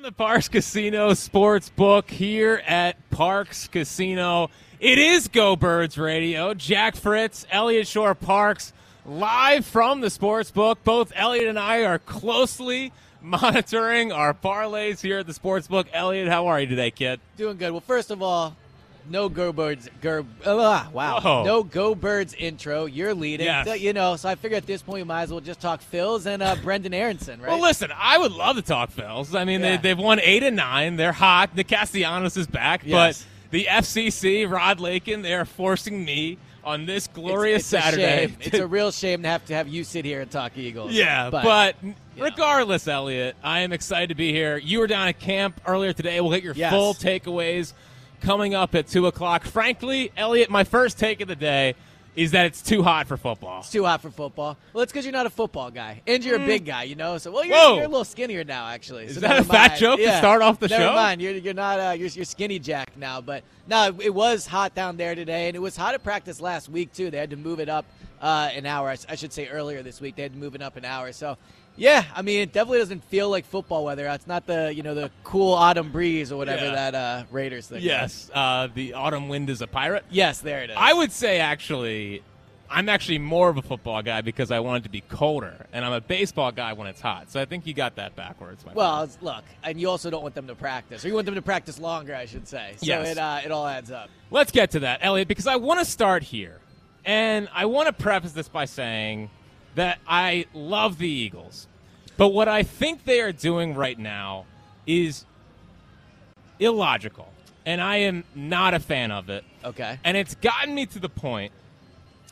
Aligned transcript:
From 0.00 0.14
the 0.16 0.24
Parx 0.24 0.50
Casino 0.50 1.12
Sports 1.12 1.68
Book 1.68 2.08
here 2.08 2.62
at 2.66 2.96
Parx 3.10 3.70
Casino, 3.70 4.48
it 4.78 4.96
is 4.96 5.28
Go 5.28 5.56
Birds 5.56 5.98
Radio. 5.98 6.54
Jack 6.54 6.96
Fritz, 6.96 7.46
Elliot 7.50 7.86
Shorr-Parks, 7.86 8.72
live 9.04 9.66
from 9.66 10.00
the 10.00 10.08
Sports 10.08 10.50
Book. 10.50 10.82
Both 10.84 11.12
Elliot 11.14 11.48
and 11.48 11.58
I 11.58 11.84
are 11.84 11.98
closely 11.98 12.94
monitoring 13.20 14.10
our 14.10 14.32
parlays 14.32 15.02
here 15.02 15.18
at 15.18 15.26
the 15.26 15.34
Sports 15.34 15.68
Book. 15.68 15.86
Elliot, 15.92 16.28
how 16.28 16.46
are 16.46 16.58
you 16.58 16.66
today, 16.66 16.90
kid? 16.90 17.20
Doing 17.36 17.58
good. 17.58 17.72
Well, 17.72 17.82
first 17.82 18.10
of 18.10 18.22
all, 18.22 18.56
no 19.10 19.28
Go 19.28 19.52
Birds. 19.52 19.88
Go, 20.00 20.24
uh, 20.44 20.86
wow. 20.92 21.20
Whoa. 21.20 21.44
No 21.44 21.62
Go 21.62 21.94
Birds 21.94 22.32
intro. 22.34 22.86
You're 22.86 23.12
leading. 23.14 23.46
Yes. 23.46 23.66
So, 23.66 23.74
you 23.74 23.92
know, 23.92 24.16
so 24.16 24.28
I 24.28 24.36
figure 24.36 24.56
at 24.56 24.66
this 24.66 24.82
point 24.82 24.98
we 25.00 25.04
might 25.04 25.22
as 25.24 25.30
well 25.32 25.40
just 25.40 25.60
talk 25.60 25.82
Phils 25.92 26.26
and 26.26 26.42
uh, 26.42 26.56
Brenden 26.62 26.94
Aaronson, 26.94 27.40
right? 27.40 27.50
Well, 27.50 27.60
listen, 27.60 27.90
I 27.94 28.16
would 28.18 28.32
love 28.32 28.56
to 28.56 28.62
talk 28.62 28.90
Phils. 28.92 29.38
I 29.38 29.44
mean, 29.44 29.60
Yeah. 29.60 29.76
they, 29.76 29.82
they've 29.88 29.98
won 29.98 30.20
eight 30.20 30.42
and 30.42 30.56
nine. 30.56 30.96
They're 30.96 31.12
hot. 31.12 31.54
Nick 31.56 31.68
Castellanos 31.68 32.36
is 32.36 32.46
back, 32.46 32.82
Yes. 32.84 33.26
but 33.50 33.50
the 33.50 33.64
FCC, 33.66 34.48
Rod 34.50 34.78
Lakin, 34.80 35.22
they 35.22 35.34
are 35.34 35.44
forcing 35.44 36.04
me 36.04 36.38
on 36.62 36.84
this 36.86 37.06
glorious 37.08 37.62
it's, 37.62 37.72
a 37.72 37.80
Saturday. 37.80 38.02
shame. 38.28 38.36
It's 38.40 38.58
a 38.58 38.66
real 38.66 38.92
shame 38.92 39.22
to 39.22 39.28
have 39.28 39.44
to 39.46 39.54
have 39.54 39.66
you 39.66 39.82
sit 39.82 40.04
here 40.04 40.20
and 40.20 40.30
talk 40.30 40.56
Eagles. 40.56 40.92
Yeah, 40.92 41.30
but, 41.30 41.42
but, 41.42 41.76
you 41.82 41.88
know. 42.16 42.24
regardless, 42.24 42.86
Elliot, 42.86 43.34
I 43.42 43.60
am 43.60 43.72
excited 43.72 44.10
to 44.10 44.14
be 44.14 44.30
here. 44.32 44.58
You 44.58 44.78
were 44.80 44.86
down 44.86 45.08
at 45.08 45.18
camp 45.18 45.60
earlier 45.66 45.92
today. 45.94 46.20
We'll 46.20 46.30
get 46.32 46.42
your 46.44 46.54
Yes. 46.54 46.70
full 46.70 46.92
takeaways 46.94 47.72
coming 48.20 48.54
up 48.54 48.74
at 48.74 48.86
2 48.88 49.06
o'clock. 49.06 49.44
Frankly, 49.44 50.12
Elliot, 50.16 50.50
my 50.50 50.64
first 50.64 50.98
take 50.98 51.20
of 51.20 51.28
the 51.28 51.36
day 51.36 51.74
is 52.16 52.32
that 52.32 52.44
it's 52.46 52.60
too 52.60 52.82
hot 52.82 53.06
for 53.06 53.16
football. 53.16 53.60
it's 53.60 53.70
too 53.70 53.84
hot 53.84 54.02
for 54.02 54.10
football. 54.10 54.56
Well, 54.72 54.82
it's 54.82 54.90
because 54.92 55.04
you're 55.04 55.12
not 55.12 55.26
a 55.26 55.30
football 55.30 55.70
guy, 55.70 56.02
and 56.08 56.24
you're 56.24 56.36
a 56.36 56.44
big 56.44 56.64
guy, 56.66 56.82
you 56.82 56.96
know. 56.96 57.18
So, 57.18 57.30
well, 57.30 57.44
you're, 57.44 57.56
Mm. 57.56 57.60
Whoa. 57.68 57.74
you're 57.76 57.84
a 57.84 57.88
little 57.88 58.04
skinnier 58.04 58.42
now, 58.42 58.66
actually. 58.66 59.04
Is 59.04 59.14
So 59.14 59.20
that 59.20 59.28
never 59.28 59.40
a 59.42 59.44
fat 59.44 59.68
mind. 59.70 59.80
joke 59.80 60.00
to 60.00 60.16
start 60.18 60.42
off 60.42 60.58
the 60.58 60.66
never 60.68 60.84
show? 60.86 60.92
mind. 60.92 61.22
You're, 61.22 61.34
you're 61.34 61.54
not. 61.54 61.78
Uh, 61.78 61.92
you're, 61.96 62.08
you're 62.08 62.24
skinny 62.24 62.58
Jack 62.58 62.96
now, 62.96 63.20
but 63.20 63.44
no, 63.68 63.94
it 64.02 64.12
was 64.12 64.44
hot 64.46 64.74
down 64.74 64.96
there 64.96 65.14
today, 65.14 65.46
and 65.46 65.54
it 65.56 65.60
was 65.60 65.76
hot 65.76 65.94
at 65.94 66.02
practice 66.02 66.40
last 66.40 66.68
week 66.68 66.92
too. 66.92 67.10
They 67.10 67.18
had 67.18 67.30
to 67.30 67.36
move 67.36 67.60
it 67.60 67.68
up 67.68 67.86
uh, 68.20 68.50
an 68.54 68.66
hour. 68.66 68.88
I 68.88 68.94
s- 68.94 69.06
I 69.08 69.14
should 69.14 69.32
say 69.32 69.46
earlier 69.46 69.82
this 69.84 70.00
week 70.00 70.16
they 70.16 70.22
had 70.22 70.32
to 70.32 70.38
move 70.38 70.56
it 70.56 70.62
up 70.62 70.76
an 70.76 70.84
hour. 70.84 71.12
So. 71.12 71.38
Yeah, 71.80 72.04
I 72.14 72.20
mean, 72.20 72.40
it 72.40 72.52
definitely 72.52 72.80
doesn't 72.80 73.02
feel 73.04 73.30
like 73.30 73.46
football 73.46 73.86
weather. 73.86 74.06
It's 74.08 74.26
not 74.26 74.46
the 74.46 74.72
you 74.74 74.82
know 74.82 74.94
the 74.94 75.10
cool 75.24 75.54
autumn 75.54 75.90
breeze 75.90 76.30
or 76.30 76.36
whatever 76.36 76.66
Yeah. 76.66 76.72
that 76.90 76.94
uh, 76.94 77.24
Raiders 77.30 77.68
thing. 77.68 77.80
Yes, 77.82 78.30
uh, 78.34 78.68
the 78.74 78.92
autumn 78.92 79.28
wind 79.30 79.48
is 79.48 79.62
a 79.62 79.66
pirate. 79.66 80.04
yes, 80.10 80.40
there 80.40 80.62
it 80.62 80.68
is. 80.70 80.76
I 80.78 80.92
would 80.92 81.10
say 81.10 81.40
actually, 81.40 82.22
I'm 82.68 82.90
actually 82.90 83.18
more 83.18 83.48
of 83.48 83.56
a 83.56 83.62
football 83.62 84.02
guy 84.02 84.20
because 84.20 84.50
I 84.50 84.60
want 84.60 84.82
it 84.82 84.84
to 84.84 84.90
be 84.90 85.00
colder, 85.00 85.66
and 85.72 85.82
I'm 85.82 85.94
a 85.94 86.02
baseball 86.02 86.52
guy 86.52 86.74
when 86.74 86.86
it's 86.86 87.00
hot. 87.00 87.30
So 87.30 87.40
I 87.40 87.46
think 87.46 87.66
you 87.66 87.72
got 87.72 87.96
that 87.96 88.14
backwards. 88.14 88.64
my 88.66 88.74
Well, 88.74 89.08
look, 89.22 89.44
and 89.64 89.80
you 89.80 89.88
also 89.88 90.10
don't 90.10 90.22
want 90.22 90.34
them 90.34 90.48
to 90.48 90.54
practice, 90.54 91.02
or 91.02 91.08
you 91.08 91.14
want 91.14 91.24
them 91.24 91.34
to 91.36 91.42
practice 91.42 91.78
longer, 91.80 92.14
I 92.14 92.26
should 92.26 92.46
say. 92.46 92.74
So 92.76 92.84
Yes. 92.86 93.08
it 93.12 93.18
uh, 93.18 93.40
it 93.42 93.50
all 93.52 93.66
adds 93.66 93.90
up. 93.90 94.10
let's 94.30 94.52
get 94.52 94.72
to 94.72 94.80
that, 94.80 95.00
Elliot, 95.02 95.28
because 95.28 95.46
I 95.46 95.56
want 95.56 95.80
to 95.80 95.86
start 95.86 96.24
here, 96.24 96.60
and 97.06 97.48
I 97.54 97.64
want 97.64 97.86
to 97.86 97.94
preface 97.94 98.32
this 98.32 98.50
by 98.50 98.66
saying 98.66 99.30
that 99.76 99.98
I 100.06 100.44
love 100.52 100.98
the 100.98 101.08
Eagles, 101.08 101.68
but 102.20 102.34
what 102.34 102.48
I 102.48 102.64
think 102.64 103.04
they 103.04 103.22
are 103.22 103.32
doing 103.32 103.74
right 103.74 103.98
now 103.98 104.44
is 104.86 105.24
illogical, 106.58 107.32
and 107.64 107.80
I 107.80 107.96
am 107.96 108.24
not 108.34 108.74
a 108.74 108.78
fan 108.78 109.10
of 109.10 109.30
it. 109.30 109.42
Okay. 109.64 109.98
And 110.04 110.18
it's 110.18 110.34
gotten 110.34 110.74
me 110.74 110.84
to 110.84 110.98
the 110.98 111.08
point 111.08 111.50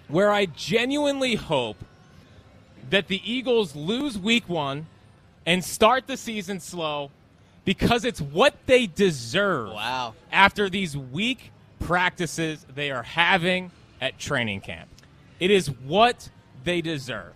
where 0.08 0.30
I 0.30 0.44
genuinely 0.44 1.36
hope 1.36 1.78
that 2.90 3.08
the 3.08 3.22
Eagles 3.24 3.74
lose 3.74 4.18
week 4.18 4.46
one 4.46 4.88
and 5.46 5.64
start 5.64 6.06
the 6.06 6.18
season 6.18 6.60
slow 6.60 7.10
because 7.64 8.04
it's 8.04 8.20
what 8.20 8.56
they 8.66 8.86
deserve 8.86 9.72
Wow. 9.72 10.12
after 10.30 10.68
these 10.68 10.98
weak 10.98 11.50
practices 11.80 12.66
they 12.74 12.90
are 12.90 13.04
having 13.04 13.70
at 14.02 14.18
training 14.18 14.60
camp. 14.60 14.90
It 15.40 15.50
is 15.50 15.68
what 15.68 16.28
they 16.64 16.82
deserve. 16.82 17.32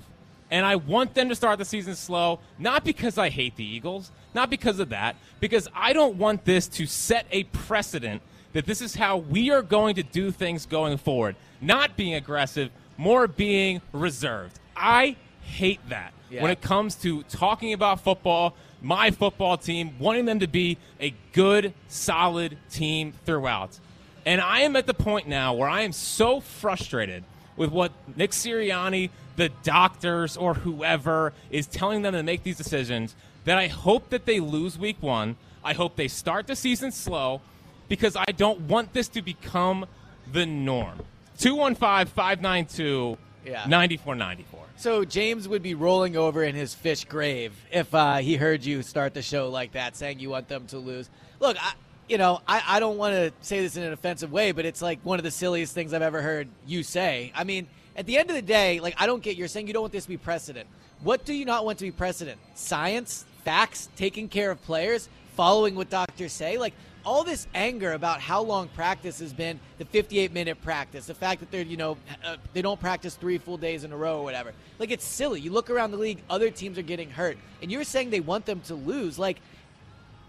And 0.52 0.66
I 0.66 0.76
want 0.76 1.14
them 1.14 1.30
to 1.30 1.34
start 1.34 1.58
the 1.58 1.64
season 1.64 1.94
slow, 1.94 2.38
not 2.58 2.84
because 2.84 3.16
I 3.16 3.30
hate 3.30 3.56
the 3.56 3.64
Eagles, 3.64 4.10
not 4.34 4.50
because 4.50 4.78
of 4.80 4.90
that, 4.90 5.16
because 5.40 5.66
I 5.74 5.94
don't 5.94 6.16
want 6.16 6.44
this 6.44 6.68
to 6.68 6.84
set 6.84 7.26
a 7.32 7.44
precedent 7.44 8.20
that 8.52 8.66
this 8.66 8.82
is 8.82 8.94
how 8.94 9.16
we 9.16 9.50
are 9.50 9.62
going 9.62 9.94
to 9.94 10.02
do 10.02 10.30
things 10.30 10.66
going 10.66 10.98
forward. 10.98 11.36
Not 11.62 11.96
being 11.96 12.12
aggressive, 12.14 12.70
more 12.98 13.26
being 13.26 13.80
reserved. 13.94 14.60
I 14.76 15.16
hate 15.40 15.80
that 15.88 16.12
Yeah. 16.30 16.42
when 16.42 16.50
it 16.50 16.60
comes 16.60 16.96
to 16.96 17.22
talking 17.24 17.72
about 17.72 18.00
football, 18.02 18.54
my 18.82 19.10
football 19.10 19.56
team, 19.56 19.92
wanting 19.98 20.26
them 20.26 20.40
to 20.40 20.46
be 20.46 20.76
a 21.00 21.14
good, 21.32 21.72
solid 21.88 22.58
team 22.70 23.14
throughout. 23.24 23.78
And 24.26 24.38
I 24.38 24.60
am 24.60 24.76
at 24.76 24.86
the 24.86 24.94
point 24.94 25.26
now 25.26 25.54
where 25.54 25.68
I 25.68 25.80
am 25.80 25.92
so 25.92 26.40
frustrated 26.40 27.24
with 27.56 27.70
what 27.70 27.92
Nick 28.16 28.32
Sirianni, 28.32 29.08
the 29.36 29.48
doctors, 29.62 30.36
or 30.36 30.54
whoever 30.54 31.32
is 31.50 31.66
telling 31.66 32.02
them 32.02 32.12
to 32.14 32.22
make 32.22 32.42
these 32.42 32.56
decisions 32.56 33.14
that 33.44 33.58
I 33.58 33.68
hope 33.68 34.10
that 34.10 34.26
they 34.26 34.40
lose 34.40 34.78
week 34.78 34.98
one. 35.00 35.36
I 35.64 35.72
hope 35.72 35.96
they 35.96 36.08
start 36.08 36.46
the 36.46 36.56
season 36.56 36.92
slow 36.92 37.40
because 37.88 38.16
I 38.16 38.26
don't 38.36 38.62
want 38.62 38.92
this 38.92 39.08
to 39.08 39.22
become 39.22 39.86
the 40.30 40.46
norm. 40.46 41.00
215 41.38 42.06
592 42.14 43.18
Yeah. 43.44 43.66
9494. 43.66 44.60
So 44.76 45.04
James 45.04 45.48
would 45.48 45.62
be 45.62 45.74
rolling 45.74 46.16
over 46.16 46.42
in 46.42 46.54
his 46.54 46.74
Phish 46.74 47.06
grave 47.08 47.52
if 47.70 47.94
uh, 47.94 48.16
he 48.16 48.36
heard 48.36 48.64
you 48.64 48.82
start 48.82 49.14
the 49.14 49.22
show 49.22 49.48
like 49.48 49.72
that, 49.72 49.96
saying 49.96 50.18
you 50.18 50.30
want 50.30 50.48
them 50.48 50.66
to 50.68 50.78
lose. 50.78 51.08
Look, 51.40 51.56
I, 51.62 51.72
you 52.08 52.18
know, 52.18 52.40
I, 52.46 52.62
I 52.66 52.80
don't 52.80 52.98
want 52.98 53.14
to 53.14 53.32
say 53.40 53.60
this 53.60 53.76
in 53.76 53.82
an 53.84 53.92
offensive 53.92 54.32
way, 54.32 54.52
but 54.52 54.64
it's 54.64 54.82
like 54.82 54.98
one 55.04 55.18
of 55.18 55.24
the 55.24 55.30
silliest 55.30 55.74
things 55.74 55.92
I've 55.92 56.02
ever 56.02 56.22
heard 56.22 56.48
you 56.66 56.82
say. 56.82 57.32
I 57.34 57.44
mean, 57.44 57.68
at 57.96 58.06
the 58.06 58.16
end 58.18 58.30
of 58.30 58.36
the 58.36 58.42
day, 58.42 58.80
like 58.80 58.94
I 58.98 59.06
don't 59.06 59.22
get 59.22 59.36
you're 59.36 59.48
saying 59.48 59.66
you 59.66 59.72
don't 59.72 59.82
want 59.82 59.92
this 59.92 60.04
to 60.04 60.08
be 60.08 60.16
precedent. 60.16 60.68
What 61.02 61.24
do 61.24 61.34
you 61.34 61.44
not 61.44 61.64
want 61.64 61.78
to 61.78 61.84
be 61.84 61.90
precedent? 61.90 62.38
Science, 62.54 63.24
facts, 63.44 63.88
taking 63.96 64.28
care 64.28 64.50
of 64.50 64.62
players, 64.62 65.08
following 65.36 65.74
what 65.74 65.90
doctors 65.90 66.32
say. 66.32 66.58
Like 66.58 66.74
all 67.04 67.24
this 67.24 67.46
anger 67.54 67.92
about 67.92 68.20
how 68.20 68.42
long 68.42 68.68
practice 68.68 69.18
has 69.20 69.32
been, 69.32 69.58
the 69.78 69.84
58 69.84 70.32
minute 70.32 70.60
practice, 70.62 71.06
the 71.06 71.14
fact 71.14 71.40
that 71.40 71.50
they're, 71.50 71.62
you 71.62 71.76
know, 71.76 71.96
uh, 72.24 72.36
they 72.52 72.62
don't 72.62 72.80
practice 72.80 73.14
three 73.14 73.38
full 73.38 73.56
days 73.56 73.84
in 73.84 73.92
a 73.92 73.96
row 73.96 74.18
or 74.18 74.24
whatever. 74.24 74.52
Like, 74.78 74.90
it's 74.90 75.04
silly. 75.04 75.40
You 75.40 75.50
look 75.50 75.70
around 75.70 75.90
the 75.90 75.96
league, 75.96 76.18
other 76.30 76.50
teams 76.50 76.78
are 76.78 76.82
getting 76.82 77.10
hurt, 77.10 77.36
and 77.60 77.70
you're 77.70 77.84
saying 77.84 78.10
they 78.10 78.20
want 78.20 78.46
them 78.46 78.60
to 78.62 78.74
lose. 78.74 79.18
Like, 79.18 79.38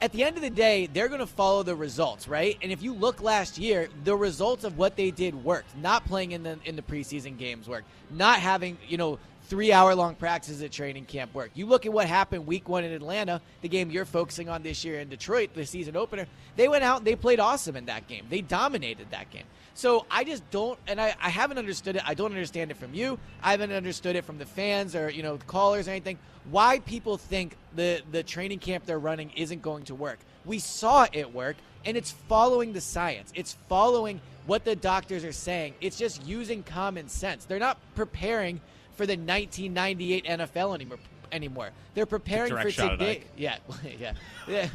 at 0.04 0.12
the 0.12 0.22
end 0.22 0.36
of 0.36 0.42
the 0.42 0.50
day, 0.50 0.90
they're 0.92 1.08
going 1.08 1.22
to 1.22 1.26
follow 1.26 1.64
the 1.64 1.78
results, 1.78 2.28
right? 2.28 2.58
And 2.62 2.74
if 2.74 2.84
you 2.84 2.94
look 2.94 3.22
last 3.22 3.58
year, 3.58 3.88
the 4.04 4.14
results 4.14 4.66
of 4.66 4.78
what 4.78 4.98
they 4.98 5.12
did 5.12 5.34
worked. 5.46 5.78
Not 5.78 6.06
playing 6.06 6.34
in 6.34 6.44
the 6.44 6.60
in 6.66 6.76
the 6.76 6.82
preseason 6.82 7.38
games 7.38 7.70
worked. 7.70 7.88
Not 8.12 8.40
having, 8.40 8.78
you 8.90 8.98
know, 8.98 9.18
three 9.44 9.72
hour 9.72 9.96
long 9.96 10.16
practices 10.16 10.62
at 10.62 10.74
training 10.74 11.06
camp 11.06 11.34
work. 11.34 11.52
You 11.54 11.68
look 11.68 11.86
at 11.86 11.94
what 11.94 12.06
happened 12.06 12.46
week 12.46 12.68
one 12.68 12.84
in 12.84 12.92
Atlanta, 12.92 13.40
the 13.62 13.70
game 13.70 13.92
you're 13.92 14.04
focusing 14.04 14.50
on 14.50 14.62
this 14.62 14.84
year 14.84 15.00
in 15.00 15.08
Detroit, 15.08 15.54
the 15.54 15.66
season 15.66 15.96
opener. 15.96 16.28
They 16.58 16.68
went 16.68 16.84
out 16.84 16.98
and 16.98 17.08
they 17.08 17.16
played 17.16 17.40
awesome 17.40 17.78
in 17.78 17.86
that 17.86 18.06
game. 18.08 18.26
They 18.30 18.42
dominated 18.42 19.10
that 19.12 19.30
game. 19.30 19.46
So 19.76 20.06
I 20.12 20.24
just 20.24 20.50
don't, 20.52 20.78
and 20.88 21.02
I, 21.02 21.16
I 21.22 21.30
haven't 21.30 21.58
understood 21.58 21.96
it. 21.96 22.04
I 22.06 22.14
don't 22.14 22.32
understand 22.32 22.72
it 22.72 22.78
from 22.78 22.94
you. 22.94 23.18
I 23.42 23.52
haven't 23.52 23.72
understood 23.72 24.16
it 24.16 24.24
from 24.24 24.38
the 24.38 24.46
fans 24.46 24.96
or 24.96 25.10
you 25.10 25.24
know 25.24 25.38
callers 25.48 25.88
or 25.88 25.92
anything. 25.92 26.20
Why 26.52 26.80
people 26.80 27.18
think 27.18 27.58
the 27.76 28.02
the 28.12 28.24
training 28.24 28.60
camp 28.60 28.86
they're 28.86 29.00
running 29.00 29.32
isn't 29.36 29.62
going 29.62 29.86
to 29.86 29.96
work? 29.96 30.20
We 30.46 30.60
saw 30.60 31.08
it 31.12 31.34
work, 31.34 31.56
and 31.86 31.98
it's 31.98 32.12
following 32.12 32.74
the 32.74 32.82
science. 32.82 33.32
It's 33.36 33.54
following 33.68 34.22
what 34.46 34.64
the 34.66 34.76
doctors 34.76 35.24
are 35.24 35.32
saying. 35.32 35.74
It's 35.82 35.98
just 35.98 36.26
using 36.26 36.64
common 36.64 37.08
sense. 37.08 37.46
They're 37.46 37.60
not 37.60 37.78
preparing 37.96 38.60
for 38.96 39.06
the 39.06 39.14
1998 39.14 40.26
NFL 40.26 40.76
anymore. 40.76 41.00
Anymore, 41.32 41.70
they're 41.96 42.06
preparing 42.06 42.52
for 42.62 42.70
today. 42.98 43.24
Yeah, 43.38 43.58
yeah, 44.00 44.14
yeah. 44.48 44.68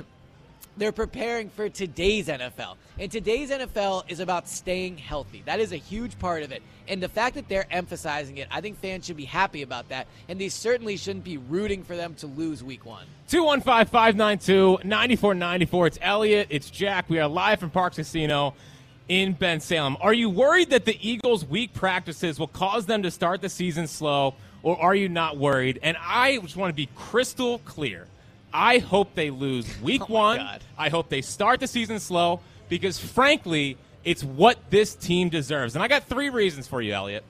They're 0.78 0.92
preparing 0.92 1.50
for 1.50 1.69
today's 1.69 2.28
NFL. 2.28 2.76
And 3.00 3.10
today's 3.10 3.50
NFL 3.50 4.04
is 4.08 4.20
about 4.20 4.48
staying 4.48 4.96
healthy. 4.96 5.42
That 5.44 5.58
is 5.58 5.72
a 5.72 5.76
huge 5.76 6.16
part 6.20 6.44
of 6.44 6.52
it. 6.52 6.62
And 6.86 7.02
the 7.02 7.08
fact 7.08 7.34
that 7.34 7.48
they're 7.48 7.66
emphasizing 7.69 8.36
it, 8.36 8.46
I 8.48 8.60
think 8.60 8.78
fans 8.78 9.04
should 9.04 9.16
be 9.16 9.25
happy 9.25 9.62
about 9.62 9.88
that. 9.88 10.06
And 10.28 10.40
they 10.40 10.48
certainly 10.48 10.96
shouldn't 10.96 11.25
be 11.25 11.36
rooting 11.36 11.82
for 11.82 11.96
them 11.96 12.14
to 12.16 12.28
lose 12.28 12.62
week 12.62 12.86
one. 12.86 13.06
215 13.26 13.90
592 13.90 14.88
9494. 14.88 15.86
It's 15.88 15.98
Elliot. 16.00 16.46
It's 16.48 16.70
Jack. 16.70 17.10
We 17.10 17.19
are 17.19 17.28
live 17.28 17.58
from 17.58 17.72
Parx 17.72 17.96
Casino 17.96 18.54
in 19.08 19.34
Bensalem. 19.34 19.96
Are 20.00 20.14
you 20.14 20.30
worried 20.30 20.70
that 20.70 20.84
the 20.84 20.96
Eagles' 21.00 21.44
weak 21.44 21.75
practices 21.75 22.38
will 22.38 22.46
cause 22.46 22.86
them 22.86 23.02
to 23.02 23.10
start 23.10 23.40
the 23.40 23.48
season 23.48 23.88
slow, 23.88 24.34
or 24.62 24.80
are 24.80 24.94
you 24.94 25.08
not 25.08 25.38
worried? 25.38 25.80
And 25.82 25.96
I 26.00 26.38
just 26.38 26.56
want 26.56 26.70
to 26.70 26.76
be 26.76 26.88
crystal 26.94 27.58
clear. 27.60 28.06
I 28.52 28.78
hope 28.78 29.14
they 29.14 29.30
lose 29.30 29.66
week 29.82 30.02
Oh 30.02 30.14
one. 30.14 30.38
God. 30.38 30.62
I 30.76 30.88
hope 30.88 31.08
they 31.08 31.22
start 31.22 31.60
the 31.60 31.66
season 31.66 32.00
slow 32.00 32.40
because, 32.68 32.98
frankly, 32.98 33.76
it's 34.04 34.24
what 34.24 34.58
this 34.70 34.94
team 34.94 35.28
deserves. 35.28 35.74
And 35.74 35.82
I 35.82 35.88
got 35.88 36.04
three 36.04 36.30
reasons 36.30 36.66
for 36.66 36.80
you, 36.80 36.92
Elliot. 36.92 37.24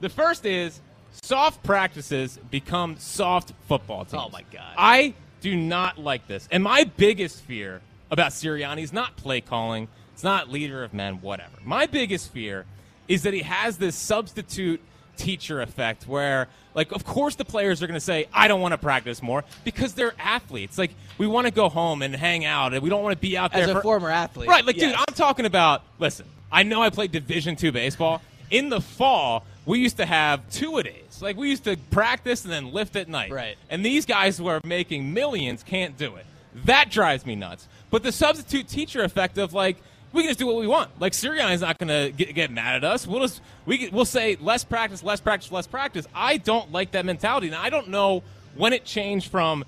The 0.00 0.08
first 0.08 0.44
is 0.46 0.80
soft 1.22 1.62
practices 1.62 2.38
become 2.50 2.96
soft 2.98 3.52
football 3.68 4.04
teams. 4.04 4.22
Oh, 4.26 4.30
my 4.30 4.44
God. 4.52 4.74
I 4.76 5.14
do 5.40 5.56
not 5.56 5.98
like 5.98 6.26
this. 6.26 6.48
And 6.50 6.62
my 6.62 6.84
biggest 6.84 7.40
fear 7.42 7.80
about 8.10 8.32
Sirianni 8.32 8.82
is 8.82 8.92
not 8.92 9.16
play 9.16 9.40
calling, 9.40 9.88
it's 10.12 10.22
not 10.24 10.48
leader 10.50 10.84
of 10.84 10.94
men, 10.94 11.20
whatever. 11.20 11.56
My 11.64 11.86
biggest 11.86 12.32
fear 12.32 12.64
is 13.08 13.22
that 13.24 13.34
he 13.34 13.42
has 13.42 13.76
this 13.78 13.96
substitute 13.96 14.80
teacher 15.16 15.60
effect 15.62 16.06
where 16.06 16.48
like 16.74 16.92
of 16.92 17.04
course 17.04 17.36
the 17.36 17.44
players 17.44 17.82
are 17.82 17.86
going 17.86 17.94
to 17.98 18.04
say 18.04 18.26
I 18.32 18.48
don't 18.48 18.60
want 18.60 18.72
to 18.72 18.78
practice 18.78 19.22
more 19.22 19.44
because 19.64 19.94
they're 19.94 20.14
athletes. 20.18 20.78
Like 20.78 20.92
we 21.18 21.26
want 21.26 21.46
to 21.46 21.52
go 21.52 21.68
home 21.68 22.02
and 22.02 22.14
hang 22.14 22.44
out 22.44 22.74
and 22.74 22.82
we 22.82 22.90
don't 22.90 23.02
want 23.02 23.16
to 23.16 23.20
be 23.20 23.36
out 23.36 23.52
there. 23.52 23.64
As 23.64 23.70
a 23.70 23.74
for- 23.74 23.82
former 23.82 24.10
athlete, 24.10 24.48
Right, 24.48 24.64
like 24.64 24.76
dude. 24.76 24.94
I'm 24.94 25.14
talking 25.14 25.46
about 25.46 25.82
listen, 25.98 26.26
I 26.50 26.62
know 26.62 26.82
I 26.82 26.90
played 26.90 27.12
division 27.12 27.56
2 27.56 27.72
baseball. 27.72 28.20
In 28.50 28.68
the 28.68 28.80
fall, 28.80 29.44
we 29.66 29.78
used 29.78 29.96
to 29.96 30.06
have 30.06 30.48
two 30.50 30.76
a 30.78 30.82
days. 30.82 31.20
Like 31.22 31.36
we 31.36 31.48
used 31.50 31.64
to 31.64 31.76
practice 31.90 32.44
and 32.44 32.52
then 32.52 32.72
lift 32.72 32.96
at 32.96 33.08
night. 33.08 33.30
Right. 33.32 33.56
And 33.70 33.84
these 33.84 34.04
guys 34.06 34.36
who 34.38 34.46
are 34.48 34.60
making 34.64 35.12
millions 35.14 35.62
can't 35.62 35.96
do 35.96 36.16
it. 36.16 36.26
That 36.66 36.90
drives 36.90 37.26
me 37.26 37.34
nuts. 37.34 37.66
But 37.90 38.02
the 38.02 38.12
substitute 38.12 38.68
teacher 38.68 39.02
effect 39.02 39.38
of 39.38 39.52
like 39.52 39.76
we 40.14 40.22
can 40.22 40.30
just 40.30 40.38
do 40.38 40.46
what 40.46 40.56
we 40.56 40.66
want. 40.66 40.90
Like 41.00 41.12
Sirianni's 41.12 41.60
not 41.60 41.76
going 41.78 41.88
to 41.88 42.16
get, 42.16 42.34
get 42.34 42.50
mad 42.50 42.76
at 42.76 42.84
us. 42.84 43.06
We'll 43.06 43.20
just 43.20 43.42
we 43.66 43.76
can- 43.78 43.90
we'll 43.94 44.04
say 44.06 44.36
less 44.40 44.64
practice, 44.64 45.02
less 45.02 45.20
practice, 45.20 45.52
less 45.52 45.66
practice. 45.66 46.06
I 46.14 46.38
don't 46.38 46.72
like 46.72 46.92
that 46.92 47.04
mentality. 47.04 47.48
and 47.48 47.56
I 47.56 47.68
don't 47.68 47.88
know 47.88 48.22
when 48.54 48.72
it 48.72 48.84
changed 48.84 49.30
from 49.30 49.64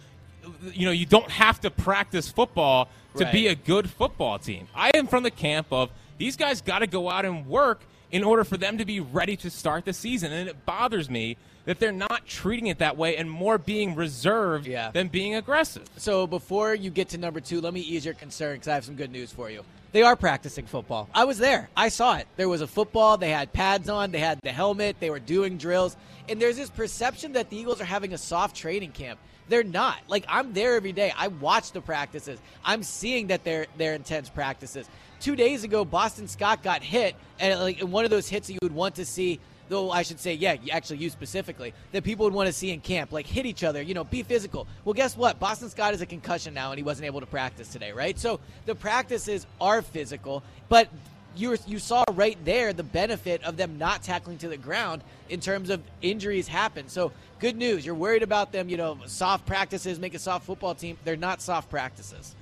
you 0.73 0.87
know 0.87 0.93
you 0.93 1.05
don't 1.07 1.31
have 1.31 1.61
to 1.63 1.71
practice 1.71 2.31
football 2.31 2.89
to 3.17 3.25
be 3.33 3.49
a 3.49 3.55
good 3.55 3.91
football 3.91 4.39
team. 4.39 4.69
I 4.75 4.91
am 4.95 5.07
from 5.09 5.25
the 5.25 5.31
camp 5.31 5.67
of 5.73 5.91
these 6.19 6.37
guys 6.37 6.61
got 6.63 6.79
to 6.79 6.87
go 6.87 7.11
out 7.11 7.25
and 7.25 7.47
work 7.47 7.81
in 8.13 8.23
order 8.25 8.45
for 8.45 8.57
them 8.57 8.79
to 8.79 8.85
be 8.85 9.01
ready 9.01 9.37
to 9.37 9.51
start 9.51 9.85
the 9.85 9.93
season, 9.93 10.33
and 10.33 10.49
it 10.49 10.65
bothers 10.67 11.11
me 11.11 11.37
that 11.65 11.81
they're 11.81 11.91
not 11.93 12.25
treating 12.27 12.69
it 12.69 12.79
that 12.79 12.97
way 12.97 13.17
and 13.17 13.29
more 13.31 13.59
being 13.59 13.95
reserved 13.97 14.67
Yeah. 14.67 14.91
than 14.93 15.09
being 15.09 15.35
aggressive. 15.35 15.83
So 15.97 16.27
before 16.27 16.75
you 16.75 16.91
get 16.91 17.09
to 17.11 17.19
number 17.19 17.41
two, 17.41 17.61
let 17.61 17.75
me 17.75 17.81
ease 17.81 18.05
your 18.05 18.15
concern 18.15 18.55
because 18.55 18.69
I 18.69 18.75
have 18.75 18.85
some 18.85 18.95
good 18.95 19.11
news 19.11 19.33
for 19.33 19.51
you. 19.51 19.65
They 19.93 20.03
are 20.03 20.15
practicing 20.15 20.67
football. 20.67 21.09
I 21.15 21.25
was 21.25 21.39
there. 21.39 21.69
I 21.77 21.89
saw 21.89 22.17
it. 22.17 22.27
There 22.37 22.49
was 22.49 22.61
a 22.61 22.67
football. 22.67 23.17
They 23.17 23.31
had 23.31 23.53
pads 23.53 23.89
on. 23.89 24.13
They 24.13 24.19
had 24.21 24.39
the 24.43 24.53
helmet. 24.53 24.97
They 25.01 25.11
were 25.11 25.19
doing 25.19 25.57
drills. 25.59 25.97
And 26.29 26.41
there's 26.41 26.57
this 26.57 26.71
perception 26.71 27.33
that 27.33 27.51
the 27.51 27.57
Eagles 27.57 27.81
are 27.81 27.85
having 27.85 28.13
a 28.13 28.19
soft 28.19 28.55
training 28.55 28.93
camp. 28.93 29.19
They're 29.49 29.63
not. 29.65 29.99
Like 30.09 30.25
I'm 30.29 30.53
there 30.53 30.75
every 30.75 30.93
day. 30.93 31.13
I 31.17 31.29
watch 31.29 31.73
the 31.73 31.81
practices. 31.81 32.39
I'm 32.65 32.83
seeing 32.83 33.29
that 33.29 33.43
they're 33.45 33.67
they're 33.79 33.95
intense 33.95 34.29
practices. 34.29 34.89
Two 35.27 35.35
days 35.35 35.65
ago, 35.65 35.85
Boston 35.85 36.29
Scott 36.29 36.63
got 36.63 36.85
hit, 36.85 37.17
and 37.41 37.59
like 37.59 37.83
in 37.83 37.91
one 37.91 38.05
of 38.05 38.13
those 38.13 38.29
hits 38.29 38.47
that 38.47 38.53
you 38.53 38.61
would 38.63 38.73
want 38.73 38.95
to 38.95 39.05
see 39.05 39.41
though 39.69 39.91
I 39.91 40.03
should 40.03 40.21
say, 40.21 40.35
yeah, 40.35 40.55
actually 40.71 40.99
you 40.99 41.11
specifically, 41.11 41.75
that 41.91 42.05
people 42.05 42.27
would 42.27 42.33
want 42.33 42.47
to 42.47 42.53
see 42.53 42.71
in 42.71 42.79
camp, 42.79 43.11
like 43.11 43.27
hit 43.27 43.45
each 43.45 43.65
other, 43.65 43.83
you 43.83 43.93
know, 43.93 44.05
be 44.05 44.23
physical. 44.23 44.69
Well, 44.85 44.93
guess 44.93 45.17
what? 45.17 45.41
Boston 45.41 45.69
Scott 45.69 45.91
has 45.91 46.01
a 46.01 46.07
concussion 46.07 46.55
now, 46.55 46.71
and 46.71 46.79
he 46.79 46.85
wasn't 46.85 47.07
able 47.07 47.19
to 47.19 47.27
practice 47.27 47.67
today, 47.67 47.91
right? 47.91 48.17
So 48.17 48.39
the 48.67 48.77
practices 48.77 49.49
are 49.61 49.83
physical, 49.83 50.45
but 50.69 50.89
you 51.35 51.57
you 51.67 51.81
saw 51.81 52.05
right 52.13 52.39
there 52.45 52.73
the 52.73 52.85
benefit 52.85 53.43
of 53.43 53.57
them 53.57 53.79
not 53.79 54.05
tackling 54.05 54.39
to 54.39 54.49
the 54.49 54.57
ground 54.57 55.03
in 55.29 55.41
terms 55.41 55.71
of 55.71 55.83
injuries 56.03 56.47
happen. 56.47 56.89
So 56.89 57.11
good 57.41 57.57
news. 57.57 57.85
You're 57.85 57.97
worried 57.97 58.23
about 58.23 58.53
them, 58.53 58.69
you 58.69 58.77
know, 58.77 58.97
soft 59.07 59.45
practices, 59.45 59.99
make 59.99 60.15
a 60.15 60.21
soft 60.21 60.47
football 60.47 60.77
team. 60.77 60.97
They're 61.03 61.17
not 61.17 61.43
soft 61.43 61.69
practices. 61.69 62.37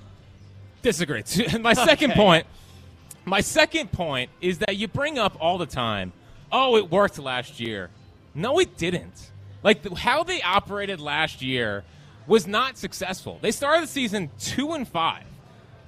Disagree. 0.82 1.22
My 1.60 1.72
second 1.72 2.10
Okay. 2.10 2.20
point, 2.20 2.46
my 3.24 3.40
second 3.40 3.92
point 3.92 4.30
is 4.40 4.58
that 4.58 4.76
you 4.76 4.88
bring 4.88 5.18
up 5.18 5.36
all 5.40 5.58
the 5.58 5.66
time, 5.66 6.12
oh, 6.52 6.76
it 6.76 6.90
worked 6.90 7.18
last 7.18 7.60
year. 7.60 7.90
No, 8.34 8.58
it 8.58 8.76
didn't. 8.76 9.30
Like 9.62 9.96
how 9.96 10.24
they 10.24 10.42
operated 10.42 11.00
last 11.00 11.40
year 11.40 11.84
was 12.26 12.46
not 12.46 12.76
successful. 12.76 13.38
They 13.40 13.50
started 13.50 13.84
the 13.84 13.88
season 13.88 14.30
two 14.38 14.72
and 14.72 14.86
five. 14.86 15.24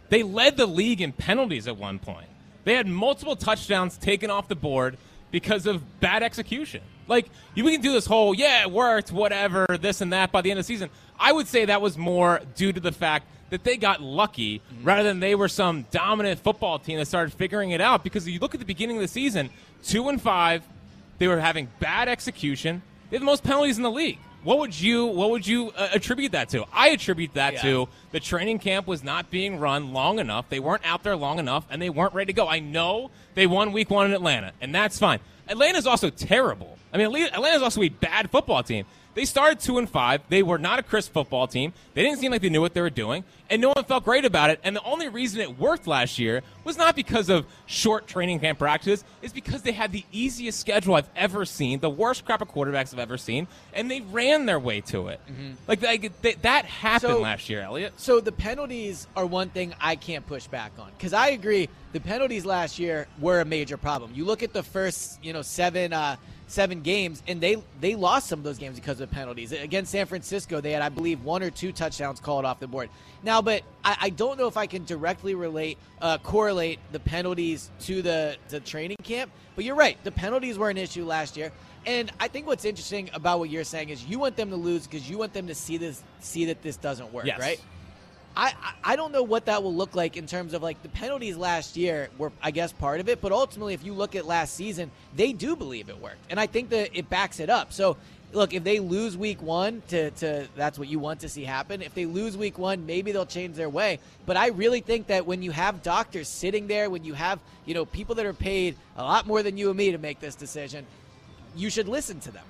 They 0.08 0.22
led 0.22 0.56
the 0.56 0.66
league 0.66 1.00
in 1.00 1.12
penalties 1.12 1.66
at 1.66 1.76
one 1.76 1.98
point. 1.98 2.28
They 2.64 2.74
had 2.74 2.86
multiple 2.86 3.36
touchdowns 3.36 3.98
taken 3.98 4.30
off 4.30 4.48
the 4.48 4.56
board 4.56 4.98
because 5.30 5.66
of 5.66 6.00
bad 6.00 6.22
execution. 6.22 6.82
Like 7.08 7.28
we 7.54 7.70
can 7.72 7.80
do 7.80 7.92
this 7.92 8.06
whole 8.06 8.34
yeah 8.34 8.62
it 8.62 8.70
worked 8.70 9.12
whatever 9.12 9.66
this 9.80 10.00
and 10.00 10.12
that 10.12 10.32
by 10.32 10.40
the 10.40 10.50
end 10.50 10.58
of 10.58 10.66
the 10.66 10.72
season. 10.72 10.90
I 11.18 11.32
would 11.32 11.46
say 11.46 11.66
that 11.66 11.80
was 11.80 11.96
more 11.98 12.40
due 12.54 12.72
to 12.72 12.80
the 12.80 12.92
fact 12.92 13.26
that 13.50 13.64
they 13.64 13.76
got 13.76 14.00
lucky 14.02 14.60
rather 14.82 15.02
than 15.04 15.20
they 15.20 15.34
were 15.34 15.48
some 15.48 15.86
dominant 15.90 16.40
football 16.40 16.78
team 16.78 16.98
that 16.98 17.06
started 17.06 17.32
figuring 17.32 17.70
it 17.70 17.80
out. 17.80 18.02
Because 18.04 18.26
if 18.26 18.32
you 18.32 18.40
look 18.40 18.54
at 18.54 18.60
the 18.60 18.66
beginning 18.66 18.96
of 18.96 19.02
the 19.02 19.08
season, 19.08 19.50
two 19.84 20.08
and 20.08 20.20
five, 20.20 20.62
they 21.18 21.28
were 21.28 21.40
having 21.40 21.68
bad 21.80 22.08
execution. 22.08 22.82
They 23.10 23.16
had 23.16 23.22
the 23.22 23.26
most 23.26 23.44
penalties 23.44 23.76
in 23.76 23.82
the 23.82 23.90
league. 23.90 24.18
What 24.42 24.58
would 24.58 24.78
you 24.80 25.06
What 25.06 25.30
would 25.30 25.46
you 25.46 25.72
uh, 25.76 25.88
attribute 25.92 26.32
that 26.32 26.48
to? 26.50 26.64
I 26.72 26.88
attribute 26.90 27.34
that 27.34 27.54
Yeah. 27.54 27.62
to 27.62 27.88
the 28.12 28.20
training 28.20 28.58
camp 28.60 28.86
was 28.86 29.02
not 29.02 29.28
being 29.30 29.58
run 29.58 29.92
long 29.92 30.18
enough. 30.20 30.48
They 30.48 30.60
weren't 30.60 30.86
out 30.86 31.02
there 31.02 31.16
long 31.16 31.38
enough, 31.40 31.64
and 31.70 31.82
they 31.82 31.90
weren't 31.90 32.14
ready 32.14 32.32
to 32.32 32.36
go. 32.36 32.46
I 32.48 32.60
know 32.60 33.10
they 33.34 33.46
won 33.48 33.72
Week 33.72 33.90
One 33.90 34.06
in 34.06 34.12
Atlanta, 34.12 34.52
and 34.60 34.72
that's 34.74 34.98
fine. 35.00 35.18
Atlanta's 35.48 35.86
also 35.86 36.10
terrible. 36.10 36.78
I 36.92 36.98
mean, 36.98 37.06
Atlanta- 37.06 37.34
Atlanta's 37.34 37.62
also 37.62 37.82
a 37.82 37.88
bad 37.88 38.30
football 38.30 38.62
team. 38.62 38.84
They 39.16 39.24
started 39.24 39.60
two 39.60 39.78
and 39.78 39.88
five. 39.88 40.20
They 40.28 40.42
were 40.42 40.58
not 40.58 40.78
a 40.78 40.82
crisp 40.82 41.14
football 41.14 41.46
team. 41.46 41.72
They 41.94 42.02
didn't 42.02 42.18
seem 42.18 42.30
like 42.30 42.42
they 42.42 42.50
knew 42.50 42.60
what 42.60 42.74
they 42.74 42.82
were 42.82 42.90
doing, 42.90 43.24
and 43.48 43.62
no 43.62 43.68
one 43.74 43.82
felt 43.86 44.04
great 44.04 44.26
about 44.26 44.50
it. 44.50 44.60
And 44.62 44.76
the 44.76 44.82
only 44.82 45.08
reason 45.08 45.40
it 45.40 45.58
worked 45.58 45.86
last 45.86 46.18
year 46.18 46.42
was 46.64 46.76
not 46.76 46.94
because 46.94 47.30
of 47.30 47.46
short 47.64 48.06
training 48.06 48.40
camp 48.40 48.58
practices. 48.58 49.04
It's 49.22 49.32
because 49.32 49.62
they 49.62 49.72
had 49.72 49.90
the 49.90 50.04
easiest 50.12 50.60
schedule 50.60 50.96
I've 50.96 51.08
ever 51.16 51.46
seen, 51.46 51.80
the 51.80 51.88
worst 51.88 52.26
crop 52.26 52.42
of 52.42 52.48
quarterbacks 52.52 52.92
I've 52.92 52.98
ever 52.98 53.16
seen, 53.16 53.48
and 53.72 53.90
they 53.90 54.02
ran 54.02 54.44
their 54.44 54.58
way 54.60 54.82
to 54.82 55.08
it. 55.08 55.18
Like, 55.66 55.80
like 55.80 56.20
they, 56.20 56.34
that 56.42 56.66
happened 56.66 57.12
So- 57.14 57.20
last 57.22 57.48
year, 57.48 57.62
Elliot. 57.62 57.94
So 57.96 58.20
the 58.20 58.32
penalties 58.32 59.06
are 59.16 59.24
one 59.24 59.48
thing 59.48 59.72
I 59.80 59.96
can't 59.96 60.26
push 60.26 60.46
back 60.46 60.72
on 60.78 60.90
because 60.98 61.14
I 61.14 61.28
agree 61.28 61.70
the 61.94 62.00
penalties 62.00 62.44
last 62.44 62.78
year 62.78 63.06
were 63.18 63.40
a 63.40 63.46
major 63.46 63.78
problem. 63.78 64.12
You 64.14 64.26
look 64.26 64.42
at 64.42 64.52
the 64.52 64.62
first, 64.62 65.24
you 65.24 65.32
know, 65.32 65.40
seven 65.40 65.94
uh, 65.94 66.16
seven 66.46 66.82
games, 66.82 67.22
and 67.26 67.40
they 67.40 67.62
they 67.80 67.94
lost 67.94 68.28
some 68.28 68.38
of 68.38 68.44
those 68.44 68.58
games 68.58 68.76
because 68.76 69.00
of 69.00 69.10
penalties. 69.10 69.52
Against 69.52 69.92
San 69.92 70.06
Francisco, 70.06 70.60
they 70.60 70.72
had, 70.72 70.82
I 70.82 70.88
believe, 70.88 71.22
one 71.24 71.42
or 71.42 71.50
two 71.50 71.72
touchdowns 71.72 72.20
called 72.20 72.44
off 72.44 72.60
the 72.60 72.66
board. 72.66 72.88
Now, 73.22 73.42
but 73.42 73.62
I, 73.84 73.96
I 74.02 74.10
don't 74.10 74.38
know 74.38 74.46
if 74.46 74.56
I 74.56 74.66
can 74.66 74.84
directly 74.84 75.34
relate 75.34 75.78
uh, 76.00 76.18
correlate 76.18 76.78
the 76.92 77.00
penalties 77.00 77.70
to 77.80 78.02
the 78.02 78.36
the 78.48 78.60
training 78.60 78.96
camp. 79.02 79.30
But 79.54 79.64
you're 79.64 79.74
right, 79.76 79.96
the 80.04 80.12
penalties 80.12 80.58
were 80.58 80.68
an 80.70 80.76
issue 80.76 81.04
last 81.04 81.36
year. 81.36 81.50
And 81.86 82.10
I 82.18 82.28
think 82.28 82.46
what's 82.46 82.64
interesting 82.64 83.10
about 83.14 83.38
what 83.38 83.48
you're 83.48 83.64
saying 83.64 83.90
is 83.90 84.04
you 84.04 84.18
want 84.18 84.36
them 84.36 84.50
to 84.50 84.56
lose 84.56 84.86
because 84.86 85.08
you 85.08 85.18
want 85.18 85.32
them 85.32 85.46
to 85.46 85.54
see 85.54 85.76
this, 85.76 86.02
see 86.18 86.46
that 86.46 86.60
this 86.60 86.76
doesn't 86.76 87.12
work, 87.12 87.26
Yes. 87.26 87.38
right? 87.38 87.60
I, 88.36 88.52
I 88.84 88.96
don't 88.96 89.12
know 89.12 89.22
what 89.22 89.46
that 89.46 89.62
will 89.62 89.74
look 89.74 89.94
like 89.94 90.16
in 90.16 90.26
terms 90.26 90.52
of 90.52 90.62
like 90.62 90.82
the 90.82 90.90
penalties 90.90 91.36
last 91.36 91.76
year 91.76 92.10
were 92.18 92.30
I 92.42 92.50
guess 92.50 92.72
part 92.72 93.00
of 93.00 93.08
it, 93.08 93.20
but 93.20 93.32
ultimately 93.32 93.72
if 93.72 93.82
you 93.82 93.94
look 93.94 94.14
at 94.14 94.26
last 94.26 94.54
season, 94.54 94.90
they 95.14 95.32
do 95.32 95.56
believe 95.56 95.88
it 95.88 95.98
worked, 96.00 96.20
and 96.28 96.38
I 96.38 96.46
think 96.46 96.68
that 96.70 96.90
it 96.96 97.08
backs 97.08 97.40
it 97.40 97.48
up. 97.48 97.72
So 97.72 97.96
look, 98.32 98.52
if 98.52 98.62
they 98.62 98.78
lose 98.78 99.16
week 99.16 99.40
one, 99.40 99.82
to 99.88 100.10
to 100.10 100.48
that's 100.54 100.78
what 100.78 100.88
you 100.88 100.98
want 100.98 101.20
to 101.20 101.28
see 101.28 101.44
happen. 101.44 101.80
If 101.80 101.94
they 101.94 102.04
lose 102.04 102.36
week 102.36 102.58
one, 102.58 102.84
maybe 102.84 103.10
they'll 103.10 103.24
change 103.24 103.56
their 103.56 103.70
way. 103.70 104.00
But 104.26 104.36
I 104.36 104.48
really 104.48 104.80
think 104.80 105.06
that 105.06 105.26
when 105.26 105.42
you 105.42 105.50
have 105.52 105.82
doctors 105.82 106.28
sitting 106.28 106.66
there, 106.66 106.90
when 106.90 107.04
you 107.04 107.14
have 107.14 107.40
you 107.64 107.74
know 107.74 107.86
people 107.86 108.16
that 108.16 108.26
are 108.26 108.34
paid 108.34 108.76
a 108.96 109.02
lot 109.02 109.26
more 109.26 109.42
than 109.42 109.56
you 109.56 109.70
and 109.70 109.78
me 109.78 109.92
to 109.92 109.98
make 109.98 110.20
this 110.20 110.34
decision, 110.34 110.86
you 111.56 111.70
should 111.70 111.88
listen 111.88 112.20
to 112.20 112.30
them. 112.30 112.44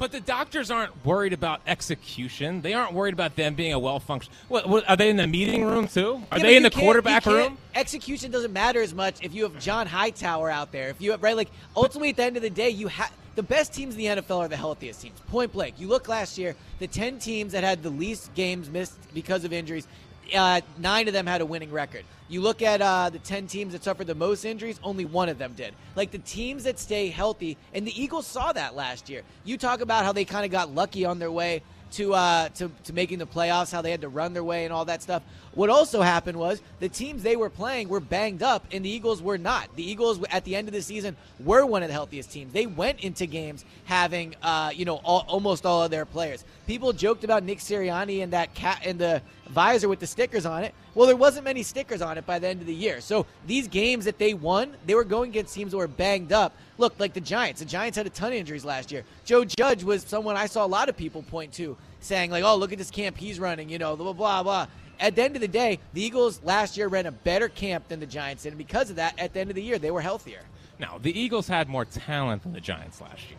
But 0.00 0.12
the 0.12 0.20
doctors 0.20 0.70
aren't 0.70 1.04
worried 1.04 1.34
about 1.34 1.60
execution. 1.66 2.62
They 2.62 2.72
aren't 2.72 2.94
worried 2.94 3.12
about 3.12 3.36
them 3.36 3.54
being 3.54 3.74
a 3.74 3.78
well 3.78 4.00
functioned. 4.00 4.34
What, 4.48 4.66
what, 4.66 4.88
are 4.88 4.96
they 4.96 5.10
in 5.10 5.18
the 5.18 5.26
meeting 5.26 5.62
room 5.62 5.88
too? 5.88 6.22
Are 6.32 6.38
Yeah, 6.38 6.44
they 6.44 6.56
in 6.56 6.62
the 6.62 6.70
quarterback 6.70 7.26
room? 7.26 7.58
Execution 7.74 8.30
doesn't 8.30 8.54
matter 8.54 8.80
as 8.80 8.94
much 8.94 9.22
if 9.22 9.34
you 9.34 9.42
have 9.42 9.58
John 9.58 9.86
Hightower 9.86 10.48
out 10.48 10.72
there. 10.72 10.88
If 10.88 11.02
you 11.02 11.10
have 11.10 11.22
right, 11.22 11.36
like 11.36 11.50
ultimately 11.76 12.08
at 12.08 12.16
the 12.16 12.24
end 12.24 12.36
of 12.38 12.42
the 12.42 12.48
day, 12.48 12.70
you 12.70 12.88
have 12.88 13.12
the 13.34 13.42
best 13.42 13.74
teams 13.74 13.94
in 13.94 13.98
the 13.98 14.22
NFL 14.22 14.38
are 14.38 14.48
the 14.48 14.56
healthiest 14.56 15.02
teams. 15.02 15.20
Point 15.28 15.52
blank. 15.52 15.78
You 15.78 15.88
look 15.88 16.08
last 16.08 16.38
year, 16.38 16.56
the 16.78 16.86
ten 16.86 17.18
teams 17.18 17.52
that 17.52 17.62
had 17.62 17.82
the 17.82 17.90
least 17.90 18.32
games 18.34 18.70
missed 18.70 18.96
because 19.12 19.44
of 19.44 19.52
injuries. 19.52 19.86
Uh, 20.34 20.62
nine 20.78 21.08
of 21.08 21.12
them 21.12 21.26
had 21.26 21.42
a 21.42 21.46
winning 21.46 21.70
record. 21.70 22.06
You 22.30 22.40
look 22.40 22.62
at 22.62 22.80
uh, 22.80 23.10
the 23.10 23.18
10 23.18 23.48
teams 23.48 23.72
that 23.72 23.82
suffered 23.82 24.06
the 24.06 24.14
most 24.14 24.44
injuries, 24.44 24.78
only 24.84 25.04
one 25.04 25.28
of 25.28 25.36
them 25.36 25.52
did. 25.54 25.74
Like 25.96 26.12
the 26.12 26.18
teams 26.18 26.62
that 26.62 26.78
stay 26.78 27.08
healthy, 27.08 27.58
and 27.74 27.84
the 27.84 28.00
Eagles 28.00 28.24
saw 28.24 28.52
that 28.52 28.76
last 28.76 29.10
year. 29.10 29.22
You 29.42 29.58
talk 29.58 29.80
about 29.80 30.04
how 30.04 30.12
they 30.12 30.24
kind 30.24 30.44
of 30.44 30.52
got 30.52 30.72
lucky 30.72 31.04
on 31.04 31.18
their 31.18 31.32
way 31.32 31.60
to, 31.92 32.14
uh, 32.14 32.48
to 32.50 32.70
to 32.84 32.92
making 32.92 33.18
the 33.18 33.26
playoffs, 33.26 33.72
how 33.72 33.82
they 33.82 33.90
had 33.90 34.00
to 34.02 34.08
run 34.08 34.32
their 34.32 34.44
way 34.44 34.64
and 34.64 34.72
all 34.72 34.84
that 34.84 35.02
stuff. 35.02 35.22
What 35.54 35.68
also 35.68 36.00
happened 36.00 36.38
was 36.38 36.62
the 36.78 36.88
teams 36.88 37.22
they 37.22 37.36
were 37.36 37.50
playing 37.50 37.88
were 37.88 38.00
banged 38.00 38.42
up, 38.42 38.64
and 38.72 38.84
the 38.84 38.90
Eagles 38.90 39.20
were 39.20 39.38
not. 39.38 39.74
The 39.76 39.88
Eagles 39.88 40.22
at 40.30 40.44
the 40.44 40.54
end 40.54 40.68
of 40.68 40.74
the 40.74 40.82
season 40.82 41.16
were 41.40 41.66
one 41.66 41.82
of 41.82 41.88
the 41.88 41.92
healthiest 41.92 42.30
teams. 42.30 42.52
They 42.52 42.66
went 42.66 43.00
into 43.00 43.26
games 43.26 43.64
having 43.84 44.36
uh, 44.42 44.70
you 44.74 44.84
know 44.84 44.96
all, 44.96 45.24
almost 45.26 45.66
all 45.66 45.82
of 45.82 45.90
their 45.90 46.04
players. 46.04 46.44
People 46.66 46.92
joked 46.92 47.24
about 47.24 47.42
Nick 47.42 47.58
Sirianni 47.58 48.22
and 48.22 48.32
that 48.32 48.54
cat 48.54 48.82
and 48.84 48.98
the 48.98 49.22
visor 49.50 49.88
with 49.88 49.98
the 49.98 50.06
stickers 50.06 50.46
on 50.46 50.64
it. 50.64 50.74
Well, 50.94 51.06
there 51.06 51.16
wasn't 51.16 51.44
many 51.44 51.62
stickers 51.62 52.02
on 52.02 52.18
it 52.18 52.26
by 52.26 52.38
the 52.38 52.48
end 52.48 52.60
of 52.60 52.66
the 52.66 52.74
year. 52.74 53.00
So 53.00 53.26
these 53.46 53.68
games 53.68 54.04
that 54.04 54.18
they 54.18 54.34
won, 54.34 54.76
they 54.86 54.94
were 54.94 55.04
going 55.04 55.30
against 55.30 55.54
teams 55.54 55.72
that 55.72 55.76
were 55.76 55.88
banged 55.88 56.32
up. 56.32 56.54
Look, 56.80 56.98
like 56.98 57.12
the 57.12 57.20
Giants. 57.20 57.60
The 57.60 57.66
Giants 57.66 57.98
had 57.98 58.06
a 58.06 58.10
ton 58.10 58.32
of 58.32 58.38
injuries 58.38 58.64
last 58.64 58.90
year. 58.90 59.04
Joe 59.26 59.44
Judge 59.44 59.84
was 59.84 60.02
someone 60.02 60.34
I 60.34 60.46
saw 60.46 60.64
a 60.64 60.66
lot 60.66 60.88
of 60.88 60.96
people 60.96 61.22
point 61.22 61.52
to, 61.54 61.76
saying 62.00 62.30
like, 62.30 62.42
"Oh, 62.42 62.56
look 62.56 62.72
at 62.72 62.78
this 62.78 62.90
camp 62.90 63.18
he's 63.18 63.38
running," 63.38 63.68
you 63.68 63.78
know, 63.78 63.94
blah 63.96 64.14
blah 64.14 64.42
blah. 64.42 64.66
At 64.98 65.14
the 65.14 65.22
end 65.22 65.36
of 65.36 65.42
the 65.42 65.48
day, 65.48 65.78
the 65.92 66.02
Eagles 66.02 66.40
last 66.42 66.78
year 66.78 66.88
ran 66.88 67.04
a 67.04 67.12
better 67.12 67.50
camp 67.50 67.88
than 67.88 68.00
the 68.00 68.06
Giants 68.06 68.44
did, 68.44 68.54
and 68.54 68.58
because 68.58 68.88
of 68.88 68.96
that, 68.96 69.18
at 69.18 69.34
the 69.34 69.40
end 69.40 69.50
of 69.50 69.56
the 69.56 69.62
year, 69.62 69.78
they 69.78 69.90
were 69.90 70.00
healthier. 70.00 70.40
No, 70.78 70.98
the 70.98 71.18
Eagles 71.18 71.48
had 71.48 71.68
more 71.68 71.84
talent 71.84 72.44
than 72.44 72.54
the 72.54 72.62
Giants 72.62 72.98
last 72.98 73.28
year. 73.28 73.38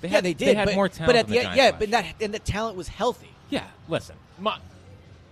They 0.00 0.08
yeah, 0.08 0.14
had, 0.14 0.24
they 0.24 0.32
did. 0.32 0.48
They 0.48 0.54
had 0.54 0.68
but, 0.68 0.74
more 0.74 0.88
talent. 0.88 1.08
but 1.08 1.16
at 1.16 1.26
than 1.26 1.32
the 1.32 1.38
end, 1.40 1.54
Giants 1.54 1.58
yeah, 1.58 1.78
but 1.78 1.90
that 1.90 2.22
and 2.22 2.32
the 2.32 2.38
talent 2.38 2.78
was 2.78 2.88
healthy. 2.88 3.28
Yeah, 3.50 3.66
listen. 3.86 4.16
My 4.38 4.58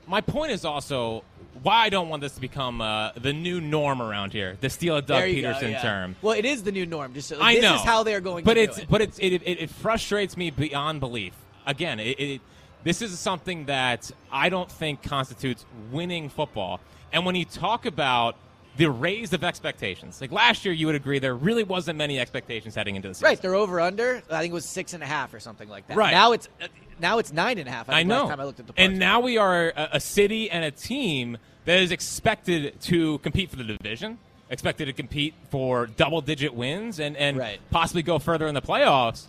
my 0.06 0.20
point 0.20 0.52
is 0.52 0.66
also 0.66 1.24
why 1.62 1.84
I 1.84 1.88
don't 1.88 2.08
want 2.08 2.22
this 2.22 2.32
to 2.32 2.40
become 2.40 2.80
uh, 2.80 3.12
the 3.12 3.32
new 3.32 3.60
norm 3.60 4.00
around 4.00 4.32
here. 4.32 4.56
The 4.60 4.70
steal 4.70 4.96
a 4.96 5.02
Doug 5.02 5.28
you 5.28 5.42
go, 5.42 5.52
Pederson 5.52 5.72
yeah. 5.72 5.82
term. 5.82 6.16
Well, 6.22 6.34
it 6.34 6.44
is 6.44 6.62
the 6.62 6.72
new 6.72 6.86
norm. 6.86 7.14
Just 7.14 7.28
so, 7.28 7.40
I 7.40 7.54
this 7.54 7.62
know. 7.62 7.74
is 7.74 7.82
how 7.82 8.02
they're 8.02 8.20
going. 8.20 8.44
But 8.44 8.54
to 8.54 8.62
it's 8.62 8.76
do 8.76 8.82
it. 8.82 8.88
but 8.90 9.00
it's 9.02 9.18
it, 9.18 9.34
it, 9.34 9.60
it 9.60 9.70
frustrates 9.70 10.36
me 10.36 10.50
beyond 10.50 11.00
belief. 11.00 11.34
Again, 11.66 12.00
it, 12.00 12.18
it 12.18 12.40
this 12.84 13.02
is 13.02 13.18
something 13.18 13.66
that 13.66 14.10
I 14.32 14.48
don't 14.48 14.70
think 14.70 15.02
constitutes 15.02 15.64
winning 15.92 16.28
football. 16.28 16.80
And 17.12 17.26
when 17.26 17.34
you 17.34 17.44
talk 17.44 17.86
about 17.86 18.36
the 18.76 18.90
raise 18.90 19.32
of 19.32 19.44
expectations, 19.44 20.20
like 20.20 20.32
last 20.32 20.64
year, 20.64 20.72
you 20.72 20.86
would 20.86 20.94
agree 20.94 21.18
there 21.18 21.34
really 21.34 21.64
wasn't 21.64 21.98
many 21.98 22.18
expectations 22.18 22.74
heading 22.74 22.96
into 22.96 23.08
the 23.08 23.14
season. 23.14 23.26
Right, 23.26 23.42
they're 23.42 23.54
over 23.54 23.80
under. 23.80 24.22
I 24.30 24.40
think 24.40 24.52
it 24.52 24.54
was 24.54 24.64
six 24.64 24.94
and 24.94 25.02
a 25.02 25.06
half 25.06 25.34
or 25.34 25.40
something 25.40 25.68
like 25.68 25.88
that. 25.88 25.96
Right. 25.96 26.12
now, 26.12 26.32
it's 26.32 26.48
uh, 26.62 26.68
now 27.00 27.18
it's 27.18 27.32
nine 27.32 27.58
and 27.58 27.68
a 27.68 27.70
half. 27.70 27.90
I, 27.90 28.00
I 28.00 28.02
know. 28.04 28.28
I 28.28 28.44
looked 28.44 28.60
at 28.60 28.66
the 28.66 28.72
and 28.76 28.98
now 28.98 29.20
we 29.20 29.36
are 29.36 29.68
a, 29.68 29.88
a 29.94 30.00
city 30.00 30.50
and 30.50 30.64
a 30.64 30.70
team 30.70 31.36
that 31.64 31.78
is 31.80 31.92
expected 31.92 32.80
to 32.82 33.18
compete 33.18 33.50
for 33.50 33.56
the 33.56 33.64
division, 33.64 34.18
expected 34.48 34.86
to 34.86 34.92
compete 34.92 35.34
for 35.50 35.86
double 35.86 36.20
digit 36.20 36.54
wins 36.54 36.98
and, 36.98 37.16
and 37.16 37.36
Right. 37.36 37.60
possibly 37.70 38.02
go 38.02 38.18
further 38.18 38.46
in 38.46 38.54
the 38.54 38.62
playoffs. 38.62 39.26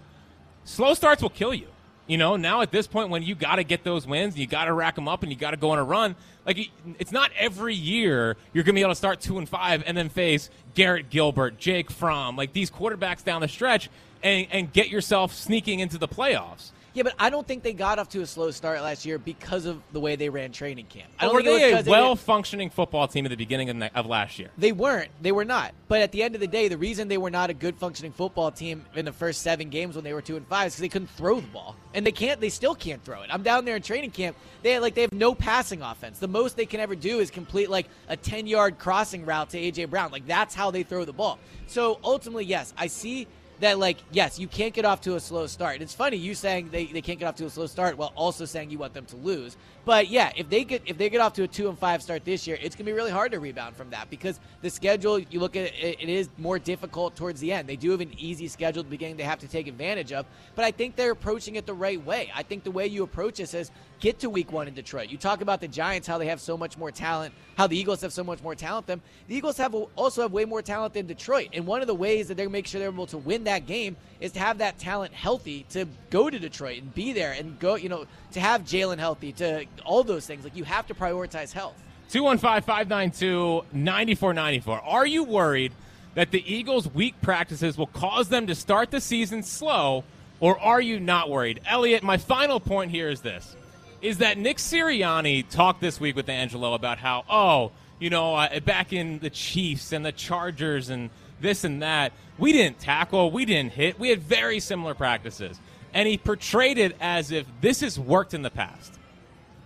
Slow 0.63 0.93
starts 0.93 1.21
will 1.21 1.29
kill 1.29 1.53
you. 1.53 1.67
You 2.07 2.17
know, 2.17 2.35
now 2.35 2.61
at 2.61 2.71
this 2.71 2.87
point 2.87 3.09
when 3.09 3.23
you 3.23 3.35
got 3.35 3.55
to 3.55 3.63
get 3.63 3.83
those 3.83 4.05
wins, 4.05 4.37
you 4.37 4.45
got 4.47 4.65
to 4.65 4.73
rack 4.73 4.95
them 4.95 5.07
up 5.07 5.23
and 5.23 5.31
you 5.31 5.37
got 5.37 5.51
to 5.51 5.57
go 5.57 5.69
on 5.71 5.77
a 5.79 5.83
run. 5.83 6.15
Like 6.45 6.69
it's 6.99 7.11
not 7.11 7.31
every 7.37 7.75
year 7.75 8.35
you're 8.53 8.63
going 8.63 8.73
to 8.75 8.79
be 8.79 8.81
able 8.81 8.91
to 8.91 8.95
start 8.95 9.21
2 9.21 9.37
and 9.37 9.47
5 9.47 9.83
and 9.85 9.95
then 9.95 10.09
face 10.09 10.49
Garrett 10.73 11.09
Gilbert, 11.09 11.57
Jake 11.57 11.89
Fromm, 11.91 12.35
like 12.35 12.53
these 12.53 12.71
quarterbacks 12.71 13.23
down 13.23 13.41
the 13.41 13.47
stretch 13.47 13.89
and 14.23 14.47
and 14.51 14.73
get 14.73 14.89
yourself 14.89 15.33
sneaking 15.33 15.79
into 15.79 15.97
the 15.97 16.07
playoffs. 16.07 16.71
Yeah, 16.93 17.03
but 17.03 17.13
I 17.19 17.29
don't 17.29 17.47
think 17.47 17.63
they 17.63 17.73
got 17.73 17.99
off 17.99 18.09
to 18.09 18.21
a 18.21 18.25
slow 18.27 18.51
start 18.51 18.81
last 18.81 19.05
year 19.05 19.17
because 19.17 19.65
of 19.65 19.81
the 19.93 19.99
way 19.99 20.15
they 20.15 20.29
ran 20.29 20.51
training 20.51 20.85
camp. 20.87 21.09
I 21.19 21.25
don't 21.25 21.33
were 21.33 21.41
think 21.41 21.49
it 21.49 21.53
was 21.53 21.61
they 21.61 21.71
a 21.71 21.75
'cause 21.77 21.85
they 21.85 21.91
well 21.91 22.15
didn't- 22.15 22.25
functioning 22.25 22.69
football 22.69 23.07
team 23.07 23.25
at 23.25 23.29
the 23.29 23.35
beginning 23.37 23.69
of, 23.69 23.79
the, 23.79 23.95
of 23.97 24.05
last 24.05 24.37
year? 24.39 24.49
They 24.57 24.71
weren't. 24.71 25.09
They 25.21 25.31
were 25.31 25.45
not. 25.45 25.73
But 25.87 26.01
at 26.01 26.11
the 26.11 26.23
end 26.23 26.35
of 26.35 26.41
the 26.41 26.47
day, 26.47 26.67
the 26.67 26.77
reason 26.77 27.07
they 27.07 27.17
were 27.17 27.29
not 27.29 27.49
a 27.49 27.53
good 27.53 27.75
functioning 27.77 28.11
football 28.11 28.51
team 28.51 28.85
in 28.95 29.05
the 29.05 29.11
first 29.13 29.41
seven 29.41 29.69
games 29.69 29.95
when 29.95 30.03
they 30.03 30.13
were 30.13 30.21
two 30.21 30.37
and 30.37 30.47
five 30.47 30.67
is 30.67 30.73
because 30.73 30.81
they 30.81 30.89
couldn't 30.89 31.09
throw 31.11 31.39
the 31.39 31.47
ball, 31.47 31.75
and 31.93 32.05
they 32.05 32.11
can't. 32.11 32.39
They 32.41 32.49
still 32.49 32.75
can't 32.75 33.03
throw 33.03 33.21
it. 33.21 33.29
I'm 33.31 33.43
down 33.43 33.65
there 33.65 33.75
in 33.75 33.81
training 33.81 34.11
camp. 34.11 34.35
They 34.61 34.77
like 34.79 34.93
they 34.95 35.01
have 35.01 35.13
no 35.13 35.33
passing 35.33 35.81
offense. 35.81 36.19
The 36.19 36.27
most 36.27 36.55
they 36.57 36.65
can 36.65 36.79
ever 36.79 36.95
do 36.95 37.19
is 37.19 37.31
complete 37.31 37.69
like 37.69 37.87
a 38.09 38.15
10 38.17 38.47
yard 38.47 38.77
crossing 38.79 39.25
route 39.25 39.49
to 39.51 39.57
AJ 39.59 39.89
Brown. 39.89 40.11
Like 40.11 40.27
that's 40.27 40.53
how 40.55 40.71
they 40.71 40.83
throw 40.83 41.05
the 41.05 41.13
ball. 41.13 41.39
So 41.67 41.99
ultimately, 42.03 42.45
yes, 42.45 42.73
I 42.77 42.87
see 42.87 43.27
that 43.61 43.79
like 43.79 43.97
yes 44.11 44.37
you 44.37 44.47
can't 44.47 44.73
get 44.73 44.85
off 44.85 45.01
to 45.01 45.15
a 45.15 45.19
slow 45.19 45.47
start. 45.47 45.81
It's 45.81 45.93
funny 45.93 46.17
you 46.17 46.35
saying 46.35 46.69
they, 46.71 46.85
they 46.85 47.01
can't 47.01 47.19
get 47.19 47.27
off 47.27 47.35
to 47.35 47.45
a 47.45 47.49
slow 47.49 47.67
start 47.67 47.97
while 47.97 48.11
also 48.15 48.45
saying 48.45 48.69
you 48.69 48.77
want 48.77 48.93
them 48.93 49.05
to 49.05 49.15
lose. 49.15 49.55
But 49.85 50.09
yeah 50.09 50.31
if 50.35 50.49
they 50.49 50.63
get 50.63 50.81
if 50.85 50.97
they 50.97 51.09
get 51.09 51.21
off 51.21 51.33
to 51.33 51.43
a 51.43 51.47
two 51.47 51.69
and 51.69 51.77
five 51.77 52.01
start 52.01 52.25
this 52.25 52.45
year 52.45 52.57
it's 52.61 52.75
to 52.75 52.83
be 52.83 52.91
really 52.91 53.11
hard 53.11 53.31
to 53.31 53.39
rebound 53.39 53.75
from 53.75 53.89
that 53.91 54.09
because 54.09 54.39
the 54.61 54.69
schedule 54.69 55.19
you 55.19 55.39
look 55.39 55.55
at 55.55 55.73
it, 55.73 55.97
it 56.01 56.09
is 56.09 56.29
more 56.37 56.59
difficult 56.59 57.15
towards 57.15 57.39
the 57.39 57.51
end. 57.51 57.69
They 57.69 57.75
do 57.75 57.91
have 57.91 58.01
an 58.01 58.13
easy 58.17 58.47
schedule 58.47 58.81
at 58.81 58.87
the 58.87 58.91
beginning 58.91 59.17
they 59.17 59.23
have 59.23 59.39
to 59.39 59.47
take 59.47 59.67
advantage 59.67 60.11
of 60.11 60.25
but 60.55 60.65
i 60.65 60.71
think 60.71 60.95
they're 60.95 61.11
approaching 61.11 61.55
it 61.55 61.65
the 61.65 61.73
right 61.73 62.03
way. 62.03 62.31
I 62.35 62.43
think 62.43 62.63
the 62.63 62.71
way 62.71 62.87
you 62.87 63.03
approach 63.03 63.37
this 63.37 63.53
is 63.53 63.71
get 64.01 64.19
to 64.19 64.29
week 64.29 64.51
one 64.51 64.67
in 64.67 64.73
detroit 64.73 65.09
you 65.09 65.17
talk 65.17 65.41
about 65.41 65.61
the 65.61 65.67
giants 65.67 66.07
how 66.07 66.17
they 66.17 66.27
have 66.27 66.41
so 66.41 66.57
much 66.57 66.77
more 66.77 66.91
talent 66.91 67.33
how 67.57 67.65
the 67.65 67.77
eagles 67.77 68.01
have 68.01 68.11
so 68.11 68.23
much 68.23 68.43
more 68.43 68.55
talent 68.55 68.85
than 68.87 68.99
them 68.99 69.01
the 69.27 69.35
eagles 69.35 69.57
have 69.57 69.73
also 69.73 70.23
have 70.23 70.31
way 70.31 70.43
more 70.43 70.61
talent 70.61 70.93
than 70.93 71.07
detroit 71.07 71.47
and 71.53 71.65
one 71.65 71.81
of 71.81 71.87
the 71.87 71.95
ways 71.95 72.27
that 72.27 72.35
they're 72.35 72.49
make 72.49 72.67
sure 72.67 72.79
they're 72.79 72.89
able 72.89 73.07
to 73.07 73.17
win 73.17 73.45
that 73.45 73.65
game 73.65 73.95
is 74.19 74.31
to 74.33 74.39
have 74.39 74.59
that 74.59 74.77
talent 74.77 75.13
healthy 75.13 75.65
to 75.69 75.85
go 76.09 76.29
to 76.29 76.39
Detroit 76.39 76.81
and 76.81 76.93
be 76.93 77.11
there 77.11 77.31
and 77.31 77.59
go, 77.59 77.75
you 77.75 77.89
know, 77.89 78.05
to 78.33 78.39
have 78.39 78.61
Jalen 78.61 78.99
healthy, 78.99 79.31
to 79.33 79.65
all 79.83 80.03
those 80.03 80.25
things. 80.25 80.43
Like 80.43 80.55
you 80.55 80.63
have 80.63 80.87
to 80.87 80.93
prioritize 80.93 81.51
health. 81.51 81.75
215 82.09 82.61
592 82.61 83.65
9494. 83.73 84.81
Are 84.81 85.05
you 85.05 85.23
worried 85.23 85.73
that 86.13 86.31
the 86.31 86.43
Eagles' 86.53 86.93
weak 86.93 87.15
practices 87.21 87.77
will 87.77 87.87
cause 87.87 88.29
them 88.29 88.47
to 88.47 88.55
start 88.55 88.91
the 88.91 88.99
season 88.99 89.43
slow, 89.43 90.03
or 90.39 90.59
are 90.59 90.81
you 90.81 90.99
not 90.99 91.29
worried? 91.29 91.61
Elliot, 91.65 92.03
my 92.03 92.17
final 92.17 92.59
point 92.59 92.91
here 92.91 93.09
is 93.09 93.21
this 93.21 93.55
is 94.01 94.17
that 94.19 94.37
Nick 94.37 94.57
Sirianni 94.57 95.47
talked 95.49 95.81
this 95.81 95.99
week 95.99 96.15
with 96.15 96.27
Angelo 96.29 96.73
about 96.73 96.97
how, 96.97 97.23
oh, 97.29 97.71
you 97.99 98.09
know, 98.09 98.35
uh, 98.35 98.59
back 98.61 98.93
in 98.93 99.19
the 99.19 99.29
Chiefs 99.29 99.91
and 99.91 100.05
the 100.05 100.11
Chargers 100.11 100.89
and 100.89 101.09
this 101.39 101.63
and 101.63 101.81
that, 101.81 102.13
we 102.37 102.51
didn't 102.51 102.79
tackle, 102.79 103.31
we 103.31 103.45
didn't 103.45 103.73
hit, 103.73 103.99
we 103.99 104.09
had 104.09 104.21
very 104.21 104.59
similar 104.59 104.93
practices. 104.93 105.59
And 105.93 106.07
he 106.07 106.17
portrayed 106.17 106.77
it 106.77 106.95
as 106.99 107.31
if 107.31 107.45
this 107.61 107.81
has 107.81 107.99
worked 107.99 108.33
in 108.33 108.41
the 108.41 108.49
past. 108.49 108.93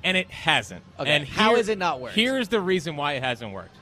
And 0.04 0.18
it 0.18 0.30
hasn't. 0.30 0.84
Okay, 1.00 1.10
And 1.10 1.28
how 1.28 1.50
here- 1.50 1.58
has 1.58 1.70
it 1.70 1.78
not 1.78 2.00
worked? 2.02 2.16
Here's 2.16 2.50
the 2.50 2.60
reason 2.62 2.96
why 2.96 3.14
it 3.14 3.24
hasn't 3.24 3.52
worked. 3.52 3.76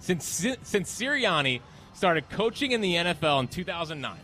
Since 0.00 0.24
since 0.62 0.98
Sirianni 0.98 1.60
started 1.92 2.28
coaching 2.30 2.72
in 2.72 2.80
the 2.80 2.94
NFL 2.94 3.40
in 3.40 3.48
2009, 3.48 4.16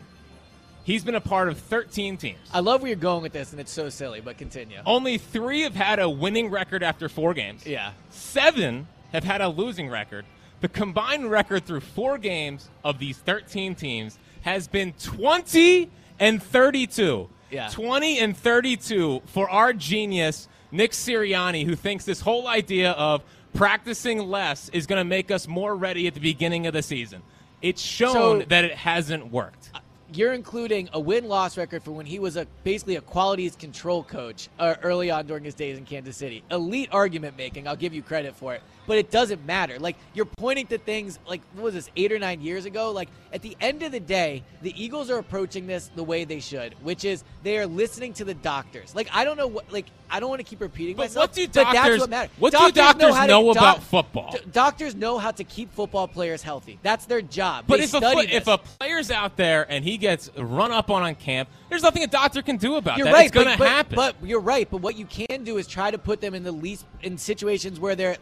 he's 0.85 1.03
been 1.05 1.15
a 1.17 1.21
part 1.21 1.49
of 1.49 1.59
13 1.59 2.17
teams. 2.17 2.39
I 2.53 2.61
love 2.61 2.81
where 2.83 2.89
you're 2.91 2.97
going 2.97 3.23
with 3.23 3.33
this, 3.33 3.51
and 3.53 3.61
it's 3.61 3.73
so 3.73 3.89
silly, 3.89 4.21
but 4.21 4.39
continue. 4.39 4.79
Only 4.87 5.19
three 5.19 5.63
have 5.63 5.75
had 5.75 5.99
a 5.99 6.09
winning 6.09 6.51
record 6.51 6.83
after 6.83 7.09
four 7.09 7.35
games. 7.35 7.67
Yeah. 7.67 7.93
Seven 8.11 8.87
have 9.13 9.25
had 9.25 9.41
a 9.41 9.49
losing 9.49 9.89
record. 9.89 10.25
The 10.61 10.69
combined 10.69 11.31
record 11.31 11.65
through 11.67 11.81
four 11.81 12.17
games 12.19 12.69
of 12.85 12.99
these 12.99 13.19
13 13.19 13.75
teams 13.75 14.19
has 14.43 14.69
been 14.69 14.93
20 15.03 15.91
and 16.21 16.43
32. 16.43 17.29
Yeah. 17.51 17.69
20 17.71 18.19
and 18.21 18.37
32 18.37 19.23
for 19.27 19.49
our 19.51 19.73
genius, 19.73 20.49
Nick 20.73 20.93
Sirianni, 20.93 21.65
who 21.65 21.75
thinks 21.77 22.05
this 22.05 22.21
whole 22.21 22.49
idea 22.49 22.93
of 22.93 23.23
practicing 23.53 24.19
less 24.19 24.69
is 24.71 24.87
going 24.87 24.99
to 25.01 25.05
make 25.05 25.31
us 25.31 25.47
more 25.47 25.77
ready 25.77 26.07
at 26.07 26.15
the 26.15 26.21
beginning 26.21 26.67
of 26.67 26.73
the 26.73 26.83
season. 26.83 27.23
It's 27.63 27.81
shown 27.81 28.13
So- 28.41 28.47
that 28.49 28.65
it 28.65 28.75
hasn't 28.75 29.31
worked. 29.31 29.71
You're 30.15 30.33
including 30.33 30.89
a 30.93 31.01
win-loss 31.01 31.57
record 31.57 31.83
for 31.83 31.91
when 31.91 32.07
he 32.07 32.21
was 32.21 32.37
a 32.37 32.47
basically 32.63 32.95
a 32.95 33.01
qualities 33.01 33.57
control 33.57 34.05
coach 34.05 34.49
uh, 34.61 34.77
early 34.83 35.11
on 35.11 35.27
during 35.27 35.43
his 35.43 35.55
days 35.55 35.77
in 35.77 35.85
Kansas 35.85 36.17
City. 36.17 36.45
Elite 36.53 36.89
argument 36.93 37.37
making. 37.37 37.67
I'll 37.67 37.75
give 37.75 37.93
you 37.93 38.01
credit 38.01 38.37
for 38.37 38.55
it, 38.55 38.63
but 38.87 38.97
it 38.97 39.11
doesn't 39.11 39.45
matter. 39.45 39.77
Like 39.81 39.97
you're 40.13 40.27
pointing 40.27 40.69
to 40.69 40.79
things 40.79 41.19
like 41.27 41.41
what 41.55 41.65
was 41.65 41.75
this 41.75 41.91
eight 41.97 42.13
or 42.13 42.21
nine 42.21 42.41
years 42.41 42.65
ago? 42.65 42.93
Like 42.93 43.09
at 43.33 43.43
the 43.43 43.57
end 43.61 43.83
of 43.83 43.91
the 43.91 43.99
day, 43.99 44.45
the 44.63 44.73
Eagles 44.81 45.11
are 45.11 45.19
approaching 45.19 45.67
this 45.67 45.91
the 45.97 46.05
way 46.05 46.23
they 46.25 46.39
should, 46.39 46.75
which 46.85 47.05
is 47.05 47.25
they 47.43 47.59
are 47.59 47.67
listening 47.67 48.13
to 48.15 48.25
the 48.25 48.35
doctors. 48.35 48.95
Like 48.95 49.09
I 49.13 49.25
don't 49.25 49.37
know 49.37 49.49
what 49.49 49.73
like 49.73 49.87
I 50.09 50.21
don't 50.21 50.29
want 50.29 50.39
to 50.39 50.45
keep 50.45 50.61
repeating 50.61 50.95
But 50.95 51.05
myself. 51.05 51.25
what 51.31 51.33
do 51.33 51.47
but 51.49 51.55
that's 51.55 51.75
doctors- 51.75 52.01
what 52.01 52.11
matters. 52.11 52.31
what 52.39 52.53
do 52.53 52.71
doctors 52.71 53.15
to- 53.17 53.27
know 53.27 53.51
about 53.51 53.83
football? 53.83 54.31
d- 54.31 54.39
doctors 54.53 54.95
know 54.95 55.19
how 55.19 55.33
to 55.33 55.43
keep 55.43 55.73
football 55.75 56.07
players 56.07 56.41
healthy. 56.41 56.79
That's 56.85 57.07
their 57.07 57.21
job. 57.23 57.65
But 57.67 57.81
if 57.81 57.95
a, 57.95 58.01
if 58.33 58.47
a 58.47 58.59
player's 58.59 59.11
out 59.11 59.37
there 59.37 59.67
and 59.69 59.85
he 59.85 59.97
gets 60.05 60.31
run 60.37 60.71
up 60.71 60.91
on 60.91 61.03
on 61.03 61.15
camp, 61.15 61.49
there's 61.71 61.83
nothing 61.83 62.03
a 62.03 62.07
doctor 62.07 62.43
can 62.43 62.59
do 62.59 62.77
about 62.77 62.99
You're 62.99 63.07
that. 63.07 63.15
right, 63.15 63.27
it's 63.27 63.35
going 63.35 63.57
to 63.57 63.65
happen. 63.65 63.97
But 63.97 64.17
you're 64.23 64.39
right. 64.41 64.69
But 64.71 64.83
what 64.83 64.97
you 64.97 65.07
can 65.07 65.45
do 65.45 65.57
is 65.57 65.67
try 65.67 65.91
to 65.91 65.97
put 65.97 66.21
them 66.21 66.35
in 66.35 66.45
the 66.45 66.53
least 66.53 66.85
in 67.03 67.17
situations 67.17 67.81
where 67.81 67.97
they're 67.97 68.19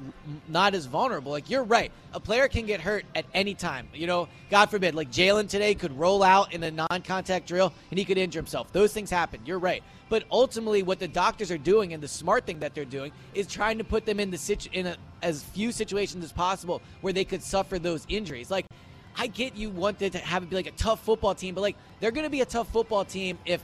not 0.48 0.74
as 0.74 0.86
vulnerable. 0.86 1.32
Like 1.32 1.50
you're 1.50 1.64
right, 1.64 1.90
a 2.14 2.20
player 2.20 2.46
can 2.46 2.66
get 2.66 2.80
hurt 2.80 3.04
at 3.16 3.24
any 3.34 3.54
time. 3.54 3.88
You 3.92 4.06
know, 4.06 4.28
God 4.48 4.70
forbid, 4.70 4.94
like 4.94 5.10
Jalen 5.10 5.48
today 5.48 5.74
could 5.74 5.98
roll 5.98 6.22
out 6.22 6.52
in 6.52 6.62
a 6.62 6.70
non-contact 6.70 7.48
drill 7.48 7.72
and 7.90 7.98
he 7.98 8.04
could 8.04 8.16
injure 8.16 8.38
himself. 8.38 8.72
Those 8.72 8.92
things 8.92 9.10
happen. 9.10 9.40
You're 9.44 9.58
right. 9.58 9.82
But 10.08 10.24
ultimately, 10.30 10.82
what 10.82 11.00
the 11.00 11.08
doctors 11.08 11.50
are 11.50 11.58
doing 11.58 11.94
and 11.94 12.02
the 12.02 12.08
smart 12.08 12.46
thing 12.46 12.60
that 12.60 12.74
they're 12.74 12.84
doing 12.84 13.12
is 13.34 13.46
trying 13.46 13.78
to 13.78 13.84
put 13.84 14.06
them 14.06 14.20
in 14.20 14.30
the 14.30 14.38
situ- 14.38 14.70
in 14.72 14.86
a, 14.86 14.96
as 15.22 15.42
few 15.42 15.72
situations 15.72 16.22
as 16.24 16.32
possible 16.32 16.80
where 17.00 17.12
they 17.12 17.24
could 17.24 17.42
suffer 17.42 17.78
those 17.78 18.06
injuries. 18.08 18.50
Like. 18.50 18.66
I 19.16 19.26
get 19.26 19.56
you 19.56 19.70
wanted 19.70 20.12
to 20.12 20.18
have 20.18 20.42
it 20.42 20.50
be 20.50 20.56
like 20.56 20.66
a 20.66 20.72
tough 20.72 21.04
football 21.04 21.34
team, 21.34 21.54
but 21.54 21.60
like 21.60 21.76
they're 22.00 22.10
going 22.10 22.24
to 22.24 22.30
be 22.30 22.40
a 22.40 22.46
tough 22.46 22.70
football 22.72 23.04
team 23.04 23.38
if 23.44 23.62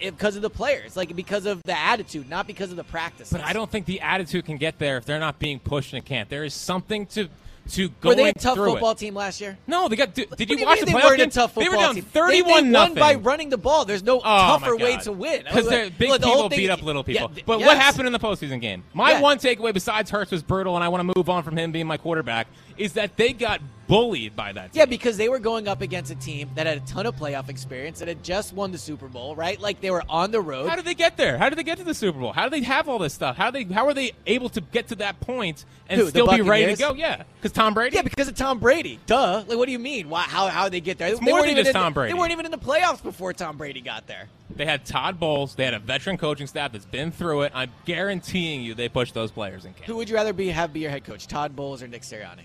because 0.00 0.34
of 0.34 0.42
the 0.42 0.50
players, 0.50 0.96
like 0.96 1.14
because 1.14 1.46
of 1.46 1.62
the 1.62 1.78
attitude, 1.78 2.28
not 2.28 2.46
because 2.46 2.70
of 2.70 2.76
the 2.76 2.84
practice. 2.84 3.30
But 3.30 3.42
I 3.42 3.52
don't 3.52 3.70
think 3.70 3.86
the 3.86 4.00
attitude 4.00 4.44
can 4.44 4.56
get 4.56 4.78
there 4.78 4.96
if 4.96 5.04
they're 5.04 5.20
not 5.20 5.38
being 5.38 5.60
pushed 5.60 5.94
in 5.94 6.02
camp. 6.02 6.28
There 6.28 6.44
is 6.44 6.54
something 6.54 7.06
to 7.06 7.28
to 7.70 7.88
go. 8.00 8.08
Were 8.08 8.14
they 8.16 8.28
a 8.30 8.32
tough 8.32 8.56
football 8.56 8.90
it. 8.90 8.98
team 8.98 9.14
last 9.14 9.40
year? 9.40 9.56
No, 9.68 9.86
they 9.88 9.94
got. 9.94 10.12
Did 10.14 10.26
you 10.50 10.64
watch 10.66 10.80
the 10.80 10.86
they 10.86 10.92
playoff 10.92 11.16
game? 11.16 11.30
tough 11.30 11.54
They 11.54 11.68
were 11.68 11.76
down 11.76 11.94
team. 11.94 12.02
thirty-one 12.02 12.52
they, 12.54 12.62
they 12.62 12.68
nothing. 12.68 12.94
by 12.96 13.14
running 13.14 13.50
the 13.50 13.56
ball. 13.58 13.84
There's 13.84 14.02
no 14.02 14.18
Oh, 14.18 14.22
tougher 14.22 14.76
way 14.76 14.96
to 14.98 15.12
win. 15.12 15.44
Because 15.44 15.68
they're 15.68 15.84
Look, 15.84 15.98
big 15.98 16.08
whole 16.08 16.18
people 16.18 16.48
beat 16.48 16.70
up 16.70 16.82
little 16.82 17.04
people. 17.04 17.30
Yeah, 17.36 17.42
but 17.46 17.60
yes. 17.60 17.66
what 17.68 17.76
happened 17.78 18.08
in 18.08 18.12
the 18.12 18.18
postseason 18.18 18.60
game? 18.60 18.82
My 18.94 19.12
Yeah. 19.12 19.20
one 19.20 19.38
takeaway, 19.38 19.72
besides 19.72 20.10
Hurts 20.10 20.32
was 20.32 20.42
brutal, 20.42 20.74
and 20.74 20.82
I 20.82 20.88
want 20.88 21.08
to 21.08 21.12
move 21.16 21.28
on 21.28 21.44
from 21.44 21.56
him 21.56 21.70
being 21.70 21.86
my 21.86 21.96
quarterback, 21.96 22.48
is 22.76 22.94
that 22.94 23.16
they 23.16 23.32
got 23.32 23.60
bullied 23.92 24.34
by 24.34 24.52
that. 24.52 24.72
Team. 24.72 24.80
Yeah, 24.80 24.86
because 24.86 25.16
they 25.18 25.28
were 25.28 25.38
going 25.38 25.68
up 25.68 25.82
against 25.82 26.10
a 26.10 26.14
team 26.14 26.50
that 26.54 26.66
had 26.66 26.78
a 26.78 26.80
ton 26.80 27.04
of 27.04 27.14
playoff 27.16 27.48
experience, 27.50 27.98
that 27.98 28.08
had 28.08 28.24
just 28.24 28.54
won 28.54 28.72
the 28.72 28.78
Super 28.78 29.06
Bowl, 29.06 29.36
right? 29.36 29.60
Like 29.60 29.80
they 29.80 29.90
were 29.90 30.02
on 30.08 30.30
the 30.30 30.40
road. 30.40 30.68
How 30.68 30.76
did 30.76 30.86
they 30.86 30.94
get 30.94 31.16
there? 31.18 31.36
How 31.36 31.50
did 31.50 31.58
they 31.58 31.62
get 31.62 31.78
to 31.78 31.84
the 31.84 31.94
Super 31.94 32.18
Bowl? 32.18 32.32
How 32.32 32.44
do 32.44 32.50
they 32.50 32.62
have 32.62 32.88
all 32.88 32.98
this 32.98 33.12
stuff? 33.12 33.36
How 33.36 33.50
they 33.50 33.64
how 33.64 33.86
are 33.86 33.94
they 33.94 34.12
able 34.26 34.48
to 34.50 34.60
get 34.60 34.88
to 34.88 34.96
that 34.96 35.20
point 35.20 35.64
and 35.88 36.00
Who, 36.00 36.08
still 36.08 36.26
be 36.26 36.40
ready 36.40 36.74
to 36.74 36.78
go? 36.80 36.94
Yeah, 36.94 37.24
because 37.36 37.52
Tom 37.52 37.74
Brady. 37.74 37.96
Yeah, 37.96 38.02
because 38.02 38.28
of 38.28 38.34
Tom 38.34 38.58
Brady. 38.58 38.98
Duh. 39.06 39.44
Like, 39.46 39.58
what 39.58 39.66
do 39.66 39.72
you 39.72 39.78
mean? 39.78 40.08
Why, 40.08 40.22
how 40.22 40.48
how 40.48 40.68
they 40.70 40.80
get 40.80 40.96
there? 40.96 41.08
It's 41.08 41.20
they 41.20 41.26
more 41.26 41.34
weren't 41.34 41.44
than 41.46 41.50
even 41.52 41.64
just 41.64 41.74
in 41.76 41.80
the- 41.80 41.84
Tom 41.84 41.92
Brady. 41.92 42.12
They 42.14 42.18
weren't 42.18 42.32
even 42.32 42.46
in 42.46 42.50
the 42.50 42.58
playoffs 42.58 43.02
before 43.02 43.34
Tom 43.34 43.58
Brady 43.58 43.82
got 43.82 44.06
there. 44.06 44.28
They 44.54 44.64
had 44.66 44.84
Todd 44.84 45.20
Bowles. 45.20 45.54
They 45.54 45.64
had 45.64 45.74
a 45.74 45.78
veteran 45.78 46.16
coaching 46.18 46.46
staff 46.46 46.72
that's 46.72 46.84
been 46.84 47.10
through 47.10 47.42
it. 47.42 47.52
I'm 47.54 47.70
guaranteeing 47.84 48.62
you 48.62 48.74
they 48.74 48.88
pushed 48.88 49.14
those 49.14 49.30
players 49.30 49.64
in 49.64 49.74
camp. 49.74 49.86
Who 49.86 49.96
would 49.96 50.08
you 50.08 50.14
rather 50.14 50.32
be 50.32 50.48
have 50.48 50.72
be 50.72 50.80
your 50.80 50.90
head 50.90 51.04
coach, 51.04 51.26
Todd 51.26 51.54
Bowles 51.54 51.82
or 51.82 51.88
Nick 51.88 52.02
Sirianni? 52.02 52.44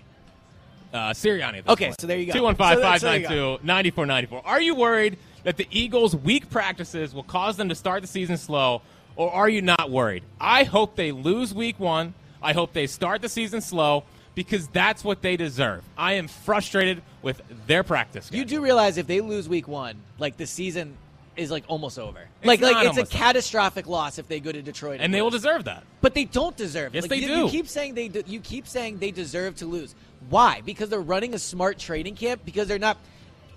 Uh, 0.94 1.10
Sirianni. 1.12 1.68
Okay, 1.68 1.88
point. 1.88 2.02
so 2.02 2.08
there 2.08 2.18
you 2.18 2.28
go. 2.28 2.34
215 2.34 2.68
So- 2.68 2.76
so 2.76 2.80
there 2.82 3.00
592 3.30 3.66
9494. 3.66 4.42
Are 4.46 4.62
you 4.62 4.76
worried 4.76 5.18
that 5.44 5.58
the 5.58 5.68
Eagles' 5.72 6.16
weak 6.16 6.50
practices 6.50 7.14
will 7.14 7.24
cause 7.24 7.58
them 7.58 7.70
to 7.70 7.76
start 7.76 8.02
the 8.02 8.08
season 8.08 8.38
slow, 8.38 8.82
or 9.16 9.32
are 9.32 9.50
you 9.50 9.62
not 9.62 9.92
worried? 9.92 10.24
I 10.40 10.64
hope 10.64 10.96
they 10.96 11.12
lose 11.12 11.54
week 11.54 11.80
one. 11.80 12.14
I 12.42 12.54
hope 12.54 12.74
they 12.74 12.88
start 12.88 13.22
the 13.22 13.30
season 13.30 13.62
slow 13.62 14.04
because 14.36 14.68
that's 14.68 15.04
what 15.04 15.22
they 15.22 15.36
deserve. 15.36 15.84
I 15.98 16.14
am 16.14 16.28
frustrated 16.28 17.02
with 17.24 17.42
their 17.66 17.84
practice. 17.84 18.30
You 18.32 18.46
do 18.46 18.62
realize 18.62 18.98
if 18.98 19.08
they 19.08 19.20
lose 19.22 19.50
week 19.50 19.68
one, 19.68 19.96
like 20.20 20.38
the 20.38 20.46
season 20.46 20.96
is 21.36 21.52
like 21.52 21.64
almost 21.68 21.98
over. 22.00 22.20
like 22.44 22.62
like 22.62 22.76
it's 22.78 22.86
a 22.86 22.90
almost 22.90 23.00
over. 23.00 23.08
catastrophic 23.24 23.88
loss 23.88 24.18
if 24.18 24.28
they 24.28 24.40
go 24.40 24.52
to 24.52 24.62
Detroit 24.62 25.00
and 25.02 25.14
they 25.14 25.22
will 25.22 25.30
deserve 25.30 25.66
that. 25.66 25.84
But 26.02 26.14
they 26.14 26.26
don't 26.26 26.56
deserve. 26.58 26.94
Yes, 26.94 27.04
like, 27.04 27.10
they 27.10 27.18
you, 27.18 27.28
do. 27.28 27.36
You 27.46 27.50
keep 27.50 27.68
saying 27.68 27.94
they. 27.96 28.08
De- 28.08 28.24
you 28.28 28.40
keep 28.40 28.68
saying 28.68 29.00
they 29.00 29.12
deserve 29.12 29.56
to 29.58 29.66
lose. 29.66 29.96
Why? 30.30 30.62
Because 30.66 30.90
they're 30.90 31.00
running 31.00 31.34
a 31.34 31.40
smart 31.40 31.78
training 31.80 32.16
camp. 32.16 32.42
Because 32.46 32.68
they're 32.68 32.80
not. 32.80 32.98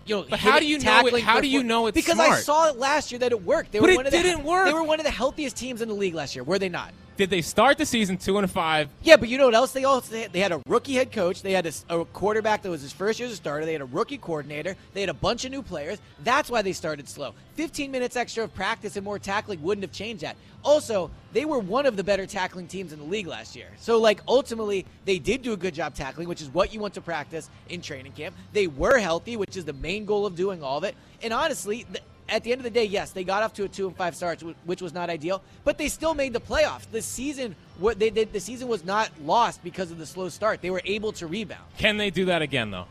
You 0.07 0.17
know, 0.17 0.27
But 0.31 0.39
how 0.41 0.59
do 0.59 0.67
you 0.67 0.79
know 0.79 1.07
it- 1.07 1.23
how 1.23 1.41
do 1.41 1.47
you 1.47 1.63
know 1.63 1.87
it's 1.87 1.95
Because 1.95 2.19
I 2.19 2.41
saw 2.41 2.69
it 2.69 2.77
last 2.79 3.13
year 3.13 3.19
that 3.21 3.33
it 3.33 3.45
worked. 3.45 3.71
They 3.73 3.79
But 3.79 3.87
were 3.87 3.91
it 3.93 3.97
one 3.97 4.07
of 4.07 4.13
the, 4.13 4.23
didn't 4.23 4.45
work. 4.45 4.67
They 4.67 4.73
were 4.73 4.83
one 4.83 4.99
of 4.99 5.05
the 5.05 5.13
healthiest 5.13 5.57
teams 5.57 5.83
in 5.83 5.89
the 5.89 5.95
league 5.95 6.15
last 6.15 6.35
year. 6.35 6.43
Were 6.43 6.59
they 6.59 6.69
not? 6.71 6.93
Did 7.21 7.29
they 7.29 7.43
start 7.43 7.77
the 7.77 7.85
season 7.85 8.17
two 8.17 8.39
and 8.39 8.51
five? 8.51 8.89
Yeah, 9.03 9.17
but 9.17 9.29
you 9.29 9.37
know 9.37 9.45
what 9.45 9.55
else 9.55 9.73
they 9.73 9.85
also 9.85 10.27
they 10.33 10.41
had, 10.41 10.53
a 10.53 10.63
rookie 10.67 10.95
head 10.95 11.13
coach. 11.13 11.43
They 11.43 11.53
had 11.53 11.67
a, 11.67 11.73
a 11.91 12.07
quarterback 12.07 12.63
that 12.63 12.71
was 12.71 12.81
his 12.81 12.95
first 12.95 13.19
year 13.19 13.27
as 13.27 13.35
a 13.35 13.37
starter. 13.37 13.67
They 13.67 13.75
had 13.75 13.83
a 13.83 13.85
rookie 13.85 14.17
coordinator. 14.17 14.75
They 14.95 15.03
had 15.03 15.11
a 15.11 15.15
bunch 15.15 15.45
of 15.45 15.51
new 15.51 15.61
players. 15.61 15.99
That's 16.25 16.51
why 16.51 16.63
they 16.63 16.73
started 16.73 17.11
slow. 17.11 17.35
15 17.57 17.91
minutes 17.91 18.17
extra 18.17 18.45
of 18.45 18.55
practice 18.55 18.97
and 18.97 19.05
more 19.05 19.19
tackling 19.19 19.61
wouldn't 19.61 19.83
have 19.83 19.93
changed 19.93 20.23
that. 20.23 20.35
Also, 20.65 21.11
they 21.35 21.45
were 21.45 21.59
one 21.59 21.85
of 21.85 21.95
the 21.95 22.03
better 22.03 22.25
tackling 22.25 22.67
teams 22.67 22.91
in 22.91 22.99
the 22.99 23.05
league 23.05 23.27
last 23.27 23.55
year. 23.55 23.69
So 23.77 23.99
like 23.99 24.23
ultimately, 24.27 24.87
they 25.05 25.19
did 25.19 25.43
do 25.43 25.53
a 25.53 25.59
good 25.59 25.75
job 25.75 25.95
tackling, 25.95 26.27
which 26.27 26.41
is 26.41 26.49
what 26.49 26.73
you 26.73 26.81
want 26.81 26.95
to 26.95 27.03
practice 27.03 27.51
in 27.69 27.83
training 27.83 28.13
camp. 28.13 28.35
They 28.55 28.67
were 28.67 28.97
healthy, 28.97 29.37
which 29.37 29.59
is 29.59 29.67
the 29.67 29.75
main 29.75 30.07
goal 30.07 30.25
of 30.25 30.37
doing 30.37 30.63
all 30.63 30.79
of 30.79 30.85
it. 30.85 30.95
And 31.23 31.35
honestly, 31.35 31.85
th- 31.85 32.03
at 32.31 32.45
the 32.45 32.53
end 32.53 32.61
of 32.61 32.65
the 32.65 32.71
day, 32.71 32.85
yes, 32.85 33.11
they 33.11 33.25
got 33.25 33.43
off 33.43 33.53
to 33.55 33.65
a 33.65 33.69
two 33.69 33.89
and 33.89 33.97
five 33.97 34.15
start, 34.17 34.41
which 34.65 34.81
was 34.81 34.95
not 34.95 35.11
ideal, 35.11 35.43
but 35.65 35.77
they 35.79 35.89
still 35.89 36.15
made 36.15 36.33
the 36.33 36.41
playoffs. 36.41 36.89
The 36.91 37.03
season, 37.03 37.57
what 37.79 37.99
they 37.99 38.11
did, 38.11 38.33
the 38.33 38.39
season 38.41 38.69
was 38.69 38.85
not 38.85 39.11
lost 39.25 39.63
because 39.65 39.91
of 39.91 39.99
the 39.99 40.07
slow 40.07 40.29
start. 40.29 40.63
They 40.63 40.71
were 40.71 40.83
able 40.85 41.11
to 41.13 41.27
rebound. 41.27 41.65
Can 41.79 41.97
they 41.97 42.11
do 42.11 42.27
that 42.27 42.43
again, 42.43 42.71
though? 42.71 42.87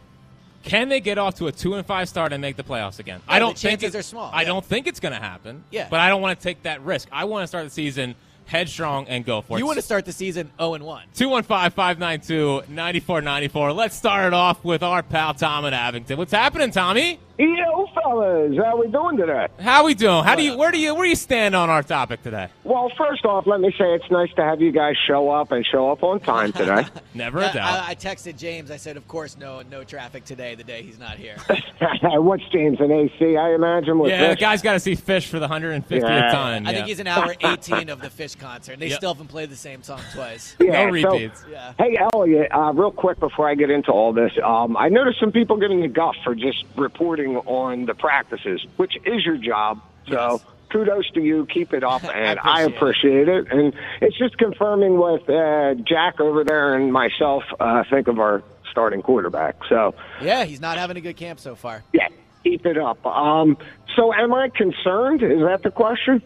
Can 0.63 0.89
they 0.89 0.99
get 0.99 1.17
off 1.17 1.35
to 1.35 1.47
a 1.47 1.53
two 1.53 1.75
and 1.75 1.85
five 1.85 2.09
start 2.09 2.33
and 2.33 2.41
make 2.41 2.57
the 2.57 2.63
playoffs 2.63 2.99
again? 2.99 3.21
Yeah, 3.27 3.33
I 3.33 3.39
don't 3.39 3.55
the 3.55 3.61
think 3.61 3.81
it- 3.81 3.95
are 3.95 4.01
small, 4.01 4.29
I 4.33 4.41
yeah. 4.41 4.47
don't 4.49 4.65
think 4.65 4.87
it's 4.87 4.99
going 4.99 5.13
to 5.13 5.19
happen. 5.21 5.63
Yeah. 5.71 5.87
but 5.89 6.01
I 6.01 6.09
don't 6.09 6.21
want 6.21 6.37
to 6.37 6.43
take 6.43 6.63
that 6.63 6.81
risk. 6.81 7.07
I 7.11 7.23
want 7.25 7.43
to 7.43 7.47
start 7.47 7.63
the 7.63 7.69
season 7.71 8.15
headstrong 8.45 9.07
and 9.07 9.23
go 9.23 9.39
for 9.41 9.55
it. 9.57 9.59
You 9.59 9.65
want 9.65 9.77
to 9.77 9.81
start 9.83 10.03
the 10.05 10.11
season 10.11 10.51
0 10.57 10.73
and 10.73 10.83
1. 10.83 11.03
215-592-9494. 11.15 13.75
Let's 13.75 13.95
start 13.95 14.25
it 14.27 14.33
off 14.33 14.63
with 14.65 14.83
our 14.83 15.01
pal 15.03 15.33
Tom 15.33 15.65
in 15.65 15.73
Abington. 15.73 16.17
What's 16.17 16.31
happening, 16.31 16.71
Tommy? 16.71 17.19
Yo, 17.39 17.87
fellas, 17.95 18.57
how 18.57 18.75
we 18.77 18.87
doing 18.89 19.15
today? 19.15 19.47
How 19.61 19.85
we 19.85 19.93
doing? 19.93 20.25
How 20.25 20.35
do 20.35 20.43
you 20.43 20.57
where 20.57 20.71
do 20.71 20.77
you 20.77 20.93
where 20.93 21.05
do 21.05 21.09
you 21.09 21.15
stand 21.15 21.55
on 21.55 21.69
our 21.69 21.81
topic 21.81 22.21
today? 22.21 22.49
Well, 22.65 22.91
first 22.97 23.23
off, 23.23 23.47
let 23.47 23.61
me 23.61 23.71
say 23.77 23.93
it's 23.95 24.11
nice 24.11 24.29
to 24.33 24.43
have 24.43 24.59
you 24.59 24.73
guys 24.73 24.95
show 25.07 25.29
up 25.29 25.53
and 25.53 25.65
show 25.65 25.89
up 25.89 26.03
on 26.03 26.19
time 26.19 26.51
today. 26.51 26.85
Never 27.13 27.39
a 27.39 27.47
I, 27.47 27.53
doubt. 27.53 27.83
I, 27.85 27.89
I 27.91 27.95
texted 27.95 28.35
James. 28.37 28.71
I 28.71 28.75
said, 28.75 28.97
of 28.97 29.07
course, 29.07 29.37
no, 29.37 29.61
no 29.71 29.85
traffic 29.85 30.25
today. 30.25 30.55
The 30.55 30.65
day 30.65 30.83
he's 30.83 30.99
not 30.99 31.15
here. 31.17 31.37
What's 32.01 32.43
James 32.49 32.81
an 32.81 32.91
AC? 32.91 33.37
I 33.37 33.53
imagine 33.53 33.99
with 33.99 34.11
yeah, 34.11 34.31
the 34.31 34.35
guy's 34.35 34.61
got 34.61 34.73
to 34.73 34.79
see 34.81 34.97
Phish 34.97 35.27
for 35.27 35.39
the 35.39 35.47
150th 35.47 35.89
Yeah. 35.91 36.31
time. 36.33 36.67
I 36.67 36.71
yeah. 36.71 36.75
think 36.75 36.87
he's 36.87 36.99
an 36.99 37.07
hour 37.07 37.33
18 37.39 37.87
of 37.87 38.01
the 38.01 38.09
Phish 38.09 38.37
concert. 38.37 38.73
And 38.73 38.81
they 38.81 38.87
Yep. 38.89 38.97
still 38.97 39.13
haven't 39.13 39.27
played 39.29 39.49
the 39.49 39.55
same 39.55 39.81
song 39.81 40.01
twice. 40.13 40.57
Yeah, 40.59 40.89
no 40.89 41.01
so- 41.01 41.11
repeats. 41.13 41.45
Yeah. 41.49 41.71
Hey, 41.79 41.97
Elliot, 42.13 42.49
uh, 42.51 42.73
real 42.73 42.91
quick 42.91 43.17
before 43.21 43.47
I 43.49 43.55
get 43.55 43.69
into 43.69 43.91
all 43.91 44.11
this, 44.11 44.33
um, 44.43 44.75
I 44.75 44.89
noticed 44.89 45.21
some 45.21 45.31
people 45.31 45.55
giving 45.55 45.79
you 45.81 45.87
guff 45.87 46.17
for 46.25 46.35
just 46.35 46.65
reporting 46.75 47.28
on 47.37 47.85
the 47.85 47.93
practices, 47.93 48.65
which 48.77 48.95
is 49.05 49.25
your 49.25 49.37
job. 49.37 49.81
So 50.07 50.13
Yes. 50.33 50.41
kudos 50.71 51.09
to 51.11 51.21
you. 51.21 51.45
Keep 51.53 51.73
it 51.73 51.83
up, 51.83 52.03
and 52.13 52.39
I 52.43 52.61
appreciate 52.63 53.27
appreciate 53.27 53.27
it. 53.29 53.51
And 53.51 53.73
it's 54.01 54.17
just 54.17 54.37
confirming 54.37 54.97
what 54.97 55.29
uh, 55.29 55.75
Jack 55.75 56.19
over 56.19 56.43
there 56.43 56.75
and 56.75 56.91
myself 56.93 57.43
uh, 57.59 57.83
think 57.89 58.07
of 58.07 58.19
our 58.19 58.43
starting 58.71 59.01
quarterback. 59.01 59.55
So, 59.67 59.95
Yeah, 60.21 60.45
he's 60.45 60.61
not 60.61 60.77
having 60.77 60.95
a 60.97 61.01
good 61.01 61.17
camp 61.17 61.39
so 61.39 61.55
far. 61.55 61.83
yeah, 61.93 62.07
keep 62.43 62.65
it 62.65 62.77
up. 62.77 63.03
Um, 63.05 63.57
so, 63.95 64.13
am 64.13 64.33
I 64.33 64.49
concerned? 64.49 65.23
Is 65.23 65.39
that 65.41 65.61
the 65.63 65.71
question? 65.71 66.21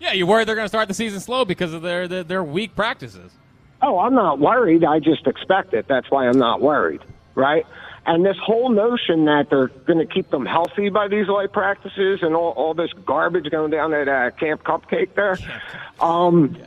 Yeah, 0.00 0.12
you 0.12 0.26
worried 0.26 0.48
they're 0.48 0.54
going 0.56 0.64
to 0.64 0.68
start 0.70 0.88
the 0.88 0.94
season 0.94 1.20
slow 1.20 1.44
because 1.44 1.72
of 1.72 1.82
their 1.82 2.08
their, 2.08 2.24
their 2.24 2.44
weak 2.44 2.74
practices. 2.74 3.32
Oh, 3.82 3.98
I'm 3.98 4.14
not 4.14 4.38
worried. 4.38 4.82
I 4.84 4.98
just 4.98 5.26
expect 5.26 5.74
it. 5.74 5.86
That's 5.88 6.10
why 6.10 6.26
I'm 6.26 6.38
not 6.38 6.60
worried, 6.62 7.02
right? 7.34 7.66
And 8.06 8.24
this 8.24 8.36
whole 8.36 8.68
notion 8.68 9.24
that 9.24 9.48
they're 9.48 9.68
going 9.68 9.98
to 9.98 10.06
keep 10.06 10.30
them 10.30 10.44
healthy 10.44 10.90
by 10.90 11.08
these 11.08 11.26
light 11.26 11.52
practices 11.52 12.20
and 12.22 12.34
all, 12.34 12.50
all 12.50 12.74
this 12.74 12.92
garbage 13.06 13.50
going 13.50 13.70
down 13.70 13.94
at 13.94 14.08
uh, 14.08 14.30
Camp 14.32 14.62
Cupcake 14.62 15.14
there. 15.14 15.38
Um, 16.00 16.58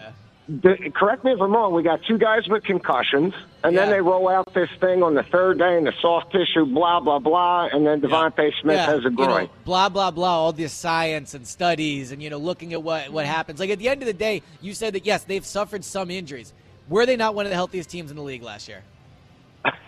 the, 0.50 0.91
correct 0.95 1.26
me 1.26 1.34
if 1.34 1.41
I'm 1.41 1.52
wrong. 1.52 1.73
We 1.73 1.84
got 1.84 2.02
two 2.08 2.17
guys 2.17 2.47
with 2.47 2.63
concussions, 2.63 3.34
and 3.63 3.78
then 3.78 3.89
they 3.89 4.00
roll 4.00 4.30
out 4.30 4.54
this 4.54 4.69
thing 4.80 5.04
on 5.04 5.13
the 5.13 5.23
third 5.23 5.60
day 5.60 5.78
in 5.78 5.84
the 5.84 5.93
soft 6.02 6.32
tissue, 6.32 6.65
blah 6.65 7.02
blah 7.02 7.19
blah, 7.19 7.67
and 7.67 7.86
then 7.86 8.00
DeVonta 8.00 8.52
Smith 8.62 8.80
has 8.80 9.02
a 9.02 9.10
you 9.10 9.12
groin. 9.12 9.43
know, 9.43 9.50
blah 9.65 9.89
blah 9.89 10.10
blah. 10.10 10.39
All 10.39 10.54
this 10.54 10.71
science 10.71 11.34
and 11.34 11.45
studies, 11.45 12.13
and 12.13 12.23
you 12.23 12.30
know, 12.30 12.38
looking 12.38 12.71
at 12.71 12.82
what 12.82 13.10
what 13.12 13.26
happens. 13.26 13.60
Like 13.60 13.71
at 13.71 13.80
the 13.80 13.89
end 13.89 14.02
of 14.02 14.06
the 14.06 14.13
day, 14.13 14.41
you 14.62 14.73
said 14.73 14.93
that 14.93 15.06
yes, 15.06 15.26
they've 15.26 15.45
suffered 15.45 15.84
some 15.84 16.10
injuries. 16.10 16.54
Were 16.88 17.06
they 17.06 17.17
not 17.17 17.36
one 17.36 17.45
of 17.45 17.50
the 17.50 17.56
healthiest 17.56 17.89
teams 17.89 18.10
in 18.10 18.15
the 18.15 18.23
league 18.23 18.43
last 18.43 18.69
year? 18.69 18.84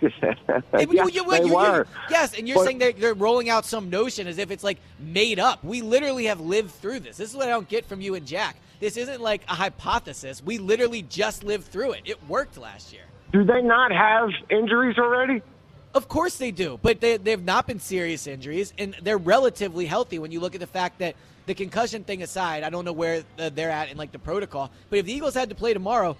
Yes, 0.02 0.12
You- 0.80 1.10
you- 1.10 1.26
they 1.30 1.44
you- 1.46 1.56
were. 1.56 1.86
yes, 2.10 2.38
and 2.38 2.48
you're 2.48 2.56
But- 2.58 2.66
saying 2.66 2.78
they're, 2.80 2.94
they're 2.94 3.14
rolling 3.14 3.50
out 3.50 3.66
some 3.66 3.90
notion 3.90 4.28
as 4.28 4.38
if 4.38 4.52
it's 4.52 4.64
like 4.64 4.78
made 5.00 5.40
up. 5.40 5.64
We 5.64 5.82
literally 5.82 6.26
have 6.26 6.40
lived 6.40 6.72
through 6.72 7.02
this. 7.02 7.18
This 7.18 7.30
is 7.30 7.36
what 7.36 7.48
I 7.48 7.52
don't 7.52 7.68
get 7.68 7.86
from 7.86 8.02
you 8.02 8.16
and 8.16 8.26
Jack. 8.26 8.56
This 8.80 8.96
isn't 8.98 9.20
like 9.22 9.42
a 9.50 9.56
hypothesis. 9.56 10.42
We 10.44 10.58
literally 10.58 11.02
just 11.02 11.44
lived 11.44 11.66
through 11.66 11.92
it. 11.94 12.02
It 12.06 12.18
worked 12.28 12.58
last 12.58 12.94
year. 12.94 13.04
Do 13.34 13.44
they 13.44 13.62
not 13.62 13.92
have 13.92 14.30
injuries 14.50 14.98
already? 14.98 15.42
Of 15.94 16.08
course 16.08 16.38
they 16.38 16.52
do, 16.52 16.80
but 16.82 17.02
they, 17.02 17.18
they've 17.18 17.44
not 17.44 17.66
been 17.68 17.80
serious 17.80 18.28
injuries, 18.28 18.74
and 18.78 18.96
they're 19.02 19.18
relatively 19.18 19.86
healthy 19.88 20.20
when 20.20 20.32
you 20.32 20.40
look 20.40 20.54
at 20.54 20.62
the 20.62 20.68
fact 20.68 21.00
that 21.00 21.16
the 21.48 21.56
concussion 21.56 22.04
thing 22.04 22.22
aside, 22.22 22.64
I 22.64 22.70
don't 22.70 22.86
know 22.86 22.94
where 22.94 23.24
they're 23.38 23.72
at 23.72 23.90
in 23.90 23.98
like 23.98 24.12
the 24.12 24.20
protocol, 24.20 24.70
but 24.92 25.00
if 25.00 25.06
the 25.08 25.14
Eagles 25.14 25.34
had 25.34 25.50
to 25.50 25.56
play 25.56 25.74
tomorrow, 25.74 26.16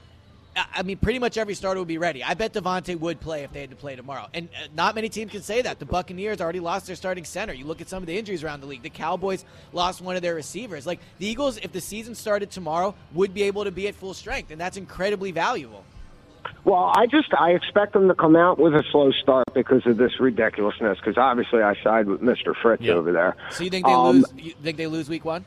I 0.60 0.80
I 0.80 0.84
mean, 0.84 0.98
pretty 0.98 1.20
much 1.20 1.38
every 1.38 1.54
starter 1.56 1.80
would 1.80 1.88
be 1.88 1.98
ready. 1.98 2.24
I 2.24 2.34
bet 2.34 2.54
DeVonta 2.54 3.00
would 3.00 3.20
play 3.20 3.44
if 3.44 3.52
they 3.54 3.62
had 3.62 3.70
to 3.70 3.76
play 3.76 3.96
tomorrow, 3.96 4.28
and 4.34 4.50
uh, 4.56 4.68
not 4.76 4.96
many 4.96 5.10
teams 5.10 5.32
can 5.32 5.42
say 5.42 5.62
that. 5.62 5.80
The 5.80 5.86
Buccaneers 5.86 6.42
already 6.42 6.60
lost 6.60 6.88
their 6.88 6.96
starting 6.96 7.26
center. 7.26 7.54
You 7.54 7.66
look 7.66 7.82
at 7.82 7.90
some 7.90 8.04
of 8.04 8.08
the 8.08 8.18
injuries 8.18 8.44
around 8.44 8.62
the 8.62 8.68
league. 8.68 8.84
The 8.84 8.90
Cowboys 8.90 9.46
lost 9.74 10.02
one 10.02 10.16
of 10.16 10.22
their 10.22 10.36
receivers. 10.36 10.86
Like 10.86 11.00
the 11.18 11.28
Eagles, 11.28 11.58
if 11.58 11.72
the 11.72 11.82
season 11.82 12.16
started 12.16 12.52
tomorrow, 12.52 12.96
would 13.14 13.34
be 13.34 13.44
able 13.44 13.64
to 13.64 13.72
be 13.72 13.88
at 13.88 13.96
full 13.96 14.14
strength, 14.14 14.52
and 14.52 14.60
that's 14.60 14.78
incredibly 14.78 15.32
valuable. 15.32 15.84
Well, 16.64 16.92
I 16.96 17.06
just 17.06 17.34
I 17.34 17.52
expect 17.52 17.94
them 17.94 18.08
to 18.08 18.16
come 18.16 18.36
out 18.36 18.60
with 18.60 18.74
a 18.74 18.84
slow 18.92 19.12
start 19.12 19.46
because 19.54 19.86
of 19.86 19.98
this 19.98 20.20
ridiculousness. 20.20 20.98
Because 21.00 21.18
obviously, 21.18 21.62
I 21.62 21.76
side 21.84 22.08
with 22.08 22.22
Mister 22.22 22.54
Fritz 22.54 22.84
Yeah. 22.84 22.94
over 22.94 23.12
there. 23.12 23.36
So 23.52 23.64
you 23.64 23.70
think 23.70 23.86
they 23.86 23.94
Um, 23.94 24.18
lose? 24.18 24.26
You 24.36 24.54
think 24.64 24.78
they 24.78 24.88
lose 24.88 25.10
week 25.10 25.26
one? 25.26 25.46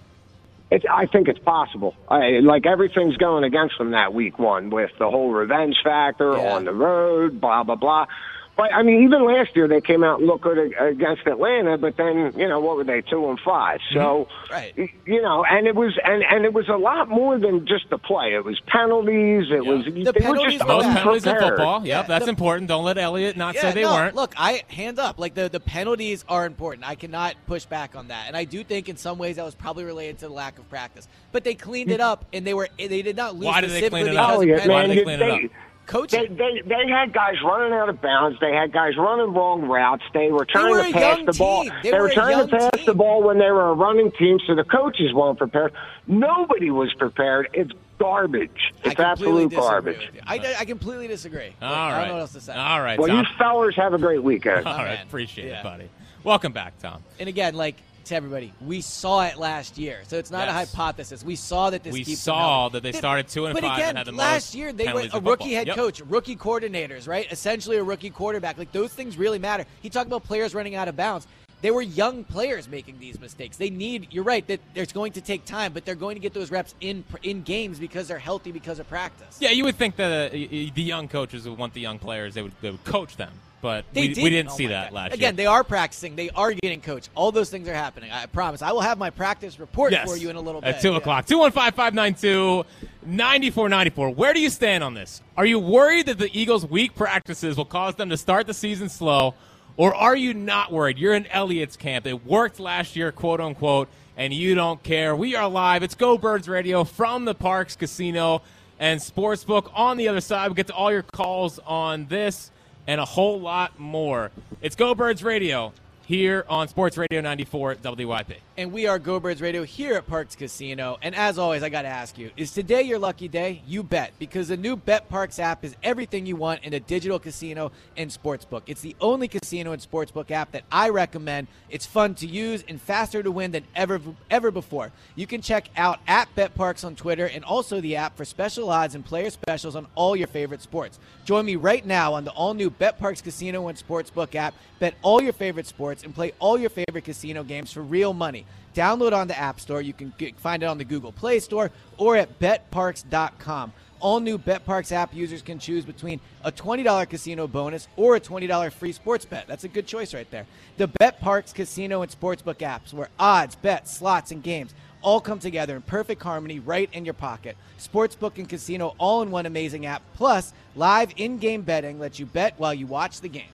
It's, 0.74 0.87
I 0.90 1.04
think 1.04 1.28
it's 1.28 1.38
possible. 1.38 1.94
I, 2.08 2.40
like 2.42 2.64
everything's 2.64 3.18
going 3.18 3.44
against 3.44 3.76
them 3.76 3.90
that 3.90 4.14
week 4.14 4.38
one 4.38 4.70
with 4.70 4.90
the 4.98 5.11
whole 5.11 5.30
revenge 5.30 5.76
factor 5.85 6.32
Yeah. 6.32 6.54
on 6.54 6.64
the 6.64 6.72
road, 6.72 7.40
blah 7.40 7.62
blah 7.62 7.76
blah. 7.76 8.06
But 8.55 8.73
I 8.75 8.83
mean, 8.83 9.05
even 9.05 9.25
last 9.25 9.57
year 9.57 9.67
they 9.67 9.81
came 9.81 10.05
out 10.05 10.19
and 10.19 10.27
looked 10.29 10.43
good 10.43 10.59
against 10.79 11.27
Atlanta, 11.27 11.79
but 11.79 11.97
then 11.97 12.33
you 12.37 12.47
know 12.47 12.61
what 12.61 12.77
were 12.77 12.85
they 12.85 13.01
two 13.01 13.29
and 13.31 13.41
five? 13.41 13.81
Mm-hmm. 13.81 13.99
So 13.99 14.29
Right. 14.51 14.75
you 15.07 15.23
know, 15.23 15.45
and 15.45 15.67
it 15.67 15.75
was 15.75 15.99
and 16.05 16.23
and 16.23 16.45
it 16.45 16.53
was 16.53 16.69
a 16.69 16.77
lot 16.77 17.09
more 17.09 17.38
than 17.38 17.67
just 17.67 17.88
the 17.88 17.97
play. 17.97 18.35
It 18.35 18.45
was 18.45 18.61
penalties. 18.67 19.47
It 19.51 19.65
was 19.65 19.87
they 19.87 20.03
were 20.05 20.12
penalties 20.12 20.59
just 20.59 20.67
were 20.67 20.75
Most 20.75 20.85
penalties 20.85 21.27
in 21.27 21.38
football. 21.38 21.79
Yep, 21.79 21.87
Yeah, 21.87 22.03
that's 22.03 22.27
the- 22.27 22.31
important. 22.31 22.69
Don't 22.69 22.85
let 22.85 22.99
Elliot 22.99 23.37
not 23.38 23.57
say 23.57 23.73
they 23.73 23.83
no, 23.83 23.95
weren't. 23.95 24.15
Look, 24.15 24.35
I 24.37 24.65
hand 24.69 24.99
up. 24.99 25.19
Like 25.19 25.35
the, 25.35 25.49
the 25.49 25.61
penalties 25.61 26.25
are 26.29 26.45
important. 26.45 26.87
I 26.87 26.95
cannot 26.95 27.37
push 27.47 27.65
back 27.65 27.97
on 27.97 28.09
that. 28.09 28.27
And 28.27 28.37
I 28.37 28.45
do 28.45 28.62
think 28.62 28.88
in 28.88 28.97
some 28.97 29.17
ways 29.17 29.37
that 29.37 29.45
was 29.45 29.55
probably 29.55 29.85
related 29.85 30.19
to 30.19 30.29
the 30.29 30.35
lack 30.35 30.59
of 30.59 30.69
practice. 30.69 31.09
But 31.33 31.45
they 31.45 31.55
cleaned 31.55 31.91
mm. 31.91 31.95
it 31.95 32.01
up 32.01 32.27
and 32.33 32.47
they 32.47 32.53
were 32.55 32.69
they 32.77 33.01
did 33.01 33.17
not 33.17 33.35
lose 33.35 33.41
the 33.41 33.45
game. 33.45 33.49
Oh, 33.49 33.53
Why 33.53 33.61
did 33.62 33.71
they 33.71 33.88
clean 33.88 34.07
it 34.09 34.17
up? 34.17 34.29
of 34.29 34.35
Elliott, 34.37 34.61
Why 34.69 34.87
man, 34.87 34.97
did 34.97 35.07
they 35.07 35.51
you- 35.87 35.92
clean 35.92 36.05
it 36.05 36.07
up? 36.07 36.11
they- 36.11 36.27
coaching. 36.27 36.37
They, 36.37 36.61
they 36.62 36.85
they 36.87 36.88
had 36.90 37.12
guys 37.12 37.35
running 37.45 37.73
out 37.73 37.88
of 37.88 38.01
bounds. 38.01 38.38
They 38.40 38.53
had 38.53 38.73
guys 38.73 38.97
running 38.97 39.33
wrong 39.35 39.62
routes. 39.62 40.03
They 40.14 40.31
were 40.31 40.45
trying 40.45 40.71
were 40.71 40.85
to 40.87 40.92
pass 40.92 41.16
young 41.18 41.27
the 41.27 41.33
ball. 41.33 41.62
team. 41.64 41.73
They 41.83 41.92
were 41.92 42.03
were 42.03 42.09
trying 42.11 42.49
to 42.49 42.57
pass 42.57 42.71
team. 42.77 42.87
the 42.87 42.95
ball 42.95 43.23
when 43.23 43.38
they 43.38 43.51
were 43.51 43.71
a 43.71 43.75
running 43.75 44.11
team, 44.12 44.38
so 44.47 44.55
the 44.55 44.64
coaches 44.64 45.12
weren't 45.12 45.38
prepared. 45.38 45.73
Nobody 46.07 46.71
was 46.71 46.92
prepared. 46.95 47.49
It's 47.53 47.71
garbage. 47.99 48.51
I 48.85 48.88
It's 48.88 48.95
completely 48.97 49.05
absolute 49.45 49.51
disagree 49.51 49.68
garbage. 49.68 50.11
I, 50.27 50.55
I 50.61 50.64
completely 50.64 51.07
disagree. 51.09 51.55
All 51.62 51.68
Look, 51.68 51.77
right. 51.79 51.92
I 51.92 51.99
don't 52.01 52.09
know 52.09 52.14
what 52.14 52.21
else 52.23 52.33
to 52.33 52.40
say. 52.40 52.55
All 52.55 52.83
right, 52.83 52.99
Well, 52.99 53.09
Tom. 53.09 53.18
you 53.18 53.25
fellers 53.38 53.77
have 53.77 53.95
a 53.95 53.99
great 53.99 54.23
weekend. 54.23 54.66
All 54.66 54.77
right, 54.79 54.95
man. 54.99 55.07
appreciate 55.07 55.49
Yeah. 55.49 55.61
it, 55.61 55.62
buddy. 55.62 55.88
Welcome 56.25 56.53
back, 56.53 56.79
Tom. 56.81 57.03
And 57.21 57.29
again, 57.29 57.55
like 57.55 57.77
to 58.07 58.15
everybody, 58.15 58.53
we 58.61 58.81
saw 58.81 59.25
it 59.25 59.37
last 59.37 59.79
year, 59.79 60.03
so 60.07 60.19
it's 60.19 60.31
not 60.31 60.49
a 60.49 60.53
hypothesis. 60.53 61.25
We 61.25 61.37
saw 61.37 61.71
that 61.71 61.83
this 61.83 61.93
We 61.93 62.05
saw 62.05 62.69
that 62.71 62.83
they 62.83 62.93
started 62.93 63.29
two 63.29 63.47
and 63.47 63.55
but 63.55 63.62
five 63.62 63.79
again, 63.79 63.88
and 63.91 63.99
had 63.99 64.07
the 64.07 64.12
last 64.12 64.55
year 64.55 64.73
they 64.73 64.93
were 64.93 65.09
a 65.12 65.21
rookie 65.21 65.55
head 65.55 65.67
Yep. 65.69 65.77
coach, 65.77 66.01
rookie 66.03 66.37
coordinators, 66.37 67.07
right? 67.07 67.31
Essentially 67.31 67.77
a 67.77 67.83
rookie 67.83 68.11
quarterback. 68.11 68.59
Like 68.59 68.73
those 68.73 68.93
things 68.93 69.17
really 69.17 69.38
matter. 69.38 69.65
He 69.81 69.91
talked 69.91 70.07
about 70.07 70.25
players 70.25 70.55
running 70.55 70.75
out 70.75 70.88
of 70.88 70.97
bounds. 70.97 71.27
They 71.62 71.71
were 71.71 71.83
young 71.83 72.25
players 72.25 72.69
making 72.69 72.99
these 72.99 73.21
mistakes. 73.21 73.57
They 73.57 73.71
need. 73.71 74.09
You're 74.11 74.25
right 74.25 74.45
that 74.49 74.59
it's 74.75 74.93
going 74.93 75.12
to 75.12 75.21
take 75.21 75.45
time, 75.45 75.73
but 75.73 75.85
they're 75.85 75.95
going 75.95 76.17
to 76.17 76.21
get 76.21 76.35
those 76.35 76.51
reps 76.51 76.75
in 76.81 77.05
in 77.23 77.43
games 77.43 77.79
because 77.79 78.09
they're 78.09 78.19
healthy 78.19 78.51
because 78.51 78.81
of 78.81 78.88
practice. 78.88 79.38
Yeah, 79.41 79.51
you 79.51 79.62
would 79.65 79.77
think 79.77 79.95
that 79.97 80.33
uh, 80.33 80.35
the 80.35 80.73
young 80.75 81.07
coaches 81.07 81.49
would 81.49 81.57
want 81.57 81.73
the 81.73 81.81
young 81.81 82.01
players. 82.01 82.35
They 82.35 82.43
would, 82.43 82.53
they 82.61 82.73
would 82.73 82.83
coach 82.83 83.17
them, 83.17 83.33
but 83.62 83.87
They 83.94 84.03
we, 84.03 84.09
did. 84.14 84.25
we 84.25 84.29
didn't 84.31 84.51
Oh 84.53 84.57
see 84.57 84.66
that 84.66 84.88
God. 84.90 84.94
last 84.94 85.07
Again, 85.14 85.18
year. 85.20 85.29
Again, 85.29 85.37
they 85.37 85.46
are 85.46 85.64
practicing. 85.64 86.16
They 86.16 86.29
are 86.31 86.53
getting 86.53 86.83
coached. 86.83 87.09
All 87.14 87.33
those 87.33 87.48
things 87.48 87.66
are 87.68 87.72
happening. 87.75 88.11
I 88.11 88.27
promise. 88.27 88.61
I 88.61 88.72
will 88.72 88.81
have 88.83 88.98
my 88.98 89.09
practice 89.09 89.59
report 89.59 89.92
yes. 89.92 90.07
for 90.11 90.18
you 90.18 90.29
in 90.29 90.37
a 90.37 90.40
little 90.40 90.61
bit. 90.61 90.75
At 90.75 90.83
2 90.83 90.90
Yeah. 90.90 90.96
o'clock. 90.98 91.27
215 91.27 91.72
592 91.72 92.64
9494. 93.07 94.11
Where 94.11 94.35
do 94.35 94.40
you 94.40 94.51
stand 94.51 94.85
on 94.85 94.94
this? 94.94 95.22
Are 95.37 95.46
you 95.46 95.59
worried 95.59 96.07
that 96.07 96.18
the 96.18 96.29
Eagles' 96.38 96.66
weak 96.66 96.94
practices 96.94 97.57
will 97.57 97.64
cause 97.64 97.94
them 97.94 98.11
to 98.11 98.16
start 98.16 98.46
the 98.46 98.55
season 98.55 98.88
slow, 98.88 99.35
or 99.77 99.94
are 99.94 100.16
you 100.16 100.35
not 100.35 100.72
worried? 100.72 100.98
You're 100.98 101.14
in 101.14 101.27
Elliott's 101.29 101.77
camp. 101.77 102.07
It 102.07 102.27
worked 102.27 102.61
last 102.61 102.96
year, 102.96 103.12
quote 103.12 103.40
unquote, 103.40 103.88
and 104.16 104.33
you 104.33 104.55
don't 104.55 104.83
care. 104.83 105.14
We 105.16 105.35
are 105.37 105.48
live. 105.48 105.83
It's 105.83 105.94
Go 105.94 106.18
Birds 106.18 106.48
Radio 106.48 106.85
from 106.85 107.25
the 107.25 107.35
Parx 107.35 107.79
Casino 107.79 108.42
and 108.79 109.01
Sportsbook. 109.01 109.70
On 109.75 109.96
the 109.96 110.09
other 110.09 110.20
side, 110.20 110.48
we 110.51 110.55
get 110.57 110.66
to 110.66 110.75
all 110.75 110.92
your 110.92 111.03
calls 111.03 111.59
on 111.61 112.07
this 112.07 112.51
and 112.87 113.01
a 113.01 113.05
whole 113.05 113.40
lot 113.40 113.79
more. 113.79 114.31
It's 114.61 114.77
Go 114.77 114.95
Birds 114.95 115.23
Radio 115.23 115.73
here 116.07 116.45
on 116.49 116.68
Sports 116.68 116.97
Radio 116.97 117.21
94 117.21 117.77
WIP. 117.83 118.40
And 118.55 118.71
we 118.71 118.87
are 118.87 118.99
Go 118.99 119.19
Birds 119.19 119.41
Radio 119.41 119.62
here 119.62 119.95
at 119.95 120.07
Parx 120.07 120.37
Casino. 120.37 120.99
And 121.01 121.15
as 121.15 121.38
always, 121.38 121.62
I 121.62 121.71
got 121.71 121.83
to 121.83 121.88
ask 121.88 122.19
you, 122.19 122.31
is 122.37 122.53
today 122.53 122.83
your 122.83 122.99
lucky 122.99 123.27
day? 123.27 123.62
You 123.67 123.83
bet, 123.83 124.12
because 124.19 124.49
the 124.49 124.59
new 124.59 124.77
BetParx 124.77 125.38
app 125.38 125.65
is 125.65 125.75
everything 125.83 126.27
you 126.27 126.37
want 126.37 126.62
in 126.62 126.75
a 126.75 126.81
digital 126.81 127.19
casino 127.19 127.73
and 127.97 128.11
sportsbook. 128.11 128.61
It's 128.67 128.83
the 128.83 128.95
only 129.01 129.27
casino 129.27 129.73
and 129.73 129.81
sportsbook 129.81 130.31
app 130.31 130.53
that 130.53 130.65
I 130.71 130.91
recommend. 130.91 131.47
It's 131.71 131.87
fun 131.87 132.15
to 132.17 132.27
use 132.27 132.62
and 132.69 132.79
faster 132.79 133.23
to 133.23 133.31
win 133.31 133.53
than 133.53 133.65
ever 133.75 133.99
ever 134.31 134.51
before. 134.51 134.93
You 135.15 135.27
can 135.27 135.41
check 135.41 135.71
out 135.75 136.01
at 136.07 136.29
BetParx 136.37 136.85
on 136.85 136.95
Twitter 136.95 137.29
and 137.29 137.45
also 137.45 137.81
the 137.81 137.97
app 137.97 138.19
for 138.19 138.27
special 138.27 138.69
odds 138.69 138.95
and 138.95 139.03
player 139.03 139.31
specials 139.31 139.77
on 139.77 139.87
all 139.95 140.15
your 140.15 140.29
favorite 140.29 140.61
sports. 140.61 140.99
Join 141.25 141.47
me 141.47 141.57
right 141.57 141.87
now 141.87 142.12
on 142.12 142.27
the 142.27 142.33
all 142.33 142.53
new 142.53 142.71
BetParx 142.71 143.23
Casino 143.23 143.69
and 143.69 143.79
Sportsbook 143.79 144.35
app. 144.35 144.55
Bet 144.79 144.95
all 145.01 145.23
your 145.23 145.33
favorite 145.33 145.67
sports 145.67 146.03
and 146.03 146.15
play 146.15 146.33
all 146.38 146.59
your 146.59 146.69
favorite 146.69 147.05
casino 147.05 147.45
games 147.45 147.73
for 147.73 147.83
real 147.83 148.12
money. 148.12 148.45
Download 148.74 149.12
on 149.12 149.28
the 149.28 149.38
App 149.38 149.61
Store. 149.61 149.82
You 149.82 149.92
can 149.92 150.12
get, 150.18 150.38
find 150.38 150.62
it 150.62 150.66
on 150.66 150.78
the 150.78 150.85
Google 150.85 151.12
Play 151.12 151.40
Store 151.40 151.70
or 151.98 152.16
at 152.16 152.38
betparx.com. 152.38 153.72
All 154.00 154.18
new 154.18 154.37
BetParx 154.37 154.90
app 154.90 155.14
users 155.14 155.42
can 155.42 155.61
choose 155.61 155.85
between 155.85 156.18
a 156.42 156.50
$20 156.50 157.08
casino 157.08 157.46
bonus 157.46 157.87
or 157.96 158.16
a 158.16 158.20
$20 158.20 158.72
free 158.72 158.90
sports 158.90 159.24
bet. 159.24 159.46
That's 159.46 159.62
a 159.62 159.68
good 159.68 159.87
choice 159.87 160.12
right 160.12 160.28
there. 160.28 160.44
The 160.76 160.88
BetParx 160.88 161.54
casino 161.54 162.02
and 162.02 162.11
sportsbook 162.11 162.56
apps 162.56 162.92
where 162.92 163.11
odds, 163.16 163.54
bets, 163.54 163.96
slots, 163.96 164.32
and 164.32 164.42
games 164.42 164.74
all 165.02 165.20
come 165.20 165.38
together 165.38 165.76
in 165.76 165.82
perfect 165.82 166.20
harmony 166.20 166.58
right 166.58 166.88
in 166.92 167.04
your 167.04 167.14
pocket. 167.14 167.56
Sportsbook 167.78 168.38
and 168.38 168.48
casino 168.48 168.96
all 168.98 169.22
in 169.22 169.30
one 169.30 169.46
amazing 169.46 169.87
app. 169.87 170.02
Plus, 170.14 170.52
live 170.74 171.12
in-game 171.16 171.62
betting 171.62 172.00
lets 172.00 172.18
you 172.18 172.26
bet 172.26 172.54
while 172.58 172.74
you 172.74 172.88
watch 172.88 173.20
the 173.20 173.28
game. 173.28 173.44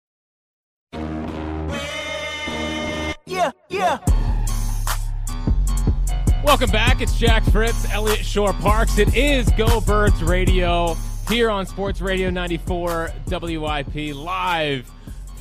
Yeah, 3.27 3.51
yeah. 3.69 3.99
Welcome 6.49 6.71
back. 6.71 7.03
It's 7.03 7.15
Jack 7.19 7.45
Fritz, 7.45 7.87
Elliott 7.91 8.25
Shorr-Parks. 8.25 8.97
It 8.97 9.15
is 9.15 9.51
Go 9.51 9.83
Birds 9.83 10.23
Radio 10.23 10.97
here 11.29 11.51
on 11.51 11.67
Sports 11.67 12.01
Radio 12.01 12.31
94 12.31 13.13
WIP 13.27 14.15
live 14.15 14.91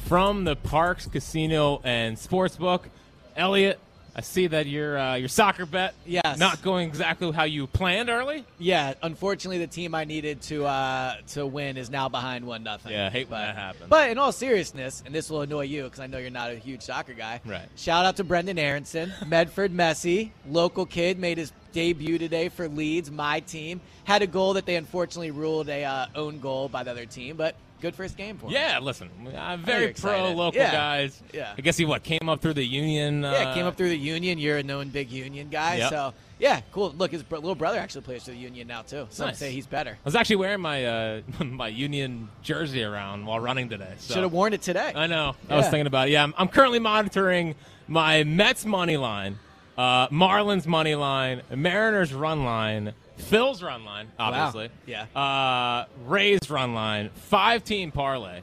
from 0.04 0.44
the 0.44 0.58
Parx 0.58 1.10
Casino 1.10 1.80
and 1.86 2.18
Sportsbook. 2.18 2.88
Elliott, 3.38 3.80
I 4.18 4.22
see 4.22 4.48
that 4.48 4.66
your 4.66 4.98
uh, 4.98 5.14
your 5.16 5.28
soccer 5.30 5.68
bet 5.68 5.94
Yes. 6.06 6.40
not 6.40 6.64
going 6.64 6.88
exactly 6.88 7.32
how 7.32 7.44
you 7.44 7.68
planned 7.68 8.10
early. 8.10 8.44
Yeah, 8.58 8.96
unfortunately, 9.04 9.60
the 9.60 9.68
team 9.68 9.94
I 9.94 10.06
needed 10.06 10.42
to 10.44 10.66
uh, 10.66 11.18
to 11.34 11.46
win 11.46 11.78
is 11.78 11.92
now 11.92 12.10
behind 12.10 12.46
one 12.46 12.64
nothing. 12.64 12.94
Yeah, 12.94 13.08
I 13.08 13.10
hate 13.12 13.30
when 13.30 13.40
that 13.40 13.56
happens. 13.56 13.90
But 13.90 14.10
in 14.10 14.18
all 14.18 14.32
seriousness, 14.32 15.04
and 15.06 15.14
this 15.14 15.30
will 15.30 15.42
annoy 15.42 15.66
you 15.66 15.84
because 15.84 16.00
I 16.00 16.08
know 16.08 16.18
you're 16.18 16.32
not 16.32 16.50
a 16.50 16.56
huge 16.56 16.82
soccer 16.82 17.14
guy. 17.14 17.42
Right. 17.46 17.68
Shout 17.76 18.06
out 18.06 18.16
to 18.18 18.24
Brenden 18.24 18.58
Aaronson, 18.58 19.14
Medford 19.28 19.72
Messi, 19.72 20.32
local 20.50 20.88
kid, 20.88 21.20
made 21.20 21.38
his 21.38 21.52
debut 21.72 22.18
today 22.18 22.50
for 22.50 22.68
Leeds, 22.68 23.12
my 23.12 23.40
team. 23.42 23.82
Had 24.04 24.24
a 24.24 24.28
goal 24.28 24.54
that 24.54 24.66
they 24.66 24.78
unfortunately 24.78 25.30
ruled 25.30 25.70
a 25.70 25.84
uh, 25.84 26.08
own 26.16 26.40
goal 26.40 26.70
by 26.70 26.82
the 26.84 26.90
other 26.90 27.06
team, 27.06 27.36
but 27.38 27.56
good 27.82 27.96
first 27.96 28.18
game 28.18 28.38
for 28.38 28.48
him. 28.48 28.54
Yeah, 28.54 28.80
listen, 28.80 29.10
I'm 29.38 29.64
very 29.64 29.94
pro 29.94 30.32
local 30.34 30.60
Yeah. 30.60 30.72
guys. 30.72 31.22
Yeah. 31.34 31.54
I 31.58 31.62
guess 31.62 31.78
he 31.78 31.86
what 31.86 32.04
came 32.04 32.28
up 32.30 32.42
through 32.42 32.54
the 32.56 32.64
union. 32.66 33.24
Uh, 33.26 33.32
Yeah, 33.32 33.54
came 33.54 33.66
up 33.66 33.76
through 33.78 33.90
the 33.90 33.98
union. 33.98 34.38
You're 34.40 34.58
a 34.58 34.64
known 34.64 34.90
big 34.90 35.12
union 35.12 35.50
guy, 35.50 35.76
Yep. 35.78 35.90
so 35.90 36.14
yeah, 36.40 36.62
cool. 36.72 36.94
Look, 36.98 37.12
his 37.12 37.24
little 37.30 37.56
brother 37.56 37.80
actually 37.80 38.02
plays 38.02 38.24
for 38.24 38.32
the 38.32 38.38
union 38.38 38.68
now 38.68 38.82
too. 38.82 39.08
Some 39.10 39.28
Nice. 39.28 39.38
say 39.40 39.52
he's 39.52 39.66
better. 39.68 39.92
I 39.92 40.06
was 40.06 40.16
actually 40.16 40.36
wearing 40.38 40.62
my 40.62 40.86
uh, 40.86 41.22
my 41.44 41.68
union 41.68 42.30
jersey 42.44 42.84
around 42.84 43.26
while 43.26 43.40
running 43.40 43.70
today. 43.70 43.94
So. 43.98 44.14
Should 44.16 44.24
have 44.24 44.34
worn 44.34 44.54
it 44.54 44.62
today. 44.62 44.92
I 44.96 45.08
know. 45.08 45.36
I 45.50 45.56
was 45.58 45.66
thinking 45.70 45.88
about 45.88 46.08
it. 46.08 46.12
Yeah, 46.12 46.24
I'm, 46.24 46.34
I'm 46.38 46.48
currently 46.48 46.80
monitoring 46.80 47.56
my 47.88 48.24
Mets 48.24 48.66
money 48.66 48.98
line, 48.98 49.40
uh, 49.78 50.08
Marlins 50.10 50.66
money 50.68 50.96
line, 50.96 51.42
Mariners 51.56 52.14
run 52.14 52.44
line, 52.44 52.94
Phil's 53.18 53.62
run 53.64 53.84
line, 53.86 54.08
obviously. 54.20 54.70
Yeah. 54.86 55.04
Uh, 55.16 55.86
Rays 56.06 56.50
run 56.50 56.74
line, 56.74 57.10
five 57.10 57.64
team 57.64 57.92
parlay 57.92 58.42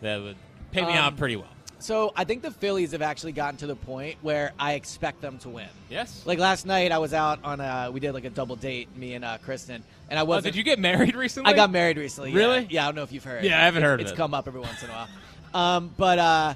that 0.00 0.20
would 0.22 0.36
pay 0.70 0.82
me 0.82 0.92
Um, 0.92 0.98
out 0.98 1.16
pretty 1.16 1.36
well. 1.36 1.46
So 1.78 2.12
I 2.14 2.22
think 2.22 2.42
the 2.42 2.52
Phillies 2.52 2.92
have 2.92 3.02
actually 3.02 3.32
gotten 3.32 3.56
to 3.58 3.66
the 3.66 3.74
point 3.74 4.16
where 4.22 4.52
I 4.56 4.74
expect 4.74 5.20
them 5.20 5.38
to 5.38 5.48
win. 5.48 5.66
Yes. 5.90 6.22
Like 6.24 6.38
last 6.38 6.64
night, 6.64 6.92
I 6.92 6.98
was 6.98 7.12
out 7.12 7.40
on 7.42 7.60
a 7.60 7.90
we 7.92 7.98
did 7.98 8.12
like 8.12 8.24
a 8.24 8.30
double 8.30 8.54
date, 8.54 8.94
me 8.96 9.14
and 9.14 9.24
uh, 9.24 9.38
Kristen, 9.38 9.82
and 10.08 10.16
I 10.18 10.22
Oh, 10.22 10.26
wasn't. 10.26 10.52
did 10.52 10.56
you 10.56 10.62
get 10.62 10.78
married 10.78 11.16
recently? 11.16 11.52
I 11.52 11.56
got 11.56 11.72
married 11.72 11.96
recently. 11.98 12.32
Really? 12.32 12.68
Yeah, 12.70 12.84
I 12.84 12.86
don't 12.86 12.94
know 12.94 13.02
if 13.02 13.10
you've 13.10 13.24
heard. 13.24 13.42
Yeah, 13.44 13.60
I 13.60 13.64
haven't 13.64 13.82
heard 13.82 13.98
of 14.00 14.04
It's 14.04 14.12
it. 14.12 14.16
come 14.16 14.32
up 14.32 14.46
every 14.46 14.60
once 14.60 14.80
in 14.84 14.90
a 14.90 14.92
while. 14.92 15.08
Um, 15.76 15.90
but 15.96 16.18
uh, 16.20 16.54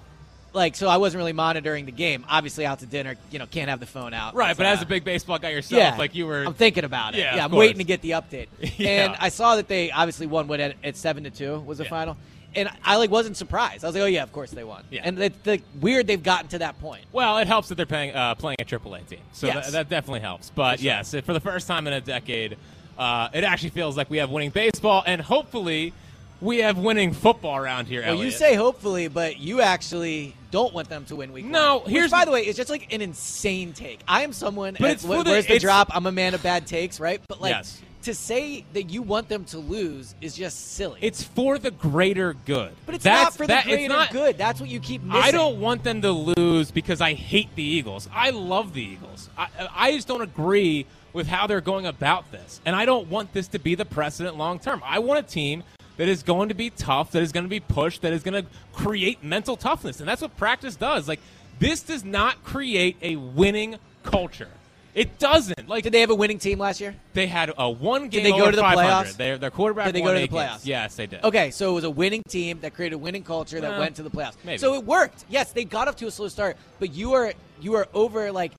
like, 0.57 0.75
so 0.75 0.88
I 0.88 0.97
wasn't 0.97 1.19
really 1.19 1.33
monitoring 1.35 1.85
the 1.87 1.92
game. 1.92 2.25
Obviously, 2.29 2.66
out 2.66 2.81
to 2.81 2.87
dinner, 2.87 3.14
you 3.31 3.38
know, 3.38 3.47
can't 3.47 3.69
have 3.69 3.79
the 3.79 3.87
phone 3.87 4.14
out. 4.14 4.35
Right, 4.35 4.57
but 4.57 4.66
Uh, 4.66 4.71
as 4.71 4.83
a 4.83 4.87
big 4.87 5.05
baseball 5.05 5.38
guy 5.38 5.51
yourself, 5.51 5.79
yeah, 5.79 5.97
like 5.97 6.14
you 6.14 6.27
were. 6.27 6.45
I'm 6.45 6.55
thinking 6.55 6.85
about 6.85 7.14
it. 7.14 7.19
Yeah, 7.19 7.37
Yeah, 7.37 7.45
I'm 7.45 7.53
waiting 7.53 7.79
to 7.79 7.85
get 7.85 8.01
the 8.03 8.12
update. 8.12 8.49
Yeah. 8.79 9.05
And 9.07 9.16
I 9.21 9.29
saw 9.29 9.57
that 9.57 9.69
they 9.69 9.90
obviously 9.92 10.27
won. 10.27 10.49
What 10.49 10.59
at, 10.61 10.75
at 10.83 10.97
seven 10.97 11.25
to 11.25 11.31
two 11.31 11.61
was 11.61 11.79
the 11.79 11.85
Yeah. 11.85 11.90
final, 11.90 12.16
and 12.55 12.69
I 12.85 12.97
like 12.97 13.11
wasn't 13.11 13.37
surprised. 13.37 13.85
I 13.85 13.88
was 13.88 13.95
like, 13.95 14.03
oh 14.03 14.07
yeah, 14.07 14.23
of 14.23 14.33
course 14.33 14.51
they 14.51 14.64
won. 14.64 14.83
Yeah. 14.90 15.03
And 15.05 15.19
it's 15.19 15.37
the 15.45 15.61
weird 15.81 16.07
they've 16.07 16.23
gotten 16.23 16.49
to 16.49 16.59
that 16.59 16.81
point. 16.81 17.05
Well, 17.12 17.37
it 17.38 17.47
helps 17.47 17.69
that 17.69 17.75
they're 17.77 17.87
playing 17.87 18.14
uh, 18.14 18.35
playing 18.35 18.57
a 18.61 18.64
AAA 18.64 19.07
team, 19.09 19.21
so 19.33 19.47
Yes. 19.47 19.66
that, 19.66 19.73
that 19.73 19.88
definitely 19.88 20.21
helps. 20.21 20.51
But 20.51 20.77
For 20.77 20.83
sure. 20.83 20.85
yes, 20.87 21.14
for 21.25 21.33
the 21.35 21.40
first 21.40 21.66
time 21.69 21.87
in 21.87 21.92
a 21.92 22.01
decade, 22.01 22.57
uh, 22.99 23.29
it 23.35 23.45
actually 23.45 23.71
feels 23.71 23.97
like 23.97 24.09
we 24.09 24.16
have 24.19 24.31
winning 24.31 24.51
baseball, 24.51 25.03
and 25.07 25.21
hopefully, 25.21 25.92
we 26.40 26.59
have 26.59 26.77
winning 26.79 27.12
football 27.12 27.57
around 27.57 27.87
here. 27.87 28.03
Well, 28.03 28.16
you 28.23 28.31
say 28.31 28.55
hopefully, 28.55 29.09
but 29.09 29.38
you 29.38 29.61
actually 29.62 30.35
don't 30.57 30.73
want 30.73 30.88
them 30.88 31.05
to 31.05 31.16
win 31.16 31.35
week 31.35 31.45
No, 31.45 31.77
one. 31.77 31.85
Which, 31.85 31.92
here's- 31.92 32.11
by 32.11 32.25
the 32.25 32.31
way, 32.31 32.40
it's 32.40 32.57
just 32.57 32.71
like 32.71 32.90
an 32.90 33.03
insane 33.03 33.75
take. 33.75 34.01
I 34.09 34.23
am 34.23 34.33
someone. 34.33 34.75
But 34.81 34.90
it's 34.92 35.05
wh- 35.05 35.09
the- 35.09 35.25
where's 35.25 35.45
the 35.45 35.57
it's- 35.57 35.61
drop? 35.61 35.95
I'm 35.95 36.07
a 36.07 36.12
man 36.12 36.33
of 36.33 36.42
bad 36.42 36.66
takes, 36.66 36.99
right? 36.99 37.21
But 37.29 37.42
like 37.42 37.51
Yes. 37.51 37.79
to 38.05 38.14
say 38.14 38.64
that 38.73 38.85
you 38.88 39.03
want 39.03 39.29
them 39.29 39.45
to 39.47 39.59
lose 39.59 40.14
is 40.23 40.35
just 40.35 40.73
silly. 40.73 40.99
it's 41.03 41.23
for 41.23 41.59
the 41.59 41.71
greater 41.71 42.35
good. 42.47 42.73
but 42.87 42.95
it's 42.95 43.05
That's- 43.05 43.25
not 43.25 43.33
for 43.35 43.42
the 43.42 43.49
that- 43.49 43.64
greater 43.64 43.88
not- 43.92 44.11
good. 44.12 44.38
That's 44.38 44.59
what 44.59 44.71
you 44.71 44.81
keep 44.81 45.03
missing. 45.03 45.23
I 45.23 45.31
don't 45.31 45.61
want 45.61 45.85
them 45.85 46.01
to 46.01 46.11
lose 46.12 46.71
because 46.71 47.03
I 47.03 47.12
hate 47.12 47.55
the 47.55 47.62
Eagles. 47.62 48.09
I 48.14 48.31
love 48.31 48.73
the 48.73 48.83
Eagles. 48.83 49.29
I, 49.37 49.49
I 49.77 49.92
just 49.92 50.09
don't 50.09 50.23
agree 50.23 50.87
with 51.12 51.27
how 51.27 51.47
they're 51.47 51.61
going 51.61 51.85
about 51.87 52.33
this. 52.33 52.62
And 52.64 52.75
I 52.75 52.87
don't 52.87 53.09
want 53.09 53.35
this 53.35 53.49
to 53.49 53.59
be 53.59 53.75
the 53.75 53.85
precedent 53.85 54.38
long 54.38 54.59
term. 54.59 54.83
I 54.87 55.01
want 55.01 55.19
a 55.21 55.23
team 55.23 55.64
that 55.97 56.09
is 56.09 56.23
going 56.23 56.49
to 56.51 56.55
be 56.55 56.71
tough, 56.71 57.13
that 57.13 57.23
is 57.23 57.33
going 57.33 57.45
to 57.45 57.51
be 57.51 57.61
pushed, 57.61 58.03
that 58.03 58.13
is 58.13 58.23
going 58.23 58.43
to 58.45 58.49
create 58.73 59.23
mental 59.25 59.57
toughness. 59.57 60.01
And 60.01 60.09
that's 60.09 60.23
what 60.23 60.37
practice 60.37 60.77
does. 60.77 61.09
Like, 61.09 61.21
this 61.59 61.83
does 61.83 62.05
not 62.05 62.45
create 62.45 62.97
a 63.03 63.17
winning 63.17 63.77
culture. 64.03 64.49
It 64.95 65.19
doesn't. 65.19 65.69
Like, 65.69 65.85
Did 65.85 65.93
they 65.93 66.01
have 66.01 66.09
a 66.09 66.15
winning 66.15 66.39
team 66.39 66.59
last 66.59 66.81
year? 66.81 66.95
they 67.13 67.27
had 67.27 67.53
a 67.59 67.71
one 67.71 68.09
game 68.09 68.23
Did 68.23 68.25
they 68.33 68.39
go 68.39 68.51
to 68.51 68.57
the 68.57 68.63
playoffs? 68.63 69.15
Their, 69.19 69.37
their 69.37 69.51
quarterback 69.51 69.87
Did 69.87 69.95
they 69.95 70.01
won 70.01 70.09
go 70.09 70.13
to 70.15 70.19
the 70.21 70.25
eight 70.25 70.31
games. 70.31 70.43
playoffs? 70.63 70.67
Yes, 70.67 70.97
they 70.97 71.07
did. 71.07 71.23
Okay, 71.23 71.51
so 71.51 71.71
it 71.71 71.75
was 71.75 71.85
a 71.85 71.91
winning 71.91 72.23
team 72.29 72.61
that 72.61 72.73
created 72.75 72.95
a 72.95 72.99
winning 72.99 73.23
culture 73.23 73.61
that 73.61 73.71
Well, 73.73 73.81
went 73.81 73.97
to 73.97 74.03
the 74.03 74.09
playoffs. 74.11 74.37
maybe. 74.43 74.57
So 74.57 74.73
it 74.75 74.85
worked. 74.85 75.27
Yes, 75.29 75.53
they 75.53 75.65
got 75.65 75.87
off 75.89 75.97
to 75.97 76.07
a 76.07 76.11
slow 76.11 76.29
start, 76.29 76.57
but 76.79 76.95
you 76.95 77.13
are 77.13 77.35
you 77.61 77.75
are 77.75 77.89
over 77.93 78.33
like 78.33 78.53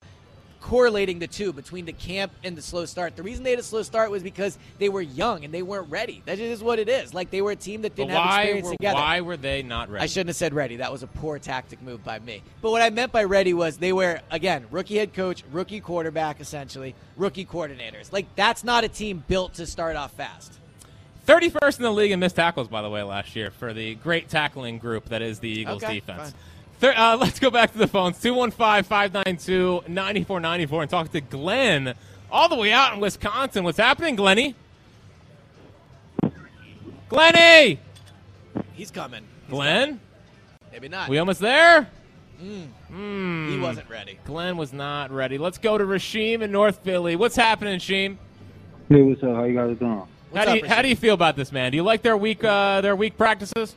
correlating 0.68 1.18
the 1.18 1.26
two 1.26 1.50
between 1.50 1.86
the 1.86 1.92
camp 1.94 2.30
and 2.44 2.54
the 2.54 2.60
slow 2.60 2.84
start. 2.84 3.16
The 3.16 3.22
reason 3.22 3.42
they 3.42 3.50
had 3.50 3.58
a 3.58 3.62
slow 3.62 3.82
start 3.82 4.10
was 4.10 4.22
because 4.22 4.58
they 4.78 4.90
were 4.90 5.00
young 5.00 5.42
and 5.42 5.52
they 5.52 5.62
weren't 5.62 5.88
ready. 5.88 6.22
That 6.26 6.38
is 6.38 6.62
what 6.62 6.78
it 6.78 6.90
is. 6.90 7.14
Like 7.14 7.30
they 7.30 7.40
were 7.40 7.52
a 7.52 7.56
team 7.56 7.80
that 7.82 7.96
didn't 7.96 8.10
have 8.10 8.18
why 8.18 8.42
experience 8.42 8.66
were, 8.66 8.72
together. 8.74 8.94
why 8.96 9.20
were 9.22 9.38
they 9.38 9.62
not 9.62 9.88
ready? 9.88 10.02
I 10.04 10.06
shouldn't 10.06 10.28
have 10.28 10.36
said 10.36 10.52
ready. 10.52 10.76
That 10.76 10.92
was 10.92 11.02
a 11.02 11.06
poor 11.06 11.38
tactic 11.38 11.80
move 11.80 12.04
by 12.04 12.18
me. 12.18 12.42
But 12.60 12.70
what 12.70 12.82
I 12.82 12.90
meant 12.90 13.12
by 13.12 13.24
ready 13.24 13.54
was 13.54 13.78
they 13.78 13.94
were 13.94 14.20
again 14.30 14.66
rookie 14.70 14.98
head 14.98 15.14
coach, 15.14 15.42
rookie 15.52 15.80
quarterback, 15.80 16.38
essentially 16.38 16.94
rookie 17.16 17.46
coordinators. 17.46 18.12
Like 18.12 18.26
that's 18.36 18.62
not 18.62 18.84
a 18.84 18.88
team 18.88 19.24
built 19.26 19.54
to 19.54 19.66
start 19.66 19.96
off 19.96 20.12
fast. 20.12 20.58
31st 21.26 21.78
in 21.78 21.82
the 21.82 21.92
league 21.92 22.10
in 22.10 22.20
missed 22.20 22.36
tackles, 22.36 22.68
by 22.68 22.82
the 22.82 22.90
way, 22.90 23.02
last 23.02 23.34
year 23.36 23.50
for 23.50 23.72
the 23.72 23.94
great 23.96 24.28
tackling 24.28 24.78
group 24.78 25.06
that 25.10 25.22
is 25.22 25.38
the 25.38 25.48
Eagles 25.48 25.82
Okay, 25.82 25.94
defense. 26.00 26.30
fine. 26.30 26.40
Thir- 26.78 26.94
uh, 26.96 27.16
let's 27.20 27.38
go 27.38 27.50
back 27.50 27.72
to 27.72 27.78
the 27.78 27.86
phones 27.86 28.20
215 28.20 28.84
592 28.84 29.82
9494 29.88 30.82
and 30.82 30.90
talk 30.90 31.12
to 31.12 31.20
Glenn 31.20 31.94
all 32.30 32.48
the 32.48 32.56
way 32.56 32.72
out 32.72 32.94
in 32.94 33.00
Wisconsin. 33.00 33.64
What's 33.64 33.78
happening, 33.78 34.16
Glenny? 34.16 34.54
Glenny! 37.08 37.80
He's 38.74 38.90
coming. 38.90 39.24
He's 39.46 39.50
Glenn? 39.50 39.86
coming. 39.86 40.00
Maybe 40.72 40.88
not. 40.88 41.08
We 41.08 41.18
almost 41.18 41.40
there? 41.40 41.88
he 42.38 43.58
wasn't 43.58 43.88
ready. 43.90 44.18
Glenn 44.24 44.56
was 44.56 44.72
not 44.72 45.10
ready. 45.10 45.38
Let's 45.38 45.58
go 45.58 45.76
to 45.76 45.84
Rasheem 45.84 46.42
in 46.42 46.52
North 46.52 46.78
Philly. 46.84 47.16
What's 47.16 47.34
happening, 47.34 47.78
Rasheem? 47.78 48.16
Hey, 48.88 49.02
what's 49.02 49.22
up? 49.22 49.34
How 49.34 49.44
you 49.44 49.54
guys 49.54 49.76
doing? 49.76 49.96
What's 49.96 50.10
how 50.34 50.44
do 50.44 50.50
up, 50.50 50.56
you 50.62 50.68
how 50.68 50.82
do 50.82 50.88
you 50.88 50.96
feel 50.96 51.14
about 51.14 51.34
this, 51.34 51.50
man? 51.50 51.72
Do 51.72 51.76
you 51.76 51.82
like 51.82 52.02
their 52.02 52.16
week 52.16 52.44
uh, 52.44 52.80
their 52.80 52.94
week 52.94 53.16
practices? 53.16 53.74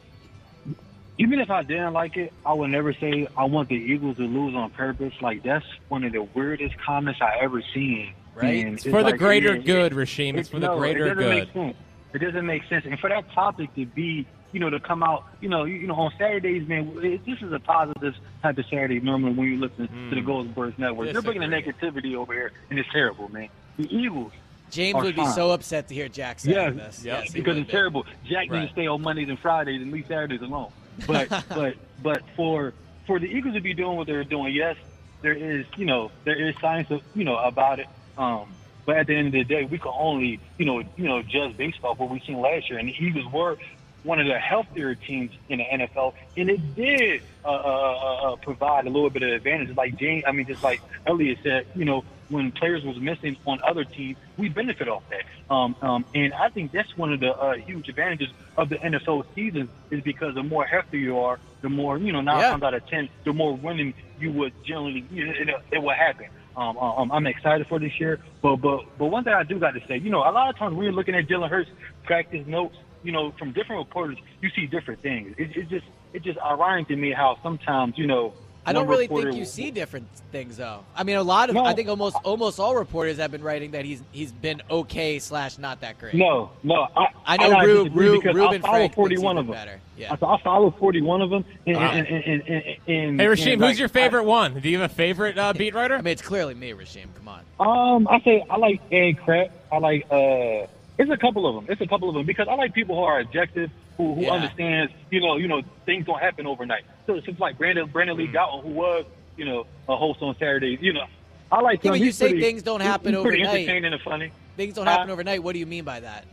Even 1.22 1.40
if 1.40 1.52
I 1.52 1.62
didn't 1.62 1.94
like 1.94 2.18
it, 2.18 2.34
I 2.44 2.54
would 2.54 2.72
never 2.72 2.94
say 2.94 3.28
I 3.38 3.44
want 3.46 3.70
the 3.70 3.76
Eagles 3.76 4.18
to 4.18 4.24
lose 4.24 4.56
on 4.56 4.72
purpose. 4.72 5.14
Like 5.22 5.44
that's 5.44 5.66
one 5.88 6.04
of 6.04 6.14
the 6.14 6.24
weirdest 6.24 6.76
comments 6.80 7.22
I 7.22 7.38
ever 7.42 7.62
seen. 7.74 8.14
Right? 8.34 8.66
And 8.66 8.74
It's 8.74 8.84
for 8.84 9.04
the 9.04 9.12
like, 9.12 9.18
greater 9.20 9.56
yeah, 9.56 9.62
good, 9.62 9.92
it- 9.92 9.96
Rasheem. 9.96 10.36
It's 10.38 10.50
for 10.50 10.60
the 10.60 10.68
no, 10.68 10.78
greater 10.80 11.06
it 11.06 11.10
doesn't 11.10 11.24
good. 11.24 11.30
Make 11.30 11.54
sense. 11.54 11.78
It 12.14 12.20
doesn't 12.20 12.46
make 12.46 12.64
sense. 12.70 12.86
And 12.86 13.00
for 13.00 13.10
that 13.10 13.32
topic 13.34 13.74
to 13.76 13.86
be, 13.86 14.26
you 14.52 14.60
know, 14.60 14.70
to 14.70 14.80
come 14.80 15.04
out, 15.04 15.26
you 15.42 15.48
know, 15.48 15.64
you, 15.66 15.76
you 15.76 15.88
know, 15.88 15.94
on 15.94 16.12
Saturdays, 16.18 16.68
man, 16.68 16.92
it, 17.04 17.24
this 17.26 17.40
is 17.42 17.54
a 17.54 17.60
positive 17.60 18.16
type 18.42 18.58
of 18.58 18.66
Saturday. 18.66 19.00
Normally, 19.00 19.34
when 19.34 19.48
you 19.48 19.60
listen 19.60 19.88
to 19.88 20.16
the 20.16 20.22
hmm. 20.22 20.26
Golden 20.26 20.52
Birds 20.54 20.78
Network, 20.80 21.14
they're 21.14 21.22
bringing 21.22 21.48
the 21.48 21.56
negativity 21.56 22.16
over 22.16 22.34
here, 22.34 22.52
and 22.70 22.80
it's 22.80 22.90
terrible, 22.92 23.30
man. 23.30 23.48
The 23.78 23.94
Eagles, 23.96 24.32
James 24.72 24.96
are 24.96 25.04
would 25.04 25.16
be 25.16 25.22
fine. 25.22 25.34
so 25.34 25.52
upset 25.52 25.88
to 25.90 25.94
hear 25.94 26.10
Jack 26.10 26.40
saying 26.40 26.56
Yeah, 26.56 26.70
this. 26.72 27.04
yeah, 27.04 27.20
Yes, 27.22 27.32
because 27.32 27.58
it's 27.58 27.68
be. 27.68 27.72
terrible. 27.72 28.06
Jack 28.26 28.50
Right. 28.50 28.62
needs 28.62 28.72
to 28.72 28.74
stay 28.74 28.88
on 28.88 29.02
Mondays 29.02 29.30
and 29.30 29.40
Fridays 29.40 29.82
and 29.82 29.92
leave 29.92 30.06
Saturdays 30.08 30.42
alone. 30.42 30.72
But 31.08 31.30
but 31.50 31.76
but 32.02 32.22
for 32.36 32.74
for 33.08 33.20
the 33.20 33.28
Eagles 33.28 33.56
to 33.56 33.62
be 33.62 33.74
doing 33.74 33.98
what 33.98 34.08
they're 34.08 34.24
doing, 34.24 34.54
yes, 34.54 34.76
there 35.22 35.34
is 35.34 35.66
you 35.78 35.86
know 35.86 36.12
there 36.24 36.48
is 36.48 36.56
science 36.62 36.90
of, 36.92 37.02
you 37.14 37.24
know 37.24 37.38
about 37.38 37.80
it. 37.80 37.88
Um, 38.18 38.54
but 38.86 38.98
at 38.98 39.08
the 39.08 39.16
end 39.16 39.28
of 39.28 39.34
the 39.34 39.44
day, 39.44 39.64
we 39.64 39.78
can 39.78 39.92
only 39.98 40.40
you 40.58 40.66
know 40.66 40.80
you 40.96 41.08
know 41.08 41.22
judge 41.22 41.58
based 41.58 41.84
off 41.84 42.00
what 42.00 42.10
we 42.10 42.20
seen 42.22 42.40
last 42.40 42.70
year, 42.70 42.80
and 42.80 42.88
the 42.88 42.96
Eagles 42.98 43.32
were 43.32 43.58
one 44.04 44.20
of 44.20 44.28
the 44.28 44.40
healthier 44.40 44.96
teams 44.96 45.32
in 45.50 45.60
the 45.60 45.64
NFL, 45.64 46.14
and 46.36 46.50
it 46.50 46.76
did 46.76 47.22
uh, 47.46 47.50
uh, 47.50 47.52
uh, 47.52 48.34
uh, 48.34 48.36
provide 48.38 48.88
a 48.88 48.90
little 48.90 49.10
bit 49.10 49.24
of 49.24 49.30
advantage. 49.30 49.76
Like 49.76 49.98
James, 49.98 50.24
I 50.28 50.32
mean, 50.32 50.48
just 50.48 50.64
like 50.64 50.82
Elliot 51.06 51.40
said, 51.44 51.68
you 51.76 51.86
know, 51.86 52.04
when 52.32 52.52
players 52.54 52.84
was 52.84 52.98
missing 53.02 53.38
on 53.46 53.60
other 53.68 53.86
teams, 53.86 54.18
we 54.38 54.50
benefit 54.50 54.88
off 54.88 55.04
that. 55.10 55.54
Um, 55.54 55.76
um, 55.82 56.06
and 56.14 56.34
I 56.34 56.50
think 56.50 56.72
that's 56.72 56.90
one 56.96 57.14
of 57.14 57.20
the 57.20 57.30
uh, 57.32 57.54
huge 57.66 57.88
advantages 57.90 58.30
of 58.58 58.70
the 58.70 58.78
NFL 58.78 59.24
season 59.36 59.70
is 59.92 60.02
because 60.04 60.36
the 60.36 60.44
more 60.44 60.66
healthy 60.66 61.00
you 61.00 61.20
are, 61.20 61.40
the 61.62 61.70
more 61.70 61.98
you 61.98 62.12
know. 62.12 62.22
Nine 62.22 62.40
Yeah. 62.42 62.50
times 62.52 62.64
out 62.64 62.74
of 62.74 62.88
ten, 62.88 63.10
the 63.26 63.34
more 63.34 63.56
winning 63.58 63.94
you 64.18 64.32
would 64.34 64.54
generally 64.66 65.06
you 65.12 65.26
know, 65.26 65.32
it, 65.32 65.48
it 65.74 65.80
will 65.80 65.94
happen. 65.94 66.26
Um, 66.56 66.78
um, 66.78 67.12
I'm 67.12 67.28
excited 67.28 67.68
for 67.68 67.80
this 67.80 67.92
year, 68.00 68.20
but 68.42 68.58
but 68.58 68.80
but 68.98 69.08
one 69.08 69.24
thing 69.24 69.34
I 69.34 69.44
do 69.44 69.60
got 69.60 69.72
to 69.72 69.82
say, 69.88 69.98
you 69.98 70.10
know, 70.10 70.20
a 70.20 70.32
lot 70.32 70.50
of 70.50 70.58
times 70.58 70.76
when 70.76 70.84
you're 70.86 70.94
looking 70.94 71.16
at 71.16 71.28
Jalen 71.28 71.50
Hurts 71.50 71.70
practice 72.06 72.46
notes, 72.48 72.76
you 73.04 73.12
know, 73.12 73.34
from 73.40 73.50
different 73.54 73.80
reporters, 73.80 74.18
you 74.42 74.50
see 74.56 74.68
different 74.68 75.02
things. 75.02 75.34
It, 75.38 75.56
it 75.56 75.70
just 75.70 75.86
it's 76.14 76.26
just 76.26 76.40
ironic 76.46 76.88
to 76.90 76.96
me 76.96 77.14
how 77.16 77.38
sometimes 77.44 77.94
you 77.98 78.08
know. 78.08 78.36
I 78.66 78.74
don't 78.74 78.88
really 78.88 79.08
think 79.08 79.34
you 79.36 79.46
see 79.46 79.72
different 79.72 80.08
things 80.32 80.58
though. 80.58 80.84
I 80.96 81.04
mean, 81.04 81.16
a 81.18 81.24
lot 81.24 81.50
of 81.50 81.56
No. 81.56 81.66
I 81.66 81.74
think 81.74 81.90
almost 81.90 82.16
almost 82.24 82.60
all 82.60 82.76
reporters 82.76 83.18
have 83.18 83.32
been 83.32 83.42
writing 83.44 83.72
that 83.72 83.86
he's 83.86 84.04
he's 84.12 84.32
been 84.32 84.62
okay 84.70 85.18
slash 85.20 85.58
not 85.58 85.82
that 85.82 85.98
great. 86.00 86.14
No, 86.14 86.52
no. 86.62 86.88
I, 86.96 87.08
I 87.26 87.38
know 87.38 87.52
I 87.58 87.64
Ru- 87.64 87.84
disagree 87.86 88.08
Ru- 88.10 88.22
because 88.22 88.36
Reuben 88.36 88.56
I 88.64 88.68
follow 88.68 88.78
Frank 88.78 88.94
41 88.96 89.38
of 89.40 89.46
them. 89.48 89.54
better. 89.56 89.80
Yeah. 89.98 90.16
I, 90.22 90.26
I 90.26 90.42
follow 90.44 90.72
41 90.72 91.22
of 91.22 91.30
them. 91.32 91.46
And, 91.66 91.76
All 91.78 91.82
right. 91.84 91.96
and, 91.98 92.08
and, 92.08 92.24
and, 92.26 92.42
and, 92.48 92.66
and, 92.88 93.20
Hey, 93.22 93.26
Rasheem, 93.28 93.54
and, 93.54 93.62
who's 93.62 93.70
like, 93.72 93.80
your 93.80 93.90
favorite 93.90 94.24
one? 94.26 94.60
Do 94.60 94.70
you 94.70 94.80
have 94.80 94.92
a 94.92 94.94
favorite 94.94 95.38
uh, 95.38 95.54
beat 95.54 95.74
writer? 95.74 95.96
I 95.96 96.02
mean, 96.02 96.12
it's 96.12 96.22
clearly 96.22 96.54
me, 96.54 96.72
Rasheem. 96.74 97.08
Come 97.16 97.28
on. 97.28 97.42
Um, 97.60 98.08
I 98.08 98.20
say 98.22 98.46
I 98.50 98.58
like 98.58 98.80
Ed 98.92 99.14
Kracz. 99.26 99.50
I 99.72 99.78
like 99.80 100.06
uh, 100.12 100.68
it's 101.00 101.10
a 101.10 101.18
couple 101.18 101.48
of 101.48 101.56
them. 101.56 101.66
It's 101.72 101.82
a 101.82 101.88
couple 101.88 102.10
of 102.10 102.16
them 102.16 102.26
because 102.28 102.48
I 102.48 102.54
like 102.56 102.74
people 102.76 102.96
who 102.96 103.04
are 103.04 103.20
objective, 103.20 103.72
who 103.98 104.14
who 104.14 104.22
Yeah. 104.22 104.34
understands. 104.34 104.92
You 105.10 105.20
know, 105.22 105.38
you 105.38 105.48
know, 105.48 105.62
things 105.86 106.06
don't 106.06 106.20
happen 106.20 106.46
overnight. 106.46 106.84
So 107.12 107.18
it's 107.18 107.26
just 107.26 107.40
like 107.40 107.58
Brandon 107.58 107.88
Brandon 107.90 108.16
Mm. 108.16 108.20
Lee 108.20 108.28
Gowton, 108.28 108.64
who 108.64 108.70
was 108.70 109.06
you 109.36 109.44
know 109.46 109.66
a 109.90 109.96
host 109.98 110.22
on 110.22 110.34
Saturdays. 110.36 110.80
You 110.82 110.94
know, 110.94 111.06
I 111.52 111.60
like 111.62 111.84
Yeah, 111.84 111.90
him. 111.90 111.94
but 111.94 112.00
you 112.00 112.06
He's 112.06 112.18
say 112.18 112.30
pretty- 112.30 112.42
things 112.42 112.64
don't 112.64 112.80
happen 112.82 113.14
he's 113.14 113.22
pretty 113.22 113.44
overnight. 113.44 113.62
entertaining 113.68 113.94
and 113.94 114.02
funny. 114.02 114.32
Things 114.56 114.76
don't 114.76 114.88
Uh, 114.88 114.92
happen 114.92 115.10
overnight. 115.10 115.44
What 115.44 115.54
do 115.54 115.60
you 115.60 115.66
mean 115.66 115.84
by 115.84 116.00
that? 116.00 116.26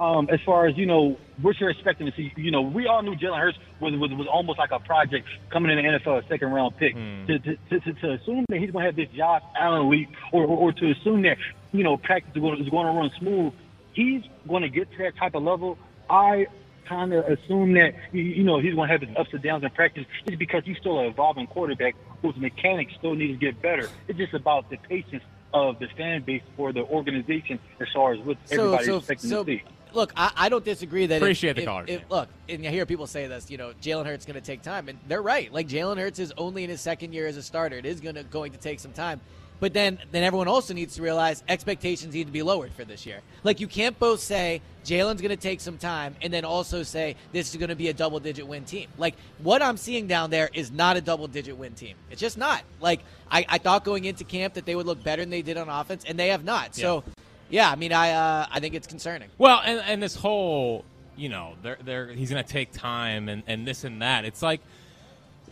um, 0.00 0.28
as 0.32 0.40
far 0.40 0.66
as 0.66 0.76
you 0.76 0.84
know, 0.86 1.16
what 1.42 1.60
you're 1.60 1.70
expecting 1.70 2.06
to 2.10 2.12
see. 2.16 2.32
You 2.36 2.50
know, 2.50 2.62
we 2.62 2.88
all 2.88 3.02
knew 3.02 3.14
Jalen 3.14 3.38
Hurts 3.38 3.58
was, 3.78 3.94
was 3.94 4.10
was 4.12 4.26
almost 4.26 4.58
like 4.58 4.72
a 4.72 4.80
project 4.80 5.28
coming 5.50 5.70
in 5.70 5.84
the 5.84 5.88
NFL, 5.98 6.24
a 6.24 6.26
second 6.26 6.50
round 6.50 6.76
pick. 6.76 6.94
Hmm. 6.94 7.26
To, 7.26 7.38
to, 7.38 7.56
to, 7.80 7.92
to 7.92 8.12
assume 8.14 8.44
that 8.48 8.58
he's 8.58 8.72
going 8.72 8.82
to 8.82 8.86
have 8.86 8.96
this 8.96 9.08
Josh 9.16 9.42
Allen 9.56 9.86
week, 9.86 10.08
or, 10.32 10.42
or, 10.44 10.56
or 10.58 10.72
to 10.72 10.90
assume 10.90 11.22
that 11.22 11.36
you 11.72 11.84
know 11.84 11.96
practice 11.96 12.32
is 12.34 12.40
going 12.42 12.58
to 12.58 12.92
run 12.92 13.10
smooth, 13.20 13.52
he's 13.92 14.22
going 14.48 14.62
to 14.62 14.68
get 14.68 14.90
to 14.90 14.98
that 14.98 15.16
type 15.16 15.36
of 15.36 15.44
level. 15.44 15.78
I 16.10 16.46
kind 16.88 17.12
of 17.12 17.24
assume 17.26 17.72
that 17.74 17.94
you- 18.12 18.22
you 18.22 18.42
know 18.44 18.58
he's 18.60 18.74
going 18.74 18.88
to 18.88 18.92
have 18.92 19.00
his 19.02 19.16
ups 19.16 19.30
and 19.32 19.42
downs 19.42 19.64
in 19.64 19.70
practice, 19.70 20.04
just 20.26 20.38
because 20.38 20.62
he's 20.64 20.76
still 20.78 20.98
an 21.00 21.06
evolving 21.06 21.46
quarterback 21.46 21.94
whose 22.22 22.36
mechanics 22.36 22.92
still 22.98 23.14
need 23.14 23.28
to 23.28 23.34
get 23.34 23.60
better. 23.62 23.88
It's 24.08 24.18
just 24.18 24.34
about 24.34 24.70
the 24.70 24.76
patience 24.76 25.22
of 25.54 25.78
the 25.78 25.86
fan 25.96 26.22
base 26.22 26.42
for 26.56 26.72
the 26.72 26.80
organization 26.84 27.58
as 27.80 27.88
far 27.92 28.12
as 28.14 28.20
what 28.20 28.36
everybody's 28.50 28.86
so, 28.86 28.96
expecting 28.98 29.30
so, 29.30 29.44
to 29.44 29.50
see. 29.58 29.62
Look, 29.94 30.12
I, 30.16 30.32
I 30.34 30.48
don't 30.48 30.64
disagree 30.64 31.04
that. 31.04 31.16
if- 31.16 31.22
Appreciate 31.22 31.56
the 31.56 31.62
if- 31.86 31.88
if- 32.02 32.10
Look, 32.10 32.30
and 32.48 32.66
I 32.66 32.70
hear 32.70 32.86
people 32.86 33.06
say 33.06 33.26
this. 33.26 33.50
You 33.50 33.58
know, 33.58 33.72
Jalen 33.82 34.06
Hurts 34.06 34.24
going 34.24 34.40
to 34.40 34.46
take 34.46 34.62
time, 34.62 34.88
and 34.88 34.98
they're 35.06 35.20
right. 35.20 35.52
Like 35.52 35.68
Jalen 35.68 35.98
Hurts 35.98 36.18
is 36.18 36.32
only 36.38 36.64
in 36.64 36.70
his 36.70 36.80
second 36.80 37.12
year 37.12 37.26
as 37.26 37.36
a 37.36 37.42
starter. 37.42 37.76
It 37.76 37.84
is 37.84 38.00
going 38.00 38.14
to 38.14 38.22
going 38.24 38.52
to 38.52 38.58
take 38.58 38.80
some 38.80 38.92
time. 38.92 39.20
But 39.62 39.74
then, 39.74 40.00
then 40.10 40.24
everyone 40.24 40.48
also 40.48 40.74
needs 40.74 40.96
to 40.96 41.02
realize 41.02 41.44
expectations 41.48 42.14
need 42.14 42.26
to 42.26 42.32
be 42.32 42.42
lowered 42.42 42.72
for 42.72 42.84
this 42.84 43.06
year. 43.06 43.20
Like 43.44 43.60
you 43.60 43.68
can't 43.68 43.96
both 43.96 44.18
say 44.18 44.60
Jalen's 44.84 45.22
going 45.22 45.30
to 45.30 45.36
take 45.36 45.60
some 45.60 45.78
time 45.78 46.16
and 46.20 46.32
then 46.32 46.44
also 46.44 46.82
say 46.82 47.14
this 47.30 47.50
is 47.50 47.56
going 47.58 47.68
to 47.68 47.76
be 47.76 47.86
a 47.86 47.92
double-digit 47.92 48.44
win 48.44 48.64
team. 48.64 48.88
Like 48.98 49.14
what 49.38 49.62
I'm 49.62 49.76
seeing 49.76 50.08
down 50.08 50.30
there 50.30 50.50
is 50.52 50.72
not 50.72 50.96
a 50.96 51.00
double-digit 51.00 51.56
win 51.56 51.74
team. 51.74 51.94
It's 52.10 52.20
just 52.20 52.36
not. 52.36 52.64
Like 52.80 53.04
I, 53.30 53.46
I 53.48 53.58
thought 53.58 53.84
going 53.84 54.04
into 54.04 54.24
camp 54.24 54.54
that 54.54 54.66
they 54.66 54.74
would 54.74 54.86
look 54.86 55.00
better 55.04 55.22
than 55.22 55.30
they 55.30 55.42
did 55.42 55.56
on 55.56 55.68
offense, 55.68 56.02
and 56.08 56.18
they 56.18 56.30
have 56.30 56.42
not. 56.42 56.74
So, 56.74 57.04
yeah, 57.48 57.70
I 57.70 57.76
mean, 57.76 57.92
I 57.92 58.10
uh, 58.10 58.46
I 58.50 58.58
think 58.58 58.74
it's 58.74 58.88
concerning. 58.88 59.28
Well, 59.38 59.62
and, 59.64 59.80
and 59.86 60.02
this 60.02 60.16
whole, 60.16 60.84
you 61.16 61.28
know, 61.28 61.54
they're, 61.62 61.78
they're, 61.84 62.08
he's 62.08 62.30
going 62.30 62.42
to 62.42 62.52
take 62.52 62.72
time 62.72 63.28
and, 63.28 63.44
and 63.46 63.64
this 63.64 63.84
and 63.84 64.02
that. 64.02 64.24
It's 64.24 64.42
like 64.42 64.60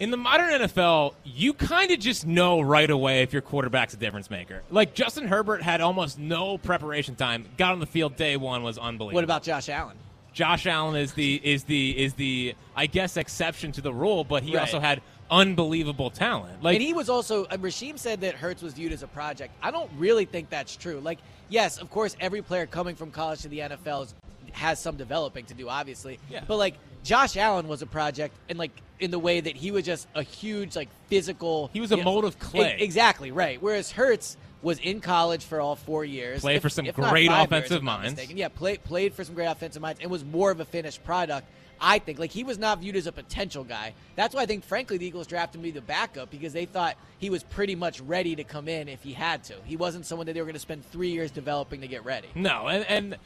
in 0.00 0.10
the 0.10 0.16
modern 0.16 0.48
NFL, 0.48 1.14
you 1.24 1.52
kind 1.52 1.90
of 1.90 2.00
just 2.00 2.26
know 2.26 2.60
right 2.60 2.90
away 2.90 3.22
if 3.22 3.32
your 3.32 3.42
quarterback's 3.42 3.94
a 3.94 3.96
difference 3.98 4.30
maker. 4.30 4.62
Like 4.70 4.94
Justin 4.94 5.28
Herbert 5.28 5.62
had 5.62 5.80
almost 5.80 6.18
no 6.18 6.58
preparation 6.58 7.14
time, 7.14 7.44
got 7.58 7.72
on 7.72 7.80
the 7.80 7.86
field 7.86 8.16
day 8.16 8.36
one, 8.36 8.62
was 8.62 8.78
unbelievable. 8.78 9.14
What 9.16 9.24
about 9.24 9.42
Josh 9.42 9.68
Allen? 9.68 9.96
Josh 10.32 10.66
Allen 10.66 10.96
is 10.96 11.12
the 11.12 11.40
is 11.44 11.64
the 11.64 11.98
is 11.98 12.14
the 12.14 12.54
I 12.74 12.86
guess 12.86 13.16
exception 13.16 13.72
to 13.72 13.80
the 13.80 13.92
rule, 13.92 14.24
but 14.24 14.42
he 14.42 14.54
Right. 14.54 14.60
also 14.62 14.80
had 14.80 15.02
unbelievable 15.30 16.10
talent. 16.10 16.62
Like 16.62 16.76
and 16.76 16.82
he 16.82 16.92
was 16.92 17.08
also, 17.08 17.44
uh, 17.44 17.56
Rasheem 17.58 17.98
said 17.98 18.20
that 18.22 18.34
Hurts 18.34 18.62
was 18.62 18.72
viewed 18.74 18.92
as 18.92 19.02
a 19.02 19.06
project. 19.06 19.52
I 19.62 19.70
don't 19.70 19.90
really 19.96 20.24
think 20.24 20.50
that's 20.50 20.74
true. 20.76 20.98
Like, 21.00 21.18
yes, 21.48 21.78
of 21.78 21.88
course, 21.90 22.16
every 22.20 22.42
player 22.42 22.66
coming 22.66 22.96
from 22.96 23.10
college 23.12 23.42
to 23.42 23.48
the 23.48 23.60
NFL 23.60 24.04
is, 24.06 24.14
has 24.52 24.80
some 24.80 24.96
developing 24.96 25.44
to 25.46 25.54
do, 25.54 25.68
obviously. 25.68 26.18
Yeah. 26.28 26.42
But, 26.48 26.56
like, 26.56 26.74
Josh 27.02 27.36
Allen 27.36 27.68
was 27.68 27.82
a 27.82 27.86
project, 27.86 28.34
and, 28.48 28.58
like, 28.58 28.72
in 28.98 29.10
the 29.10 29.18
way 29.18 29.40
that 29.40 29.56
he 29.56 29.70
was 29.70 29.84
just 29.84 30.06
a 30.14 30.22
huge, 30.22 30.76
like, 30.76 30.88
physical. 31.08 31.70
He 31.72 31.80
was 31.80 31.92
a 31.92 31.96
know- 31.96 32.04
mold 32.04 32.24
of 32.24 32.38
clay. 32.38 32.76
E- 32.78 32.82
exactly, 32.82 33.30
right. 33.30 33.60
Whereas 33.62 33.90
Hurts 33.92 34.36
was 34.62 34.78
in 34.78 35.00
college 35.00 35.42
for 35.44 35.60
all 35.60 35.74
four 35.76 36.04
years. 36.04 36.42
Played 36.42 36.56
if- 36.56 36.62
for 36.62 36.68
some 36.68 36.86
great 36.86 37.30
years, 37.30 37.44
offensive 37.44 37.78
if 37.78 37.82
minds. 37.82 38.30
Yeah, 38.30 38.48
played 38.48 38.84
played 38.84 39.14
for 39.14 39.24
some 39.24 39.34
great 39.34 39.46
offensive 39.46 39.80
minds 39.80 40.00
and 40.02 40.10
was 40.10 40.22
more 40.24 40.50
of 40.50 40.60
a 40.60 40.66
finished 40.66 41.02
product. 41.02 41.48
I 41.80 41.98
think 41.98 42.18
like 42.18 42.30
he 42.30 42.44
was 42.44 42.58
not 42.58 42.80
viewed 42.80 42.94
as 42.96 43.06
a 43.06 43.12
potential 43.12 43.64
guy. 43.64 43.94
That's 44.14 44.34
why 44.34 44.42
I 44.42 44.46
think 44.46 44.64
frankly 44.64 44.98
the 44.98 45.06
Eagles 45.06 45.26
drafted 45.26 45.60
him 45.60 45.62
to 45.62 45.68
be 45.68 45.70
the 45.70 45.80
backup 45.80 46.30
because 46.30 46.52
they 46.52 46.66
thought 46.66 46.96
he 47.18 47.30
was 47.30 47.42
pretty 47.42 47.74
much 47.74 48.02
ready 48.02 48.36
to 48.36 48.44
come 48.44 48.68
in 48.68 48.86
if 48.86 49.02
he 49.02 49.14
had 49.14 49.42
to. 49.44 49.54
He 49.64 49.76
wasn't 49.76 50.04
someone 50.04 50.26
that 50.26 50.34
they 50.34 50.40
were 50.40 50.44
going 50.46 50.52
to 50.52 50.60
spend 50.60 50.84
three 50.84 51.08
years 51.10 51.30
developing 51.30 51.80
to 51.80 51.88
get 51.88 52.04
ready. 52.04 52.28
No, 52.34 52.68
and, 52.68 52.84
and 52.86 53.16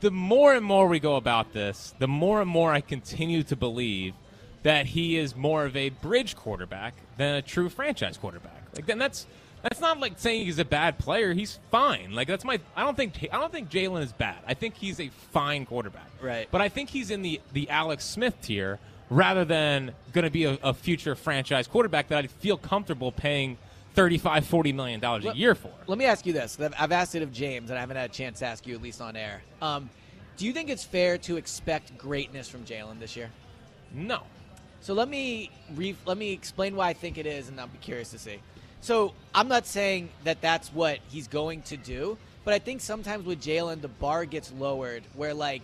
the 0.00 0.10
more 0.10 0.54
and 0.54 0.64
more 0.64 0.86
we 0.88 1.00
go 1.00 1.16
about 1.16 1.52
this, 1.52 1.94
the 1.98 2.08
more 2.08 2.40
and 2.40 2.50
more 2.50 2.72
I 2.72 2.80
continue 2.80 3.42
to 3.44 3.56
believe 3.56 4.14
that 4.62 4.86
he 4.86 5.16
is 5.16 5.36
more 5.36 5.64
of 5.64 5.76
a 5.76 5.90
bridge 5.90 6.36
quarterback 6.36 6.94
than 7.16 7.36
a 7.36 7.42
true 7.42 7.68
franchise 7.68 8.16
quarterback. 8.16 8.62
Like 8.74 8.86
then 8.86 8.98
that's 8.98 9.26
that's 9.62 9.80
not 9.80 9.98
like 9.98 10.18
saying 10.18 10.44
he's 10.44 10.58
a 10.58 10.64
bad 10.64 10.98
player. 10.98 11.32
He's 11.32 11.58
fine. 11.70 12.12
Like 12.12 12.28
that's 12.28 12.44
my. 12.44 12.60
I 12.76 12.84
don't 12.84 12.96
think 12.96 13.28
I 13.32 13.38
don't 13.38 13.52
think 13.52 13.70
Jalen 13.70 14.02
is 14.02 14.12
bad. 14.12 14.38
I 14.46 14.54
think 14.54 14.76
he's 14.76 15.00
a 15.00 15.08
fine 15.32 15.66
quarterback. 15.66 16.10
Right. 16.20 16.48
But 16.50 16.60
I 16.60 16.68
think 16.68 16.90
he's 16.90 17.10
in 17.10 17.22
the 17.22 17.40
the 17.52 17.68
Alex 17.70 18.04
Smith 18.04 18.40
tier 18.40 18.78
rather 19.10 19.44
than 19.44 19.92
going 20.12 20.24
to 20.24 20.30
be 20.30 20.44
a, 20.44 20.58
a 20.62 20.74
future 20.74 21.14
franchise 21.14 21.66
quarterback 21.66 22.08
that 22.08 22.18
I'd 22.18 22.30
feel 22.30 22.56
comfortable 22.56 23.10
paying 23.10 23.56
35 24.02 24.46
40 24.46 24.72
million 24.74 25.00
dollars 25.00 25.24
a 25.24 25.34
year 25.36 25.56
for. 25.56 25.72
Let 25.88 25.98
me 25.98 26.04
ask 26.04 26.24
you 26.24 26.32
this: 26.32 26.56
I've- 26.60 26.72
I've 26.78 26.92
asked 26.92 27.16
it 27.16 27.22
of 27.22 27.32
James, 27.32 27.70
and 27.70 27.76
I 27.76 27.80
haven't 27.80 27.96
had 27.96 28.08
a 28.08 28.12
chance 28.12 28.38
to 28.38 28.46
ask 28.46 28.64
you, 28.64 28.76
at 28.76 28.80
least 28.80 29.00
on 29.00 29.16
air. 29.16 29.42
Um, 29.60 29.90
do 30.36 30.46
you 30.46 30.52
think 30.52 30.70
it's 30.70 30.84
fair 30.84 31.18
to 31.18 31.36
expect 31.36 31.98
greatness 31.98 32.48
from 32.48 32.64
Jalen 32.64 33.00
this 33.00 33.16
year? 33.16 33.28
No. 33.92 34.22
So 34.82 34.94
let 34.94 35.08
me 35.08 35.50
re- 35.74 35.96
let 36.06 36.16
me 36.16 36.30
explain 36.32 36.76
why 36.76 36.90
I 36.90 36.92
think 36.92 37.18
it 37.18 37.26
is, 37.26 37.48
and 37.48 37.58
I'll 37.60 37.66
be 37.66 37.78
curious 37.78 38.12
to 38.12 38.20
see. 38.20 38.38
So 38.80 39.14
I'm 39.34 39.48
not 39.48 39.66
saying 39.66 40.10
that 40.22 40.40
that's 40.40 40.68
what 40.72 41.00
he's 41.08 41.26
going 41.26 41.62
to 41.62 41.76
do, 41.76 42.16
but 42.44 42.54
I 42.54 42.60
think 42.60 42.80
sometimes 42.80 43.26
with 43.26 43.42
Jalen, 43.42 43.80
the 43.80 43.88
bar 43.88 44.24
gets 44.26 44.52
lowered, 44.52 45.02
where 45.14 45.34
like, 45.34 45.62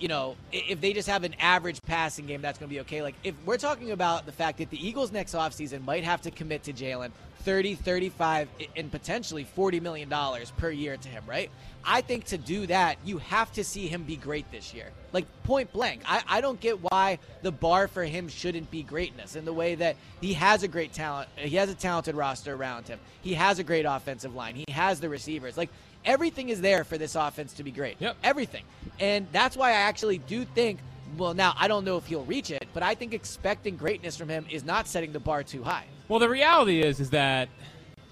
you 0.00 0.08
know, 0.08 0.34
if 0.50 0.80
they 0.80 0.92
just 0.92 1.08
have 1.08 1.22
an 1.22 1.34
average 1.38 1.80
passing 1.82 2.26
game, 2.26 2.42
that's 2.42 2.58
going 2.58 2.68
to 2.68 2.74
be 2.74 2.80
okay. 2.80 3.02
Like 3.02 3.14
if 3.22 3.36
we're 3.46 3.56
talking 3.56 3.92
about 3.92 4.26
the 4.26 4.32
fact 4.32 4.58
that 4.58 4.70
the 4.70 4.84
Eagles 4.84 5.12
next 5.12 5.36
offseason 5.36 5.84
might 5.84 6.02
have 6.02 6.20
to 6.22 6.32
commit 6.32 6.64
to 6.64 6.72
Jalen 6.72 7.12
30, 7.48 7.76
35, 7.76 8.46
and 8.76 8.90
potentially 8.90 9.42
40 9.42 9.80
million 9.80 10.10
dollars 10.10 10.52
per 10.58 10.70
year 10.70 10.98
to 10.98 11.08
him, 11.08 11.24
right? 11.26 11.50
I 11.82 12.02
think 12.02 12.26
to 12.26 12.36
do 12.36 12.66
that, 12.66 12.98
you 13.06 13.16
have 13.16 13.50
to 13.52 13.64
see 13.64 13.88
him 13.88 14.02
be 14.02 14.16
great 14.16 14.52
this 14.52 14.74
year. 14.74 14.90
Like 15.14 15.24
point 15.44 15.72
blank. 15.72 16.02
I, 16.04 16.22
I 16.28 16.40
don't 16.42 16.60
get 16.60 16.82
why 16.82 17.18
the 17.40 17.50
bar 17.50 17.88
for 17.88 18.04
him 18.04 18.28
shouldn't 18.28 18.70
be 18.70 18.82
greatness 18.82 19.34
in 19.34 19.46
the 19.46 19.54
way 19.54 19.76
that 19.76 19.96
he 20.20 20.34
has 20.34 20.62
a 20.62 20.68
great 20.68 20.92
talent. 20.92 21.30
He 21.36 21.56
has 21.56 21.70
a 21.70 21.74
talented 21.74 22.16
roster 22.16 22.52
around 22.52 22.86
him. 22.86 23.00
He 23.22 23.32
has 23.32 23.58
a 23.58 23.64
great 23.64 23.86
offensive 23.86 24.34
line. 24.34 24.54
He 24.54 24.70
has 24.70 25.00
the 25.00 25.08
receivers. 25.08 25.56
Like 25.56 25.70
everything 26.04 26.50
is 26.50 26.60
there 26.60 26.84
for 26.84 26.98
this 26.98 27.14
offense 27.14 27.54
to 27.54 27.64
be 27.64 27.70
great. 27.70 27.96
Yep. 27.98 28.18
Everything. 28.22 28.64
And 29.00 29.26
that's 29.32 29.56
why 29.56 29.70
I 29.70 29.88
actually 29.88 30.18
do 30.18 30.44
think 30.44 30.80
well 31.16 31.32
now 31.32 31.54
I 31.58 31.66
don't 31.66 31.86
know 31.86 31.96
if 31.96 32.04
he'll 32.04 32.26
reach 32.26 32.50
it, 32.50 32.68
but 32.74 32.82
I 32.82 32.94
think 32.94 33.14
expecting 33.14 33.78
greatness 33.78 34.18
from 34.18 34.28
him 34.28 34.44
is 34.50 34.66
not 34.66 34.86
setting 34.86 35.12
the 35.12 35.20
bar 35.20 35.42
too 35.42 35.62
high. 35.62 35.86
Well, 36.08 36.18
the 36.18 36.28
reality 36.28 36.80
is, 36.82 37.00
is 37.00 37.10
that 37.10 37.48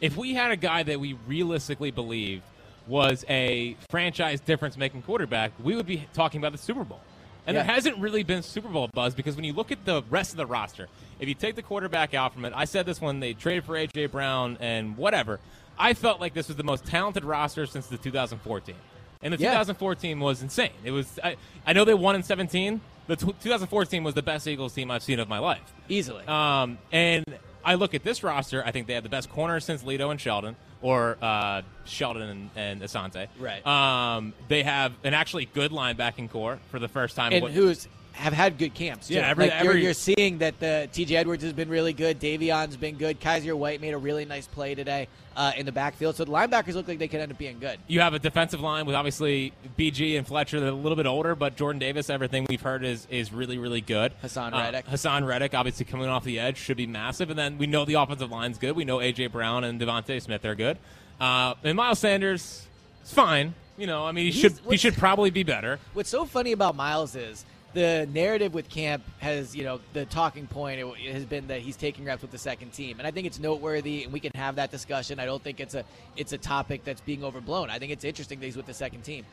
if 0.01 0.17
we 0.17 0.35
had 0.35 0.51
a 0.51 0.57
guy 0.57 0.83
that 0.83 1.01
we 1.01 1.15
realistically 1.27 1.91
believed 1.91 2.43
was 2.87 3.25
a 3.29 3.77
franchise 3.91 4.41
difference-making 4.41 5.03
quarterback, 5.03 5.53
we 5.63 5.75
would 5.75 5.87
be 5.87 6.07
talking 6.13 6.39
about 6.41 6.53
the 6.53 6.59
Super 6.59 6.85
Bowl. 6.85 7.01
And 7.47 7.55
Yeah. 7.57 7.63
there 7.63 7.75
hasn't 7.75 7.99
really 7.99 8.23
been 8.23 8.43
Super 8.43 8.69
Bowl 8.69 8.89
buzz 8.93 9.15
because 9.15 9.35
when 9.37 9.45
you 9.45 9.53
look 9.53 9.73
at 9.73 9.85
the 9.85 10.03
rest 10.11 10.33
of 10.33 10.37
the 10.37 10.47
roster, 10.47 10.89
if 11.21 11.29
you 11.29 11.35
take 11.35 11.55
the 11.55 11.63
quarterback 11.63 12.13
out 12.13 12.35
from 12.35 12.45
it, 12.45 12.53
I 12.55 12.65
said 12.65 12.87
this 12.87 13.01
when 13.01 13.21
they 13.21 13.33
traded 13.33 13.65
for 13.65 13.75
AJ 13.77 14.11
Brown 14.11 14.57
and 14.61 14.97
whatever. 14.97 15.41
I 15.79 15.95
felt 15.95 16.21
like 16.21 16.35
this 16.35 16.49
was 16.49 16.57
the 16.57 16.65
most 16.65 16.85
talented 16.85 17.25
roster 17.25 17.67
since 17.67 17.87
the 17.87 17.97
2014. 17.99 18.75
And 19.23 19.33
the 19.33 19.39
Yeah. 19.39 19.51
2014 19.53 20.21
was 20.21 20.43
insane. 20.43 20.71
It 20.85 20.91
was 20.91 21.19
I, 21.25 21.37
I 21.67 21.73
know 21.73 21.85
they 21.85 21.95
won 21.95 22.15
in 22.15 22.23
17. 22.23 22.81
The 23.07 23.17
tw 23.17 23.27
2014 23.41 24.03
was 24.05 24.15
the 24.15 24.23
best 24.23 24.47
Eagles 24.47 24.75
team 24.75 24.91
I've 24.91 25.03
seen 25.03 25.19
of 25.21 25.29
my 25.29 25.39
life. 25.39 25.73
Easily. 25.89 26.27
Um, 26.27 26.79
and 26.93 27.25
I 27.67 27.75
look 27.75 27.95
at 27.95 28.05
this 28.05 28.23
roster. 28.23 28.65
I 28.65 28.71
think 28.71 28.87
they 28.87 28.95
have 28.95 29.03
the 29.03 29.09
best 29.09 29.29
corners 29.29 29.65
since 29.65 29.83
Lito 29.83 30.11
and 30.11 30.21
Sheldon, 30.21 30.55
or 30.81 31.19
uh, 31.21 31.63
Sheldon 31.85 32.23
and, 32.23 32.51
and 32.55 32.81
Asante. 32.83 33.27
Right. 33.39 33.67
Um, 33.67 34.33
they 34.49 34.63
have 34.63 34.93
an 35.03 35.13
actually 35.15 35.47
good 35.47 35.73
linebacking 35.73 36.31
core 36.31 36.61
for 36.71 36.79
the 36.79 36.89
first 36.89 37.17
time. 37.17 37.33
and 37.33 37.43
What- 37.43 37.53
who's 37.53 37.89
have 38.17 38.33
had 38.33 38.59
good 38.59 38.75
camps. 38.75 39.09
Too. 39.09 39.15
Yeah, 39.15 39.29
every- 39.29 39.47
like 39.51 39.63
you're, 39.63 39.71
every- 39.73 39.85
you're 39.85 39.95
seeing 39.95 40.39
that 40.39 40.59
the 40.61 40.89
T.J. 40.93 41.17
Edwards 41.17 41.43
has 41.45 41.53
been 41.53 41.69
really 41.69 41.93
good. 41.93 42.19
Davion's 42.19 42.77
been 42.77 42.97
good. 42.97 43.21
Kyzir 43.21 43.55
White 43.55 43.81
made 43.81 43.95
a 43.95 43.99
really 43.99 44.25
nice 44.25 44.47
play 44.47 44.75
today 44.75 45.09
uh, 45.37 45.53
in 45.57 45.67
the 45.67 45.73
backfield. 45.73 46.17
So 46.17 46.25
the 46.25 46.33
linebackers 46.33 46.75
look 46.75 46.89
like 46.89 46.99
they 46.99 47.09
could 47.09 47.21
end 47.21 47.31
up 47.31 47.39
being 47.39 47.59
good. 47.59 47.79
you 47.87 48.01
have 48.01 48.15
a 48.15 48.19
defensive 48.19 48.61
line 48.61 48.87
with 48.87 48.95
obviously 48.95 49.53
BG 49.79 50.17
and 50.17 50.27
Fletcher. 50.27 50.61
They're 50.61 50.71
a 50.71 50.73
little 50.73 50.97
bit 50.97 51.07
older, 51.07 51.35
but 51.35 51.57
Jordan 51.57 51.79
Davis, 51.79 52.09
everything 52.11 52.47
we've 52.49 52.63
heard 52.63 52.85
is 52.85 53.07
is 53.11 53.33
really 53.33 53.59
really 53.59 53.81
good. 53.83 54.13
Hassan 54.23 54.55
Uh, 54.55 54.59
Reddick. 54.59 54.87
Hassan 54.87 55.25
Reddick, 55.25 55.55
obviously 55.55 55.85
coming 55.85 56.09
off 56.09 56.25
the 56.25 56.39
edge, 56.39 56.57
should 56.57 56.77
be 56.79 56.87
massive. 56.87 57.29
And 57.31 57.39
then 57.39 57.59
we 57.59 57.67
know 57.67 57.85
the 57.85 57.95
offensive 57.95 58.31
line's 58.31 58.59
good. 58.59 58.75
We 58.77 58.85
know 58.85 58.99
AJ 58.99 59.31
Brown 59.33 59.63
and 59.65 59.81
DeVonta 59.81 60.21
Smith 60.23 60.45
are 60.45 60.55
good. 60.55 60.79
Uh, 61.21 61.55
and 61.65 61.77
Miles 61.77 61.99
Sanders, 61.99 62.67
is 63.05 63.13
fine. 63.13 63.55
You 63.79 63.87
know, 63.87 64.07
I 64.07 64.13
mean, 64.13 64.25
he 64.27 64.31
He's- 64.31 64.41
should 64.59 64.71
he 64.71 64.79
should 64.79 64.95
probably 64.97 65.29
be 65.29 65.43
better. 65.43 65.79
What's 65.93 66.09
so 66.09 66.25
funny 66.25 66.53
about 66.53 66.77
Miles 66.77 67.15
is 67.15 67.45
the 67.77 68.09
narrative 68.11 68.55
with 68.55 68.71
camp 68.71 69.05
has, 69.19 69.55
you 69.55 69.63
know, 69.63 69.81
the 69.93 70.07
talking 70.07 70.47
point 70.47 70.81
it 70.81 71.13
has 71.13 71.27
been 71.27 71.47
that 71.49 71.61
he's 71.61 71.77
taking 71.77 72.07
reps 72.07 72.23
with 72.23 72.31
the 72.31 72.39
second 72.39 72.71
team, 72.73 72.99
and 72.99 73.07
I 73.07 73.11
think 73.11 73.27
it's 73.27 73.39
noteworthy, 73.39 74.05
and 74.05 74.13
we 74.15 74.19
can 74.19 74.33
have 74.35 74.57
that 74.57 74.71
discussion. 74.71 75.21
I 75.21 75.27
don't 75.27 75.43
think 75.43 75.61
it's 75.61 75.75
a 75.75 75.85
it's 76.17 76.33
a 76.33 76.39
topic 76.39 76.85
that's 76.85 77.03
being 77.03 77.23
overblown. 77.23 77.69
I 77.69 77.79
think 77.79 77.93
it's 77.93 78.03
interesting 78.03 78.41
that 78.41 78.47
he's 78.47 78.57
with 78.57 78.65
the 78.65 78.73
second 78.73 79.03
team. 79.03 79.27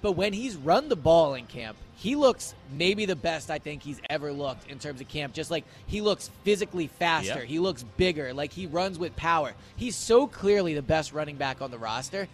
But 0.00 0.12
when 0.12 0.32
he's 0.32 0.56
run 0.56 0.88
the 0.88 0.96
ball 0.96 1.34
in 1.34 1.44
camp, 1.44 1.76
he 1.94 2.16
looks 2.16 2.54
maybe 2.72 3.04
the 3.04 3.16
best 3.16 3.50
I 3.50 3.58
think 3.58 3.82
he's 3.82 4.00
ever 4.08 4.32
looked 4.32 4.70
in 4.70 4.78
terms 4.78 5.02
of 5.02 5.08
camp. 5.08 5.34
Just 5.34 5.50
like 5.50 5.64
he 5.86 6.00
looks 6.00 6.30
physically 6.42 6.86
faster, 6.86 7.40
Yep. 7.40 7.44
he 7.44 7.58
looks 7.58 7.82
bigger, 7.98 8.32
like 8.32 8.50
he 8.50 8.66
runs 8.66 8.98
with 8.98 9.14
power. 9.14 9.52
He's 9.76 9.94
so 9.94 10.26
clearly 10.26 10.72
the 10.72 10.80
best 10.80 11.12
running 11.12 11.36
back 11.36 11.60
on 11.60 11.70
the 11.70 11.76
roster. 11.76 12.28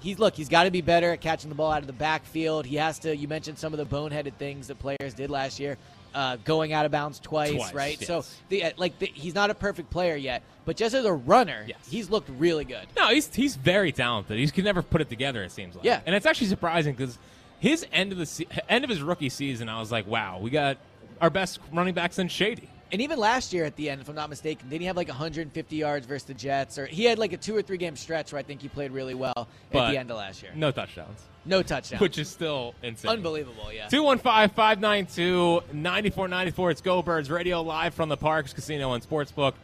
He's 0.00 0.18
look, 0.18 0.34
he's 0.34 0.48
got 0.48 0.64
to 0.64 0.70
be 0.70 0.80
better 0.80 1.10
at 1.12 1.20
catching 1.20 1.48
the 1.48 1.54
ball 1.56 1.72
out 1.72 1.80
of 1.80 1.86
the 1.86 1.92
backfield. 1.92 2.66
He 2.66 2.76
has 2.76 2.98
to. 3.00 3.16
You 3.16 3.28
mentioned 3.28 3.58
some 3.58 3.72
of 3.72 3.78
the 3.78 3.86
boneheaded 3.86 4.34
things 4.34 4.68
that 4.68 4.78
players 4.78 5.14
did 5.14 5.30
last 5.30 5.58
year, 5.60 5.76
uh, 6.14 6.36
going 6.44 6.72
out 6.72 6.86
of 6.86 6.92
bounds 6.92 7.18
twice, 7.20 7.52
Twice, 7.52 7.74
right? 7.74 7.96
yes. 8.00 8.06
So 8.06 8.24
the 8.48 8.64
uh, 8.64 8.70
like 8.76 8.98
the, 8.98 9.06
he's 9.06 9.34
not 9.34 9.50
a 9.50 9.54
perfect 9.54 9.90
player 9.90 10.16
yet, 10.16 10.42
but 10.64 10.76
just 10.76 10.94
as 10.94 11.04
a 11.04 11.12
runner, 11.12 11.64
Yes. 11.66 11.78
he's 11.88 12.10
looked 12.10 12.30
really 12.38 12.64
good. 12.64 12.86
No, 12.96 13.08
he's 13.08 13.32
he's 13.34 13.56
very 13.56 13.92
talented. 13.92 14.38
He 14.38 14.46
can 14.48 14.64
never 14.64 14.82
put 14.82 15.00
it 15.00 15.08
together. 15.08 15.42
It 15.42 15.52
seems 15.52 15.74
like. 15.76 15.84
Yeah. 15.84 16.00
and 16.06 16.14
it's 16.14 16.26
actually 16.26 16.48
surprising 16.48 16.94
because 16.94 17.18
his 17.58 17.86
end 17.92 18.12
of 18.12 18.18
the 18.18 18.26
se- 18.26 18.46
end 18.68 18.84
of 18.84 18.90
his 18.90 19.02
rookie 19.02 19.28
season, 19.30 19.68
I 19.68 19.80
was 19.80 19.90
like, 19.92 20.06
wow, 20.06 20.38
we 20.40 20.50
got 20.50 20.76
our 21.20 21.30
best 21.30 21.58
running 21.72 21.94
back 21.94 22.12
since 22.12 22.30
Shady. 22.32 22.68
And 22.92 23.02
even 23.02 23.18
last 23.18 23.52
year 23.52 23.64
at 23.64 23.74
the 23.74 23.90
end, 23.90 24.00
if 24.00 24.08
I'm 24.08 24.14
not 24.14 24.30
mistaken, 24.30 24.68
didn't 24.68 24.82
he 24.82 24.86
have 24.86 24.96
like 24.96 25.08
150 25.08 25.76
yards 25.76 26.06
versus 26.06 26.26
the 26.26 26.34
Jets? 26.34 26.78
Or 26.78 26.86
he 26.86 27.04
had 27.04 27.18
like 27.18 27.32
a 27.32 27.36
two 27.36 27.56
or 27.56 27.62
three 27.62 27.78
game 27.78 27.96
stretch 27.96 28.32
where 28.32 28.38
I 28.38 28.42
think 28.42 28.62
he 28.62 28.68
played 28.68 28.92
really 28.92 29.14
well 29.14 29.48
at 29.72 29.90
the 29.90 29.98
end 29.98 30.10
of 30.10 30.16
last 30.16 30.42
year. 30.42 30.52
No 30.54 30.70
touchdowns, 30.70 31.20
No 31.44 31.62
touchdowns. 31.62 32.00
which 32.00 32.16
is 32.16 32.28
still 32.28 32.74
insane. 32.82 33.10
Unbelievable, 33.10 33.72
yeah. 33.72 33.88
215 33.88 34.54
592 34.54 35.62
9494. 35.72 36.70
It's 36.70 36.80
Go 36.80 37.02
Birds 37.02 37.28
Radio 37.28 37.60
live 37.60 37.92
from 37.92 38.08
the 38.08 38.16
Parx 38.16 38.54
Casino 38.54 38.92
and 38.92 39.02
Sportsbook 39.02 39.54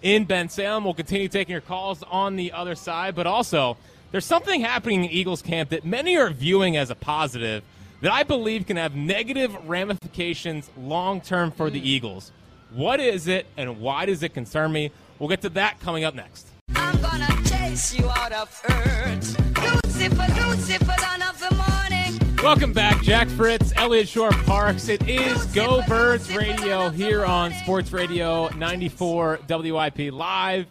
in 0.00 0.26
Bensalem. 0.26 0.84
We'll 0.84 0.94
continue 0.94 1.28
taking 1.28 1.52
your 1.52 1.60
calls 1.60 2.02
on 2.04 2.36
the 2.36 2.52
other 2.52 2.74
side, 2.74 3.14
but 3.14 3.26
also 3.26 3.76
there's 4.10 4.24
something 4.24 4.62
happening 4.62 5.04
in 5.04 5.10
Eagles 5.10 5.42
camp 5.42 5.68
that 5.70 5.84
many 5.84 6.16
are 6.16 6.30
viewing 6.30 6.78
as 6.78 6.88
a 6.88 6.94
positive 6.94 7.62
that 8.00 8.10
I 8.10 8.22
believe 8.22 8.66
can 8.66 8.78
have 8.78 8.96
negative 8.96 9.54
ramifications 9.68 10.70
long 10.78 11.20
term 11.20 11.50
for 11.50 11.68
the 11.68 11.80
mm. 11.80 11.84
Eagles. 11.84 12.32
What 12.72 13.00
is 13.00 13.26
it 13.26 13.46
and 13.56 13.80
why 13.80 14.06
does 14.06 14.22
it 14.22 14.34
concern 14.34 14.72
me? 14.72 14.90
We'll 15.18 15.28
get 15.28 15.42
to 15.42 15.48
that 15.50 15.80
coming 15.80 16.04
up 16.04 16.14
next. 16.14 16.46
I'm 16.76 17.00
gonna 17.00 17.26
chase 17.44 17.94
you 17.98 18.08
out 18.08 18.32
of 18.32 18.62
earth. 18.68 19.36
Lucifer, 19.58 20.48
Lucifer, 20.48 20.94
dawn 21.00 21.22
of 21.22 21.38
the 21.40 21.54
morning. 21.54 22.36
Welcome 22.42 22.72
back, 22.72 23.02
Jack 23.02 23.28
Fritz, 23.28 23.72
Elliott 23.76 24.08
Shorr-Parks. 24.08 24.88
It 24.88 25.06
is 25.08 25.44
Go 25.46 25.82
Birds 25.86 26.34
Radio 26.34 26.88
here 26.90 27.24
on 27.24 27.52
Sports 27.54 27.92
Radio 27.92 28.48
94 28.56 29.40
WIP 29.48 30.12
live 30.12 30.66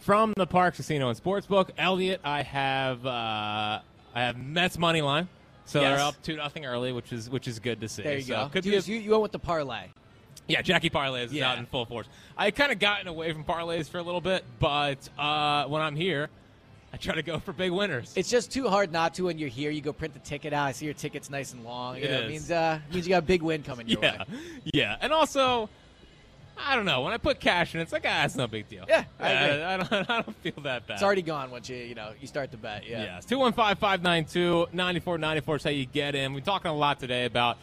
from 0.00 0.34
the 0.36 0.46
Parx 0.46 0.74
Casino 0.76 1.08
and 1.08 1.18
Sportsbook. 1.22 1.70
Elliott, 1.78 2.20
I 2.24 2.42
have 2.42 3.06
uh, 3.06 3.10
I 3.10 4.20
have 4.20 4.36
Mets 4.36 4.76
money 4.76 5.00
line, 5.02 5.28
so 5.64 5.80
Yes. 5.80 5.96
they're 5.98 6.06
up 6.06 6.14
two 6.22 6.36
nothing 6.36 6.66
early, 6.66 6.92
which 6.92 7.12
is 7.12 7.30
which 7.30 7.46
is 7.48 7.58
good 7.60 7.80
to 7.80 7.88
see. 7.88 8.02
there 8.02 8.16
you 8.16 8.22
So 8.22 8.34
go. 8.34 8.48
Could 8.52 8.64
you, 8.66 8.72
be 8.72 8.76
a- 8.78 8.80
you, 8.80 8.96
you 8.96 9.10
went 9.12 9.22
with 9.22 9.32
the 9.32 9.38
parlay. 9.38 9.86
Yeah, 10.46 10.62
Jackie 10.62 10.90
Parlays 10.90 11.26
is 11.26 11.32
Yeah. 11.32 11.50
out 11.52 11.58
in 11.58 11.66
full 11.66 11.84
force. 11.86 12.06
I 12.36 12.50
kind 12.50 12.72
of 12.72 12.78
gotten 12.78 13.06
away 13.08 13.32
from 13.32 13.44
parlays 13.44 13.88
for 13.88 13.98
a 13.98 14.02
little 14.02 14.20
bit, 14.20 14.44
but 14.58 14.98
uh, 15.18 15.64
when 15.66 15.80
I'm 15.82 15.96
here, 15.96 16.28
I 16.92 16.96
try 16.96 17.14
to 17.16 17.22
go 17.22 17.38
for 17.40 17.52
big 17.52 17.72
winners. 17.72 18.12
It's 18.16 18.30
just 18.30 18.52
too 18.52 18.68
hard 18.68 18.92
not 18.92 19.14
to 19.14 19.24
when 19.24 19.38
you're 19.38 19.48
here. 19.48 19.70
You 19.70 19.80
go 19.80 19.92
print 19.92 20.14
the 20.14 20.20
ticket 20.20 20.52
out. 20.52 20.66
I 20.66 20.72
see 20.72 20.84
your 20.84 20.94
ticket's 20.94 21.28
nice 21.30 21.52
and 21.52 21.64
long. 21.64 21.96
You 21.96 22.04
It 22.04 22.10
know, 22.10 22.20
is. 22.20 22.30
means 22.30 22.50
uh, 22.50 22.78
means 22.92 23.06
you 23.06 23.10
got 23.10 23.18
a 23.18 23.26
big 23.26 23.42
win 23.42 23.62
coming 23.64 23.88
your 23.88 24.00
yeah, 24.02 24.18
way. 24.18 24.24
yeah, 24.72 24.96
and 25.00 25.12
also, 25.12 25.68
I 26.56 26.76
don't 26.76 26.84
know. 26.84 27.00
When 27.00 27.12
I 27.12 27.16
put 27.16 27.40
cash 27.40 27.74
in, 27.74 27.80
it's 27.80 27.90
like 27.92 28.04
ah, 28.06 28.24
it's 28.24 28.36
no 28.36 28.46
big 28.46 28.68
deal. 28.68 28.84
Yeah, 28.88 29.04
I 29.18 29.30
agree. 29.32 29.62
I, 29.64 29.76
don't, 29.76 29.92
I 30.10 30.22
don't 30.22 30.36
feel 30.36 30.62
that 30.62 30.86
bad. 30.86 30.94
It's 30.94 31.02
already 31.02 31.22
gone 31.22 31.50
once 31.50 31.68
you 31.68 31.76
you 31.76 31.96
know 31.96 32.12
you 32.20 32.28
start 32.28 32.52
to 32.52 32.56
bet. 32.56 32.86
Yeah. 32.88 33.02
Yes, 33.02 33.24
two 33.24 33.38
one 33.40 33.52
five 33.54 33.78
five 33.80 34.02
nine 34.02 34.24
two 34.24 34.66
ninety 34.72 35.00
four 35.00 35.18
ninety 35.18 35.40
four 35.40 35.56
is 35.56 35.64
how 35.64 35.70
you 35.70 35.86
get 35.86 36.14
in. 36.14 36.32
We're 36.32 36.40
talking 36.40 36.70
a 36.70 36.74
lot 36.76 37.00
today 37.00 37.24
about 37.24 37.58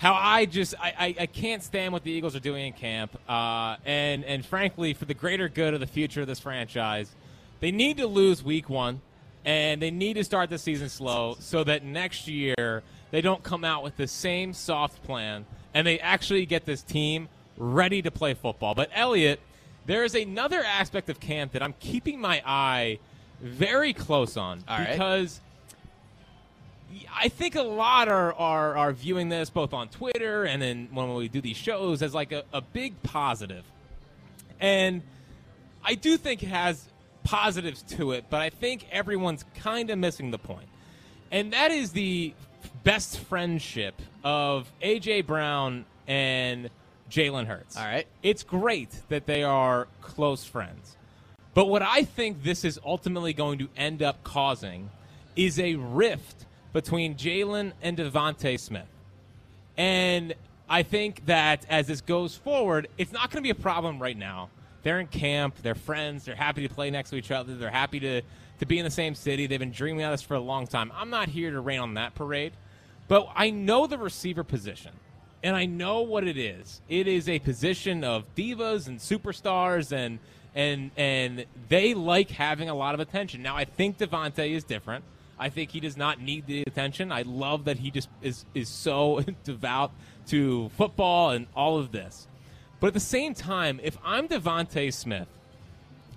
how 0.00 0.14
I 0.14 0.46
just 0.46 0.74
I, 0.80 0.94
I, 0.98 1.14
I 1.20 1.26
can't 1.26 1.62
stand 1.62 1.92
what 1.92 2.04
the 2.04 2.10
Eagles 2.10 2.34
are 2.34 2.40
doing 2.40 2.68
in 2.68 2.72
camp, 2.72 3.18
uh, 3.28 3.76
and 3.84 4.24
and 4.24 4.44
frankly, 4.44 4.94
for 4.94 5.04
the 5.04 5.12
greater 5.12 5.46
good 5.50 5.74
of 5.74 5.80
the 5.80 5.86
future 5.86 6.22
of 6.22 6.26
this 6.26 6.40
franchise, 6.40 7.14
they 7.60 7.70
need 7.70 7.98
to 7.98 8.06
lose 8.06 8.42
Week 8.42 8.70
One, 8.70 9.02
and 9.44 9.82
they 9.82 9.90
need 9.90 10.14
to 10.14 10.24
start 10.24 10.48
the 10.48 10.56
season 10.56 10.88
slow 10.88 11.36
so 11.38 11.64
that 11.64 11.84
next 11.84 12.26
year 12.26 12.82
they 13.10 13.20
don't 13.20 13.42
come 13.42 13.62
out 13.62 13.82
with 13.82 13.98
the 13.98 14.06
same 14.06 14.54
soft 14.54 15.02
plan 15.02 15.44
and 15.74 15.86
they 15.86 15.98
actually 16.00 16.46
get 16.46 16.64
this 16.64 16.82
team 16.82 17.28
ready 17.58 18.00
to 18.00 18.10
play 18.10 18.32
football. 18.32 18.74
But 18.74 18.90
Elliot, 18.94 19.38
there 19.84 20.04
is 20.04 20.14
another 20.14 20.62
aspect 20.62 21.10
of 21.10 21.20
camp 21.20 21.52
that 21.52 21.62
I'm 21.62 21.74
keeping 21.78 22.20
my 22.20 22.42
eye 22.46 23.00
very 23.40 23.92
close 23.92 24.38
on 24.38 24.64
All 24.66 24.78
right. 24.78 24.96
I 27.14 27.28
think 27.28 27.54
a 27.54 27.62
lot 27.62 28.08
are, 28.08 28.32
are, 28.34 28.76
are 28.76 28.92
viewing 28.92 29.28
this 29.28 29.50
both 29.50 29.72
on 29.72 29.88
Twitter 29.88 30.44
and 30.44 30.60
then 30.60 30.88
when 30.92 31.14
we 31.14 31.28
do 31.28 31.40
these 31.40 31.56
shows 31.56 32.02
as 32.02 32.14
like 32.14 32.32
a, 32.32 32.44
a 32.52 32.60
big 32.60 33.02
positive. 33.02 33.64
And 34.60 35.02
I 35.84 35.94
do 35.94 36.16
think 36.16 36.42
it 36.42 36.48
has 36.48 36.88
positives 37.22 37.82
to 37.82 38.12
it, 38.12 38.26
but 38.30 38.40
I 38.40 38.50
think 38.50 38.86
everyone's 38.90 39.44
kind 39.54 39.90
of 39.90 39.98
missing 39.98 40.30
the 40.30 40.38
point. 40.38 40.68
And 41.30 41.52
that 41.52 41.70
is 41.70 41.92
the 41.92 42.34
best 42.82 43.18
friendship 43.20 44.00
of 44.24 44.70
A.J. 44.82 45.22
Brown 45.22 45.84
and 46.06 46.70
Jalen 47.10 47.46
Hurts. 47.46 47.76
All 47.76 47.84
right. 47.84 48.06
It's 48.22 48.42
great 48.42 48.90
that 49.08 49.26
they 49.26 49.42
are 49.42 49.88
close 50.00 50.44
friends. 50.44 50.96
But 51.54 51.66
what 51.66 51.82
I 51.82 52.04
think 52.04 52.42
this 52.42 52.64
is 52.64 52.78
ultimately 52.84 53.32
going 53.32 53.58
to 53.58 53.68
end 53.76 54.02
up 54.02 54.22
causing 54.22 54.90
is 55.36 55.58
a 55.58 55.74
rift 55.76 56.46
between 56.72 57.16
Jalen 57.16 57.72
and 57.82 57.96
DeVonta 57.96 58.58
Smith. 58.58 58.86
And 59.76 60.34
I 60.68 60.82
think 60.82 61.26
that 61.26 61.66
as 61.68 61.86
this 61.86 62.00
goes 62.00 62.36
forward, 62.36 62.88
it's 62.96 63.12
not 63.12 63.30
going 63.30 63.42
to 63.42 63.42
be 63.42 63.50
a 63.50 63.60
problem 63.60 64.00
right 64.00 64.16
now. 64.16 64.50
They're 64.82 65.00
in 65.00 65.08
camp, 65.08 65.56
they're 65.62 65.74
friends, 65.74 66.24
they're 66.24 66.34
happy 66.34 66.66
to 66.66 66.72
play 66.72 66.90
next 66.90 67.10
to 67.10 67.16
each 67.16 67.30
other, 67.30 67.54
they're 67.54 67.70
happy 67.70 68.00
to, 68.00 68.22
to 68.60 68.66
be 68.66 68.78
in 68.78 68.84
the 68.84 68.90
same 68.90 69.14
city. 69.14 69.46
They've 69.46 69.58
been 69.58 69.72
dreaming 69.72 70.04
of 70.04 70.12
this 70.12 70.22
for 70.22 70.34
a 70.34 70.40
long 70.40 70.66
time. 70.66 70.90
I'm 70.94 71.10
not 71.10 71.28
here 71.28 71.50
to 71.50 71.60
rain 71.60 71.80
on 71.80 71.94
that 71.94 72.14
parade, 72.14 72.52
but 73.08 73.28
I 73.34 73.50
know 73.50 73.86
the 73.86 73.98
receiver 73.98 74.44
position. 74.44 74.92
And 75.42 75.56
I 75.56 75.64
know 75.64 76.02
what 76.02 76.24
it 76.24 76.36
is. 76.36 76.82
It 76.88 77.08
is 77.08 77.28
a 77.28 77.38
position 77.38 78.04
of 78.04 78.34
divas 78.34 78.86
and 78.86 78.98
superstars 78.98 79.90
and 79.90 80.18
and 80.54 80.90
and 80.96 81.46
they 81.68 81.94
like 81.94 82.30
having 82.30 82.68
a 82.68 82.74
lot 82.74 82.92
of 82.92 83.00
attention. 83.00 83.42
Now 83.42 83.56
I 83.56 83.64
think 83.64 83.96
DeVonta 83.96 84.48
is 84.48 84.64
different. 84.64 85.04
I 85.40 85.48
think 85.48 85.70
he 85.70 85.80
does 85.80 85.96
not 85.96 86.20
need 86.20 86.46
the 86.46 86.62
attention. 86.62 87.10
I 87.10 87.22
love 87.22 87.64
that 87.64 87.78
he 87.78 87.90
just 87.90 88.10
is 88.20 88.44
is 88.54 88.68
so 88.68 89.24
devout 89.44 89.90
to 90.28 90.68
football 90.76 91.30
and 91.30 91.46
all 91.56 91.78
of 91.78 91.90
this. 91.92 92.28
But 92.78 92.88
at 92.88 92.94
the 92.94 93.00
same 93.00 93.34
time, 93.34 93.80
if 93.82 93.98
I'm 94.04 94.28
DeVonta 94.28 94.92
Smith, 94.92 95.28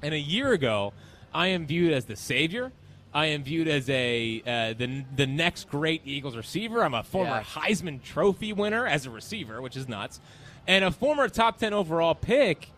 and 0.01 0.13
a 0.13 0.19
year 0.19 0.51
ago, 0.51 0.93
I 1.33 1.47
am 1.47 1.65
viewed 1.65 1.93
as 1.93 2.05
the 2.05 2.15
savior. 2.17 2.71
I 3.13 3.27
am 3.27 3.43
viewed 3.43 3.67
as 3.67 3.89
a 3.89 4.41
uh, 4.45 4.73
the 4.73 5.05
the 5.15 5.25
next 5.25 5.69
great 5.69 6.01
Eagles 6.03 6.35
receiver. 6.35 6.83
I'm 6.83 6.93
a 6.93 7.03
former 7.03 7.37
Yeah. 7.37 7.43
Heisman 7.43 8.03
Trophy 8.03 8.51
winner 8.51 8.85
as 8.85 9.05
a 9.05 9.09
receiver, 9.09 9.61
which 9.61 9.77
is 9.77 9.87
nuts, 9.87 10.19
and 10.67 10.83
a 10.83 10.91
former 10.91 11.29
top 11.29 11.57
ten 11.59 11.73
overall 11.73 12.15
pick. 12.15 12.69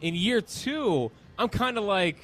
In 0.00 0.14
year 0.14 0.40
two, 0.40 1.10
I'm 1.38 1.48
kind 1.48 1.76
of 1.78 1.84
like, 1.84 2.16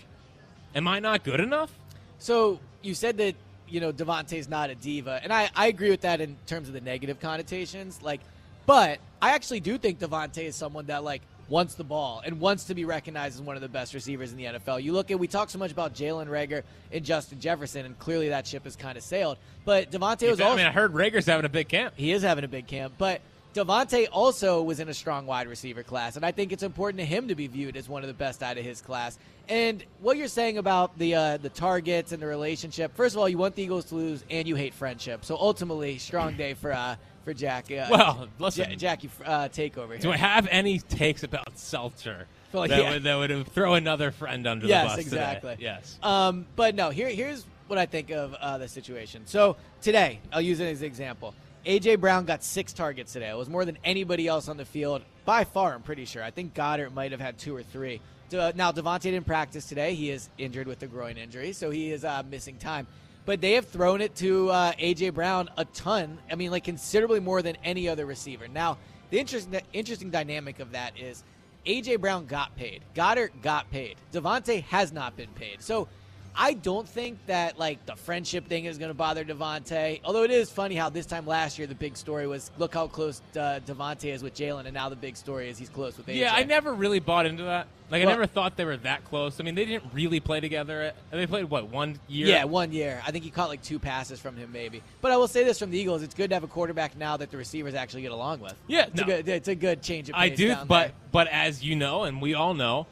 am 0.74 0.86
I 0.88 1.00
not 1.00 1.24
good 1.24 1.40
enough? 1.40 1.72
So 2.18 2.60
you 2.82 2.94
said 2.94 3.18
that 3.18 3.34
you 3.68 3.80
know 3.80 3.92
DeVonta's 3.92 4.48
not 4.48 4.70
a 4.70 4.74
diva, 4.74 5.20
and 5.22 5.32
I, 5.32 5.50
I 5.54 5.66
agree 5.68 5.90
with 5.90 6.02
that 6.02 6.20
in 6.20 6.36
terms 6.46 6.68
of 6.68 6.74
the 6.74 6.80
negative 6.80 7.20
connotations. 7.20 8.00
Like, 8.02 8.20
but 8.66 8.98
I 9.20 9.32
actually 9.32 9.60
do 9.60 9.78
think 9.78 9.98
DeVonta 9.98 10.44
is 10.44 10.56
someone 10.56 10.86
that 10.86 11.04
like 11.04 11.22
wants 11.48 11.74
the 11.74 11.84
ball 11.84 12.22
and 12.24 12.40
wants 12.40 12.64
to 12.64 12.74
be 12.74 12.84
recognized 12.84 13.36
as 13.36 13.42
one 13.42 13.56
of 13.56 13.62
the 13.62 13.68
best 13.68 13.94
receivers 13.94 14.32
in 14.32 14.38
the 14.38 14.44
NFL. 14.44 14.82
You 14.82 14.92
look 14.92 15.10
at 15.10 15.18
we 15.18 15.28
talk 15.28 15.50
so 15.50 15.58
much 15.58 15.70
about 15.70 15.94
Jalen 15.94 16.28
Reagor 16.28 16.62
and 16.90 17.04
Justin 17.04 17.40
Jefferson, 17.40 17.84
and 17.84 17.98
clearly 17.98 18.30
that 18.30 18.46
ship 18.46 18.64
has 18.64 18.76
kind 18.76 18.96
of 18.96 19.04
sailed. 19.04 19.38
But 19.64 19.90
DeVonta 19.90 20.30
was 20.30 20.40
also 20.40 20.44
I 20.44 20.46
also 20.46 20.56
mean, 20.56 20.66
I 20.66 20.72
heard 20.72 20.92
Reagor's 20.92 21.26
having 21.26 21.44
a 21.44 21.50
big 21.50 21.68
camp. 21.68 21.94
he 21.96 22.12
is 22.12 22.22
having 22.22 22.44
a 22.44 22.48
big 22.48 22.66
camp, 22.66 22.94
but 22.98 23.20
DeVonta 23.54 24.08
also 24.10 24.62
was 24.62 24.80
in 24.80 24.88
a 24.88 24.94
strong 24.94 25.26
wide 25.26 25.46
receiver 25.46 25.82
class, 25.82 26.16
and 26.16 26.24
I 26.24 26.32
think 26.32 26.52
it's 26.52 26.62
important 26.62 27.00
to 27.00 27.04
him 27.04 27.28
to 27.28 27.34
be 27.34 27.46
viewed 27.46 27.76
as 27.76 27.88
one 27.88 28.02
of 28.02 28.08
the 28.08 28.14
best 28.14 28.42
out 28.42 28.56
of 28.56 28.64
his 28.64 28.80
class. 28.80 29.18
And 29.48 29.84
what 30.00 30.16
you're 30.16 30.28
saying 30.28 30.56
about 30.58 30.96
the 30.98 31.14
uh, 31.14 31.36
the 31.36 31.50
targets 31.50 32.12
and 32.12 32.22
the 32.22 32.26
relationship, 32.26 32.94
first 32.96 33.14
of 33.14 33.20
all, 33.20 33.28
you 33.28 33.36
want 33.36 33.54
the 33.54 33.62
Eagles 33.62 33.86
to 33.86 33.96
lose, 33.96 34.24
and 34.30 34.48
you 34.48 34.54
hate 34.54 34.72
friendship. 34.72 35.24
So 35.24 35.36
ultimately, 35.36 35.98
strong 35.98 36.34
day 36.36 36.54
for 36.54 36.72
uh, 36.72 36.96
for 37.24 37.34
Jack. 37.34 37.70
Uh, 37.70 37.88
Well, 37.90 38.28
listen. 38.38 38.70
Ja- 38.70 38.76
Jackie 38.76 39.10
uh, 39.24 39.48
takeover. 39.48 39.90
Here. 39.90 39.98
Do 39.98 40.12
I 40.12 40.16
have 40.16 40.48
any 40.50 40.78
takes 40.78 41.22
about 41.22 41.58
Seltzer 41.58 42.26
Well, 42.52 42.66
that, 42.68 42.78
yeah. 42.78 42.90
would, 42.90 43.02
that 43.02 43.16
would 43.16 43.46
throw 43.52 43.74
another 43.74 44.10
friend 44.12 44.46
under 44.46 44.66
yes, 44.66 44.82
the 44.82 44.86
bus? 44.88 45.04
today? 45.04 45.16
exactly. 45.16 45.56
Yes. 45.60 45.98
Um, 46.02 46.46
but 46.56 46.74
no, 46.74 46.90
here, 46.90 47.08
here's 47.08 47.44
what 47.66 47.78
I 47.78 47.86
think 47.86 48.10
of 48.10 48.34
uh, 48.34 48.58
the 48.58 48.68
situation. 48.68 49.22
So 49.26 49.56
today, 49.80 50.20
I'll 50.32 50.40
use 50.40 50.60
it 50.60 50.66
as 50.66 50.80
an 50.80 50.86
example. 50.86 51.34
AJ 51.64 52.00
Brown 52.00 52.24
got 52.24 52.42
six 52.42 52.72
targets 52.72 53.12
today. 53.12 53.30
It 53.30 53.36
was 53.36 53.48
more 53.48 53.64
than 53.64 53.78
anybody 53.84 54.26
else 54.26 54.48
on 54.48 54.56
the 54.56 54.64
field 54.64 55.02
by 55.24 55.44
far. 55.44 55.74
I'm 55.74 55.82
pretty 55.82 56.04
sure. 56.04 56.22
I 56.22 56.30
think 56.30 56.54
Goedert 56.54 56.92
might 56.92 57.12
have 57.12 57.20
had 57.20 57.38
two 57.38 57.54
or 57.54 57.62
three. 57.62 58.00
Now 58.32 58.72
DeVonta 58.72 59.02
didn't 59.02 59.26
practice 59.26 59.66
today. 59.66 59.94
He 59.94 60.10
is 60.10 60.28
injured 60.38 60.66
with 60.66 60.82
a 60.82 60.86
groin 60.86 61.18
injury, 61.18 61.52
so 61.52 61.70
he 61.70 61.92
is 61.92 62.04
uh, 62.04 62.22
missing 62.28 62.56
time. 62.56 62.86
But 63.24 63.40
they 63.40 63.52
have 63.52 63.68
thrown 63.68 64.00
it 64.00 64.16
to 64.16 64.50
uh, 64.50 64.72
AJ 64.72 65.14
Brown 65.14 65.50
a 65.56 65.64
ton. 65.66 66.18
I 66.30 66.34
mean, 66.34 66.50
like 66.50 66.64
considerably 66.64 67.20
more 67.20 67.42
than 67.42 67.56
any 67.62 67.88
other 67.88 68.06
receiver. 68.06 68.48
Now, 68.48 68.78
the 69.10 69.20
interesting 69.20 69.52
the 69.52 69.62
interesting 69.72 70.10
dynamic 70.10 70.58
of 70.58 70.72
that 70.72 70.98
is 70.98 71.22
AJ 71.66 72.00
Brown 72.00 72.26
got 72.26 72.56
paid. 72.56 72.82
Goedert 72.94 73.30
got 73.42 73.70
paid. 73.70 73.96
DeVonta 74.12 74.64
has 74.64 74.92
not 74.92 75.16
been 75.16 75.30
paid. 75.34 75.62
So 75.62 75.86
I 76.34 76.54
don't 76.54 76.88
think 76.88 77.18
that 77.26 77.58
like 77.58 77.84
the 77.86 77.96
friendship 77.96 78.46
thing 78.46 78.64
is 78.64 78.78
going 78.78 78.90
to 78.90 78.94
bother 78.94 79.24
DeVonta. 79.24 80.00
Although 80.04 80.24
it 80.24 80.30
is 80.30 80.50
funny 80.50 80.74
how 80.74 80.88
this 80.88 81.06
time 81.06 81.26
last 81.26 81.58
year 81.58 81.66
the 81.66 81.74
big 81.74 81.96
story 81.96 82.26
was 82.26 82.50
look 82.58 82.74
how 82.74 82.86
close 82.86 83.20
uh, 83.34 83.60
DeVonta 83.66 84.12
is 84.12 84.22
with 84.22 84.34
Jalen, 84.34 84.64
and 84.64 84.74
now 84.74 84.88
the 84.88 84.96
big 84.96 85.16
story 85.16 85.48
is 85.48 85.58
he's 85.58 85.68
close 85.68 85.96
with 85.96 86.06
AJ. 86.06 86.16
Yeah, 86.16 86.34
I 86.34 86.44
never 86.44 86.72
really 86.72 87.00
bought 87.00 87.26
into 87.26 87.44
that. 87.44 87.66
Like, 87.90 88.04
I 88.04 88.06
never 88.06 88.26
thought 88.26 88.56
they 88.56 88.64
were 88.64 88.78
that 88.78 89.04
close. 89.04 89.38
I 89.38 89.42
mean, 89.42 89.54
they 89.54 89.66
didn't 89.66 89.92
really 89.92 90.18
play 90.18 90.40
together. 90.40 90.94
They 91.10 91.26
played 91.26 91.50
what 91.50 91.68
one 91.68 91.98
year? 92.08 92.26
Yeah, 92.26 92.44
one 92.44 92.72
year. 92.72 93.02
I 93.06 93.10
think 93.10 93.22
he 93.22 93.28
caught 93.30 93.50
like 93.50 93.62
two 93.62 93.78
passes 93.78 94.18
from 94.18 94.34
him, 94.34 94.50
maybe. 94.50 94.82
But 95.02 95.12
I 95.12 95.18
will 95.18 95.28
say 95.28 95.44
this 95.44 95.58
from 95.58 95.70
the 95.70 95.78
Eagles: 95.78 96.02
it's 96.02 96.14
good 96.14 96.30
to 96.30 96.36
have 96.36 96.42
a 96.42 96.48
quarterback 96.48 96.96
now 96.96 97.18
that 97.18 97.30
the 97.30 97.36
receivers 97.36 97.74
actually 97.74 98.00
get 98.00 98.12
along 98.12 98.40
with. 98.40 98.54
Yeah, 98.66 98.86
it's 98.86 98.94
no. 98.94 99.02
a 99.02 99.06
good. 99.06 99.28
It's 99.28 99.48
a 99.48 99.54
good 99.54 99.82
change 99.82 100.08
of 100.08 100.14
pace. 100.14 100.32
I 100.32 100.34
do, 100.34 100.54
but 100.54 100.66
there. 100.66 100.92
but 101.12 101.28
as 101.28 101.62
you 101.62 101.76
know, 101.76 102.04
and 102.04 102.22
we 102.22 102.32
all 102.32 102.54
know, 102.54 102.86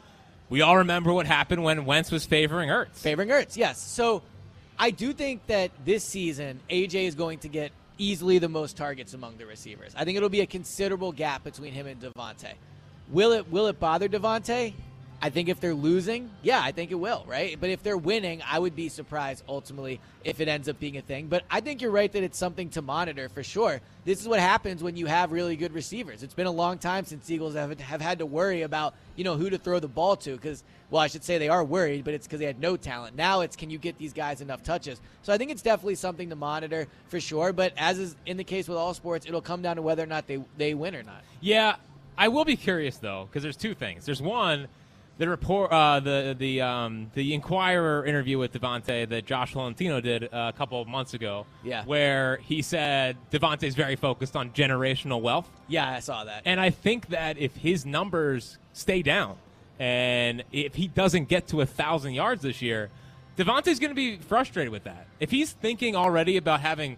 we 0.51 0.61
all 0.61 0.77
remember 0.77 1.13
what 1.13 1.25
happened 1.25 1.63
when 1.63 1.85
Wentz 1.85 2.11
was 2.11 2.25
favoring 2.25 2.69
Ertz. 2.69 2.97
Favoring 2.97 3.29
Ertz, 3.29 3.55
yes. 3.55 3.81
So 3.81 4.21
I 4.77 4.91
do 4.91 5.13
think 5.13 5.47
that 5.47 5.71
this 5.85 6.03
season 6.03 6.59
AJ 6.69 7.07
is 7.07 7.15
going 7.15 7.39
to 7.39 7.47
get 7.47 7.71
easily 7.97 8.37
the 8.37 8.49
most 8.49 8.75
targets 8.75 9.13
among 9.13 9.37
the 9.37 9.45
receivers. 9.45 9.93
I 9.95 10.03
think 10.03 10.17
it'll 10.17 10.29
be 10.29 10.41
a 10.41 10.45
considerable 10.45 11.13
gap 11.13 11.45
between 11.45 11.71
him 11.71 11.87
and 11.87 12.01
DeVonta. 12.01 12.53
Will 13.09 13.31
it 13.31 13.49
will 13.49 13.67
it 13.67 13.79
bother 13.79 14.09
DeVonta? 14.09 14.73
I 15.23 15.29
think 15.29 15.49
if 15.49 15.59
they're 15.59 15.75
losing, 15.75 16.31
yeah, 16.41 16.61
I 16.63 16.71
think 16.71 16.89
it 16.89 16.95
will, 16.95 17.23
right? 17.27 17.55
But 17.59 17.69
if 17.69 17.83
they're 17.83 17.97
winning, 17.97 18.41
I 18.49 18.57
would 18.57 18.75
be 18.75 18.89
surprised 18.89 19.43
ultimately 19.47 19.99
if 20.23 20.41
it 20.41 20.47
ends 20.47 20.67
up 20.67 20.79
being 20.79 20.97
a 20.97 21.01
thing. 21.01 21.27
But 21.27 21.43
I 21.49 21.61
think 21.61 21.81
you're 21.81 21.91
right 21.91 22.11
that 22.11 22.23
it's 22.23 22.37
something 22.37 22.69
to 22.69 22.81
monitor 22.81 23.29
for 23.29 23.43
sure. 23.43 23.81
This 24.03 24.19
is 24.19 24.27
what 24.27 24.39
happens 24.39 24.81
when 24.81 24.95
you 24.95 25.05
have 25.05 25.31
really 25.31 25.55
good 25.55 25.73
receivers. 25.73 26.23
It's 26.23 26.33
been 26.33 26.47
a 26.47 26.51
long 26.51 26.79
time 26.79 27.05
since 27.05 27.29
Eagles 27.29 27.53
have, 27.53 27.79
have 27.79 28.01
had 28.01 28.17
to 28.17 28.25
worry 28.25 28.63
about, 28.63 28.95
you 29.15 29.23
know, 29.23 29.37
who 29.37 29.51
to 29.51 29.59
throw 29.59 29.79
the 29.79 29.87
ball 29.87 30.15
to 30.17 30.35
because 30.35 30.63
well, 30.89 31.01
I 31.01 31.07
should 31.07 31.23
say 31.23 31.37
they 31.37 31.49
are 31.49 31.63
worried, 31.63 32.03
but 32.03 32.13
it's 32.13 32.27
because 32.27 32.39
they 32.39 32.45
had 32.45 32.59
no 32.59 32.75
talent. 32.75 33.15
Now 33.15 33.41
it's 33.41 33.55
can 33.55 33.69
you 33.69 33.77
get 33.77 33.97
these 33.97 34.13
guys 34.13 34.41
enough 34.41 34.61
touches? 34.61 34.99
So 35.21 35.31
I 35.31 35.37
think 35.37 35.49
it's 35.49 35.61
definitely 35.61 35.95
something 35.95 36.29
to 36.29 36.35
monitor 36.35 36.87
for 37.07 37.19
sure. 37.19 37.53
But 37.53 37.73
as 37.77 37.97
is 37.97 38.15
in 38.25 38.37
the 38.37 38.43
case 38.43 38.67
with 38.67 38.77
all 38.77 38.93
sports, 38.93 39.25
it'll 39.25 39.41
come 39.41 39.61
down 39.61 39.77
to 39.77 39.81
whether 39.81 40.03
or 40.03 40.07
not 40.07 40.27
they, 40.27 40.43
they 40.57 40.73
win 40.73 40.95
or 40.95 41.03
not. 41.03 41.23
Yeah, 41.39 41.75
I 42.17 42.27
will 42.27 42.43
be 42.43 42.57
curious 42.57 42.97
though, 42.97 43.27
because 43.29 43.41
there's 43.41 43.55
two 43.55 43.73
things. 43.73 44.05
There's 44.05 44.21
one, 44.21 44.67
the 45.21 45.29
report, 45.29 45.71
uh, 45.71 45.99
the 45.99 46.35
the 46.35 46.61
um, 46.61 47.11
the 47.13 47.35
Inquirer 47.35 48.03
interview 48.07 48.39
with 48.39 48.53
DeVonta 48.53 49.07
that 49.07 49.23
Josh 49.23 49.53
Tolentino 49.53 50.01
did 50.01 50.23
uh, 50.23 50.51
a 50.51 50.57
couple 50.57 50.81
of 50.81 50.87
months 50.87 51.13
ago. 51.13 51.45
Yeah. 51.63 51.85
where 51.85 52.37
he 52.37 52.63
said 52.63 53.17
DeVonta's 53.31 53.75
very 53.75 53.95
focused 53.95 54.35
on 54.35 54.49
generational 54.49 55.21
wealth. 55.21 55.47
Yeah, 55.67 55.87
I 55.87 55.99
saw 55.99 56.23
that. 56.23 56.41
And 56.45 56.59
I 56.59 56.71
think 56.71 57.09
that 57.09 57.37
if 57.37 57.55
his 57.55 57.85
numbers 57.85 58.57
stay 58.73 59.03
down 59.03 59.37
and 59.79 60.43
if 60.51 60.73
he 60.73 60.87
doesn't 60.87 61.27
get 61.27 61.47
to 61.49 61.61
a 61.61 61.67
thousand 61.67 62.13
yards 62.13 62.41
this 62.41 62.63
year, 62.63 62.89
DeVonta's 63.37 63.77
going 63.77 63.91
to 63.91 63.95
be 63.95 64.17
frustrated 64.17 64.71
with 64.71 64.85
that. 64.85 65.05
If 65.19 65.29
he's 65.29 65.51
thinking 65.51 65.95
already 65.95 66.35
about 66.37 66.61
having 66.61 66.97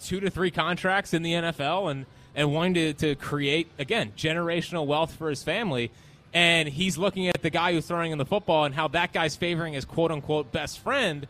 two 0.00 0.20
to 0.20 0.30
three 0.30 0.50
contracts 0.50 1.12
in 1.12 1.22
the 1.22 1.32
NFL 1.32 1.90
and, 1.90 2.06
and 2.34 2.54
wanting 2.54 2.74
to, 2.74 2.92
to 2.94 3.14
create, 3.14 3.68
again, 3.78 4.14
generational 4.16 4.86
wealth 4.86 5.14
for 5.14 5.28
his 5.28 5.42
family, 5.42 5.90
and 6.32 6.68
he's 6.68 6.98
looking 6.98 7.28
at 7.28 7.42
the 7.42 7.50
guy 7.50 7.72
who's 7.72 7.86
throwing 7.86 8.12
in 8.12 8.18
the 8.18 8.26
football 8.26 8.64
and 8.64 8.74
how 8.74 8.88
that 8.88 9.12
guy's 9.12 9.36
favoring 9.36 9.72
his 9.72 9.84
quote 9.84 10.10
unquote 10.10 10.52
best 10.52 10.78
friend, 10.78 11.26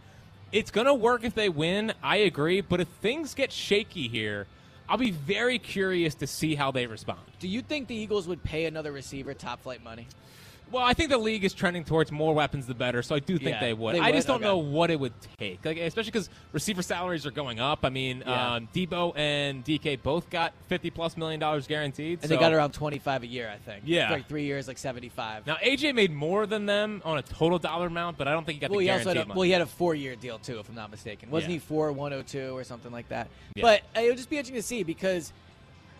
it's 0.52 0.70
going 0.70 0.86
to 0.86 0.94
work 0.94 1.24
if 1.24 1.34
they 1.34 1.48
win. 1.48 1.92
I 2.02 2.16
agree. 2.16 2.60
But 2.60 2.80
if 2.80 2.88
things 2.88 3.34
get 3.34 3.52
shaky 3.52 4.08
here, 4.08 4.46
I'll 4.88 4.98
be 4.98 5.10
very 5.10 5.58
curious 5.58 6.14
to 6.16 6.26
see 6.26 6.54
how 6.54 6.70
they 6.70 6.86
respond. 6.86 7.20
Do 7.40 7.48
you 7.48 7.60
think 7.62 7.88
the 7.88 7.94
Eagles 7.94 8.28
would 8.28 8.42
pay 8.42 8.66
another 8.66 8.92
receiver 8.92 9.34
top 9.34 9.62
flight 9.62 9.82
money? 9.82 10.06
Well, 10.70 10.82
I 10.82 10.94
think 10.94 11.10
the 11.10 11.18
league 11.18 11.44
is 11.44 11.54
trending 11.54 11.84
towards 11.84 12.10
more 12.10 12.34
weapons 12.34 12.66
the 12.66 12.74
better, 12.74 13.00
so 13.02 13.14
I 13.14 13.20
do 13.20 13.38
think 13.38 13.50
Yeah, 13.50 13.60
they 13.60 13.72
would. 13.72 13.94
they 13.94 14.00
I 14.00 14.10
just 14.10 14.26
don't 14.26 14.36
Okay. 14.36 14.44
know 14.46 14.56
what 14.58 14.90
it 14.90 14.98
would 14.98 15.12
take, 15.38 15.64
like 15.64 15.78
especially 15.78 16.10
because 16.10 16.28
receiver 16.52 16.82
salaries 16.82 17.24
are 17.24 17.30
going 17.30 17.60
up. 17.60 17.80
I 17.84 17.88
mean, 17.88 18.24
Yeah. 18.26 18.54
um, 18.54 18.68
Deebo 18.74 19.12
and 19.16 19.64
DK 19.64 19.94
both 20.02 20.28
got 20.28 20.52
fifty 20.68 20.90
plus 20.90 21.16
million 21.16 21.38
dollars 21.38 21.68
guaranteed, 21.68 22.18
And 22.22 22.30
they 22.30 22.36
got 22.36 22.52
around 22.52 22.72
25 22.72 23.22
a 23.22 23.26
year, 23.26 23.48
I 23.48 23.58
think. 23.58 23.84
Yeah. 23.86 24.10
Like 24.10 24.28
three 24.28 24.44
years, 24.44 24.66
like 24.66 24.78
75. 24.78 25.46
Now 25.46 25.56
AJ 25.62 25.94
made 25.94 26.12
more 26.12 26.46
than 26.46 26.66
them 26.66 27.00
on 27.04 27.18
a 27.18 27.22
total 27.22 27.58
dollar 27.60 27.86
amount, 27.86 28.18
but 28.18 28.26
I 28.26 28.32
don't 28.32 28.44
think 28.44 28.56
he 28.56 28.60
got 28.60 28.70
well, 28.70 28.78
the 28.80 28.84
he 28.84 28.88
guaranteed 28.88 29.16
had 29.18 29.30
a, 29.30 29.32
well, 29.34 29.42
he 29.42 29.52
had 29.52 29.62
a 29.62 29.66
four-year 29.66 30.16
deal 30.16 30.38
too, 30.40 30.58
if 30.58 30.68
I'm 30.68 30.74
not 30.74 30.90
mistaken. 30.90 31.30
Wasn't 31.30 31.50
Yeah. 31.50 31.54
he 31.54 31.60
four 31.60 31.92
102 31.92 32.56
or 32.56 32.64
something 32.64 32.90
like 32.90 33.08
that? 33.10 33.28
But 33.60 33.82
uh, 33.96 34.00
it 34.00 34.08
would 34.08 34.16
just 34.16 34.30
be 34.30 34.36
interesting 34.38 34.56
to 34.56 34.66
see 34.66 34.82
because 34.82 35.32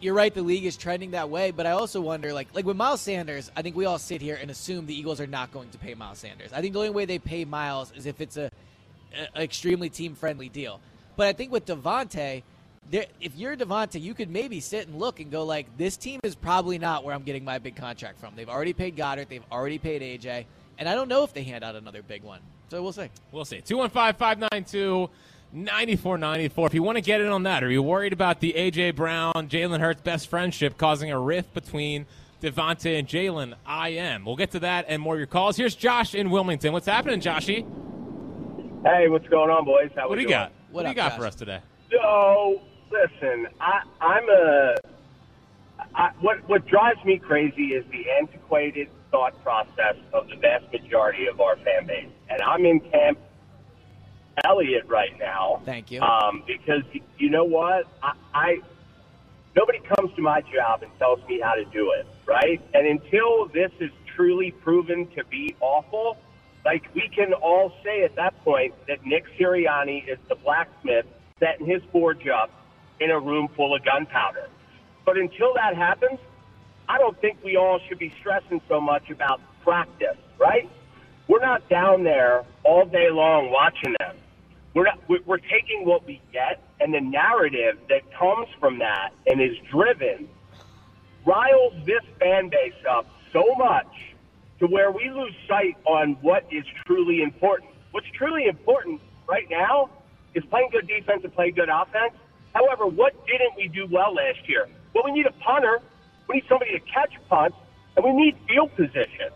you're 0.00 0.14
right, 0.14 0.32
the 0.32 0.42
league 0.42 0.64
is 0.64 0.76
trending 0.76 1.12
that 1.12 1.30
way. 1.30 1.50
But 1.50 1.66
I 1.66 1.72
also 1.72 2.00
wonder, 2.00 2.32
like, 2.32 2.48
like 2.54 2.64
with 2.64 2.76
Miles 2.76 3.00
Sanders, 3.00 3.50
I 3.56 3.62
think 3.62 3.76
we 3.76 3.84
all 3.84 3.98
sit 3.98 4.20
here 4.20 4.38
and 4.40 4.50
assume 4.50 4.86
the 4.86 4.98
Eagles 4.98 5.20
are 5.20 5.26
not 5.26 5.52
going 5.52 5.70
to 5.70 5.78
pay 5.78 5.94
Miles 5.94 6.18
Sanders. 6.18 6.52
I 6.52 6.60
think 6.60 6.72
the 6.74 6.80
only 6.80 6.90
way 6.90 7.04
they 7.04 7.18
pay 7.18 7.44
Miles 7.44 7.92
is 7.92 8.06
if 8.06 8.20
it's 8.20 8.36
a, 8.36 8.50
a 9.34 9.42
extremely 9.42 9.88
team-friendly 9.88 10.48
deal. 10.48 10.80
But 11.16 11.28
I 11.28 11.32
think 11.32 11.52
with 11.52 11.66
DeVonta. 11.66 12.42
There, 12.88 13.06
if 13.20 13.34
you're 13.34 13.56
DeVonta, 13.56 14.00
you 14.00 14.14
could 14.14 14.30
maybe 14.30 14.60
sit 14.60 14.86
and 14.86 14.96
look 14.96 15.18
and 15.18 15.28
go 15.28 15.44
like, 15.44 15.76
this 15.76 15.96
team 15.96 16.20
is 16.22 16.36
probably 16.36 16.78
not 16.78 17.02
where 17.02 17.16
I'm 17.16 17.24
getting 17.24 17.44
my 17.44 17.58
big 17.58 17.74
contract 17.74 18.20
from. 18.20 18.36
They've 18.36 18.48
already 18.48 18.74
paid 18.74 18.96
Goedert, 18.96 19.28
they've 19.28 19.42
already 19.50 19.78
paid 19.78 20.02
AJ, 20.02 20.44
and 20.78 20.88
I 20.88 20.94
don't 20.94 21.08
know 21.08 21.24
if 21.24 21.34
they 21.34 21.42
hand 21.42 21.64
out 21.64 21.74
another 21.74 22.02
big 22.02 22.22
one. 22.22 22.38
So 22.70 22.80
we'll 22.82 22.92
see. 22.92 23.08
We'll 23.32 23.44
see. 23.44 23.60
215 23.60 24.14
592 25.52 26.18
9494. 26.18 26.66
If 26.66 26.74
you 26.74 26.82
want 26.82 26.96
to 26.96 27.02
get 27.02 27.20
in 27.20 27.28
on 27.28 27.44
that, 27.44 27.62
are 27.62 27.70
you 27.70 27.82
worried 27.82 28.12
about 28.12 28.40
the 28.40 28.54
A.J. 28.56 28.92
Brown, 28.92 29.32
Jalen 29.34 29.80
Hurts 29.80 30.00
best 30.00 30.28
friendship 30.28 30.76
causing 30.76 31.10
a 31.10 31.18
rift 31.18 31.54
between 31.54 32.06
DeVonta 32.42 32.98
and 32.98 33.06
Jalen? 33.08 33.54
I 33.64 33.90
am. 33.90 34.24
We'll 34.24 34.36
get 34.36 34.50
to 34.52 34.60
that 34.60 34.86
and 34.88 35.00
more 35.00 35.14
of 35.14 35.20
your 35.20 35.26
calls. 35.26 35.56
Here's 35.56 35.74
Josh 35.74 36.14
in 36.14 36.30
Wilmington. 36.30 36.72
What's 36.72 36.86
happening, 36.86 37.20
Joshy? 37.20 37.64
Hey, 38.84 39.08
what's 39.08 39.26
going 39.28 39.50
on, 39.50 39.64
boys? 39.64 39.90
How 39.96 40.08
What 40.08 40.16
do 40.16 40.20
you 40.22 40.28
doing? 40.28 40.38
got? 40.38 40.52
What, 40.70 40.82
do 40.82 40.88
you 40.88 40.94
got 40.94 41.16
for 41.16 41.26
us 41.26 41.34
today? 41.34 41.60
So, 41.90 42.60
listen, 42.90 43.46
I, 43.60 43.82
I'm 44.00 44.28
a. 44.28 44.74
I, 45.94 46.10
what 46.20 46.46
what 46.48 46.66
drives 46.66 47.02
me 47.04 47.18
crazy 47.18 47.68
is 47.68 47.84
the 47.90 48.04
antiquated 48.20 48.88
thought 49.10 49.40
process 49.42 49.96
of 50.12 50.28
the 50.28 50.36
vast 50.36 50.70
majority 50.72 51.26
of 51.26 51.40
our 51.40 51.56
fan 51.56 51.86
base, 51.86 52.08
and 52.28 52.40
I'm 52.42 52.66
in 52.66 52.80
camp 52.80 53.18
Elliott 54.44 54.88
right 54.88 55.18
now. 55.18 55.62
Thank 55.64 55.90
you. 55.90 56.00
Um, 56.00 56.42
because 56.46 56.82
you 57.18 57.30
know 57.30 57.44
what, 57.44 57.86
I, 58.02 58.12
I 58.34 58.56
nobody 59.54 59.80
comes 59.80 60.14
to 60.16 60.22
my 60.22 60.40
job 60.42 60.82
and 60.82 60.90
tells 60.98 61.26
me 61.28 61.40
how 61.42 61.54
to 61.54 61.64
do 61.64 61.92
it, 61.92 62.06
right? 62.26 62.60
And 62.74 62.86
until 62.86 63.46
this 63.46 63.70
is 63.80 63.90
truly 64.14 64.50
proven 64.50 65.08
to 65.16 65.24
be 65.24 65.56
awful, 65.60 66.16
like 66.64 66.84
we 66.94 67.08
can 67.14 67.32
all 67.32 67.72
say 67.84 68.02
at 68.02 68.16
that 68.16 68.42
point 68.44 68.74
that 68.88 69.04
Nick 69.06 69.24
Sirianni 69.38 70.08
is 70.08 70.18
the 70.28 70.34
blacksmith 70.34 71.06
setting 71.38 71.66
his 71.66 71.82
forge 71.92 72.26
up 72.26 72.50
in 73.00 73.10
a 73.10 73.18
room 73.18 73.48
full 73.56 73.74
of 73.74 73.84
gunpowder. 73.84 74.48
But 75.04 75.16
until 75.16 75.54
that 75.54 75.76
happens, 75.76 76.18
I 76.88 76.98
don't 76.98 77.18
think 77.20 77.38
we 77.44 77.56
all 77.56 77.80
should 77.88 77.98
be 77.98 78.12
stressing 78.20 78.60
so 78.68 78.80
much 78.80 79.10
about 79.10 79.40
practice, 79.62 80.16
right? 80.38 80.68
We're 81.28 81.40
not 81.40 81.68
down 81.68 82.04
there 82.04 82.44
all 82.64 82.86
day 82.86 83.10
long 83.10 83.50
watching 83.50 83.94
them. 83.98 84.16
We're 84.76 84.84
not. 84.84 84.98
we're- 85.08 85.40
taking 85.48 85.86
what 85.86 86.04
we 86.04 86.20
get, 86.32 86.60
and 86.80 86.92
the 86.92 87.00
narrative 87.00 87.78
that 87.88 88.12
comes 88.12 88.46
from 88.60 88.78
that 88.80 89.14
and 89.26 89.40
is 89.40 89.56
driven 89.70 90.28
riles 91.24 91.72
this 91.86 92.02
fan 92.20 92.50
base 92.50 92.74
up 92.88 93.06
so 93.32 93.54
much 93.56 93.86
to 94.58 94.66
where 94.66 94.90
we 94.90 95.08
lose 95.08 95.34
sight 95.48 95.78
on 95.86 96.12
what 96.20 96.44
is 96.50 96.64
truly 96.84 97.22
important. 97.22 97.70
What's 97.92 98.08
truly 98.10 98.46
important 98.48 99.00
right 99.26 99.48
now 99.48 99.88
is 100.34 100.44
playing 100.44 100.68
good 100.72 100.86
defense 100.86 101.24
and 101.24 101.34
playing 101.34 101.54
good 101.54 101.70
offense. 101.70 102.12
However, 102.54 102.86
what 102.86 103.14
didn't 103.26 103.56
we 103.56 103.68
do 103.68 103.86
well 103.86 104.12
last 104.12 104.46
year? 104.46 104.68
Well, 104.94 105.04
we 105.04 105.12
need 105.12 105.26
a 105.26 105.32
punter. 105.32 105.80
We 106.28 106.36
need 106.36 106.44
somebody 106.48 106.72
to 106.72 106.80
catch 106.80 107.14
punts, 107.30 107.56
and 107.96 108.04
we 108.04 108.12
need 108.12 108.36
field 108.46 108.74
position, 108.76 109.30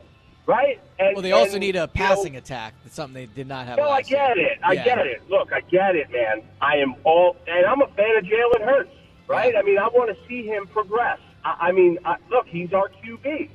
right? 0.51 0.81
And, 0.99 1.15
Well, 1.15 1.23
they 1.23 1.31
also 1.33 1.53
and, 1.53 1.61
need 1.61 1.77
a 1.77 1.81
you 1.81 1.85
know, 1.85 1.87
passing 1.87 2.37
attack. 2.37 2.75
That's 2.83 2.97
something 2.97 3.15
they 3.15 3.27
did 3.35 3.47
not 3.47 3.67
have. 3.67 3.77
no, 3.79 3.89
I 3.89 4.03
get 4.03 4.37
year. 4.37 4.49
it. 4.49 4.59
I 4.65 4.73
Yeah. 4.73 4.85
get 4.85 5.07
it. 5.07 5.23
Look, 5.31 5.53
I 5.53 5.61
get 5.61 5.95
it, 5.95 6.11
man. 6.11 6.43
I 6.61 6.77
am 6.79 6.97
all, 7.05 7.37
and 7.47 7.65
I'm 7.65 7.81
a 7.81 7.87
fan 7.89 8.17
of 8.19 8.25
Jalen 8.25 8.65
Hurts, 8.65 8.91
right? 9.29 9.55
I 9.57 9.63
mean, 9.63 9.79
I 9.79 9.87
want 9.89 10.11
to 10.11 10.27
see 10.29 10.45
him 10.45 10.67
progress. 10.67 11.21
I, 11.45 11.69
I 11.69 11.73
mean, 11.73 11.99
I, 12.05 12.17
look, 12.31 12.47
he's 12.49 12.73
our 12.73 12.89
QB, 12.89 13.49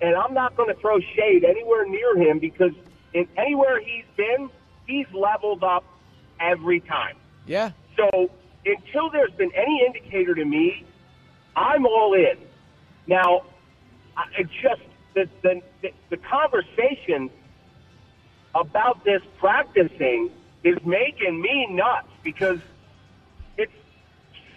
and 0.00 0.14
I'm 0.14 0.32
not 0.34 0.56
going 0.56 0.72
to 0.72 0.80
throw 0.80 1.00
shade 1.00 1.44
anywhere 1.44 1.84
near 1.86 2.16
him 2.16 2.38
because 2.38 2.72
in 3.12 3.26
anywhere 3.36 3.80
he's 3.80 4.04
been, 4.16 4.48
he's 4.86 5.06
leveled 5.12 5.64
up 5.64 5.84
every 6.38 6.78
time. 6.80 7.16
Yeah. 7.46 7.72
So 7.96 8.30
until 8.64 9.10
there's 9.10 9.32
been 9.32 9.52
any 9.54 9.82
indicator 9.84 10.34
to 10.36 10.44
me, 10.44 10.84
I'm 11.56 11.86
all 11.86 12.14
in. 12.14 12.36
Now, 13.08 13.42
I- 14.16 14.44
just 14.62 14.82
the, 15.16 15.28
the, 15.42 15.92
the, 16.10 16.16
conversation 16.18 17.30
about 18.54 19.02
this 19.04 19.22
practicing 19.38 20.30
is 20.62 20.76
making 20.84 21.40
me 21.40 21.66
nuts 21.70 22.08
because 22.22 22.60
it 23.56 23.70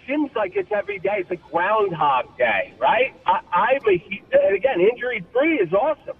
seems 0.06 0.30
like 0.36 0.54
it's 0.54 0.70
every 0.70 0.98
day. 0.98 1.16
It's 1.18 1.30
a 1.30 1.36
Groundhog 1.36 2.36
Day, 2.36 2.74
right? 2.78 3.14
I, 3.24 3.40
I'm 3.52 3.80
a, 3.88 4.20
and 4.32 4.54
again, 4.54 4.80
injury 4.80 5.24
free 5.32 5.58
is 5.58 5.72
awesome. 5.72 6.16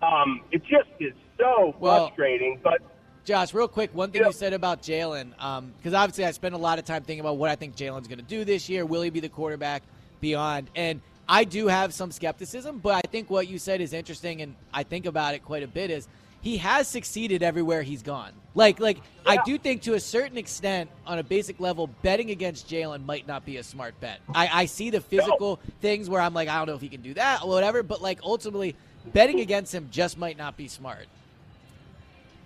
Um, 0.00 0.40
it 0.50 0.62
just 0.64 0.88
is 0.98 1.12
so 1.38 1.76
Well- 1.78 2.08
frustrating, 2.08 2.58
but 2.62 2.80
Josh, 3.24 3.54
real 3.54 3.68
quick, 3.68 3.94
one 3.94 4.10
thing 4.10 4.24
you 4.24 4.32
said 4.32 4.52
about 4.52 4.82
Jalen, 4.82 5.30
because 5.76 5.94
obviously 5.94 6.24
I 6.24 6.32
spend 6.32 6.56
a 6.56 6.58
lot 6.58 6.80
of 6.80 6.84
time 6.84 7.04
thinking 7.04 7.20
about 7.20 7.36
what 7.36 7.50
I 7.50 7.54
think 7.54 7.76
Jalen's 7.76 8.08
going 8.08 8.18
to 8.18 8.24
do 8.24 8.44
this 8.44 8.68
year. 8.68 8.84
Will 8.84 9.02
he 9.02 9.10
be 9.10 9.20
the 9.20 9.28
quarterback 9.28 9.84
beyond? 10.20 10.70
And 10.74 11.00
I 11.28 11.44
do 11.44 11.68
have 11.68 11.94
some 11.94 12.10
skepticism, 12.10 12.78
but 12.78 12.94
I 12.94 13.08
think 13.08 13.30
what 13.30 13.48
you 13.48 13.58
said 13.58 13.80
is 13.80 13.92
interesting, 13.92 14.42
and 14.42 14.54
I 14.72 14.82
think 14.82 15.06
about 15.06 15.34
it 15.34 15.44
quite 15.44 15.62
a 15.62 15.68
bit. 15.68 15.90
Is 15.90 16.08
he 16.40 16.56
has 16.58 16.88
succeeded 16.88 17.42
everywhere 17.42 17.82
he's 17.82 18.02
gone? 18.02 18.32
Like, 18.54 18.80
like 18.80 18.98
I 19.24 19.38
do 19.44 19.56
think 19.56 19.82
to 19.82 19.94
a 19.94 20.00
certain 20.00 20.36
extent, 20.36 20.90
on 21.06 21.18
a 21.18 21.22
basic 21.22 21.60
level, 21.60 21.86
betting 22.02 22.30
against 22.30 22.68
Jalen 22.68 23.04
might 23.04 23.26
not 23.26 23.46
be 23.46 23.56
a 23.56 23.62
smart 23.62 23.98
bet. 24.00 24.20
I, 24.34 24.48
I 24.52 24.64
see 24.66 24.90
the 24.90 25.00
physical 25.00 25.60
things 25.80 26.10
where 26.10 26.20
I'm 26.20 26.34
like, 26.34 26.48
I 26.48 26.58
don't 26.58 26.66
know 26.66 26.74
if 26.74 26.80
he 26.80 26.88
can 26.88 27.00
do 27.02 27.14
that 27.14 27.42
or 27.42 27.48
whatever, 27.48 27.82
but 27.82 28.02
like 28.02 28.18
ultimately, 28.22 28.74
betting 29.12 29.40
against 29.40 29.74
him 29.74 29.88
just 29.90 30.18
might 30.18 30.36
not 30.36 30.56
be 30.56 30.68
smart. 30.68 31.06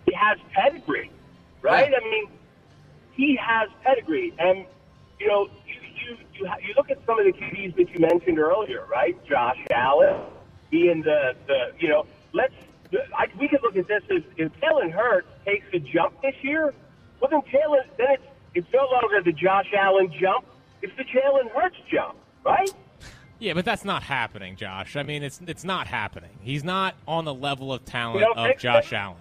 he 0.04 0.12
has 0.14 0.38
pedigree, 0.52 1.10
right? 1.62 1.92
I 1.92 2.04
mean, 2.10 2.28
he 3.14 3.36
has 3.36 3.68
pedigree, 3.82 4.32
and 4.38 4.64
you 5.18 5.26
know, 5.26 5.48
you 6.06 6.16
you 6.34 6.46
you, 6.66 6.74
look 6.76 6.90
at 6.90 6.98
some 7.06 7.18
of 7.18 7.24
the 7.24 7.32
QBs 7.32 7.76
that 7.76 7.90
you 7.90 8.00
mentioned 8.00 8.38
earlier, 8.38 8.86
right? 8.90 9.16
Josh 9.26 9.58
Allen, 9.72 10.20
being 10.70 11.02
the 11.02 11.34
the 11.46 11.72
you 11.78 11.88
know, 11.88 12.06
let's 12.32 12.54
I, 13.16 13.26
we 13.38 13.48
could 13.48 13.60
look 13.62 13.76
at 13.76 13.88
this 13.88 14.02
as 14.10 14.22
if 14.36 14.52
Jalen 14.60 14.92
Hurts 14.92 15.28
takes 15.44 15.66
a 15.72 15.78
jump 15.78 16.20
this 16.22 16.34
year, 16.42 16.72
well 17.20 17.30
then 17.30 17.40
Jalen 17.52 17.84
then 17.98 18.08
it's 18.10 18.22
it's 18.54 18.68
no 18.72 18.86
longer 18.90 19.22
the 19.22 19.32
Josh 19.32 19.72
Allen 19.76 20.12
jump, 20.18 20.46
it's 20.82 20.96
the 20.96 21.04
Jalen 21.04 21.50
Hurts 21.50 21.76
jump, 21.90 22.16
right? 22.44 22.70
Yeah, 23.38 23.52
but 23.52 23.66
that's 23.66 23.84
not 23.84 24.02
happening, 24.02 24.56
Josh. 24.56 24.96
I 24.96 25.02
mean, 25.02 25.22
it's 25.22 25.40
it's 25.46 25.64
not 25.64 25.86
happening. 25.86 26.30
He's 26.40 26.64
not 26.64 26.94
on 27.06 27.24
the 27.24 27.34
level 27.34 27.72
of 27.72 27.84
talent 27.84 28.24
of 28.36 28.58
Josh 28.58 28.90
so? 28.90 28.96
Allen. 28.96 29.16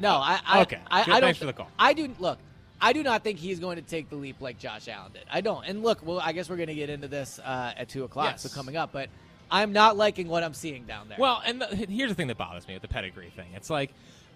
No, 0.00 0.16
I, 0.16 0.40
I 0.46 0.62
Okay. 0.62 0.80
I, 0.90 1.04
Good, 1.04 1.14
I 1.14 1.20
don't. 1.20 1.26
thanks 1.28 1.38
for 1.38 1.44
the 1.44 1.52
call. 1.52 1.68
I 1.78 1.92
do 1.92 2.12
look. 2.18 2.38
I 2.80 2.92
do 2.92 3.02
not 3.02 3.22
think 3.22 3.38
he's 3.38 3.60
going 3.60 3.76
to 3.76 3.82
take 3.82 4.08
the 4.08 4.16
leap 4.16 4.40
like 4.40 4.58
Josh 4.58 4.88
Allen 4.88 5.12
did. 5.12 5.24
I 5.30 5.40
don't. 5.40 5.64
And 5.64 5.82
look, 5.82 6.04
well, 6.04 6.20
I 6.20 6.32
guess 6.32 6.48
we're 6.48 6.56
going 6.56 6.68
to 6.68 6.74
get 6.74 6.90
into 6.90 7.08
this 7.08 7.38
uh, 7.38 7.72
at 7.76 7.88
two 7.88 8.04
o'clock, 8.04 8.38
so 8.38 8.48
coming 8.48 8.76
up. 8.76 8.90
But 8.92 9.10
I'm 9.50 9.72
not 9.72 9.96
liking 9.96 10.28
what 10.28 10.42
I'm 10.42 10.54
seeing 10.54 10.84
down 10.84 11.08
there. 11.08 11.18
Well, 11.18 11.42
and 11.44 11.60
the, 11.60 11.66
here's 11.66 12.10
the 12.10 12.14
thing 12.14 12.28
that 12.28 12.38
bothers 12.38 12.66
me 12.66 12.74
with 12.74 12.82
the 12.82 12.88
pedigree 12.88 13.32
thing. 13.34 13.48
It's 13.54 13.68
like, 13.70 13.92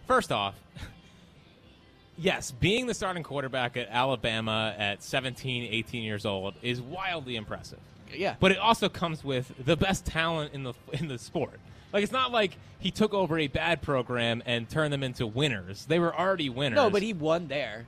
first 0.07 0.31
off, 0.33 0.55
yes, 2.19 2.51
being 2.51 2.87
the 2.87 2.95
starting 2.95 3.23
quarterback 3.23 3.77
at 3.77 3.89
Alabama 3.89 4.75
at 4.77 5.03
17, 5.03 5.69
18 5.73 6.03
years 6.03 6.27
old 6.27 6.55
is 6.63 6.81
wildly 6.81 7.37
impressive. 7.37 7.79
Yeah. 8.13 8.37
But 8.39 8.53
it 8.53 8.59
also 8.59 8.89
comes 8.89 9.25
with 9.25 9.53
the 9.65 9.77
best 9.77 10.05
talent 10.05 10.55
in 10.55 10.63
the 10.63 10.75
in 10.93 11.09
the 11.09 11.19
sport. 11.19 11.59
Like 11.93 12.03
it's 12.03 12.13
not 12.13 12.33
like 12.33 12.57
he 12.81 12.91
took 12.91 13.15
over 13.15 13.39
a 13.39 13.47
bad 13.47 13.81
program 13.83 14.43
and 14.47 14.69
turned 14.69 14.93
them 14.93 15.03
into 15.03 15.27
winners. 15.27 15.87
They 15.87 15.99
were 15.99 16.15
already 16.15 16.49
winners. 16.49 16.77
no, 16.77 16.91
but 16.91 17.03
he 17.03 17.13
won 17.13 17.49
there. 17.49 17.87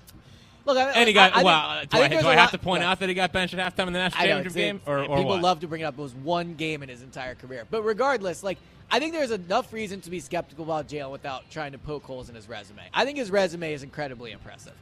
Look, 0.66 0.76
I, 0.76 0.90
and 0.90 1.06
he 1.06 1.12
got 1.14 1.34
I, 1.36 1.40
I 1.40 1.44
well. 1.44 1.78
think, 1.78 1.90
do 1.90 1.98
I, 1.98 2.08
do 2.08 2.14
I 2.16 2.34
have 2.34 2.36
lot- 2.36 2.50
to 2.50 2.58
point 2.58 2.82
look, 2.82 2.90
out 2.90 3.00
that 3.00 3.08
he 3.08 3.14
got 3.14 3.32
benched 3.32 3.54
at 3.54 3.76
halftime 3.76 3.86
in 3.86 3.92
the 3.92 4.00
national 4.00 4.24
championship 4.24 4.54
game, 4.54 4.80
or, 4.84 4.98
or 4.98 5.16
people 5.16 5.24
what? 5.26 5.42
love 5.42 5.60
to 5.60 5.68
bring 5.68 5.82
it 5.82 5.84
up. 5.84 5.98
It 5.98 6.02
was 6.02 6.14
one 6.14 6.54
game 6.54 6.82
in 6.82 6.88
his 6.88 7.02
entire 7.02 7.36
career. 7.36 7.66
But 7.70 7.82
regardless, 7.82 8.42
like 8.42 8.58
I 8.90 9.00
think 9.00 9.12
there's 9.12 9.32
enough 9.32 9.72
reason 9.72 10.00
to 10.02 10.10
be 10.10 10.20
skeptical 10.20 10.64
about 10.64 10.88
Jalen 10.88 11.10
without 11.10 11.50
trying 11.50 11.72
to 11.72 11.78
poke 11.78 12.04
holes 12.04 12.28
in 12.28 12.34
his 12.34 12.48
resume. 12.48 12.82
I 12.94 13.04
think 13.04 13.18
his 13.18 13.30
resume 13.30 13.72
is 13.72 13.82
incredibly 13.82 14.30
impressive. 14.32 14.74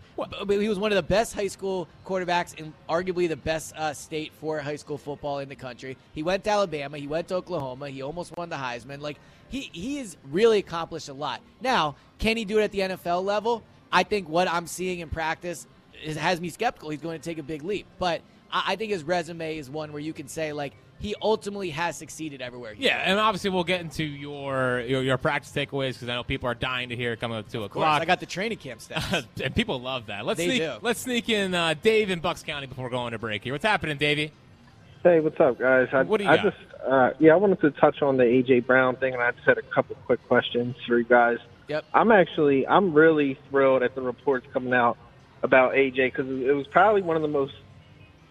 He 0.49 0.69
was 0.69 0.79
one 0.79 0.93
of 0.93 0.97
the 0.97 1.03
best 1.03 1.35
high 1.35 1.49
school 1.49 1.89
quarterbacks 2.05 2.55
in 2.59 2.73
arguably 2.89 3.29
the 3.29 3.37
best 3.37 3.75
uh, 3.77 3.95
state 3.95 4.33
for 4.41 4.59
high 4.61 4.77
school 4.77 4.99
football 4.99 5.39
in 5.39 5.49
the 5.49 5.57
country. 5.57 5.97
He 6.13 6.23
went 6.23 6.45
to 6.45 6.51
Alabama. 6.51 6.99
He 6.99 7.07
went 7.07 7.29
to 7.29 7.37
Oklahoma. 7.37 7.89
He 7.89 8.03
almost 8.03 8.37
won 8.37 8.49
the 8.51 8.57
Heisman. 8.57 9.01
Like 9.01 9.19
he 9.49 9.71
he 9.73 9.97
has 9.99 10.17
really 10.31 10.59
accomplished 10.59 11.09
a 11.09 11.15
lot. 11.15 11.41
Now, 11.61 11.97
can 12.19 12.37
he 12.37 12.45
do 12.45 12.59
it 12.59 12.63
at 12.65 12.73
the 12.73 12.81
NFL 12.81 13.25
level? 13.25 13.63
I 13.91 14.03
think 14.03 14.29
what 14.29 14.49
I'm 14.49 14.67
seeing 14.67 15.01
in 15.01 15.09
practice 15.09 15.67
is, 16.03 16.17
has 16.17 16.41
me 16.41 16.49
skeptical. 16.49 16.91
He's 16.91 17.01
going 17.01 17.19
to 17.19 17.25
take 17.25 17.39
a 17.39 17.43
big 17.43 17.63
leap, 17.63 17.87
but 17.99 18.21
I, 18.53 18.63
I 18.69 18.77
think 18.77 18.93
his 18.93 19.03
resume 19.05 19.59
is 19.59 19.69
one 19.71 19.93
where 19.93 20.01
you 20.01 20.13
can 20.13 20.29
say 20.29 20.53
like 20.53 20.73
he 21.01 21.15
ultimately 21.21 21.71
has 21.71 21.97
succeeded 21.97 22.41
everywhere. 22.41 22.73
he's 22.75 22.85
Yeah, 22.87 22.97
and 23.05 23.19
obviously 23.19 23.51
we'll 23.51 23.65
get 23.65 23.81
into 23.81 24.05
your 24.05 24.81
your, 24.81 25.03
your 25.03 25.19
practice 25.19 25.53
takeaways 25.53 25.95
because 25.95 26.09
I 26.09 26.15
know 26.15 26.23
people 26.23 26.49
are 26.49 26.55
dying 26.55 26.89
to 26.91 26.97
hear 26.97 27.13
it 27.13 27.21
coming 27.21 27.37
up 27.37 27.47
at 27.47 27.53
two 27.53 27.63
Of 27.63 27.71
course, 27.71 27.83
o'clock. 27.85 28.03
I 28.03 28.05
got 28.05 28.21
the 28.21 28.27
training 28.27 28.59
camp 28.59 28.81
stuff, 28.81 29.27
and 29.43 29.55
people 29.55 29.81
love 29.81 30.07
that. 30.07 30.25
Let's 30.25 30.39
They 30.39 30.47
sneak, 30.47 30.61
do. 30.63 30.73
let's 30.83 31.01
sneak 31.01 31.29
in 31.29 31.55
uh, 31.55 31.75
Dave 31.83 32.11
in 32.11 32.21
Bucks 32.21 32.43
County 32.43 32.67
before 32.67 32.89
going 32.91 33.13
to 33.13 33.19
break 33.19 33.45
here. 33.45 33.53
What's 33.53 33.65
happening, 33.65 33.97
Davey? 33.99 34.33
Hey, 35.03 35.21
what's 35.21 35.39
up, 35.39 35.59
guys? 35.59 35.89
I, 35.93 36.03
What 36.03 36.17
do 36.19 36.25
you 36.25 36.31
I 36.31 36.37
got? 36.37 36.45
just, 36.45 36.57
uh, 36.83 37.11
yeah, 37.19 37.33
I 37.35 37.37
wanted 37.37 37.61
to 37.61 37.71
touch 37.73 38.01
on 38.01 38.17
the 38.17 38.23
AJ 38.25 38.65
Brown 38.67 38.97
thing, 38.97 39.13
and 39.13 39.23
I 39.23 39.33
just 39.33 39.45
had 39.47 39.59
a 39.59 39.63
couple 39.63 39.97
quick 40.07 40.27
questions 40.29 40.77
for 40.87 40.97
you 40.97 41.05
guys. 41.05 41.37
Yep. 41.69 41.85
I'm 41.93 42.11
actually, 42.11 42.67
I'm 42.67 42.95
really 42.95 43.39
thrilled 43.51 43.83
at 43.83 43.95
the 43.95 44.01
reports 44.01 44.47
coming 44.55 44.73
out 44.73 44.97
about 45.45 45.75
AJ 45.75 46.13
because 46.13 46.27
it 46.27 46.55
was 46.57 46.67
probably 46.67 47.03
one 47.03 47.15
of 47.17 47.23
the 47.23 47.29
most 47.29 47.55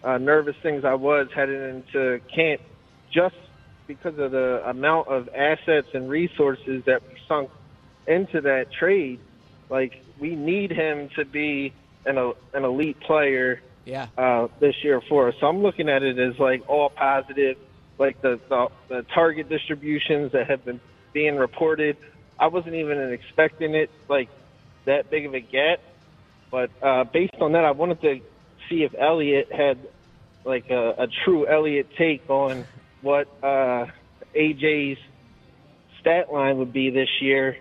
uh, 0.02 0.18
nervous 0.18 0.56
things 0.62 0.84
I 0.84 0.94
was 0.94 1.28
heading 1.34 1.62
into 1.94 2.20
camp, 2.34 2.60
just 3.10 3.36
because 3.86 4.18
of 4.18 4.32
the 4.32 4.62
amount 4.68 5.08
of 5.08 5.28
assets 5.34 5.88
and 5.94 6.10
resources 6.10 6.82
that 6.84 7.02
we 7.08 7.16
sunk 7.26 7.48
into 8.06 8.42
that 8.42 8.66
trade. 8.72 9.20
Like, 9.70 10.04
we 10.18 10.34
need 10.34 10.70
him 10.70 11.08
to 11.16 11.24
be 11.24 11.72
an, 12.04 12.18
an 12.52 12.64
elite 12.64 13.00
player 13.00 13.62
Yeah. 13.86 14.08
uh, 14.18 14.48
this 14.60 14.74
year 14.82 15.00
for 15.08 15.28
us. 15.28 15.34
So 15.40 15.46
I'm 15.46 15.62
looking 15.62 15.88
at 15.88 16.02
it 16.02 16.18
as 16.18 16.38
like 16.38 16.68
all 16.68 16.90
positive, 16.90 17.56
like 17.98 18.20
the, 18.20 18.40
the 18.48 18.68
the 18.88 19.02
target 19.14 19.48
distributions 19.48 20.32
that 20.32 20.48
have 20.50 20.64
been 20.64 20.80
being 21.12 21.36
reported. 21.36 21.96
I 22.38 22.48
wasn't 22.48 22.74
even 22.74 23.12
expecting 23.12 23.74
it 23.74 23.90
like 24.08 24.28
that 24.84 25.10
big 25.10 25.26
of 25.26 25.34
a 25.34 25.40
get, 25.40 25.80
but 26.54 26.70
uh, 26.80 27.02
based 27.02 27.34
on 27.40 27.50
that, 27.50 27.64
I 27.64 27.72
wanted 27.72 28.00
to 28.02 28.20
see 28.68 28.84
if 28.84 28.94
Elliot 28.96 29.50
had 29.50 29.76
like 30.44 30.70
a, 30.70 30.90
a 30.98 31.08
true 31.24 31.48
Elliot 31.48 31.88
take 31.98 32.30
on 32.30 32.64
what 33.02 33.26
uh, 33.42 33.86
AJ's 34.36 34.98
stat 35.98 36.32
line 36.32 36.58
would 36.58 36.72
be 36.72 36.90
this 36.90 37.08
year. 37.20 37.56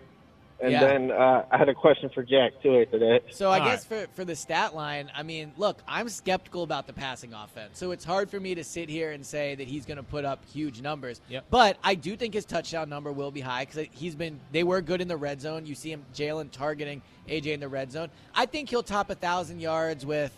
And 0.60 0.72
Yeah. 0.72 0.80
then 0.80 1.12
uh, 1.12 1.46
I 1.52 1.58
had 1.58 1.68
a 1.68 1.74
question 1.74 2.10
for 2.14 2.24
Jack 2.24 2.54
too 2.62 2.80
after 2.82 2.98
that. 3.00 3.24
So 3.32 3.52
I 3.52 3.60
guess 3.60 3.84
for, 3.84 4.08
for 4.14 4.24
the 4.24 4.36
stat 4.36 4.74
line, 4.74 5.12
I 5.14 5.24
mean, 5.24 5.52
look, 5.58 5.82
I'm 5.88 6.08
skeptical 6.08 6.64
about 6.64 6.88
the 6.88 6.94
passing 6.94 7.34
offense. 7.34 7.78
So 7.78 7.92
it's 7.92 8.06
hard 8.06 8.30
for 8.30 8.40
me 8.40 8.56
to 8.56 8.64
sit 8.64 8.88
here 8.88 9.12
and 9.12 9.26
say 9.26 9.56
that 9.56 9.68
he's 9.68 9.86
going 9.86 9.98
to 9.98 10.04
put 10.04 10.24
up 10.26 10.46
huge 10.46 10.82
numbers. 10.82 11.20
Yep. 11.28 11.46
But 11.50 11.78
I 11.84 11.96
do 11.96 12.16
think 12.16 12.34
his 12.34 12.46
touchdown 12.46 12.88
number 12.88 13.12
will 13.12 13.32
be 13.32 13.42
high 13.42 13.66
because 13.66 13.88
he's 13.92 14.16
been. 14.16 14.40
They 14.52 14.64
were 14.64 14.82
good 14.82 15.02
in 15.02 15.08
the 15.08 15.18
red 15.18 15.42
zone. 15.42 15.66
You 15.66 15.76
see 15.76 15.92
him, 15.92 16.06
Jalen 16.16 16.52
targeting 16.52 17.02
AJ 17.28 17.48
in 17.48 17.60
the 17.60 17.68
red 17.68 17.92
zone. 17.92 18.10
I 18.34 18.46
think 18.46 18.70
he'll 18.70 18.84
top 18.84 19.10
a 19.10 19.16
thousand 19.16 19.60
yards 19.60 20.06
with 20.06 20.32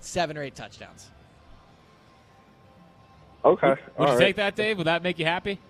seven 0.00 0.36
or 0.36 0.42
eight 0.42 0.54
touchdowns. 0.56 1.10
Okay. 3.44 3.68
Would 3.68 3.78
all 3.98 4.06
you 4.06 4.12
right. 4.14 4.18
take 4.18 4.36
that, 4.36 4.56
Dave? 4.56 4.78
Would 4.78 4.88
that 4.88 5.02
make 5.04 5.18
you 5.20 5.24
happy? 5.24 5.60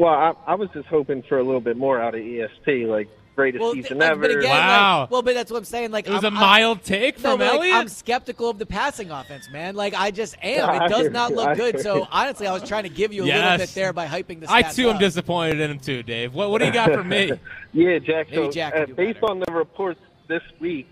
Well, 0.00 0.14
I, 0.14 0.32
I 0.52 0.54
was 0.54 0.70
just 0.70 0.86
hoping 0.88 1.22
for 1.22 1.38
a 1.38 1.42
little 1.42 1.60
bit 1.60 1.76
more 1.76 2.00
out 2.00 2.14
of 2.14 2.22
ESP, 2.22 2.88
like 2.88 3.08
greatest 3.36 3.60
Well, 3.60 3.74
season 3.74 3.98
th- 3.98 4.00
like, 4.00 4.10
ever. 4.12 4.20
but 4.22 4.30
again, 4.30 4.44
like- 4.50 4.58
Wow. 4.58 5.08
well, 5.10 5.20
but 5.20 5.34
that's 5.34 5.50
what 5.50 5.58
I'm 5.58 5.64
saying. 5.64 5.90
Like 5.90 6.06
It 6.06 6.10
was 6.12 6.24
I'm- 6.24 6.34
a 6.34 6.38
I'm- 6.38 6.46
mild 6.46 6.82
take 6.82 7.18
No, 7.22 7.32
from 7.32 7.38
but, 7.40 7.58
like, 7.58 7.70
I'm 7.74 7.88
skeptical 7.88 8.48
of 8.48 8.58
the 8.58 8.64
passing 8.64 9.10
offense, 9.10 9.50
man. 9.50 9.74
Like 9.76 9.92
I 9.94 10.10
just 10.10 10.36
am. 10.42 10.70
It 10.84 10.88
does 10.88 11.10
not 11.10 11.32
look 11.34 11.54
good. 11.54 11.80
So 11.80 12.08
honestly, 12.10 12.46
I 12.46 12.52
was 12.54 12.66
trying 12.66 12.84
to 12.84 12.88
give 12.88 13.12
you 13.12 13.24
a 13.24 13.26
little 13.26 13.58
bit 13.58 13.68
there 13.74 13.92
by 13.92 14.06
hyping 14.06 14.40
the. 14.40 14.50
I 14.50 14.62
stats 14.62 14.74
too 14.76 14.88
am 14.88 14.96
disappointed 14.98 15.60
in 15.60 15.70
him 15.70 15.78
too, 15.78 16.02
Dave. 16.02 16.32
What, 16.32 16.50
what 16.50 16.60
do 16.60 16.64
you 16.64 16.72
got 16.72 16.90
for 16.92 17.04
me? 17.04 17.32
yeah, 17.74 17.98
Jack. 17.98 18.30
Maybe 18.30 18.42
so, 18.46 18.50
Jack 18.50 18.74
uh, 18.74 18.86
based 18.86 19.20
better. 19.20 19.32
on 19.32 19.40
the 19.40 19.52
reports 19.52 20.00
this 20.28 20.42
week, 20.60 20.88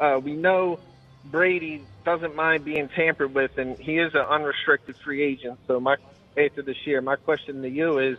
uh, 0.00 0.18
we 0.24 0.32
know 0.32 0.78
Brady 1.26 1.82
doesn't 2.06 2.34
mind 2.34 2.64
being 2.64 2.88
tampered 2.88 3.34
with, 3.34 3.58
and 3.58 3.78
he 3.78 3.98
is 3.98 4.14
an 4.14 4.20
unrestricted 4.22 4.96
free 5.04 5.22
agent. 5.22 5.58
So, 5.66 5.78
my 5.78 5.96
after 6.38 6.62
this 6.62 6.86
year, 6.86 7.00
my 7.02 7.16
question 7.16 7.60
to 7.62 7.68
you 7.68 7.98
is: 7.98 8.18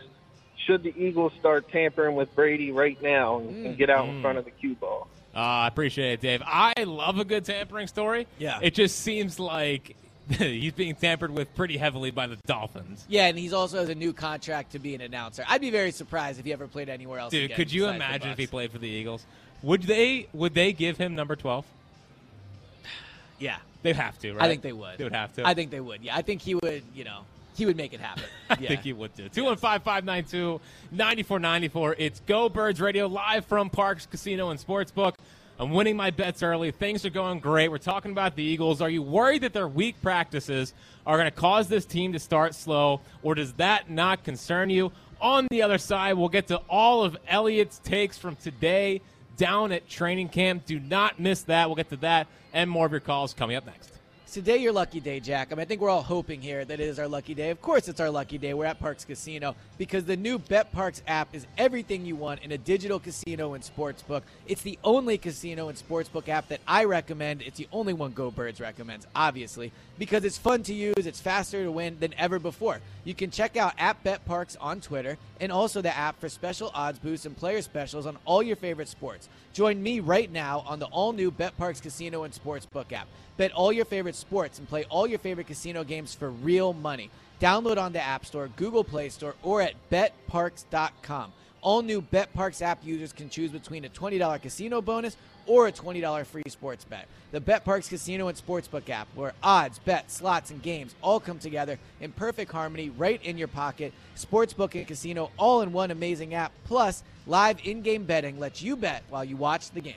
Should 0.66 0.82
the 0.82 0.94
Eagles 0.96 1.32
start 1.38 1.70
tampering 1.70 2.14
with 2.16 2.34
Brady 2.34 2.72
right 2.72 3.00
now 3.02 3.38
and, 3.38 3.66
and 3.66 3.78
get 3.78 3.90
out 3.90 4.06
Mm. 4.06 4.16
in 4.16 4.22
front 4.22 4.38
of 4.38 4.44
the 4.44 4.50
cue 4.50 4.74
ball? 4.74 5.08
Uh, 5.34 5.38
I 5.38 5.68
appreciate 5.68 6.14
it, 6.14 6.20
Dave. 6.20 6.42
I 6.44 6.72
love 6.84 7.18
a 7.18 7.24
good 7.24 7.44
tampering 7.44 7.86
story. 7.86 8.26
Yeah. 8.38 8.58
It 8.60 8.74
just 8.74 8.98
seems 9.00 9.38
like 9.38 9.96
he's 10.30 10.72
being 10.72 10.94
tampered 10.94 11.30
with 11.30 11.54
pretty 11.54 11.76
heavily 11.76 12.10
by 12.10 12.26
the 12.26 12.36
Dolphins. 12.46 13.04
Yeah, 13.08 13.26
and 13.28 13.38
he's 13.38 13.52
also 13.52 13.78
has 13.78 13.88
a 13.88 13.94
new 13.94 14.12
contract 14.12 14.72
to 14.72 14.78
be 14.78 14.94
an 14.94 15.00
announcer. 15.00 15.44
I'd 15.48 15.60
be 15.60 15.70
very 15.70 15.90
surprised 15.92 16.38
if 16.38 16.44
he 16.44 16.52
ever 16.52 16.66
played 16.66 16.88
anywhere 16.88 17.18
else. 17.20 17.30
Dude, 17.30 17.44
again 17.46 17.56
could 17.56 17.72
you 17.72 17.86
imagine 17.88 18.30
if 18.30 18.38
he 18.38 18.46
played 18.46 18.72
for 18.72 18.78
the 18.78 18.88
Eagles? 18.88 19.24
Would 19.62 19.82
they 19.84 20.28
would 20.34 20.54
they 20.54 20.72
give 20.72 20.96
him 20.98 21.14
number 21.14 21.34
12? 21.36 21.64
Yeah, 23.38 23.56
They'd 23.82 23.94
have 23.96 24.18
to, 24.20 24.32
right? 24.34 24.42
I 24.42 24.48
think 24.48 24.62
they 24.62 24.72
would. 24.72 24.98
They 24.98 25.04
would 25.04 25.12
have 25.12 25.32
to. 25.36 25.46
I 25.46 25.54
think 25.54 25.70
they 25.70 25.78
would. 25.80 26.02
Yeah, 26.02 26.16
I 26.16 26.22
think 26.22 26.42
he 26.42 26.56
would. 26.56 26.82
You 26.92 27.04
know, 27.04 27.20
he 27.58 27.66
would 27.66 27.76
make 27.76 27.92
it 27.92 28.00
happen. 28.00 28.24
I 28.50 28.56
Yeah. 28.60 28.68
think 28.68 28.82
he 28.82 28.92
would 28.92 29.14
do. 29.14 29.28
215 29.28 29.80
592 29.80 30.60
9494. 30.92 31.96
It's 31.98 32.20
Go 32.20 32.48
Birds 32.48 32.80
Radio 32.80 33.06
live 33.06 33.44
from 33.44 33.68
Parx 33.68 34.08
Casino 34.08 34.50
and 34.50 34.58
Sportsbook. 34.58 35.14
I'm 35.60 35.70
winning 35.72 35.96
my 35.96 36.10
bets 36.12 36.42
early. 36.44 36.70
Things 36.70 37.04
are 37.04 37.10
going 37.10 37.40
great. 37.40 37.68
We're 37.68 37.78
talking 37.78 38.12
about 38.12 38.36
the 38.36 38.44
Eagles. 38.44 38.80
Are 38.80 38.88
you 38.88 39.02
worried 39.02 39.42
that 39.42 39.52
their 39.52 39.66
weak 39.66 40.00
practices 40.00 40.72
are 41.04 41.16
going 41.18 41.28
to 41.28 41.36
cause 41.36 41.66
this 41.66 41.84
team 41.84 42.12
to 42.12 42.20
start 42.20 42.54
slow, 42.54 43.00
or 43.24 43.34
does 43.34 43.54
that 43.54 43.90
not 43.90 44.22
concern 44.22 44.70
you? 44.70 44.92
On 45.20 45.48
the 45.50 45.62
other 45.62 45.78
side, 45.78 46.12
we'll 46.14 46.28
get 46.28 46.46
to 46.46 46.58
all 46.70 47.02
of 47.02 47.16
Elliot's 47.26 47.80
takes 47.80 48.16
from 48.16 48.36
today 48.36 49.00
down 49.36 49.72
at 49.72 49.88
training 49.88 50.28
camp. 50.28 50.64
Do 50.64 50.78
not 50.78 51.18
miss 51.18 51.42
that. 51.42 51.68
We'll 51.68 51.74
get 51.76 51.88
to 51.90 51.96
that 51.96 52.28
and 52.52 52.70
more 52.70 52.86
of 52.86 52.92
your 52.92 53.00
calls 53.00 53.34
coming 53.34 53.56
up 53.56 53.66
next. 53.66 53.90
Today, 54.30 54.58
your 54.58 54.74
lucky 54.74 55.00
day, 55.00 55.20
Jack. 55.20 55.48
I 55.50 55.54
mean, 55.54 55.62
I 55.62 55.64
think 55.64 55.80
we're 55.80 55.88
all 55.88 56.02
hoping 56.02 56.42
here 56.42 56.62
that 56.62 56.80
it 56.80 56.86
is 56.86 56.98
our 56.98 57.08
lucky 57.08 57.32
day. 57.32 57.48
Of 57.48 57.62
course, 57.62 57.88
it's 57.88 57.98
our 57.98 58.10
lucky 58.10 58.36
day. 58.36 58.52
We're 58.52 58.66
at 58.66 58.78
Parx 58.78 59.06
Casino 59.06 59.56
because 59.78 60.04
the 60.04 60.18
new 60.18 60.38
BetParx 60.38 61.00
app 61.06 61.34
is 61.34 61.46
everything 61.56 62.04
you 62.04 62.14
want 62.14 62.42
in 62.42 62.52
a 62.52 62.58
digital 62.58 63.00
casino 63.00 63.54
and 63.54 63.64
sportsbook. 63.64 64.20
It's 64.46 64.60
the 64.60 64.78
only 64.84 65.16
casino 65.16 65.70
and 65.70 65.78
sportsbook 65.78 66.28
app 66.28 66.48
that 66.48 66.60
I 66.68 66.84
recommend. 66.84 67.40
It's 67.40 67.56
the 67.56 67.68
only 67.72 67.94
one 67.94 68.12
Go 68.12 68.30
Birds 68.30 68.60
recommends, 68.60 69.06
obviously, 69.14 69.72
because 69.98 70.24
it's 70.24 70.36
fun 70.36 70.62
to 70.64 70.74
use. 70.74 71.06
It's 71.06 71.22
faster 71.22 71.64
to 71.64 71.72
win 71.72 71.96
than 71.98 72.12
ever 72.18 72.38
before. 72.38 72.80
You 73.04 73.14
can 73.14 73.30
check 73.30 73.56
out 73.56 73.72
at 73.78 74.04
BetParx 74.04 74.58
on 74.60 74.82
Twitter 74.82 75.16
and 75.40 75.50
also 75.50 75.80
the 75.80 75.96
app 75.96 76.20
for 76.20 76.28
special 76.28 76.70
odds 76.74 76.98
boosts 76.98 77.24
and 77.24 77.34
player 77.34 77.62
specials 77.62 78.04
on 78.04 78.18
all 78.26 78.42
your 78.42 78.56
favorite 78.56 78.88
sports. 78.88 79.30
Join 79.54 79.82
me 79.82 80.00
right 80.00 80.30
now 80.30 80.64
on 80.66 80.80
the 80.80 80.86
all 80.86 81.14
new 81.14 81.30
BetParx 81.30 81.80
Casino 81.80 82.24
and 82.24 82.34
Sportsbook 82.34 82.92
app. 82.92 83.08
Bet 83.38 83.52
all 83.52 83.72
your 83.72 83.86
favorite 83.86 84.16
sports 84.16 84.58
and 84.58 84.68
play 84.68 84.84
all 84.90 85.06
your 85.06 85.18
favorite 85.18 85.46
casino 85.46 85.84
games 85.84 86.14
for 86.14 86.30
real 86.30 86.74
money. 86.74 87.08
Download 87.40 87.78
on 87.78 87.92
the 87.92 88.02
App 88.02 88.26
Store, 88.26 88.50
Google 88.56 88.84
Play 88.84 89.08
Store, 89.08 89.34
or 89.42 89.62
at 89.62 89.74
betparx.com. 89.90 91.32
All 91.60 91.82
new 91.82 92.02
BetParx 92.02 92.62
app 92.62 92.84
users 92.84 93.12
can 93.12 93.30
choose 93.30 93.50
between 93.50 93.84
a 93.84 93.88
$20 93.88 94.40
casino 94.42 94.80
bonus 94.80 95.16
or 95.46 95.66
a 95.66 95.72
$20 95.72 96.26
free 96.26 96.42
sports 96.46 96.84
bet. 96.84 97.06
The 97.32 97.40
BetParx 97.40 97.88
Casino 97.88 98.28
and 98.28 98.38
Sportsbook 98.38 98.88
app, 98.90 99.08
where 99.14 99.32
odds, 99.42 99.78
bets, 99.80 100.14
slots, 100.14 100.50
and 100.50 100.62
games 100.62 100.94
all 101.02 101.20
come 101.20 101.38
together 101.38 101.78
in 102.00 102.12
perfect 102.12 102.52
harmony 102.52 102.90
right 102.90 103.22
in 103.24 103.38
your 103.38 103.48
pocket. 103.48 103.92
Sportsbook 104.16 104.74
and 104.74 104.86
casino 104.86 105.30
all 105.36 105.62
in 105.62 105.72
one 105.72 105.90
amazing 105.90 106.34
app. 106.34 106.52
Plus, 106.64 107.02
live 107.26 107.58
in 107.64 107.82
game 107.82 108.04
betting 108.04 108.38
lets 108.38 108.62
you 108.62 108.76
bet 108.76 109.02
while 109.10 109.24
you 109.24 109.36
watch 109.36 109.70
the 109.70 109.80
game. 109.80 109.94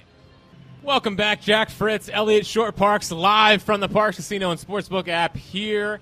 Welcome 0.84 1.16
back, 1.16 1.42
Jack 1.42 1.70
Fritz, 1.70 2.10
Elliott 2.12 2.46
Shorr-Parks, 2.46 3.12
live 3.12 3.62
from 3.62 3.82
the 3.82 3.88
Parx 3.88 4.16
Casino 4.16 4.50
and 4.50 4.60
Sportsbook 4.60 5.08
app 5.08 5.38
here 5.38 6.00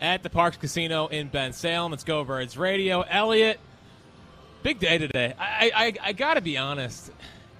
at 0.00 0.22
the 0.22 0.28
Parx 0.28 0.58
Casino 0.60 1.06
in 1.06 1.30
Bensalem. 1.30 1.90
Let's 1.90 2.04
go 2.04 2.22
Birds 2.22 2.58
Radio. 2.58 3.00
Elliott, 3.00 3.58
big 4.62 4.78
day 4.78 4.98
today. 4.98 5.32
I 5.38 5.72
I, 5.74 6.08
I 6.08 6.12
got 6.12 6.34
to 6.34 6.42
be 6.42 6.58
honest. 6.58 7.10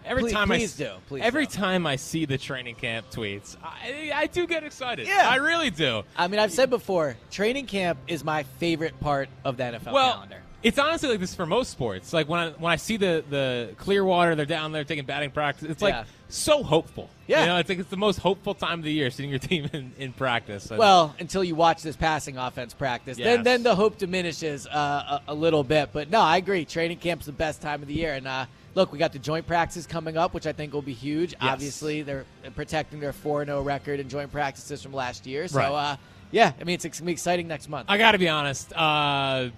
Every 0.04 0.24
Please- 0.24 0.32
time 0.34 0.48
please 0.48 0.78
I 0.78 0.84
do. 0.84 0.90
Please 1.08 1.22
every 1.24 1.46
do. 1.46 1.52
time 1.52 1.86
I 1.86 1.96
see 1.96 2.26
the 2.26 2.36
training 2.36 2.74
camp 2.74 3.10
tweets, 3.10 3.56
I, 3.64 4.12
I 4.14 4.26
do 4.26 4.46
get 4.46 4.62
excited. 4.62 5.06
Yeah. 5.08 5.26
I 5.26 5.36
really 5.36 5.70
do. 5.70 6.02
I 6.14 6.28
mean, 6.28 6.40
I've 6.40 6.52
said 6.52 6.68
before, 6.68 7.16
training 7.30 7.64
camp 7.64 7.98
is 8.06 8.22
my 8.22 8.42
favorite 8.42 9.00
part 9.00 9.30
of 9.46 9.56
the 9.56 9.62
NFL 9.62 9.92
well, 9.94 10.12
calendar. 10.12 10.42
It's 10.64 10.78
honestly 10.78 11.08
like 11.10 11.20
this 11.20 11.34
for 11.34 11.46
most 11.46 11.70
sports. 11.70 12.12
Like 12.12 12.28
when 12.28 12.40
I, 12.40 12.50
when 12.52 12.72
I 12.72 12.76
see 12.76 12.96
the 12.96 13.22
the 13.30 13.70
Clearwater, 13.76 14.34
they're 14.34 14.46
down 14.46 14.72
there 14.72 14.82
taking 14.82 15.04
batting 15.04 15.30
practice. 15.30 15.68
It's 15.70 15.82
like 15.82 15.94
Yeah. 15.94 16.04
so 16.28 16.62
hopeful. 16.64 17.08
Yeah. 17.26 17.40
you 17.42 17.46
know, 17.46 17.56
it's 17.58 17.68
like 17.68 17.78
it's 17.78 17.90
the 17.90 17.96
most 17.96 18.18
hopeful 18.18 18.54
time 18.54 18.80
of 18.80 18.84
the 18.84 18.92
year 18.92 19.10
seeing 19.10 19.30
your 19.30 19.38
team 19.38 19.68
in, 19.72 19.92
in 19.98 20.12
practice. 20.12 20.70
And- 20.70 20.78
Well, 20.78 21.14
until 21.20 21.44
you 21.44 21.54
watch 21.54 21.82
this 21.82 21.96
passing 21.96 22.36
offense 22.38 22.74
practice, 22.74 23.18
Yes. 23.18 23.24
then 23.26 23.42
then 23.44 23.62
the 23.62 23.74
hope 23.76 23.98
diminishes 23.98 24.66
uh, 24.66 25.20
a, 25.28 25.32
a 25.32 25.34
little 25.34 25.62
bit. 25.62 25.90
But 25.92 26.10
no, 26.10 26.20
I 26.20 26.38
agree. 26.38 26.64
Training 26.64 26.98
camp's 26.98 27.26
the 27.26 27.32
best 27.32 27.62
time 27.62 27.80
of 27.82 27.88
the 27.88 27.94
year. 27.94 28.14
And 28.14 28.26
uh, 28.26 28.46
look, 28.74 28.90
we 28.90 28.98
got 28.98 29.12
the 29.12 29.18
joint 29.18 29.46
practices 29.46 29.86
coming 29.86 30.16
up, 30.16 30.34
which 30.34 30.46
I 30.46 30.52
think 30.52 30.72
will 30.72 30.82
be 30.82 30.94
huge. 30.94 31.34
Obviously, 31.40 32.02
they're 32.02 32.24
protecting 32.54 33.00
their 33.00 33.12
four 33.12 33.44
0 33.44 33.62
record 33.62 34.00
in 34.00 34.08
joint 34.08 34.32
practices 34.32 34.82
from 34.82 34.92
last 34.94 35.26
year. 35.26 35.46
So 35.46 35.58
Right. 35.58 35.70
uh, 35.92 35.96
yeah, 36.30 36.52
I 36.60 36.64
mean 36.64 36.74
it's, 36.74 36.84
it's 36.86 36.98
gonna 37.00 37.06
be 37.06 37.12
exciting 37.12 37.46
next 37.48 37.68
month. 37.68 37.86
I 37.90 37.98
got 37.98 38.12
to 38.12 38.18
be 38.18 38.28
honest. 38.28 38.72
Uh, 38.74 39.50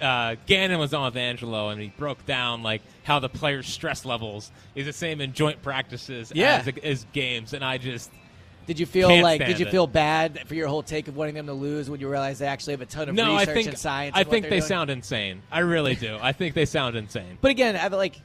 uh, 0.00 0.36
Gannon 0.46 0.78
was 0.78 0.92
on 0.94 1.04
with 1.06 1.16
Angelo, 1.16 1.68
and 1.70 1.80
he 1.80 1.88
broke 1.96 2.24
down 2.26 2.62
like 2.62 2.82
how 3.04 3.18
the 3.18 3.28
players' 3.28 3.66
stress 3.66 4.04
levels 4.04 4.50
is 4.74 4.86
the 4.86 4.92
same 4.92 5.20
in 5.20 5.32
joint 5.32 5.62
practices 5.62 6.32
Yeah. 6.34 6.62
as, 6.66 6.72
as 6.82 7.06
games, 7.12 7.52
and 7.52 7.64
I 7.64 7.78
just 7.78 8.10
Did 8.66 8.80
you 8.80 8.86
feel 8.86 9.08
Can't 9.08 9.22
like? 9.22 9.44
Did 9.46 9.60
you 9.60 9.66
it. 9.66 9.70
feel 9.70 9.86
bad 9.86 10.40
for 10.46 10.54
your 10.54 10.66
whole 10.68 10.82
take 10.82 11.06
of 11.08 11.16
wanting 11.16 11.34
them 11.34 11.46
to 11.46 11.52
lose 11.52 11.88
when 11.88 12.00
you 12.00 12.08
realize 12.10 12.38
they 12.40 12.46
actually 12.46 12.72
have 12.74 12.80
a 12.80 12.86
ton 12.86 13.08
of 13.08 13.14
no. 13.14 13.32
I 13.34 13.40
research 13.40 13.54
think 13.54 13.68
and 13.68 13.78
science? 13.78 14.16
I 14.16 14.24
think 14.24 14.42
they're 14.44 14.50
doing? 14.50 14.62
sound 14.62 14.90
insane. 14.90 15.42
I 15.52 15.60
really 15.60 15.94
do. 15.94 16.18
I 16.20 16.32
think 16.32 16.54
they 16.54 16.64
sound 16.66 16.96
insane. 16.96 17.38
But 17.40 17.52
again, 17.52 17.76
I've, 17.76 17.92
like, 17.92 18.20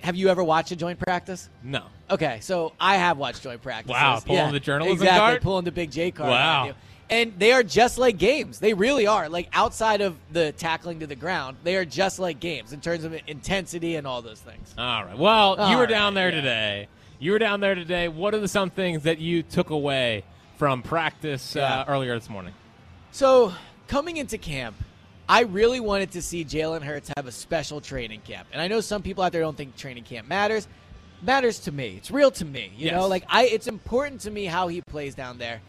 have 0.00 0.14
you 0.16 0.28
ever 0.28 0.42
watched 0.44 0.70
a 0.72 0.76
joint 0.76 0.98
practice? 0.98 1.48
No. 1.62 1.84
Okay, 2.10 2.38
so 2.42 2.72
I 2.78 2.96
have 2.96 3.16
watched 3.18 3.42
joint 3.42 3.62
practices. 3.62 3.92
Wow, 3.94 4.20
pulling 4.20 4.38
Yeah, 4.46 4.50
the 4.52 4.60
journalism 4.60 4.94
exactly, 4.94 5.18
card? 5.18 5.42
pulling 5.42 5.64
the 5.64 5.72
big 5.72 5.90
J 5.90 6.10
card. 6.10 6.30
Wow. 6.30 6.72
And 7.12 7.34
they 7.38 7.52
are 7.52 7.62
just 7.62 7.98
like 7.98 8.16
games. 8.16 8.58
They 8.58 8.72
really 8.72 9.06
are. 9.06 9.28
Like 9.28 9.48
outside 9.52 10.00
of 10.00 10.16
the 10.32 10.52
tackling 10.52 11.00
to 11.00 11.06
the 11.06 11.14
ground, 11.14 11.58
they 11.62 11.76
are 11.76 11.84
just 11.84 12.18
like 12.18 12.40
games 12.40 12.72
in 12.72 12.80
terms 12.80 13.04
of 13.04 13.14
intensity 13.26 13.96
and 13.96 14.06
all 14.06 14.22
those 14.22 14.40
things. 14.40 14.74
All 14.78 15.04
right. 15.04 15.16
Well, 15.18 15.70
you 15.70 15.76
were 15.76 15.82
right, 15.82 15.88
down 15.90 16.14
there 16.14 16.30
yeah. 16.30 16.36
today. 16.36 16.88
You 17.18 17.32
were 17.32 17.38
down 17.38 17.60
there 17.60 17.74
today. 17.74 18.08
What 18.08 18.34
are 18.34 18.38
the 18.38 18.48
some 18.48 18.70
things 18.70 19.02
that 19.02 19.18
you 19.18 19.42
took 19.42 19.68
away 19.70 20.24
from 20.56 20.82
practice 20.82 21.54
Yeah. 21.54 21.80
uh, 21.80 21.84
earlier 21.86 22.18
this 22.18 22.30
morning? 22.30 22.54
So 23.10 23.52
coming 23.88 24.16
into 24.16 24.38
camp, 24.38 24.74
I 25.28 25.42
really 25.42 25.80
wanted 25.80 26.12
to 26.12 26.22
see 26.22 26.44
Jalen 26.46 26.82
Hurts 26.82 27.10
have 27.16 27.26
a 27.26 27.32
special 27.32 27.80
training 27.82 28.22
camp. 28.22 28.48
And 28.52 28.60
I 28.62 28.68
know 28.68 28.80
some 28.80 29.02
people 29.02 29.22
out 29.22 29.32
there 29.32 29.42
don't 29.42 29.56
think 29.56 29.76
training 29.76 30.04
camp 30.04 30.28
matters. 30.28 30.66
Matters 31.20 31.60
to 31.60 31.72
me. 31.72 31.94
It's 31.98 32.10
real 32.10 32.30
to 32.32 32.44
me. 32.44 32.72
You 32.76 32.86
Yes. 32.86 32.94
know, 32.94 33.06
like 33.06 33.24
I 33.28 33.44
it's 33.44 33.66
important 33.68 34.22
to 34.22 34.30
me 34.30 34.46
how 34.46 34.68
he 34.68 34.80
plays 34.80 35.14
down 35.14 35.36
there. 35.38 35.60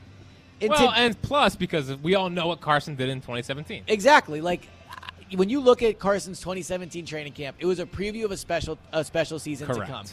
And 0.62 0.70
well, 0.70 0.92
to- 0.92 0.98
and 0.98 1.22
plus 1.22 1.56
because 1.56 1.96
we 1.98 2.16
all 2.16 2.30
know 2.30 2.48
what 2.48 2.62
Carson 2.62 2.96
did 2.96 3.10
in 3.10 3.20
2017. 3.20 3.84
Exactly. 3.88 4.42
Like 4.42 4.68
when 5.36 5.50
you 5.50 5.60
look 5.60 5.82
at 5.82 6.00
Carson's 6.00 6.40
2017 6.40 7.06
training 7.06 7.34
camp, 7.34 7.58
it 7.60 7.66
was 7.66 7.80
a 7.80 7.86
preview 7.86 8.26
of 8.26 8.32
a 8.32 8.38
special 8.38 8.78
a 8.92 9.04
special 9.04 9.40
season 9.40 9.68
Correct. 9.68 9.88
to 9.88 9.92
come. 9.92 10.06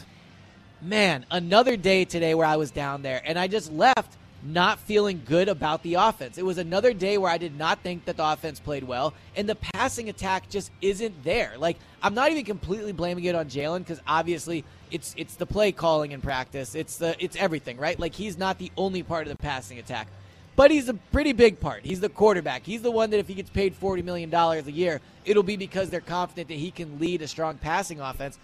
Man, 0.81 1.25
another 1.29 1.77
day 1.77 2.05
today 2.05 2.33
where 2.33 2.47
I 2.47 2.55
was 2.55 2.71
down 2.71 3.01
there 3.01 3.21
and 3.25 3.37
I 3.37 3.47
just 3.47 3.71
left 3.71 4.17
not 4.43 4.79
feeling 4.79 5.21
good 5.23 5.47
about 5.47 5.83
the 5.83 5.93
offense. 5.93 6.39
It 6.39 6.45
was 6.45 6.57
another 6.57 6.93
day 6.93 7.19
where 7.19 7.31
I 7.31 7.37
did 7.37 7.55
not 7.55 7.83
think 7.83 8.05
that 8.05 8.17
the 8.17 8.25
offense 8.25 8.59
played 8.59 8.83
well 8.83 9.13
and 9.35 9.47
the 9.47 9.55
passing 9.55 10.09
attack 10.09 10.49
just 10.49 10.71
isn't 10.81 11.23
there. 11.23 11.53
Like 11.57 11.77
I'm 12.01 12.15
not 12.15 12.31
even 12.31 12.43
completely 12.43 12.91
blaming 12.91 13.25
it 13.25 13.35
on 13.35 13.47
Jalen 13.47 13.79
because 13.79 14.01
obviously 14.07 14.65
it's 14.89 15.13
it's 15.17 15.35
the 15.35 15.45
play 15.45 15.71
calling 15.71 16.11
in 16.11 16.21
practice. 16.21 16.73
It's 16.73 16.97
the 16.97 17.15
it's 17.23 17.35
everything, 17.35 17.77
right? 17.77 17.99
Like 17.99 18.15
he's 18.15 18.37
not 18.37 18.57
the 18.57 18.71
only 18.75 19.03
part 19.03 19.27
of 19.27 19.37
the 19.37 19.41
passing 19.41 19.77
attack. 19.77 20.07
But 20.61 20.69
he's 20.69 20.89
a 20.89 20.93
pretty 20.93 21.33
big 21.33 21.59
part. 21.59 21.83
He's 21.83 22.01
the 22.01 22.07
quarterback. 22.07 22.63
He's 22.63 22.83
the 22.83 22.91
one 22.91 23.09
that 23.09 23.17
if 23.17 23.27
he 23.27 23.33
gets 23.33 23.49
paid 23.49 23.73
$40 23.73 24.03
million 24.03 24.31
a 24.31 24.61
year, 24.69 25.01
it'll 25.25 25.41
be 25.41 25.55
because 25.55 25.89
they're 25.89 26.01
confident 26.01 26.49
that 26.49 26.53
he 26.53 26.69
can 26.69 26.99
lead 26.99 27.23
a 27.23 27.27
strong 27.27 27.57
passing 27.57 27.99
offense. 27.99 28.37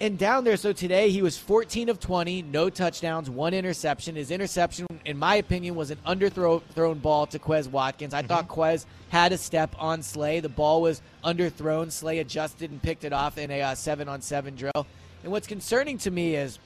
And 0.00 0.18
down 0.18 0.44
there, 0.44 0.56
so 0.56 0.72
today 0.72 1.10
he 1.10 1.20
was 1.20 1.36
14 1.36 1.90
of 1.90 2.00
20, 2.00 2.40
no 2.40 2.70
touchdowns, 2.70 3.28
one 3.28 3.52
interception. 3.52 4.16
His 4.16 4.30
interception, 4.30 4.86
in 5.04 5.18
my 5.18 5.34
opinion, 5.34 5.74
was 5.74 5.90
an 5.90 5.98
underthrown 6.06 7.02
ball 7.02 7.26
to 7.26 7.38
Quez 7.38 7.70
Watkins. 7.70 8.14
I 8.14 8.22
thought 8.22 8.48
Quez 8.48 8.86
had 9.10 9.32
a 9.32 9.36
step 9.36 9.76
on 9.78 10.02
Slay. 10.02 10.40
The 10.40 10.48
ball 10.48 10.80
was 10.80 11.02
underthrown. 11.22 11.92
Slay 11.92 12.20
adjusted 12.20 12.70
and 12.70 12.82
picked 12.82 13.04
it 13.04 13.12
off 13.12 13.36
in 13.36 13.50
a 13.50 13.60
uh, 13.60 13.74
seven 13.74 14.08
on 14.08 14.22
seven 14.22 14.56
drill. 14.56 14.86
And 15.22 15.30
what's 15.30 15.46
concerning 15.46 15.98
to 15.98 16.10
me 16.10 16.36
is 16.36 16.58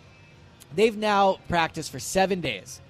they've 0.72 0.96
now 0.96 1.38
practiced 1.48 1.90
for 1.90 1.98
seven 1.98 2.40
days. 2.40 2.80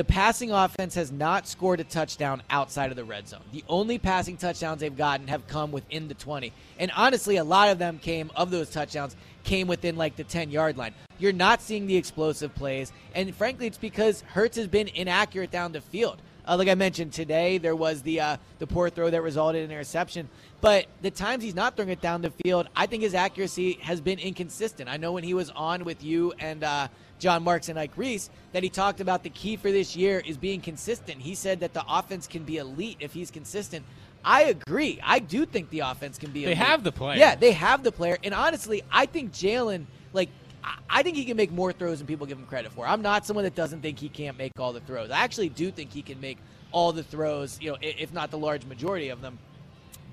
The 0.00 0.04
passing 0.04 0.50
offense 0.50 0.94
has 0.94 1.12
not 1.12 1.46
scored 1.46 1.78
a 1.78 1.84
touchdown 1.84 2.42
outside 2.48 2.88
of 2.88 2.96
the 2.96 3.04
red 3.04 3.28
zone. 3.28 3.42
The 3.52 3.62
only 3.68 3.98
passing 3.98 4.38
touchdowns 4.38 4.80
they've 4.80 4.96
gotten 4.96 5.28
have 5.28 5.46
come 5.46 5.72
within 5.72 6.08
the 6.08 6.14
20. 6.14 6.54
And 6.78 6.90
honestly, 6.96 7.36
a 7.36 7.44
lot 7.44 7.68
of 7.68 7.78
them 7.78 7.98
came, 7.98 8.30
of 8.34 8.50
those 8.50 8.70
touchdowns, 8.70 9.14
came 9.44 9.68
within 9.68 9.96
like 9.96 10.16
the 10.16 10.24
10 10.24 10.50
yard 10.50 10.78
line. 10.78 10.94
You're 11.18 11.34
not 11.34 11.60
seeing 11.60 11.86
the 11.86 11.98
explosive 11.98 12.54
plays. 12.54 12.94
And 13.14 13.34
frankly, 13.34 13.66
it's 13.66 13.76
because 13.76 14.22
Hurts 14.22 14.56
has 14.56 14.68
been 14.68 14.88
inaccurate 14.88 15.50
down 15.50 15.72
the 15.72 15.82
field. 15.82 16.22
Uh, 16.48 16.56
like 16.56 16.68
I 16.68 16.76
mentioned 16.76 17.12
today, 17.12 17.58
there 17.58 17.76
was 17.76 18.00
the 18.00 18.20
uh, 18.20 18.36
the 18.58 18.66
poor 18.66 18.88
throw 18.88 19.10
that 19.10 19.20
resulted 19.20 19.62
in 19.62 19.70
interception. 19.70 20.30
But 20.62 20.86
the 21.02 21.10
times 21.10 21.44
he's 21.44 21.54
not 21.54 21.76
throwing 21.76 21.90
it 21.90 22.00
down 22.00 22.22
the 22.22 22.32
field, 22.42 22.68
I 22.74 22.86
think 22.86 23.02
his 23.02 23.14
accuracy 23.14 23.74
has 23.82 24.00
been 24.00 24.18
inconsistent. 24.18 24.88
I 24.88 24.96
know 24.96 25.12
when 25.12 25.24
he 25.24 25.34
was 25.34 25.50
on 25.50 25.84
with 25.84 26.02
you 26.02 26.32
and 26.38 26.64
uh, 26.64 26.88
Jon 27.20 27.44
Marks 27.44 27.68
and 27.68 27.78
Ike 27.78 27.92
Reese 27.96 28.30
that 28.52 28.62
he 28.64 28.68
talked 28.68 29.00
about 29.00 29.22
the 29.22 29.30
key 29.30 29.56
for 29.56 29.70
this 29.70 29.94
year 29.94 30.20
is 30.26 30.36
being 30.36 30.60
consistent. 30.60 31.20
He 31.20 31.34
said 31.36 31.60
that 31.60 31.72
the 31.74 31.84
offense 31.88 32.26
can 32.26 32.42
be 32.42 32.56
elite 32.56 32.96
if 32.98 33.12
he's 33.12 33.30
consistent. 33.30 33.84
I 34.24 34.44
agree. 34.44 34.98
I 35.02 35.20
do 35.20 35.46
think 35.46 35.70
the 35.70 35.80
offense 35.80 36.18
can 36.18 36.30
be. 36.32 36.40
They 36.40 36.52
elite. 36.52 36.58
have 36.58 36.82
the 36.82 36.92
player. 36.92 37.18
Yeah, 37.18 37.36
they 37.36 37.52
have 37.52 37.84
the 37.84 37.92
player. 37.92 38.18
And 38.24 38.34
honestly, 38.34 38.82
I 38.90 39.06
think 39.06 39.32
Jalen, 39.32 39.84
like, 40.12 40.28
I- 40.64 40.78
I 40.90 41.02
think 41.02 41.16
he 41.16 41.24
can 41.24 41.36
make 41.36 41.52
more 41.52 41.72
throws 41.72 41.98
than 41.98 42.06
people 42.06 42.26
give 42.26 42.38
him 42.38 42.46
credit 42.46 42.72
for. 42.72 42.86
I'm 42.86 43.00
not 43.02 43.24
someone 43.24 43.44
that 43.44 43.54
doesn't 43.54 43.80
think 43.80 43.98
he 43.98 44.08
can't 44.08 44.36
make 44.36 44.52
all 44.58 44.72
the 44.72 44.80
throws. 44.80 45.10
I 45.10 45.20
actually 45.20 45.48
do 45.50 45.70
think 45.70 45.92
he 45.92 46.02
can 46.02 46.20
make 46.20 46.38
all 46.72 46.92
the 46.92 47.02
throws, 47.02 47.58
you 47.60 47.70
know, 47.70 47.78
if 47.80 48.12
not 48.12 48.30
the 48.30 48.38
large 48.38 48.64
majority 48.66 49.08
of 49.10 49.20
them. 49.20 49.38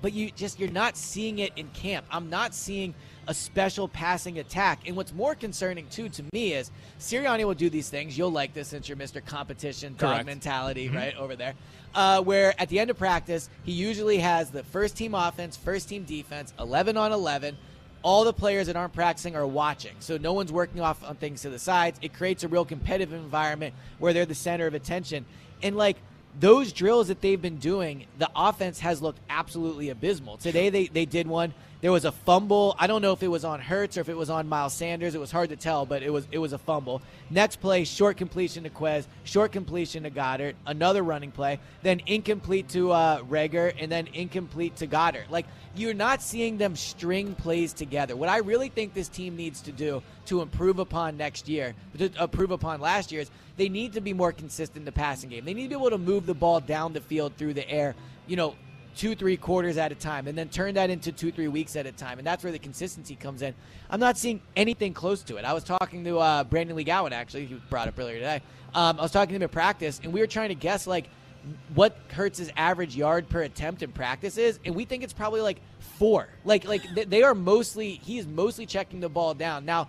but 0.00 0.12
you 0.12 0.30
just 0.30 0.60
you're 0.60 0.70
not 0.70 0.96
seeing 0.96 1.40
it 1.40 1.52
in 1.56 1.66
camp. 1.70 2.06
I'm 2.08 2.30
not 2.30 2.54
seeing 2.54 2.94
a 3.28 3.34
special 3.34 3.86
passing 3.86 4.38
attack. 4.38 4.80
And 4.88 4.96
what's 4.96 5.12
more 5.12 5.34
concerning 5.34 5.86
too 5.88 6.08
to 6.08 6.24
me 6.32 6.54
is 6.54 6.70
Sirianni 6.98 7.44
will 7.44 7.54
do 7.54 7.68
these 7.68 7.90
things. 7.90 8.16
You'll 8.16 8.32
like 8.32 8.54
this 8.54 8.68
since 8.68 8.88
you're 8.88 8.96
Mr. 8.96 9.24
Competition 9.24 9.94
dog 9.98 10.24
mentality, 10.24 10.88
Mhm. 10.88 10.94
right 10.96 11.16
over 11.16 11.36
there. 11.36 11.52
Uh, 11.94 12.22
where 12.22 12.58
at 12.60 12.70
the 12.70 12.80
end 12.80 12.88
of 12.90 12.96
practice, 12.98 13.50
he 13.64 13.72
usually 13.72 14.18
has 14.18 14.50
the 14.50 14.62
first 14.64 14.96
team 14.96 15.14
offense, 15.14 15.56
first 15.56 15.90
team 15.90 16.04
defense, 16.04 16.54
11 16.58 16.96
on 16.96 17.12
11. 17.12 17.58
All 18.02 18.24
the 18.24 18.32
players 18.32 18.68
that 18.68 18.76
aren't 18.76 18.94
practicing 18.94 19.36
are 19.36 19.46
watching. 19.46 19.94
So 20.00 20.16
no 20.16 20.32
one's 20.32 20.52
working 20.52 20.80
off 20.80 21.04
on 21.04 21.16
things 21.16 21.42
to 21.42 21.50
the 21.50 21.58
sides. 21.58 21.98
It 22.00 22.14
creates 22.14 22.44
a 22.44 22.48
real 22.48 22.64
competitive 22.64 23.12
environment 23.12 23.74
where 23.98 24.12
they're 24.14 24.24
the 24.24 24.34
center 24.34 24.66
of 24.66 24.72
attention. 24.72 25.26
And 25.62 25.76
like 25.76 25.96
those 26.38 26.72
drills 26.72 27.08
that 27.08 27.20
they've 27.20 27.40
been 27.42 27.58
doing, 27.58 28.06
the 28.16 28.30
offense 28.34 28.80
has 28.80 29.02
looked 29.02 29.18
absolutely 29.28 29.90
abysmal. 29.90 30.38
Today 30.38 30.70
they, 30.70 30.86
they 30.86 31.04
did 31.04 31.26
one. 31.26 31.52
There 31.80 31.92
was 31.92 32.04
a 32.04 32.10
fumble. 32.10 32.74
I 32.76 32.88
don't 32.88 33.02
know 33.02 33.12
if 33.12 33.22
it 33.22 33.28
was 33.28 33.44
on 33.44 33.60
Hurts 33.60 33.96
or 33.96 34.00
if 34.00 34.08
it 34.08 34.16
was 34.16 34.30
on 34.30 34.48
Miles 34.48 34.74
Sanders. 34.74 35.14
It 35.14 35.20
was 35.20 35.30
hard 35.30 35.50
to 35.50 35.56
tell, 35.56 35.86
but 35.86 36.02
it 36.02 36.10
was 36.10 36.26
it 36.32 36.38
was 36.38 36.52
a 36.52 36.58
fumble. 36.58 37.02
Next 37.30 37.60
play, 37.60 37.84
short 37.84 38.16
completion 38.16 38.64
to 38.64 38.70
Quez, 38.70 39.06
short 39.22 39.52
completion 39.52 40.02
to 40.02 40.10
Goedert, 40.10 40.54
another 40.66 41.04
running 41.04 41.30
play, 41.30 41.60
then 41.82 42.00
incomplete 42.06 42.68
to 42.70 42.90
uh, 42.90 43.22
and 43.30 43.92
then 43.92 44.08
incomplete 44.12 44.74
to 44.76 44.88
Goedert. 44.88 45.30
Like 45.30 45.46
you're 45.76 45.94
not 45.94 46.20
seeing 46.20 46.58
them 46.58 46.74
string 46.74 47.36
plays 47.36 47.72
together. 47.72 48.16
What 48.16 48.28
I 48.28 48.38
really 48.38 48.70
think 48.70 48.92
this 48.92 49.08
team 49.08 49.36
needs 49.36 49.60
to 49.62 49.70
do 49.70 50.02
to 50.26 50.42
improve 50.42 50.80
upon 50.80 51.16
next 51.16 51.48
year, 51.48 51.74
to 51.96 52.10
improve 52.20 52.50
upon 52.50 52.80
last 52.80 53.12
year, 53.12 53.20
is 53.20 53.30
they 53.56 53.68
need 53.68 53.92
to 53.92 54.00
be 54.00 54.12
more 54.12 54.32
consistent 54.32 54.78
in 54.78 54.84
the 54.84 54.92
passing 54.92 55.30
game. 55.30 55.44
They 55.44 55.54
need 55.54 55.64
to 55.64 55.68
be 55.68 55.74
able 55.76 55.90
to 55.90 55.98
move 55.98 56.26
the 56.26 56.34
ball 56.34 56.58
down 56.58 56.92
the 56.92 57.00
field 57.00 57.34
through 57.36 57.54
the 57.54 57.68
air. 57.70 57.94
You 58.26 58.34
know, 58.34 58.56
two, 58.96 59.14
three 59.14 59.36
quarters 59.36 59.76
at 59.76 59.92
a 59.92 59.94
time, 59.94 60.26
and 60.26 60.36
then 60.36 60.48
turn 60.48 60.74
that 60.74 60.90
into 60.90 61.12
two, 61.12 61.30
three 61.30 61.48
weeks 61.48 61.76
at 61.76 61.86
a 61.86 61.92
time. 61.92 62.18
And 62.18 62.26
that's 62.26 62.42
where 62.42 62.52
the 62.52 62.58
consistency 62.58 63.14
comes 63.14 63.42
in. 63.42 63.54
I'm 63.90 64.00
not 64.00 64.18
seeing 64.18 64.40
anything 64.56 64.94
close 64.94 65.22
to 65.24 65.36
it. 65.36 65.44
I 65.44 65.52
was 65.52 65.64
talking 65.64 66.04
to 66.04 66.18
uh, 66.18 66.44
Brandon 66.44 66.76
Lee 66.76 66.84
Gowton, 66.84 67.12
actually, 67.12 67.46
he 67.46 67.54
brought 67.70 67.88
up 67.88 67.98
earlier 67.98 68.16
today. 68.16 68.42
Um, 68.74 68.98
I 68.98 69.02
was 69.02 69.12
talking 69.12 69.30
to 69.30 69.36
him 69.36 69.42
at 69.42 69.52
practice, 69.52 70.00
and 70.02 70.12
we 70.12 70.20
were 70.20 70.26
trying 70.26 70.48
to 70.48 70.54
guess, 70.54 70.86
like, 70.86 71.08
what 71.74 71.96
Hurts's 72.10 72.50
average 72.56 72.96
yard 72.96 73.28
per 73.28 73.42
attempt 73.42 73.82
in 73.82 73.92
practice 73.92 74.36
is, 74.36 74.58
and 74.64 74.74
we 74.74 74.84
think 74.84 75.02
it's 75.02 75.12
probably 75.12 75.40
like 75.40 75.60
four. 75.78 76.28
Like, 76.44 76.66
like 76.66 76.82
they 77.08 77.22
are 77.22 77.34
mostly, 77.34 77.94
he 78.04 78.18
is 78.18 78.26
mostly 78.26 78.66
checking 78.66 79.00
the 79.00 79.08
ball 79.08 79.34
down. 79.34 79.64
Now, 79.64 79.88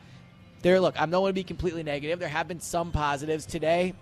there, 0.62 0.80
look, 0.80 1.00
I'm 1.00 1.10
not 1.10 1.20
going 1.20 1.30
to 1.30 1.34
be 1.34 1.44
completely 1.44 1.84
negative. 1.84 2.20
There 2.20 2.30
have 2.30 2.48
been 2.48 2.60
some 2.60 2.92
positives 2.92 3.46
today. 3.46 3.94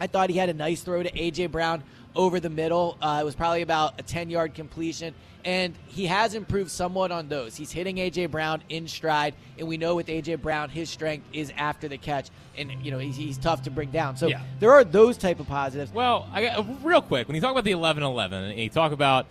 I 0.00 0.06
thought 0.06 0.30
he 0.30 0.36
had 0.36 0.48
a 0.48 0.54
nice 0.54 0.82
throw 0.82 1.02
to 1.02 1.10
AJ 1.10 1.50
Brown 1.50 1.82
over 2.14 2.40
the 2.40 2.50
middle. 2.50 2.96
Uh, 3.00 3.18
it 3.20 3.24
was 3.24 3.34
probably 3.34 3.62
about 3.62 3.98
a 3.98 4.02
10 4.02 4.28
yard 4.30 4.54
completion, 4.54 5.14
and 5.44 5.74
he 5.88 6.06
has 6.06 6.34
improved 6.34 6.70
somewhat 6.70 7.10
on 7.10 7.28
those. 7.28 7.56
He's 7.56 7.72
hitting 7.72 7.96
AJ 7.96 8.30
Brown 8.30 8.62
in 8.68 8.86
stride, 8.86 9.34
and 9.58 9.66
we 9.66 9.76
know 9.76 9.94
with 9.96 10.06
AJ 10.08 10.40
Brown, 10.42 10.68
his 10.68 10.90
strength 10.90 11.26
is 11.32 11.52
after 11.56 11.88
the 11.88 11.98
catch, 11.98 12.28
and 12.56 12.72
you 12.84 12.90
know 12.90 12.98
he's, 12.98 13.16
he's 13.16 13.38
tough 13.38 13.62
to 13.62 13.70
bring 13.70 13.90
down. 13.90 14.16
So 14.16 14.28
Yeah. 14.28 14.42
there 14.60 14.72
are 14.72 14.84
those 14.84 15.16
type 15.16 15.40
of 15.40 15.46
positives. 15.48 15.92
Well, 15.92 16.28
I 16.32 16.42
got, 16.42 16.84
real 16.84 17.02
quick, 17.02 17.28
when 17.28 17.34
you 17.34 17.40
talk 17.40 17.52
about 17.52 17.64
the 17.64 17.72
11-11 17.72 18.50
and 18.50 18.58
you 18.58 18.68
talk 18.68 18.92
about 18.92 19.26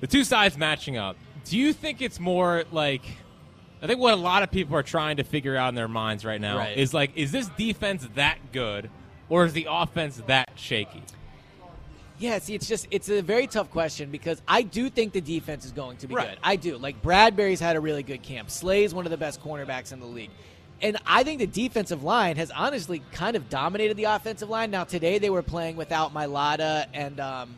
the 0.00 0.06
two 0.06 0.24
sides 0.24 0.56
matching 0.58 0.96
up, 0.96 1.16
do 1.44 1.56
you 1.58 1.72
think 1.72 2.02
it's 2.02 2.20
more 2.20 2.64
like 2.70 3.02
I 3.80 3.86
think 3.86 4.00
what 4.00 4.12
a 4.12 4.16
lot 4.16 4.42
of 4.42 4.50
people 4.50 4.76
are 4.76 4.82
trying 4.82 5.18
to 5.18 5.24
figure 5.24 5.56
out 5.56 5.68
in 5.68 5.74
their 5.76 5.86
minds 5.88 6.24
right 6.24 6.40
now 6.40 6.58
Right. 6.58 6.76
is 6.76 6.92
like 6.92 7.12
is 7.16 7.30
this 7.32 7.48
defense 7.56 8.06
that 8.16 8.38
good 8.52 8.90
or 9.28 9.44
is 9.44 9.52
the 9.54 9.66
offense 9.70 10.20
that 10.26 10.50
shaky? 10.56 11.02
Yeah, 12.18 12.38
see, 12.40 12.54
it's 12.54 12.66
just 12.66 12.88
it's 12.90 13.08
a 13.08 13.22
very 13.22 13.46
tough 13.46 13.70
question 13.70 14.10
because 14.10 14.42
I 14.48 14.62
do 14.62 14.90
think 14.90 15.12
the 15.12 15.20
defense 15.20 15.64
is 15.64 15.72
going 15.72 15.98
to 15.98 16.08
be 16.08 16.14
Right. 16.14 16.30
good. 16.30 16.38
I 16.42 16.56
do. 16.56 16.76
Like 16.76 17.00
Bradberry's 17.02 17.60
had 17.60 17.76
a 17.76 17.80
really 17.80 18.02
good 18.02 18.22
camp. 18.22 18.50
Slay's 18.50 18.92
one 18.92 19.06
of 19.06 19.10
the 19.10 19.16
best 19.16 19.42
cornerbacks 19.42 19.92
in 19.92 20.00
the 20.00 20.06
league. 20.06 20.30
And 20.80 20.96
I 21.06 21.22
think 21.24 21.38
the 21.40 21.46
defensive 21.46 22.02
line 22.04 22.36
has 22.36 22.50
honestly 22.52 23.02
kind 23.12 23.36
of 23.36 23.48
dominated 23.48 23.96
the 23.96 24.04
offensive 24.04 24.48
line. 24.48 24.70
Now 24.70 24.84
today 24.84 25.18
they 25.18 25.30
were 25.30 25.42
playing 25.42 25.76
without 25.76 26.12
Mailata 26.14 26.86
and 26.94 27.18
um, 27.20 27.54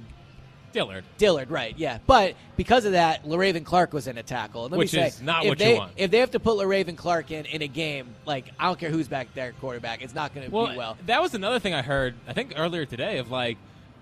Dillard. 0.73 1.05
Dillard, 1.19 1.51
right? 1.51 1.75
Yeah, 1.77 1.99
but 2.07 2.35
because 2.57 2.85
of 2.85 2.93
that, 2.93 3.25
Le'Raven 3.25 3.65
Clark 3.65 3.93
was 3.93 4.07
in 4.07 4.17
a 4.19 4.23
tackle. 4.23 4.65
And 4.67 4.73
let 4.73 4.79
Which 4.79 4.93
me 4.93 5.01
say, 5.01 5.07
is 5.09 5.21
not 5.21 5.45
what 5.45 5.59
you 5.59 5.65
they, 5.67 5.79
want. 5.79 5.93
If 5.97 6.11
they 6.11 6.19
have 6.19 6.31
to 6.31 6.41
put 6.41 6.57
Le'Raven 6.59 6.97
Clark 6.97 7.31
in 7.31 7.45
in 7.47 7.61
a 7.63 7.69
game, 7.69 8.15
like 8.25 8.47
I 8.59 8.67
don't 8.67 8.79
care 8.79 8.91
who's 8.91 9.09
back 9.09 9.29
there, 9.35 9.53
quarterback, 9.61 10.01
it's 10.03 10.15
not 10.15 10.33
going 10.35 10.47
to 10.49 10.55
Well, 10.55 10.69
be 10.69 10.77
well. 10.77 10.97
that 11.07 11.21
was 11.21 11.35
another 11.35 11.59
thing 11.59 11.75
I 11.75 11.83
heard. 11.83 12.15
I 12.29 12.33
think 12.35 12.53
earlier 12.57 12.85
today 12.85 13.19
of 13.19 13.31
like. 13.31 13.57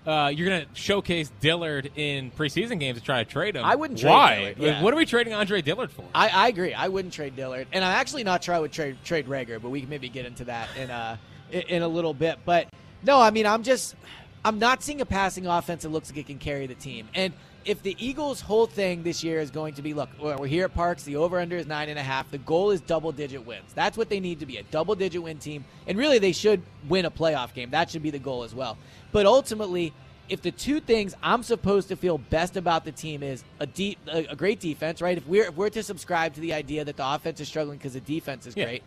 Uh, 0.05 0.31
you're 0.33 0.47
going 0.47 0.61
to 0.65 0.67
showcase 0.73 1.31
Dillard 1.39 1.91
in 1.95 2.31
preseason 2.31 2.79
games 2.79 2.97
to 2.97 3.03
try 3.03 3.23
to 3.23 3.29
trade 3.29 3.55
him. 3.55 3.65
I 3.65 3.75
wouldn't 3.75 3.99
trade 3.99 4.09
Why? 4.09 4.55
Yeah. 4.57 4.81
What 4.81 4.93
are 4.93 4.97
we 4.97 5.05
trading 5.05 5.33
Andre 5.33 5.61
Dillard 5.61 5.91
for? 5.91 6.05
I, 6.15 6.29
I 6.29 6.47
agree. 6.47 6.73
I 6.73 6.87
wouldn't 6.87 7.13
trade 7.13 7.35
Dillard, 7.35 7.67
and 7.73 7.83
I'm 7.83 7.93
actually 7.93 8.23
not 8.23 8.43
sure 8.43 8.55
I 8.55 8.59
would 8.59 8.71
trade 8.71 8.97
trade 9.03 9.27
Reagor, 9.27 9.61
but 9.61 9.69
we 9.69 9.81
can 9.81 9.89
maybe 9.89 10.09
get 10.09 10.25
into 10.25 10.45
that 10.45 10.69
in 10.77 10.89
a 10.89 11.19
in- 11.51 11.61
in 11.63 11.81
a 11.83 11.87
little 11.87 12.13
bit. 12.13 12.39
But 12.45 12.67
no, 13.03 13.19
I 13.19 13.29
mean 13.31 13.45
I'm 13.45 13.63
just 13.63 13.95
I'm 14.43 14.57
not 14.57 14.81
seeing 14.83 15.01
a 15.01 15.05
passing 15.05 15.45
offense 15.47 15.83
that 15.83 15.89
looks 15.89 16.09
like 16.09 16.17
it 16.17 16.27
can 16.27 16.39
carry 16.39 16.65
the 16.65 16.75
team. 16.75 17.09
And 17.13 17.33
if 17.65 17.83
the 17.83 17.95
Eagles' 17.99 18.39
whole 18.39 18.65
thing 18.67 19.03
this 19.03 19.21
year 19.21 19.41
is 19.41 19.51
going 19.51 19.73
to 19.75 19.81
be, 19.81 19.93
look, 19.93 20.09
we're 20.19 20.37
we're 20.37 20.47
here 20.47 20.63
at 20.65 20.73
Parx. 20.73 21.03
The 21.03 21.17
over 21.17 21.39
under 21.39 21.57
is 21.57 21.67
nine 21.67 21.89
and 21.89 21.99
a 21.99 22.03
half. 22.03 22.31
The 22.31 22.37
goal 22.37 22.71
is 22.71 22.79
double 22.79 23.11
digit 23.11 23.45
wins. 23.45 23.73
That's 23.75 23.97
what 23.97 24.09
they 24.09 24.21
need 24.21 24.39
to 24.39 24.45
be 24.45 24.57
a 24.57 24.63
double 24.63 24.95
digit 24.95 25.21
win 25.21 25.39
team. 25.39 25.65
And 25.85 25.97
really, 25.97 26.19
they 26.19 26.31
should 26.31 26.61
win 26.87 27.05
a 27.05 27.11
playoff 27.11 27.53
game. 27.53 27.71
That 27.71 27.91
should 27.91 28.01
be 28.01 28.11
the 28.11 28.19
goal 28.19 28.43
as 28.43 28.55
well. 28.55 28.77
But 29.11 29.25
ultimately, 29.25 29.93
if 30.27 30.41
the 30.41 30.51
two 30.51 30.79
things 30.79 31.15
I'm 31.23 31.43
supposed 31.43 31.87
to 31.87 31.95
feel 31.95 32.17
best 32.17 32.55
about 32.55 32.85
the 32.85 32.91
team 32.91 33.23
is 33.23 33.43
a 33.59 33.65
deep, 33.65 33.97
a, 34.07 34.25
a 34.25 34.35
great 34.35 34.59
defense, 34.59 35.01
right? 35.01 35.17
If 35.17 35.25
we're 35.27 35.45
if 35.45 35.55
we're 35.55 35.69
to 35.69 35.83
subscribe 35.83 36.35
to 36.35 36.41
the 36.41 36.53
idea 36.53 36.85
that 36.85 36.97
the 36.97 37.13
offense 37.13 37.39
is 37.39 37.47
struggling 37.47 37.77
because 37.77 37.93
the 37.93 38.01
defense 38.01 38.45
is 38.45 38.55
Yeah. 38.55 38.65
great, 38.65 38.83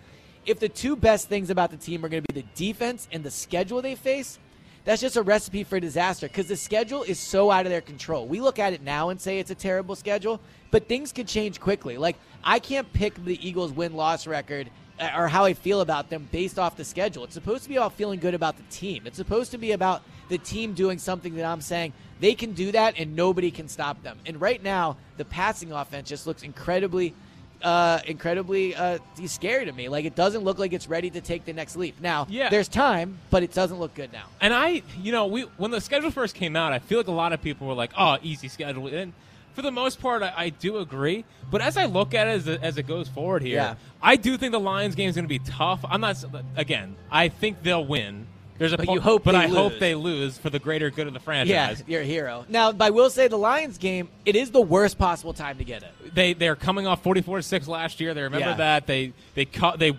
if 0.46 0.60
the 0.60 0.68
two 0.68 0.94
best 0.96 1.28
things 1.28 1.50
about 1.50 1.70
the 1.70 1.76
team 1.76 2.04
are 2.04 2.08
going 2.08 2.22
to 2.22 2.32
be 2.32 2.40
the 2.40 2.46
defense 2.54 3.08
and 3.12 3.24
the 3.24 3.30
schedule 3.30 3.82
they 3.82 3.94
face, 3.96 4.38
that's 4.84 5.00
just 5.00 5.16
a 5.16 5.22
recipe 5.22 5.62
for 5.64 5.78
disaster 5.78 6.26
because 6.26 6.46
the 6.46 6.56
schedule 6.56 7.02
is 7.04 7.18
so 7.18 7.50
out 7.50 7.66
of 7.66 7.70
their 7.70 7.80
control. 7.80 8.26
We 8.26 8.40
look 8.40 8.58
at 8.58 8.72
it 8.72 8.82
now 8.82 9.10
and 9.10 9.20
say 9.20 9.38
it's 9.38 9.50
a 9.50 9.56
terrible 9.56 9.94
schedule, 9.94 10.40
but 10.70 10.88
things 10.88 11.12
could 11.12 11.28
change 11.28 11.60
quickly. 11.60 11.98
Like 11.98 12.16
I 12.44 12.58
can't 12.58 12.92
pick 12.92 13.14
the 13.24 13.38
Eagles' 13.46 13.72
win-loss 13.72 14.26
record 14.26 14.70
or 15.16 15.28
how 15.28 15.44
I 15.44 15.54
feel 15.54 15.80
about 15.80 16.10
them 16.10 16.28
based 16.32 16.58
off 16.58 16.76
the 16.76 16.84
schedule. 16.84 17.24
It's 17.24 17.34
supposed 17.34 17.62
to 17.64 17.68
be 17.68 17.76
about 17.76 17.92
feeling 17.94 18.20
good 18.20 18.34
about 18.34 18.56
the 18.56 18.62
team. 18.70 19.02
It's 19.06 19.16
supposed 19.16 19.50
to 19.52 19.58
be 19.58 19.72
about 19.72 20.02
the 20.28 20.38
team 20.38 20.72
doing 20.74 20.98
something 20.98 21.34
that 21.36 21.44
I'm 21.44 21.60
saying 21.60 21.92
they 22.20 22.34
can 22.34 22.52
do 22.52 22.72
that 22.72 22.94
and 22.98 23.16
nobody 23.16 23.50
can 23.50 23.68
stop 23.68 24.02
them. 24.02 24.18
And 24.26 24.40
right 24.40 24.62
now, 24.62 24.96
the 25.16 25.24
passing 25.24 25.72
offense 25.72 26.08
just 26.08 26.26
looks 26.26 26.42
incredibly 26.42 27.14
uh, 27.62 28.00
incredibly 28.06 28.74
uh, 28.74 28.98
scary 29.26 29.64
to 29.66 29.72
me. 29.72 29.88
Like 29.88 30.04
it 30.04 30.16
doesn't 30.16 30.42
look 30.42 30.58
like 30.58 30.72
it's 30.72 30.88
ready 30.88 31.10
to 31.10 31.20
take 31.20 31.44
the 31.44 31.52
next 31.52 31.76
leap. 31.76 31.94
Now, 32.00 32.26
Yeah. 32.28 32.48
there's 32.48 32.66
time, 32.66 33.18
but 33.30 33.44
it 33.44 33.52
doesn't 33.52 33.78
look 33.78 33.94
good 33.94 34.12
now. 34.12 34.24
And 34.40 34.52
I, 34.52 34.82
you 35.00 35.12
know, 35.12 35.26
we 35.26 35.42
when 35.58 35.70
the 35.70 35.80
schedule 35.80 36.10
first 36.10 36.34
came 36.34 36.56
out, 36.56 36.72
I 36.72 36.80
feel 36.80 36.98
like 36.98 37.06
a 37.06 37.12
lot 37.12 37.32
of 37.32 37.40
people 37.40 37.68
were 37.68 37.74
like, 37.74 37.92
"Oh, 37.96 38.18
easy 38.20 38.48
schedule." 38.48 38.88
And 38.88 39.12
for 39.54 39.62
the 39.62 39.70
most 39.70 40.00
part, 40.00 40.22
I, 40.22 40.32
I 40.36 40.48
do 40.50 40.78
agree. 40.78 41.24
But 41.50 41.60
as 41.60 41.76
I 41.76 41.84
look 41.84 42.14
at 42.14 42.28
it 42.28 42.30
as, 42.32 42.48
it- 42.48 42.62
as 42.62 42.78
it 42.78 42.86
goes 42.86 43.08
forward 43.08 43.42
here, 43.42 43.56
Yeah. 43.56 43.74
I 44.02 44.16
do 44.16 44.36
think 44.36 44.52
the 44.52 44.60
Lions 44.60 44.94
game 44.94 45.08
is 45.08 45.14
going 45.14 45.24
to 45.24 45.28
be 45.28 45.38
tough. 45.38 45.84
I'm 45.88 46.00
not. 46.00 46.22
Again, 46.56 46.96
I 47.10 47.28
think 47.28 47.62
they'll 47.62 47.84
win. 47.84 48.26
There's 48.58 48.72
a 48.72 48.76
But 48.76 48.86
po- 48.86 48.94
you 48.94 49.00
hope 49.00 49.24
but 49.24 49.32
they 49.32 49.38
I 49.38 49.46
hope 49.48 49.78
they 49.80 49.94
lose 49.94 50.38
for 50.38 50.48
the 50.50 50.58
greater 50.58 50.90
good 50.90 51.06
of 51.08 51.14
the 51.14 51.20
franchise. 51.20 51.80
Yeah, 51.80 51.84
you're 51.92 52.02
a 52.02 52.04
hero. 52.04 52.44
Now, 52.48 52.72
I 52.78 52.90
will 52.90 53.10
say 53.10 53.26
the 53.28 53.36
Lions 53.38 53.76
game, 53.78 54.08
it 54.24 54.36
is 54.36 54.50
the 54.50 54.60
worst 54.60 54.98
possible 54.98 55.32
time 55.32 55.58
to 55.58 55.64
get 55.64 55.82
it. 55.82 56.14
They 56.14 56.32
they're 56.34 56.54
coming 56.56 56.86
off 56.86 57.02
44 57.02 57.38
to 57.38 57.42
six 57.42 57.66
last 57.66 58.00
year. 58.00 58.14
They 58.14 58.22
remember 58.22 58.50
Yeah. 58.50 58.56
that 58.56 58.86
they 58.86 59.14
they 59.34 59.46
cut 59.46 59.78
they 59.78 59.98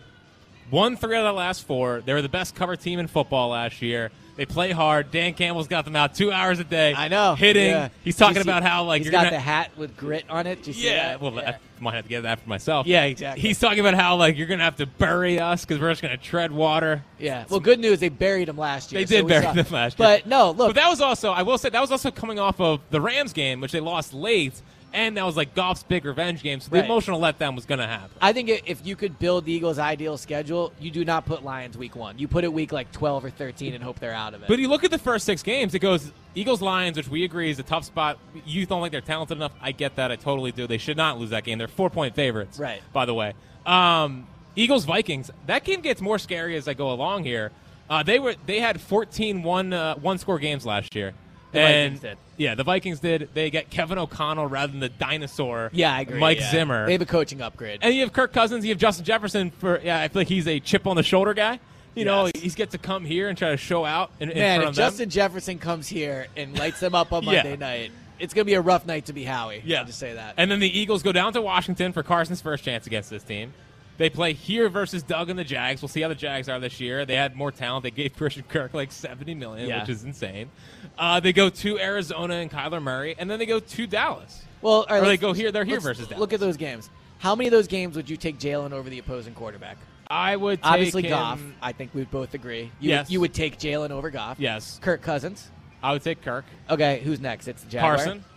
won 0.71 0.95
three 0.95 1.15
out 1.17 1.25
of 1.25 1.33
the 1.33 1.37
last 1.37 1.65
four. 1.65 2.01
They 2.05 2.13
were 2.13 2.21
the 2.21 2.29
best 2.29 2.55
cover 2.55 2.75
team 2.75 2.99
in 2.99 3.07
football 3.07 3.49
last 3.49 3.81
year. 3.81 4.11
They 4.35 4.47
play 4.47 4.71
hard. 4.71 5.11
Dan 5.11 5.35
Campbell's 5.35 5.67
got 5.67 5.85
them 5.85 5.95
out 5.95 6.15
two 6.15 6.31
hours 6.31 6.57
a 6.59 6.63
day. 6.63 6.93
I 6.95 7.07
know. 7.07 7.35
hitting. 7.35 7.69
Yeah. 7.69 7.89
He's 8.03 8.15
talking 8.17 8.35
see- 8.35 8.41
about 8.41 8.63
how 8.63 8.83
like 8.85 9.03
he's 9.03 9.11
got 9.11 9.25
gonna, 9.25 9.31
the 9.31 9.39
hat 9.39 9.71
with 9.77 9.95
grit 9.95 10.25
on 10.29 10.47
it. 10.47 10.55
Did 10.63 10.67
you 10.67 10.73
see 10.73 10.85
Yeah, 10.85 11.09
that? 11.09 11.21
well, 11.21 11.37
I 11.39 11.57
might 11.79 11.93
have 11.93 12.05
to 12.05 12.09
get 12.09 12.23
that 12.23 12.39
for 12.39 12.49
myself. 12.49 12.87
Yeah, 12.87 13.03
exactly. 13.03 13.41
He's 13.41 13.59
talking 13.59 13.79
about 13.79 13.93
how 13.93 14.15
like 14.15 14.35
you're 14.35 14.47
gonna 14.47 14.63
have 14.63 14.77
to 14.77 14.87
bury 14.87 15.39
us 15.39 15.63
because 15.65 15.79
we're 15.79 15.91
just 15.91 16.01
gonna 16.01 16.17
tread 16.17 16.51
water. 16.51 17.03
Yeah. 17.19 17.45
Well, 17.47 17.59
good 17.59 17.79
news, 17.79 17.99
they 17.99 18.09
buried 18.09 18.49
him 18.49 18.57
last 18.57 18.91
year. 18.91 19.01
They 19.01 19.05
did 19.05 19.25
we 19.25 19.29
bury 19.29 19.43
saw- 19.43 19.53
them 19.53 19.67
last 19.69 19.99
year. 19.99 20.07
But 20.07 20.25
no, 20.25 20.49
look, 20.49 20.69
But 20.69 20.75
that 20.81 20.89
was 20.89 20.99
also 20.99 21.31
I 21.31 21.43
will 21.43 21.59
say 21.59 21.69
that 21.69 21.81
was 21.81 21.91
also 21.91 22.09
coming 22.09 22.39
off 22.39 22.59
of 22.59 22.79
the 22.89 22.99
Rams 23.01 23.33
game, 23.33 23.61
which 23.61 23.71
they 23.71 23.81
lost 23.81 24.15
late, 24.15 24.59
and 24.93 25.17
that 25.17 25.25
was 25.25 25.35
like 25.35 25.55
Goff's 25.55 25.83
big 25.83 26.05
revenge 26.05 26.43
game. 26.43 26.59
So 26.59 26.69
the 26.69 26.77
Right. 26.77 26.85
emotional 26.85 27.19
letdown 27.19 27.55
was 27.55 27.65
gonna 27.65 27.87
happen. 27.87 28.11
I 28.21 28.31
think 28.31 28.49
if 28.65 28.85
you 28.85 28.95
could 28.95 29.19
build 29.19 29.45
the 29.45 29.51
Eagles' 29.51 29.79
ideal 29.79 30.17
schedule, 30.17 30.71
you 30.79 30.91
do 30.91 31.03
not 31.03 31.25
put 31.25 31.43
Lions 31.43 31.77
week 31.77 31.95
one. 31.95 32.17
You 32.19 32.27
put 32.27 32.43
it 32.43 32.53
week 32.53 32.71
like 32.71 32.91
12 32.91 33.25
or 33.25 33.29
13 33.29 33.73
and 33.73 33.83
hope 33.83 33.99
they're 33.99 34.13
out 34.13 34.33
of 34.33 34.43
it. 34.43 34.47
But 34.47 34.59
you 34.59 34.67
look 34.67 34.83
at 34.83 34.91
the 34.91 34.97
first 34.99 35.25
six 35.25 35.41
games, 35.43 35.73
it 35.73 35.79
goes 35.79 36.11
Eagles 36.35 36.61
Lions, 36.61 36.95
which 36.97 37.07
we 37.07 37.23
agree 37.23 37.49
is 37.49 37.59
a 37.59 37.63
tough 37.63 37.83
spot. 37.85 38.17
You 38.45 38.65
don't 38.65 38.81
think 38.81 38.91
they're 38.91 39.01
talented 39.01 39.37
enough. 39.37 39.51
I 39.61 39.71
get 39.71 39.95
that. 39.97 40.11
I 40.11 40.15
totally 40.15 40.51
do. 40.51 40.67
They 40.67 40.77
should 40.77 40.97
not 40.97 41.19
lose 41.19 41.31
that 41.31 41.43
game. 41.43 41.57
They're 41.57 41.67
four 41.67 41.89
point 41.89 42.15
favorites. 42.15 42.59
Right. 42.59 42.81
By 42.93 43.05
the 43.05 43.13
way. 43.13 43.33
Um, 43.65 44.27
Eagles 44.55 44.85
Vikings. 44.85 45.31
That 45.47 45.63
game 45.63 45.81
gets 45.81 46.01
more 46.01 46.19
scary 46.19 46.55
as 46.55 46.67
I 46.67 46.73
go 46.73 46.91
along 46.91 47.23
here. 47.23 47.51
Uh, 47.89 48.03
they 48.03 48.19
were 48.19 48.35
they 48.45 48.59
had 48.59 48.79
14 48.79 49.43
one 49.43 49.73
uh, 49.73 49.95
one 49.95 50.17
score 50.17 50.39
games 50.39 50.65
last 50.65 50.95
year. 50.95 51.13
The 51.53 51.59
and 51.59 51.93
Vikings 51.93 51.99
did. 52.01 52.17
yeah, 52.37 52.55
the 52.55 52.63
Vikings 52.63 52.99
did. 52.99 53.29
They 53.33 53.49
get 53.49 53.69
Kevin 53.69 53.97
O'Connell 53.97 54.47
rather 54.47 54.71
than 54.71 54.79
the 54.81 54.89
dinosaur. 54.89 55.69
Yeah, 55.73 55.93
I 55.93 56.01
agree. 56.01 56.19
Mike 56.19 56.39
yeah. 56.39 56.51
Zimmer. 56.51 56.85
They 56.85 56.91
have 56.93 57.01
a 57.01 57.05
coaching 57.05 57.41
upgrade. 57.41 57.79
And 57.81 57.93
you 57.93 58.01
have 58.01 58.11
Kirk 58.13 58.33
Cousins, 58.33 58.65
you 58.65 58.71
have 58.71 58.79
Justin 58.79 59.05
Jefferson 59.05 59.51
for 59.51 59.79
yeah, 59.81 60.01
I 60.01 60.07
feel 60.09 60.21
like 60.21 60.27
he's 60.27 60.47
a 60.47 60.59
chip 60.59 60.85
on 60.87 60.95
the 60.95 61.03
shoulder 61.03 61.33
guy. 61.33 61.59
You 61.95 62.05
know, 62.05 62.25
Yes. 62.25 62.41
he's 62.41 62.55
get 62.55 62.71
to 62.71 62.79
come 62.79 63.05
here 63.05 63.29
and 63.29 63.37
try 63.37 63.51
to 63.51 63.57
show 63.57 63.85
out 63.85 64.09
in, 64.19 64.31
in 64.31 64.37
Man, 64.39 64.61
front 64.61 64.63
if 64.63 64.69
of 64.71 64.75
them. 64.75 64.85
Justin 64.89 65.09
Jefferson 65.11 65.59
comes 65.59 65.87
here 65.87 66.25
and 66.35 66.57
lights 66.57 66.79
them 66.79 66.95
up 66.95 67.13
on 67.13 67.21
Yeah. 67.25 67.43
Monday 67.43 67.55
night, 67.55 67.91
it's 68.19 68.33
going 68.33 68.45
to 68.45 68.49
be 68.49 68.55
a 68.55 68.61
rough 68.61 68.87
night 68.87 69.05
to 69.05 69.13
be 69.13 69.23
Howie. 69.23 69.61
Yeah. 69.63 69.81
I'll 69.81 69.85
just 69.85 69.99
say 69.99 70.13
that. 70.13 70.33
And 70.37 70.49
then 70.49 70.59
the 70.59 70.79
Eagles 70.79 71.03
go 71.03 71.11
down 71.11 71.33
to 71.33 71.41
Washington 71.41 71.93
for 71.93 72.01
Carson's 72.01 72.41
first 72.41 72.63
chance 72.63 72.87
against 72.87 73.11
this 73.11 73.21
team. 73.21 73.53
They 73.99 74.09
play 74.09 74.33
here 74.33 74.69
versus 74.69 75.03
Doug 75.03 75.29
and 75.29 75.37
the 75.37 75.43
Jags. 75.43 75.83
We'll 75.83 75.87
see 75.89 76.01
how 76.01 76.07
the 76.07 76.15
Jags 76.15 76.49
are 76.49 76.59
this 76.59 76.79
year. 76.79 77.05
They 77.05 77.15
had 77.15 77.35
more 77.35 77.51
talent. 77.51 77.83
They 77.83 77.91
gave 77.91 78.15
Christian 78.17 78.41
Kirk 78.49 78.73
like 78.73 78.91
seventy 78.91 79.35
million, 79.35 79.69
Yeah. 79.69 79.81
which 79.81 79.89
is 79.89 80.03
insane. 80.03 80.49
Uh, 80.97 81.19
they 81.19 81.33
go 81.33 81.49
to 81.49 81.79
Arizona 81.79 82.35
and 82.35 82.51
Kyler 82.51 82.81
Murray, 82.81 83.15
and 83.17 83.29
then 83.29 83.39
they 83.39 83.45
go 83.45 83.59
to 83.59 83.87
Dallas. 83.87 84.43
Well, 84.61 84.85
right, 84.89 85.01
or 85.01 85.05
they 85.05 85.17
go 85.17 85.33
here. 85.33 85.51
They're 85.51 85.65
here 85.65 85.79
versus 85.79 86.07
Dallas. 86.07 86.19
Look 86.19 86.33
at 86.33 86.39
those 86.39 86.57
games. 86.57 86.89
How 87.19 87.35
many 87.35 87.47
of 87.47 87.51
those 87.51 87.67
games 87.67 87.95
would 87.95 88.09
you 88.09 88.17
take 88.17 88.37
Jalen 88.39 88.71
over 88.73 88.89
the 88.89 88.99
opposing 88.99 89.33
quarterback? 89.33 89.77
I 90.07 90.35
would 90.35 90.61
take 90.61 90.71
obviously 90.71 91.03
him- 91.03 91.09
Goff. 91.11 91.41
I 91.61 91.71
think 91.71 91.91
we 91.93 92.03
both 92.03 92.33
agree. 92.33 92.71
You, 92.79 92.89
Yes. 92.91 93.09
you 93.09 93.19
would 93.21 93.33
take 93.33 93.57
Jalen 93.57 93.91
over 93.91 94.09
Goff. 94.11 94.39
Yes. 94.39 94.79
Kirk 94.81 95.01
Cousins. 95.01 95.49
I 95.81 95.93
would 95.93 96.03
take 96.03 96.21
Kirk. 96.21 96.45
Okay, 96.69 97.01
who's 97.03 97.19
next? 97.19 97.47
It's 97.47 97.63
the 97.63 97.69
Jaguar. 97.69 97.95
Carson. 97.97 98.23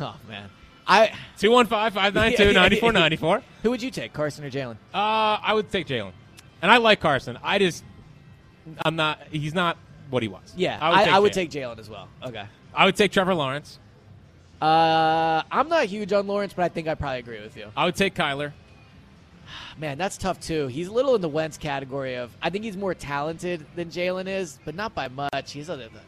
Oh 0.00 0.16
man, 0.26 0.48
I 0.86 1.12
215-592-9494. 1.38 3.42
Who 3.62 3.70
would 3.70 3.82
you 3.82 3.90
take, 3.90 4.12
Carson 4.12 4.44
or 4.44 4.50
Jalen? 4.50 4.76
Uh, 4.94 5.38
I 5.42 5.52
would 5.54 5.70
take 5.70 5.86
Jalen, 5.86 6.12
and 6.62 6.70
I 6.70 6.78
like 6.78 7.00
Carson. 7.00 7.38
I 7.42 7.58
just, 7.58 7.84
I'm 8.84 8.96
not. 8.96 9.20
He's 9.30 9.54
not 9.54 9.76
what 10.12 10.22
he 10.22 10.28
was. 10.28 10.52
Yeah, 10.56 10.78
I 10.80 10.90
would 10.90 10.98
I, 10.98 11.04
take 11.04 11.12
I 11.14 11.18
would 11.18 11.32
Jalen. 11.32 11.34
take 11.34 11.50
Jalen 11.50 11.78
as 11.78 11.88
well. 11.90 12.08
Okay. 12.22 12.44
I 12.74 12.84
would 12.84 12.96
take 12.96 13.12
Trevor 13.12 13.34
Lawrence. 13.34 13.78
Uh, 14.60 15.42
I'm 15.50 15.68
not 15.68 15.86
huge 15.86 16.12
on 16.12 16.26
Lawrence, 16.26 16.52
but 16.52 16.62
I 16.64 16.68
think 16.68 16.86
I 16.86 16.94
probably 16.94 17.18
agree 17.18 17.40
with 17.40 17.56
you. 17.56 17.66
I 17.76 17.86
would 17.86 17.96
take 17.96 18.14
Kyler. 18.14 18.52
Man, 19.78 19.98
that's 19.98 20.18
tough 20.18 20.38
too. 20.38 20.66
He's 20.68 20.88
a 20.88 20.92
little 20.92 21.14
in 21.14 21.22
the 21.22 21.28
Wentz 21.28 21.56
category 21.56 22.16
of. 22.16 22.30
I 22.42 22.50
think 22.50 22.64
he's 22.64 22.76
more 22.76 22.94
talented 22.94 23.64
than 23.74 23.88
Jalen 23.90 24.28
is, 24.28 24.58
but 24.64 24.74
not 24.74 24.94
by 24.94 25.08
much. 25.08 25.52
He's 25.52 25.70
other 25.70 25.88
than. 25.88 26.02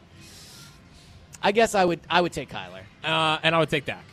I 1.41 1.51
guess 1.51 1.75
I 1.75 1.83
would. 1.83 1.99
I 2.09 2.21
would 2.21 2.31
take 2.31 2.49
Kyler. 2.49 2.83
Uh, 3.03 3.39
and 3.43 3.55
I 3.55 3.59
would 3.59 3.69
take 3.69 3.85
Dak. 3.85 4.03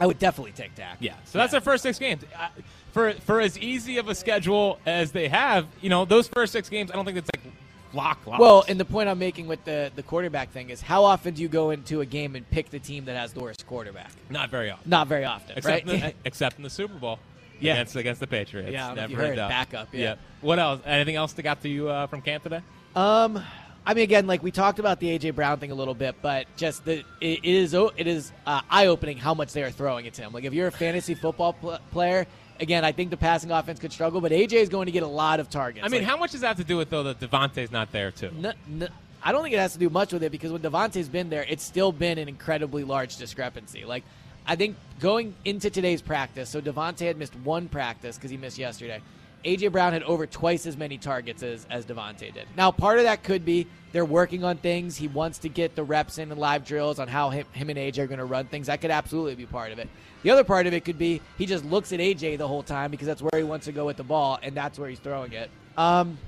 I 0.00 0.06
would 0.06 0.18
definitely 0.18 0.52
take 0.52 0.74
Dak. 0.74 0.96
Yeah. 1.00 1.14
So 1.26 1.38
that's 1.38 1.52
their 1.52 1.60
first 1.60 1.82
six 1.82 1.98
games. 1.98 2.22
I, 2.36 2.48
for 2.92 3.12
for 3.12 3.40
as 3.40 3.58
easy 3.58 3.98
of 3.98 4.08
a 4.08 4.14
schedule 4.14 4.78
as 4.86 5.12
they 5.12 5.28
have, 5.28 5.66
you 5.82 5.90
know, 5.90 6.04
those 6.04 6.28
first 6.28 6.52
six 6.52 6.68
games, 6.68 6.90
I 6.90 6.94
don't 6.94 7.04
think 7.04 7.18
it's 7.18 7.30
like 7.36 7.52
lock 7.92 8.26
lock. 8.26 8.38
Well, 8.40 8.64
and 8.68 8.78
the 8.78 8.84
point 8.84 9.08
I'm 9.08 9.18
making 9.18 9.46
with 9.46 9.64
the 9.64 9.90
the 9.94 10.02
quarterback 10.02 10.50
thing 10.50 10.70
is, 10.70 10.80
how 10.80 11.04
often 11.04 11.34
do 11.34 11.42
you 11.42 11.48
go 11.48 11.70
into 11.70 12.00
a 12.00 12.06
game 12.06 12.36
and 12.36 12.48
pick 12.50 12.70
the 12.70 12.78
team 12.78 13.04
that 13.06 13.16
has 13.16 13.32
the 13.32 13.40
worst 13.40 13.66
quarterback? 13.66 14.10
not 14.30 14.50
very 14.50 14.70
often. 14.70 14.88
Not 14.90 15.06
very 15.08 15.24
often, 15.24 15.56
Except 15.58 15.86
right? 15.86 15.94
in 15.94 16.00
the, 16.00 16.14
except 16.24 16.56
in 16.56 16.62
the 16.62 16.70
Super 16.70 16.94
Bowl. 16.94 17.18
Yeah. 17.60 17.72
Against 17.74 17.96
against 17.96 18.20
the 18.20 18.26
Patriots. 18.28 18.70
Yeah, 18.70 18.84
I 18.84 18.86
don't 18.88 18.96
know 18.96 19.02
if 19.04 19.10
Never 19.10 19.22
you 19.22 19.28
heard, 19.30 19.36
backup, 19.36 19.88
yeah. 19.92 20.14
What 20.42 20.60
else? 20.60 20.80
Anything 20.86 21.16
else 21.16 21.32
that 21.32 21.42
got 21.42 21.60
to 21.62 21.68
you 21.68 21.88
uh, 21.88 22.06
from 22.06 22.22
camp 22.22 22.44
today? 22.44 22.60
Um, 22.94 23.42
I 23.88 23.94
mean, 23.94 24.04
again, 24.04 24.26
like 24.26 24.42
we 24.42 24.50
talked 24.50 24.78
about 24.78 25.00
the 25.00 25.18
AJ 25.18 25.34
Brown 25.34 25.58
thing 25.60 25.70
a 25.70 25.74
little 25.74 25.94
bit, 25.94 26.16
but 26.20 26.46
just 26.58 26.84
the 26.84 27.04
it 27.22 27.42
is 27.42 27.72
it 27.72 28.06
is 28.06 28.30
uh, 28.46 28.60
eye 28.68 28.86
opening 28.86 29.16
how 29.16 29.32
much 29.32 29.54
they 29.54 29.62
are 29.62 29.70
throwing 29.70 30.06
at 30.06 30.14
him. 30.14 30.30
Like 30.34 30.44
if 30.44 30.52
you're 30.52 30.66
a 30.66 30.72
fantasy 30.72 31.14
football 31.14 31.54
pl- 31.54 31.78
player, 31.90 32.26
again, 32.60 32.84
I 32.84 32.92
think 32.92 33.08
the 33.08 33.16
passing 33.16 33.50
offense 33.50 33.78
could 33.80 33.90
struggle, 33.90 34.20
but 34.20 34.30
AJ 34.30 34.52
is 34.52 34.68
going 34.68 34.86
to 34.86 34.92
get 34.92 35.04
a 35.04 35.06
lot 35.08 35.40
of 35.40 35.48
targets. 35.48 35.86
I 35.86 35.88
mean, 35.88 36.02
Like, 36.02 36.10
how 36.10 36.18
much 36.18 36.32
does 36.32 36.42
that 36.42 36.48
have 36.48 36.56
to 36.58 36.64
do 36.64 36.76
with 36.76 36.90
though 36.90 37.02
that 37.04 37.18
DeVonta's 37.18 37.72
not 37.72 37.90
there 37.90 38.10
too? 38.10 38.26
n- 38.26 38.52
n- 38.70 38.88
I 39.22 39.32
don't 39.32 39.42
think 39.42 39.54
it 39.54 39.58
has 39.58 39.72
to 39.72 39.78
do 39.78 39.88
much 39.88 40.12
with 40.12 40.22
it 40.22 40.32
because 40.32 40.52
when 40.52 40.60
DeVonta's 40.60 41.08
been 41.08 41.30
there, 41.30 41.46
it's 41.48 41.64
still 41.64 41.90
been 41.90 42.18
an 42.18 42.28
incredibly 42.28 42.84
large 42.84 43.16
discrepancy. 43.16 43.86
Like, 43.86 44.04
I 44.46 44.54
think 44.54 44.76
going 45.00 45.34
into 45.46 45.70
today's 45.70 46.02
practice, 46.02 46.50
so 46.50 46.60
DeVonta 46.60 47.06
had 47.06 47.16
missed 47.16 47.34
one 47.36 47.68
practice 47.68 48.16
because 48.16 48.30
he 48.30 48.36
missed 48.36 48.58
yesterday. 48.58 49.00
AJ 49.44 49.72
Brown 49.72 49.92
had 49.92 50.02
over 50.02 50.26
twice 50.26 50.66
as 50.66 50.76
many 50.76 50.98
targets 50.98 51.42
as, 51.42 51.66
as 51.70 51.84
DeVonta 51.86 52.32
did. 52.34 52.46
Now, 52.56 52.70
part 52.72 52.98
of 52.98 53.04
that 53.04 53.22
could 53.22 53.44
be 53.44 53.66
they're 53.92 54.04
working 54.04 54.44
on 54.44 54.56
things. 54.58 54.96
He 54.96 55.08
wants 55.08 55.38
to 55.38 55.48
get 55.48 55.74
the 55.76 55.84
reps 55.84 56.18
in 56.18 56.30
and 56.30 56.40
live 56.40 56.64
drills 56.64 56.98
on 56.98 57.08
how 57.08 57.30
him, 57.30 57.46
him 57.52 57.70
and 57.70 57.78
AJ 57.78 57.98
are 57.98 58.06
going 58.06 58.18
to 58.18 58.24
run 58.24 58.46
things. 58.46 58.66
That 58.66 58.80
could 58.80 58.90
absolutely 58.90 59.34
be 59.36 59.46
part 59.46 59.72
of 59.72 59.78
it. 59.78 59.88
The 60.22 60.30
other 60.30 60.44
part 60.44 60.66
of 60.66 60.74
it 60.74 60.84
could 60.84 60.98
be 60.98 61.20
he 61.38 61.46
just 61.46 61.64
looks 61.64 61.92
at 61.92 62.00
AJ 62.00 62.38
the 62.38 62.48
whole 62.48 62.62
time 62.62 62.90
because 62.90 63.06
that's 63.06 63.22
where 63.22 63.30
he 63.38 63.44
wants 63.44 63.66
to 63.66 63.72
go 63.72 63.86
with 63.86 63.96
the 63.96 64.02
ball, 64.04 64.38
and 64.42 64.54
that's 64.56 64.78
where 64.78 64.88
he's 64.90 64.98
throwing 64.98 65.32
it. 65.32 65.50
Um, 65.76 66.18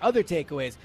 other 0.00 0.22
takeaways. 0.22 0.76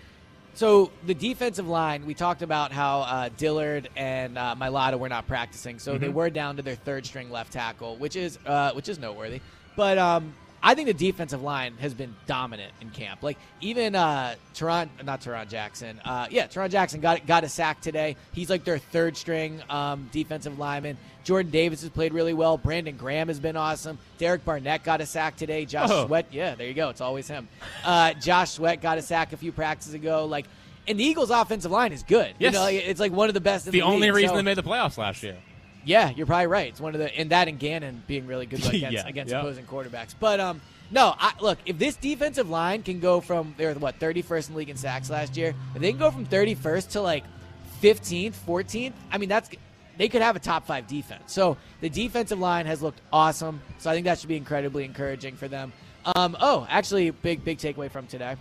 So 0.56 0.92
the 1.08 1.16
defensive 1.16 1.68
line, 1.68 2.06
we 2.06 2.14
talked 2.14 2.44
about 2.44 2.72
how 2.72 3.00
uh, 3.02 3.30
Dillard 3.38 3.90
and 3.96 4.38
uh, 4.38 4.56
Mailata 4.60 5.00
were 5.00 5.10
not 5.10 5.26
practicing, 5.28 5.80
so 5.80 5.98
they 5.98 6.10
Mhm. 6.10 6.14
were 6.14 6.30
down 6.30 6.58
to 6.58 6.62
their 6.62 6.76
third 6.76 7.06
string 7.08 7.32
left 7.32 7.54
tackle, 7.54 7.96
which 7.96 8.16
is 8.16 8.38
uh, 8.46 8.72
which 8.74 8.88
is 8.88 9.00
noteworthy. 9.00 9.42
But 9.76 9.98
um, 9.98 10.36
I 10.66 10.76
think 10.76 10.88
the 10.88 10.94
defensive 10.94 11.44
line 11.44 11.76
has 11.82 11.94
been 11.94 12.16
dominant 12.26 12.72
in 12.80 12.90
camp. 12.92 13.22
Like 13.22 13.38
even 13.60 13.96
uh, 13.96 14.36
Tarron, 14.56 14.88
not 15.04 15.20
Tarron 15.22 15.50
Jackson, 15.50 16.00
uh, 16.06 16.28
yeah, 16.32 16.48
Tarron 16.48 16.70
Jackson 16.70 17.02
got 17.02 17.28
got 17.28 17.44
a 17.44 17.50
sack 17.50 17.82
today. 17.82 18.16
He's 18.32 18.50
like 18.50 18.64
their 18.64 18.78
third 18.78 19.18
string 19.18 19.62
um, 19.70 20.10
defensive 20.14 20.58
lineman. 20.58 20.98
Jordan 21.26 21.52
Davis 21.52 21.82
has 21.82 21.90
played 21.90 22.14
really 22.14 22.34
well. 22.34 22.58
Brandon 22.58 22.96
Graham 22.98 23.28
has 23.28 23.40
been 23.40 23.56
awesome. 23.58 23.98
Derek 24.18 24.44
Barnett 24.46 24.84
got 24.84 25.02
a 25.02 25.06
sack 25.06 25.36
today. 25.36 25.66
Josh 25.66 25.90
Oh. 25.92 26.08
Sweat, 26.08 26.28
yeah, 26.32 26.56
there 26.56 26.68
you 26.68 26.74
go. 26.74 26.90
It's 26.90 27.02
always 27.02 27.28
him. 27.28 27.48
Uh, 27.84 28.14
Josh 28.14 28.52
Sweat 28.52 28.82
got 28.82 28.98
a 28.98 29.02
sack 29.02 29.34
a 29.34 29.38
few 29.38 29.52
practices 29.52 29.94
ago. 29.94 30.26
Like, 30.26 30.46
and 30.88 31.00
the 31.00 31.04
Eagles' 31.04 31.30
offensive 31.30 31.72
line 31.72 31.92
is 31.94 32.04
good. 32.04 32.34
Yes. 32.40 32.54
You 32.54 32.60
know, 32.60 32.68
it's 32.68 33.00
like 33.00 33.12
one 33.14 33.30
of 33.30 33.34
the 33.34 33.42
best. 33.42 33.66
In 33.68 33.72
the 33.72 33.80
the 33.80 33.86
only 33.86 34.08
league. 34.08 34.16
reason 34.16 34.30
So- 34.32 34.36
they 34.38 34.42
made 34.42 34.58
the 34.58 34.64
playoffs 34.64 34.98
last 34.98 35.24
year. 35.24 35.38
Yeah, 35.86 36.10
you're 36.10 36.26
probably 36.26 36.48
right. 36.48 36.70
It's 36.70 36.80
one 36.82 36.94
of 36.96 37.00
the 37.00 37.16
and 37.18 37.32
that 37.32 37.48
and 37.48 37.60
Gannon 37.60 38.04
being 38.08 38.28
really 38.28 38.46
good 38.46 38.60
against, 38.66 38.82
Yeah, 38.92 39.08
against 39.08 39.32
yeah. 39.32 39.40
opposing 39.40 39.66
quarterbacks. 39.66 40.16
But 40.20 40.40
um, 40.40 40.62
no, 40.92 41.16
I, 41.18 41.34
look 41.40 41.60
if 41.66 41.78
this 41.78 41.96
defensive 41.96 42.50
line 42.50 42.84
can 42.84 43.00
go 43.00 43.22
from 43.22 43.54
they 43.58 43.66
were 43.66 43.74
what 43.74 44.00
31st 44.00 44.50
in 44.50 44.56
league 44.56 44.70
in 44.70 44.78
sacks 44.78 45.10
last 45.10 45.38
year, 45.38 45.54
if 45.76 45.82
they 45.82 45.92
can 45.92 46.00
go 46.00 46.12
from 46.12 46.26
31st 46.26 46.92
to 46.92 47.02
like 47.02 47.24
15th, 47.82 48.34
14th, 48.48 48.94
I 49.12 49.18
mean 49.18 49.30
that's 49.30 49.50
they 49.98 50.10
could 50.10 50.22
have 50.22 50.36
a 50.36 50.40
top 50.40 50.66
five 50.66 50.88
defense. 50.88 51.32
So 51.34 51.58
the 51.82 51.90
defensive 51.90 52.40
line 52.40 52.66
has 52.66 52.82
looked 52.82 53.02
awesome. 53.12 53.62
So 53.78 53.90
I 53.90 53.94
think 53.94 54.06
that 54.06 54.20
should 54.20 54.30
be 54.30 54.38
incredibly 54.38 54.86
encouraging 54.86 55.36
for 55.36 55.48
them. 55.48 55.72
Um, 56.16 56.36
oh, 56.40 56.66
actually, 56.70 57.12
big 57.12 57.46
big 57.46 57.58
takeaway 57.60 57.90
from 57.92 58.08
today. 58.08 58.36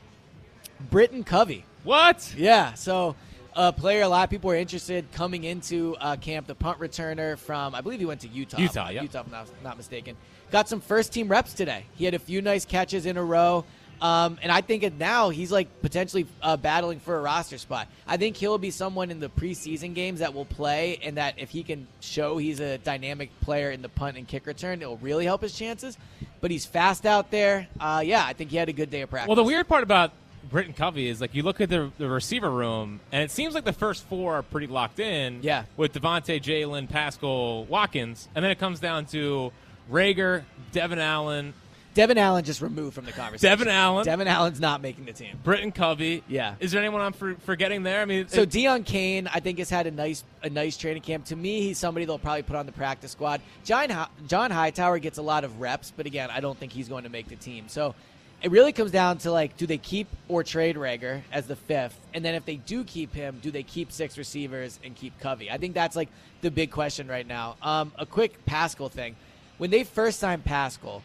Britton 0.91 1.25
Covey. 1.25 1.65
What? 1.85 2.35
Yeah. 2.37 2.75
So, 2.75 3.17
a 3.55 3.73
player 3.73 4.03
a 4.03 4.09
lot 4.09 4.25
of 4.25 4.31
people 4.31 4.49
were 4.49 4.57
interested 4.57 5.11
coming 5.13 5.45
into 5.45 5.97
uh, 6.01 6.17
camp. 6.17 6.47
The 6.47 6.55
punt 6.55 6.79
returner 6.79 7.39
from, 7.39 7.75
I 7.75 7.81
believe 7.81 8.01
he 8.01 8.07
went 8.07 8.21
to 8.23 8.29
Utah. 8.29 8.59
Utah, 8.59 8.89
yeah. 8.91 9.03
Utah, 9.03 9.21
if 9.21 9.27
I'm 9.27 9.33
not, 9.33 9.49
not 9.63 9.77
mistaken. 9.77 10.17
Got 10.51 10.69
some 10.69 10.81
first 10.81 11.13
team 11.13 11.29
reps 11.29 11.55
today. 11.55 11.85
He 11.97 12.05
had 12.05 12.15
a 12.15 12.19
few 12.19 12.43
nice 12.43 12.65
catches 12.65 13.07
in 13.07 13.17
a 13.17 13.25
row. 13.25 13.65
Um, 14.03 14.41
and 14.43 14.51
I 14.51 14.63
think 14.63 14.99
now 14.99 15.31
he's 15.31 15.53
like 15.53 15.81
potentially 15.81 16.27
uh, 16.43 16.57
battling 16.57 16.99
for 16.99 17.17
a 17.17 17.21
roster 17.21 17.57
spot. 17.57 17.87
I 18.05 18.17
think 18.17 18.37
he'll 18.37 18.59
be 18.59 18.73
someone 18.73 19.13
in 19.13 19.21
the 19.21 19.29
preseason 19.29 19.95
games 19.95 20.19
that 20.19 20.35
will 20.35 20.45
play, 20.45 20.99
and 21.05 21.19
that 21.19 21.39
if 21.39 21.51
he 21.51 21.63
can 21.63 21.87
show 22.01 22.37
he's 22.37 22.59
a 22.59 22.79
dynamic 22.79 23.31
player 23.43 23.71
in 23.71 23.81
the 23.81 23.89
punt 23.89 24.17
and 24.17 24.27
kick 24.27 24.47
return, 24.47 24.83
it'll 24.83 24.97
really 24.97 25.25
help 25.25 25.43
his 25.43 25.57
chances. 25.57 25.97
But 26.41 26.51
he's 26.51 26.67
fast 26.67 27.07
out 27.07 27.31
there. 27.31 27.69
Uh, 27.79 28.03
yeah, 28.05 28.25
I 28.27 28.33
think 28.33 28.51
he 28.51 28.57
had 28.57 28.69
a 28.69 28.73
good 28.73 28.91
day 28.91 29.03
of 29.03 29.11
practice. 29.11 29.29
Well, 29.29 29.37
the 29.37 29.45
weird 29.45 29.69
part 29.69 29.85
about 29.85 30.11
Britton 30.51 30.75
Covey 30.75 31.09
is 31.09 31.21
like 31.21 31.35
you 31.35 31.43
look 31.43 31.61
at 31.61 31.69
the, 31.69 31.91
the 31.99 32.09
receiver 32.09 32.51
room, 32.51 33.01
and 33.11 33.23
it 33.23 33.31
seems 33.31 33.55
like 33.55 33.65
the 33.65 33.73
first 33.73 34.05
four 34.07 34.35
are 34.35 34.43
pretty 34.43 34.67
locked 34.67 35.01
in. 35.01 35.41
Yeah. 35.43 35.65
With 35.77 35.93
DeVonta, 35.93 36.41
Jalen, 36.43 36.89
Pascal, 36.89 37.65
Watkins, 37.65 38.29
and 38.35 38.45
then 38.45 38.51
it 38.51 38.59
comes 38.59 38.81
down 38.81 39.07
to 39.07 39.53
Reagor, 39.91 40.45
Devin 40.73 40.99
Allen, 40.99 41.55
Devin 41.95 42.17
Allen 42.17 42.43
just 42.45 42.63
removed 42.63 42.95
from 42.95 43.05
the 43.05 43.13
conversation. 43.13 43.51
Devin 43.51 43.69
Allen, 43.69 44.05
Devin 44.05 44.27
Allen's 44.27 44.61
not 44.61 44.81
making 44.81 45.05
the 45.05 45.13
team. 45.13 45.39
Britton 45.45 45.73
Covey. 45.73 46.23
Yeah. 46.27 46.55
Is 46.59 46.73
there 46.73 46.81
anyone 46.81 47.03
I'm 47.03 47.13
for, 47.13 47.35
forgetting 47.41 47.83
there? 47.83 48.01
I 48.01 48.07
mean, 48.07 48.29
So 48.29 48.47
Deon 48.47 48.87
Cain, 48.87 49.29
I 49.33 49.41
think, 49.41 49.59
has 49.59 49.69
had 49.69 49.87
a 49.87 49.91
nice 49.91 50.25
a 50.43 50.49
nice 50.49 50.77
training 50.77 51.03
camp. 51.03 51.27
To 51.27 51.37
me, 51.37 51.61
he's 51.61 51.79
somebody 51.79 52.07
they'll 52.07 52.19
probably 52.19 52.43
put 52.43 52.57
on 52.57 52.67
the 52.67 52.73
practice 52.73 53.13
squad. 53.13 53.43
John 53.65 54.07
John 54.27 54.51
Hightower 54.51 54.99
gets 55.01 55.19
a 55.19 55.23
lot 55.23 55.45
of 55.45 55.61
reps, 55.61 55.93
but 55.95 56.07
again, 56.07 56.31
I 56.31 56.41
don't 56.41 56.59
think 56.59 56.73
he's 56.73 56.89
going 56.89 57.05
to 57.05 57.11
make 57.11 57.29
the 57.29 57.37
team. 57.37 57.69
So 57.69 57.95
it 58.43 58.51
really 58.51 58.73
comes 58.73 58.91
down 58.91 59.19
to 59.19 59.31
like, 59.31 59.57
do 59.57 59.67
they 59.67 59.79
keep 59.79 60.09
or 60.29 60.43
trade 60.43 60.77
Reagor 60.77 61.23
as 61.31 61.47
the 61.47 61.57
fifth, 61.57 61.99
and 62.13 62.25
then 62.25 62.35
if 62.35 62.45
they 62.45 62.57
do 62.57 62.83
keep 62.85 63.15
him, 63.15 63.39
do 63.41 63.51
they 63.51 63.63
keep 63.63 63.93
six 63.93 64.19
receivers 64.19 64.81
and 64.85 64.97
keep 64.97 65.19
Covey? 65.21 65.51
I 65.51 65.59
think 65.59 65.75
that's 65.75 65.95
like 65.95 66.09
the 66.41 66.51
big 66.51 66.71
question 66.71 67.07
right 67.07 67.27
now. 67.27 67.57
Um, 67.63 67.93
a 67.99 68.07
quick 68.07 68.45
Pascal 68.45 68.89
thing: 68.89 69.17
when 69.59 69.71
they 69.71 69.85
first 69.85 70.19
signed 70.19 70.45
Pascal. 70.45 71.03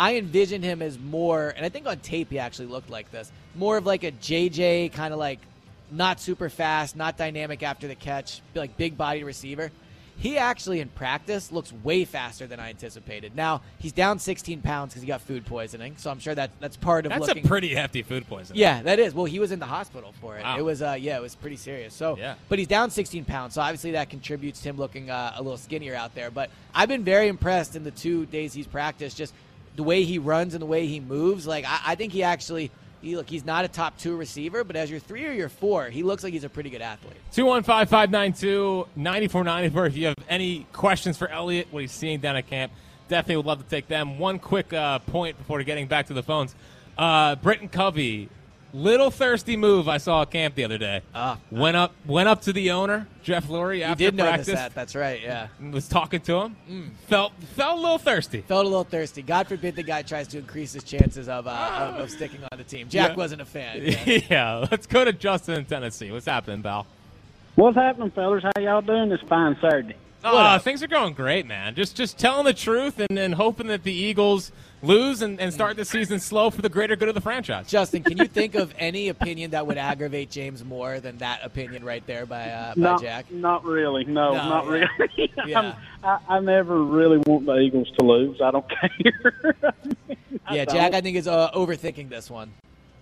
I 0.00 0.14
envisioned 0.14 0.62
him 0.62 0.80
as 0.80 0.96
more, 0.96 1.52
and 1.56 1.66
I 1.66 1.70
think 1.70 1.88
on 1.88 1.98
tape 1.98 2.30
he 2.30 2.38
actually 2.38 2.66
looked 2.66 2.88
like 2.88 3.10
this, 3.10 3.32
more 3.56 3.76
of 3.76 3.84
like 3.84 4.04
a 4.04 4.12
JJ 4.12 4.92
kind 4.92 5.12
of 5.12 5.18
like 5.18 5.40
not 5.90 6.20
super 6.20 6.48
fast, 6.48 6.94
not 6.94 7.16
dynamic 7.16 7.64
after 7.64 7.88
the 7.88 7.96
catch, 7.96 8.40
like 8.54 8.76
big 8.76 8.96
body 8.96 9.24
receiver. 9.24 9.72
He 10.20 10.36
actually 10.36 10.80
in 10.80 10.88
practice 10.88 11.52
looks 11.52 11.72
way 11.72 12.04
faster 12.04 12.46
than 12.46 12.58
I 12.58 12.70
anticipated. 12.70 13.36
Now 13.36 13.62
he's 13.78 13.92
down 13.92 14.18
16 14.18 14.60
pounds 14.62 14.90
because 14.92 15.02
he 15.02 15.06
got 15.06 15.20
food 15.20 15.46
poisoning, 15.46 15.94
so 15.96 16.10
I'm 16.10 16.18
sure 16.18 16.34
that 16.34 16.50
that's 16.60 16.76
part 16.76 17.06
of 17.06 17.10
That's 17.10 17.28
looking. 17.28 17.44
a 17.44 17.48
pretty 17.48 17.74
hefty 17.74 18.02
food 18.02 18.26
poisoning. 18.28 18.60
Yeah, 18.60 18.82
that 18.82 18.98
is. 18.98 19.14
Well, 19.14 19.26
he 19.26 19.38
was 19.38 19.52
in 19.52 19.60
the 19.60 19.66
hospital 19.66 20.12
for 20.20 20.36
it. 20.36 20.42
Wow. 20.42 20.58
It 20.58 20.62
was, 20.64 20.82
uh, 20.82 20.96
yeah, 20.98 21.16
it 21.16 21.22
was 21.22 21.34
pretty 21.36 21.56
serious. 21.56 21.94
So, 21.94 22.16
Yeah. 22.18 22.34
but 22.48 22.58
he's 22.58 22.66
down 22.68 22.90
16 22.90 23.24
pounds, 23.24 23.54
so 23.54 23.60
obviously 23.62 23.92
that 23.92 24.10
contributes 24.10 24.60
to 24.62 24.70
him 24.70 24.76
looking 24.76 25.08
uh, 25.08 25.34
a 25.36 25.42
little 25.42 25.56
skinnier 25.56 25.94
out 25.94 26.14
there. 26.16 26.30
But 26.32 26.50
I've 26.74 26.88
been 26.88 27.04
very 27.04 27.28
impressed 27.28 27.76
in 27.76 27.84
the 27.84 27.92
two 27.92 28.26
days 28.26 28.52
he's 28.52 28.66
practiced, 28.66 29.16
just 29.16 29.32
the 29.76 29.84
way 29.84 30.02
he 30.02 30.18
runs 30.18 30.54
and 30.54 30.60
the 30.60 30.66
way 30.66 30.86
he 30.88 30.98
moves. 30.98 31.46
Like 31.46 31.64
I, 31.64 31.78
I 31.86 31.94
think 31.94 32.12
he 32.12 32.24
actually, 32.24 32.72
he, 33.00 33.16
look, 33.16 33.28
he's 33.28 33.44
not 33.44 33.64
a 33.64 33.68
top 33.68 33.96
two 33.98 34.16
receiver, 34.16 34.64
but 34.64 34.76
as 34.76 34.90
your 34.90 35.00
three 35.00 35.26
or 35.26 35.32
your 35.32 35.48
four, 35.48 35.88
he 35.90 36.02
looks 36.02 36.24
like 36.24 36.32
he's 36.32 36.44
a 36.44 36.48
pretty 36.48 36.70
good 36.70 36.82
athlete. 36.82 37.16
215 37.32 37.86
592 37.86 38.88
9494. 38.96 39.86
If 39.86 39.96
you 39.96 40.06
have 40.06 40.16
any 40.28 40.66
questions 40.72 41.16
for 41.16 41.28
Elliot, 41.28 41.68
what 41.70 41.80
he's 41.80 41.92
seeing 41.92 42.20
down 42.20 42.36
at 42.36 42.46
camp, 42.46 42.72
definitely 43.08 43.36
would 43.36 43.46
love 43.46 43.62
to 43.62 43.68
take 43.68 43.88
them. 43.88 44.18
One 44.18 44.38
quick 44.38 44.72
uh, 44.72 44.98
point 45.00 45.38
before 45.38 45.62
getting 45.62 45.86
back 45.86 46.06
to 46.06 46.14
the 46.14 46.22
phones. 46.22 46.54
Uh, 46.96 47.36
Britton 47.36 47.68
Covey, 47.68 48.28
little 48.74 49.10
thirsty 49.10 49.56
move 49.56 49.88
I 49.88 49.98
saw 49.98 50.22
at 50.22 50.30
camp 50.30 50.54
the 50.54 50.64
other 50.64 50.78
day. 50.78 51.02
Ah. 51.14 51.38
went 51.50 51.76
up 51.76 51.92
went 52.06 52.28
up 52.28 52.42
to 52.42 52.52
the 52.52 52.70
owner, 52.70 53.06
Jeff 53.22 53.46
Lurie, 53.48 53.78
You 53.78 53.84
after 53.84 54.04
did 54.04 54.14
notice 54.14 54.30
practice. 54.46 54.54
that. 54.54 54.74
That's 54.74 54.94
right. 54.94 55.20
Yeah. 55.22 55.48
Was 55.70 55.88
talking 55.88 56.20
to 56.20 56.34
him. 56.42 56.56
Mm. 56.70 56.90
Felt 57.08 57.32
felt 57.56 57.78
a 57.78 57.80
little 57.80 57.98
thirsty. 57.98 58.42
Felt 58.42 58.64
a 58.66 58.68
little 58.68 58.84
thirsty. 58.84 59.22
God 59.22 59.48
forbid 59.48 59.76
the 59.76 59.82
guy 59.82 60.02
tries 60.02 60.28
to 60.28 60.38
increase 60.38 60.72
his 60.72 60.84
chances 60.84 61.28
of 61.28 61.46
uh, 61.46 61.50
of, 61.94 62.00
of 62.02 62.10
sticking 62.10 62.40
on 62.52 62.58
the 62.58 62.64
team. 62.64 62.88
Jack 62.88 63.10
Yeah. 63.10 63.16
wasn't 63.16 63.40
a 63.42 63.44
fan. 63.46 63.80
Yeah. 64.06 64.20
yeah, 64.30 64.66
let's 64.70 64.86
go 64.86 65.04
to 65.04 65.12
Justin 65.12 65.56
in 65.58 65.64
Tennessee. 65.64 66.10
What's 66.10 66.26
happening, 66.26 66.62
pal? 66.62 66.86
What's 67.54 67.76
happening, 67.76 68.10
fellas? 68.10 68.44
How 68.44 68.60
y'all 68.62 68.82
doing 68.82 69.08
this 69.08 69.20
fine 69.28 69.56
Saturday? 69.60 69.96
Oh, 70.24 70.58
things 70.58 70.82
are 70.82 70.88
going 70.88 71.14
great, 71.14 71.46
man. 71.46 71.74
Just 71.74 71.96
just 71.96 72.18
telling 72.18 72.44
the 72.44 72.52
truth 72.52 72.98
and, 72.98 73.18
and 73.18 73.34
hoping 73.34 73.68
that 73.68 73.84
the 73.84 73.92
Eagles 73.92 74.50
lose 74.82 75.22
and, 75.22 75.40
and 75.40 75.52
start 75.52 75.76
the 75.76 75.84
season 75.84 76.20
slow 76.20 76.50
for 76.50 76.62
the 76.62 76.68
greater 76.68 76.96
good 76.96 77.08
of 77.08 77.14
the 77.14 77.20
franchise. 77.20 77.68
Justin, 77.68 78.02
can 78.02 78.16
you 78.18 78.26
think 78.26 78.54
of 78.54 78.72
any 78.78 79.08
opinion 79.08 79.50
that 79.52 79.66
would 79.66 79.78
aggravate 79.78 80.30
James 80.30 80.64
more 80.64 81.00
than 81.00 81.18
that 81.18 81.44
opinion 81.44 81.84
right 81.84 82.06
there 82.06 82.26
by 82.26 82.48
uh, 82.48 82.74
by 82.74 82.80
not, 82.80 83.00
Jack? 83.02 83.30
Not 83.30 83.64
really. 83.64 84.04
No, 84.04 84.32
No, 84.32 84.48
not 84.48 84.64
yeah. 84.66 84.70
really. 84.70 85.32
Yeah. 85.46 85.74
I, 86.02 86.18
I 86.28 86.40
never 86.40 86.82
really 86.82 87.18
want 87.18 87.46
the 87.46 87.56
Eagles 87.58 87.90
to 87.98 88.04
lose. 88.04 88.40
I 88.40 88.50
don't 88.50 88.66
care. 88.80 89.54
I 90.46 90.54
Yeah, 90.54 90.64
don't. 90.64 90.74
Jack, 90.74 90.94
I 90.94 91.00
think 91.00 91.16
is 91.16 91.26
uh, 91.28 91.50
overthinking 91.52 92.08
this 92.08 92.30
one. 92.30 92.52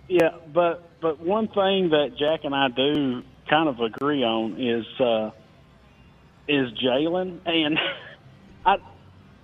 Yeah, 0.07 0.31
but 0.53 0.89
but 1.01 1.19
one 1.19 1.47
thing 1.49 1.89
that 1.89 2.15
Jack 2.17 2.43
and 2.45 2.55
I 2.55 2.69
do 2.69 3.23
kind 3.49 3.67
of 3.69 3.79
agree 3.81 4.23
on 4.23 4.59
is 4.59 4.85
uh, 5.01 5.31
is 6.47 6.71
Jalen, 6.79 7.39
and 7.45 7.77
I 8.65 8.77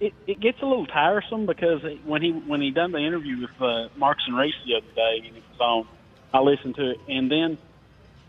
it, 0.05 0.13
it 0.27 0.39
gets 0.39 0.61
a 0.61 0.65
little 0.65 0.85
tiresome 0.85 1.45
because 1.45 1.81
when 2.05 2.21
he 2.21 2.31
when 2.31 2.61
he 2.61 2.71
done 2.71 2.91
the 2.91 2.99
interview 2.99 3.41
with 3.41 3.61
uh, 3.61 3.89
Marks 3.95 4.23
and 4.27 4.35
Reese 4.37 4.53
the 4.65 4.75
other 4.75 4.93
day, 4.95 5.23
and 5.27 5.37
it 5.37 5.43
was 5.51 5.59
on, 5.59 5.87
I 6.33 6.39
listened 6.41 6.75
to 6.75 6.91
it, 6.91 6.97
and 7.07 7.31
then 7.31 7.57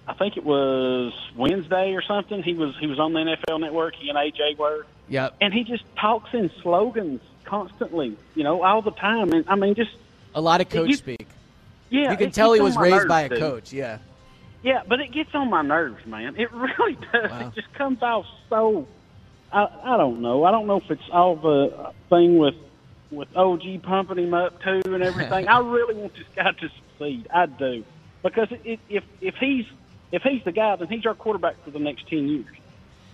I 0.07 0.14
think 0.14 0.37
it 0.37 0.45
was 0.45 1.12
Wednesday 1.37 1.93
or 1.95 2.03
something. 2.03 2.43
He 2.43 2.55
was 2.55 2.75
he 2.81 2.87
was 2.87 2.99
on 2.99 3.12
the 3.12 3.20
NFL 3.20 3.61
Network. 3.61 3.95
He 3.97 4.09
and 4.09 4.18
AJ 4.18 4.59
were, 4.59 4.87
Yep. 5.09 5.37
and 5.41 5.53
he 5.53 5.64
just 5.64 5.85
talks 6.01 6.33
in 6.35 6.51
slogans 6.62 7.20
constantly, 7.45 8.16
you 8.35 8.45
know, 8.45 8.62
all 8.62 8.83
the 8.83 8.91
time, 8.93 9.33
and 9.33 9.45
I 9.49 9.55
mean 9.57 9.75
just 9.75 9.91
A 10.35 10.41
lot 10.41 10.61
of 10.61 10.68
coach 10.68 10.89
You- 10.91 10.97
speak. 10.97 11.27
yeah, 11.91 12.11
you 12.11 12.16
can 12.16 12.31
tell 12.31 12.53
he 12.53 12.61
was 12.61 12.77
raised 12.77 13.09
by 13.09 13.22
a 13.22 13.29
dude. 13.29 13.39
coach. 13.39 13.72
Yeah. 13.72 13.99
Yeah, 14.62 14.83
but 14.89 14.99
it 15.01 15.12
gets 15.12 15.35
on 15.35 15.51
my 15.51 15.61
nerves, 15.61 16.07
man. 16.07 16.37
It 16.39 16.51
really 16.64 16.97
does. 17.12 17.31
Wow. 17.31 17.49
It 17.49 17.55
just 17.55 17.72
comes 17.75 18.03
off 18.03 18.25
so. 18.49 18.87
I 19.55 19.95
I 19.95 19.97
don't 19.97 20.21
know. 20.21 20.45
I 20.45 20.51
don't 20.51 20.67
know 20.67 20.77
if 20.79 20.91
it's 20.91 21.09
all 21.13 21.37
the 21.37 21.93
thing 22.11 22.39
with 22.39 22.55
with 23.11 23.29
OG 23.37 23.83
pumping 23.83 24.19
him 24.19 24.35
up 24.35 24.61
too 24.63 24.83
and 24.87 25.03
everything. 25.03 25.49
I 25.57 25.59
really 25.61 25.95
want 25.95 26.15
this 26.15 26.27
guy 26.35 26.51
to 26.51 26.69
succeed. 26.69 27.29
I 27.33 27.47
do 27.47 27.85
because 28.23 28.51
it, 28.51 28.61
it, 28.65 28.81
if 28.89 29.05
if 29.21 29.35
he's 29.37 29.67
if 30.13 30.23
he's 30.23 30.43
the 30.45 30.53
guy, 30.53 30.77
then 30.77 30.89
he's 30.89 31.07
our 31.07 31.15
quarterback 31.15 31.63
for 31.65 31.71
the 31.71 31.79
next 31.79 32.09
ten 32.09 32.29
years. 32.29 32.47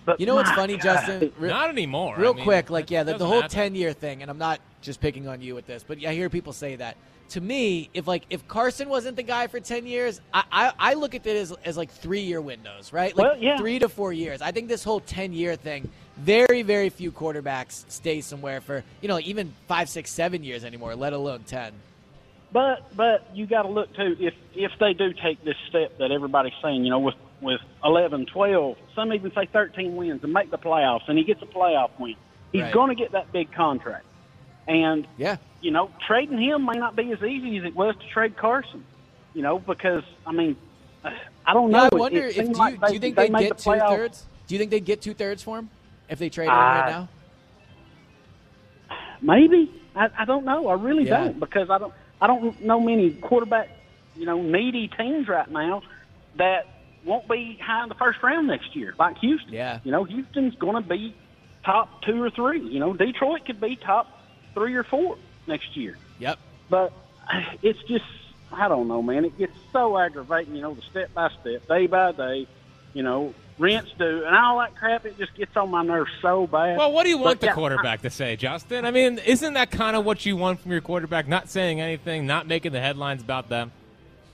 But 0.03 0.19
You 0.19 0.25
know 0.25 0.33
what's 0.33 0.49
funny, 0.51 0.77
God, 0.77 1.05
Justin? 1.05 1.31
Re- 1.37 1.49
Not 1.49 1.69
anymore. 1.69 2.15
Real 2.17 2.31
I 2.31 2.35
mean, 2.35 2.43
quick, 2.43 2.71
like 2.71 2.89
yeah, 2.89 3.03
the, 3.03 3.17
the 3.19 3.25
whole 3.25 3.41
happen. 3.41 3.49
ten 3.51 3.75
year 3.75 3.93
thing, 3.93 4.23
and 4.23 4.31
I'm 4.31 4.39
not 4.39 4.59
just 4.81 4.99
picking 4.99 5.27
on 5.27 5.41
you 5.41 5.53
with 5.53 5.67
this, 5.67 5.85
but 5.87 6.03
I 6.03 6.13
hear 6.13 6.29
people 6.29 6.53
say 6.53 6.75
that. 6.77 6.97
To 7.29 7.39
me, 7.39 7.89
if 7.93 8.07
like 8.07 8.23
if 8.31 8.45
Carson 8.47 8.89
wasn't 8.89 9.15
the 9.15 9.23
guy 9.23 9.45
for 9.47 9.59
ten 9.59 9.85
years, 9.85 10.19
I 10.33 10.43
I, 10.51 10.71
I 10.79 10.93
look 10.95 11.13
at 11.13 11.25
it 11.27 11.35
as, 11.37 11.51
as 11.63 11.77
like 11.77 11.91
three 11.91 12.21
year 12.21 12.41
windows, 12.41 12.91
right? 12.91 13.15
Like 13.15 13.23
Well, 13.33 13.37
yeah. 13.37 13.57
three 13.57 13.77
to 13.79 13.87
four 13.87 14.11
years. 14.11 14.41
I 14.41 14.51
think 14.51 14.67
this 14.67 14.83
whole 14.83 14.99
ten 15.01 15.31
year 15.33 15.55
thing, 15.55 15.89
very 16.17 16.61
very 16.61 16.89
few 16.89 17.11
quarterbacks 17.11 17.83
stay 17.89 18.21
somewhere 18.21 18.61
for 18.61 18.83
you 19.01 19.07
know 19.07 19.19
even 19.19 19.53
five, 19.67 19.89
six, 19.89 20.11
seven 20.11 20.43
years 20.43 20.63
anymore, 20.63 20.95
let 20.95 21.13
alone 21.13 21.43
ten. 21.43 21.73
But 22.51 22.95
but 22.95 23.29
you 23.33 23.45
got 23.47 23.63
to 23.63 23.69
look 23.69 23.93
too 23.95 24.15
if 24.19 24.33
if 24.53 24.71
they 24.79 24.93
do 24.93 25.13
take 25.13 25.43
this 25.43 25.55
step 25.69 25.97
that 25.99 26.11
everybody's 26.11 26.53
saying, 26.61 26.83
you 26.83 26.89
know, 26.89 26.99
with 26.99 27.15
with 27.41 27.61
11, 27.83 28.27
12, 28.27 28.77
some 28.93 29.11
even 29.13 29.31
say 29.33 29.47
13 29.51 29.95
wins 29.95 30.23
and 30.23 30.31
make 30.31 30.51
the 30.51 30.59
playoffs, 30.59 31.07
and 31.07 31.17
he 31.17 31.23
gets 31.23 31.41
a 31.41 31.47
playoff 31.47 31.89
win, 31.99 32.13
he's 32.51 32.61
Right. 32.61 32.71
going 32.71 32.89
to 32.89 32.95
get 32.95 33.13
that 33.13 33.31
big 33.31 33.51
contract. 33.51 34.05
And 34.67 35.07
Yeah. 35.17 35.37
you 35.59 35.71
know, 35.71 35.89
trading 36.05 36.39
him 36.39 36.65
may 36.65 36.77
not 36.77 36.95
be 36.95 37.11
as 37.11 37.23
easy 37.23 37.57
as 37.57 37.63
it 37.63 37.75
was 37.75 37.95
to 37.95 38.07
trade 38.13 38.37
Carson. 38.37 38.83
You 39.33 39.41
know, 39.41 39.57
because 39.57 40.03
I 40.27 40.33
mean, 40.33 40.55
I 41.03 41.53
don't 41.53 41.71
know. 41.71 41.83
Yeah, 41.83 41.89
I 41.93 41.95
wonder 41.95 42.27
it 42.27 42.37
if 42.37 42.45
do 42.45 42.51
you, 42.51 42.57
like 42.57 42.85
do 42.85 42.93
you 42.93 42.99
think 42.99 43.15
they 43.15 43.23
they'd 43.23 43.31
made 43.31 43.39
get 43.47 43.57
the 43.57 43.63
two 43.63 43.79
thirds? 43.79 44.25
Do 44.47 44.55
you 44.55 44.59
think 44.59 44.71
they'd 44.71 44.85
get 44.85 45.01
two 45.01 45.13
thirds 45.13 45.41
for 45.41 45.57
him 45.57 45.69
if 46.11 46.19
they 46.19 46.29
trade 46.29 46.47
him 46.49 46.53
right 46.53 46.85
Uh, 46.87 46.89
now? 46.91 47.09
Maybe 49.21 49.71
I, 49.95 50.09
I 50.19 50.25
don't 50.25 50.45
know. 50.45 50.67
I 50.67 50.73
really 50.73 51.05
Yeah. 51.05 51.17
don't 51.25 51.39
because 51.39 51.69
I 51.69 51.77
don't. 51.77 51.93
I 52.21 52.27
don't 52.27 52.61
know 52.63 52.79
many 52.79 53.11
quarterback, 53.11 53.69
you 54.15 54.25
know, 54.27 54.41
needy 54.43 54.87
teams 54.89 55.27
right 55.27 55.49
now 55.49 55.81
that 56.37 56.67
won't 57.03 57.27
be 57.27 57.57
high 57.59 57.81
in 57.83 57.89
the 57.89 57.95
first 57.95 58.21
round 58.21 58.45
next 58.47 58.75
year, 58.75 58.93
like 58.99 59.17
Houston. 59.19 59.51
Yeah. 59.53 59.79
You 59.83 59.91
know, 59.91 60.03
Houston's 60.03 60.53
going 60.55 60.75
to 60.81 60.87
be 60.87 61.15
top 61.65 62.03
two 62.03 62.21
or 62.21 62.29
three. 62.29 62.61
You 62.61 62.79
know, 62.79 62.93
Detroit 62.93 63.43
could 63.45 63.59
be 63.59 63.75
top 63.75 64.07
three 64.53 64.75
or 64.75 64.83
four 64.83 65.17
next 65.47 65.75
year. 65.75 65.97
Yep. 66.19 66.37
But 66.69 66.93
it's 67.63 67.81
just, 67.87 68.05
I 68.51 68.67
don't 68.67 68.87
know, 68.87 69.01
man. 69.01 69.25
It 69.25 69.35
gets 69.39 69.53
so 69.73 69.97
aggravating, 69.97 70.55
you 70.55 70.61
know, 70.61 70.75
the 70.75 70.83
step 70.91 71.11
by 71.15 71.29
step, 71.41 71.67
day 71.67 71.87
by 71.87 72.11
day, 72.11 72.47
you 72.93 73.03
know, 73.03 73.33
rents 73.57 73.91
do, 73.97 74.23
and 74.25 74.35
all 74.35 74.59
that 74.59 74.75
crap. 74.75 75.05
It 75.05 75.17
just 75.17 75.35
gets 75.35 75.55
on 75.55 75.69
my 75.69 75.83
nerves 75.83 76.11
so 76.21 76.47
bad. 76.47 76.77
Well, 76.77 76.91
what 76.91 77.03
do 77.03 77.09
you 77.09 77.17
want 77.17 77.39
But, 77.39 77.47
the 77.47 77.53
quarterback 77.53 78.01
to 78.01 78.09
say, 78.09 78.35
Justin? 78.35 78.85
I 78.85 78.91
mean, 78.91 79.19
isn't 79.19 79.53
that 79.53 79.71
kind 79.71 79.95
of 79.95 80.05
what 80.05 80.25
you 80.25 80.35
want 80.35 80.59
from 80.59 80.71
your 80.71 80.81
quarterback? 80.81 81.27
Not 81.27 81.49
saying 81.49 81.79
anything, 81.79 82.25
not 82.25 82.47
making 82.47 82.71
the 82.71 82.79
headlines 82.81 83.21
about 83.21 83.49
them. 83.49 83.71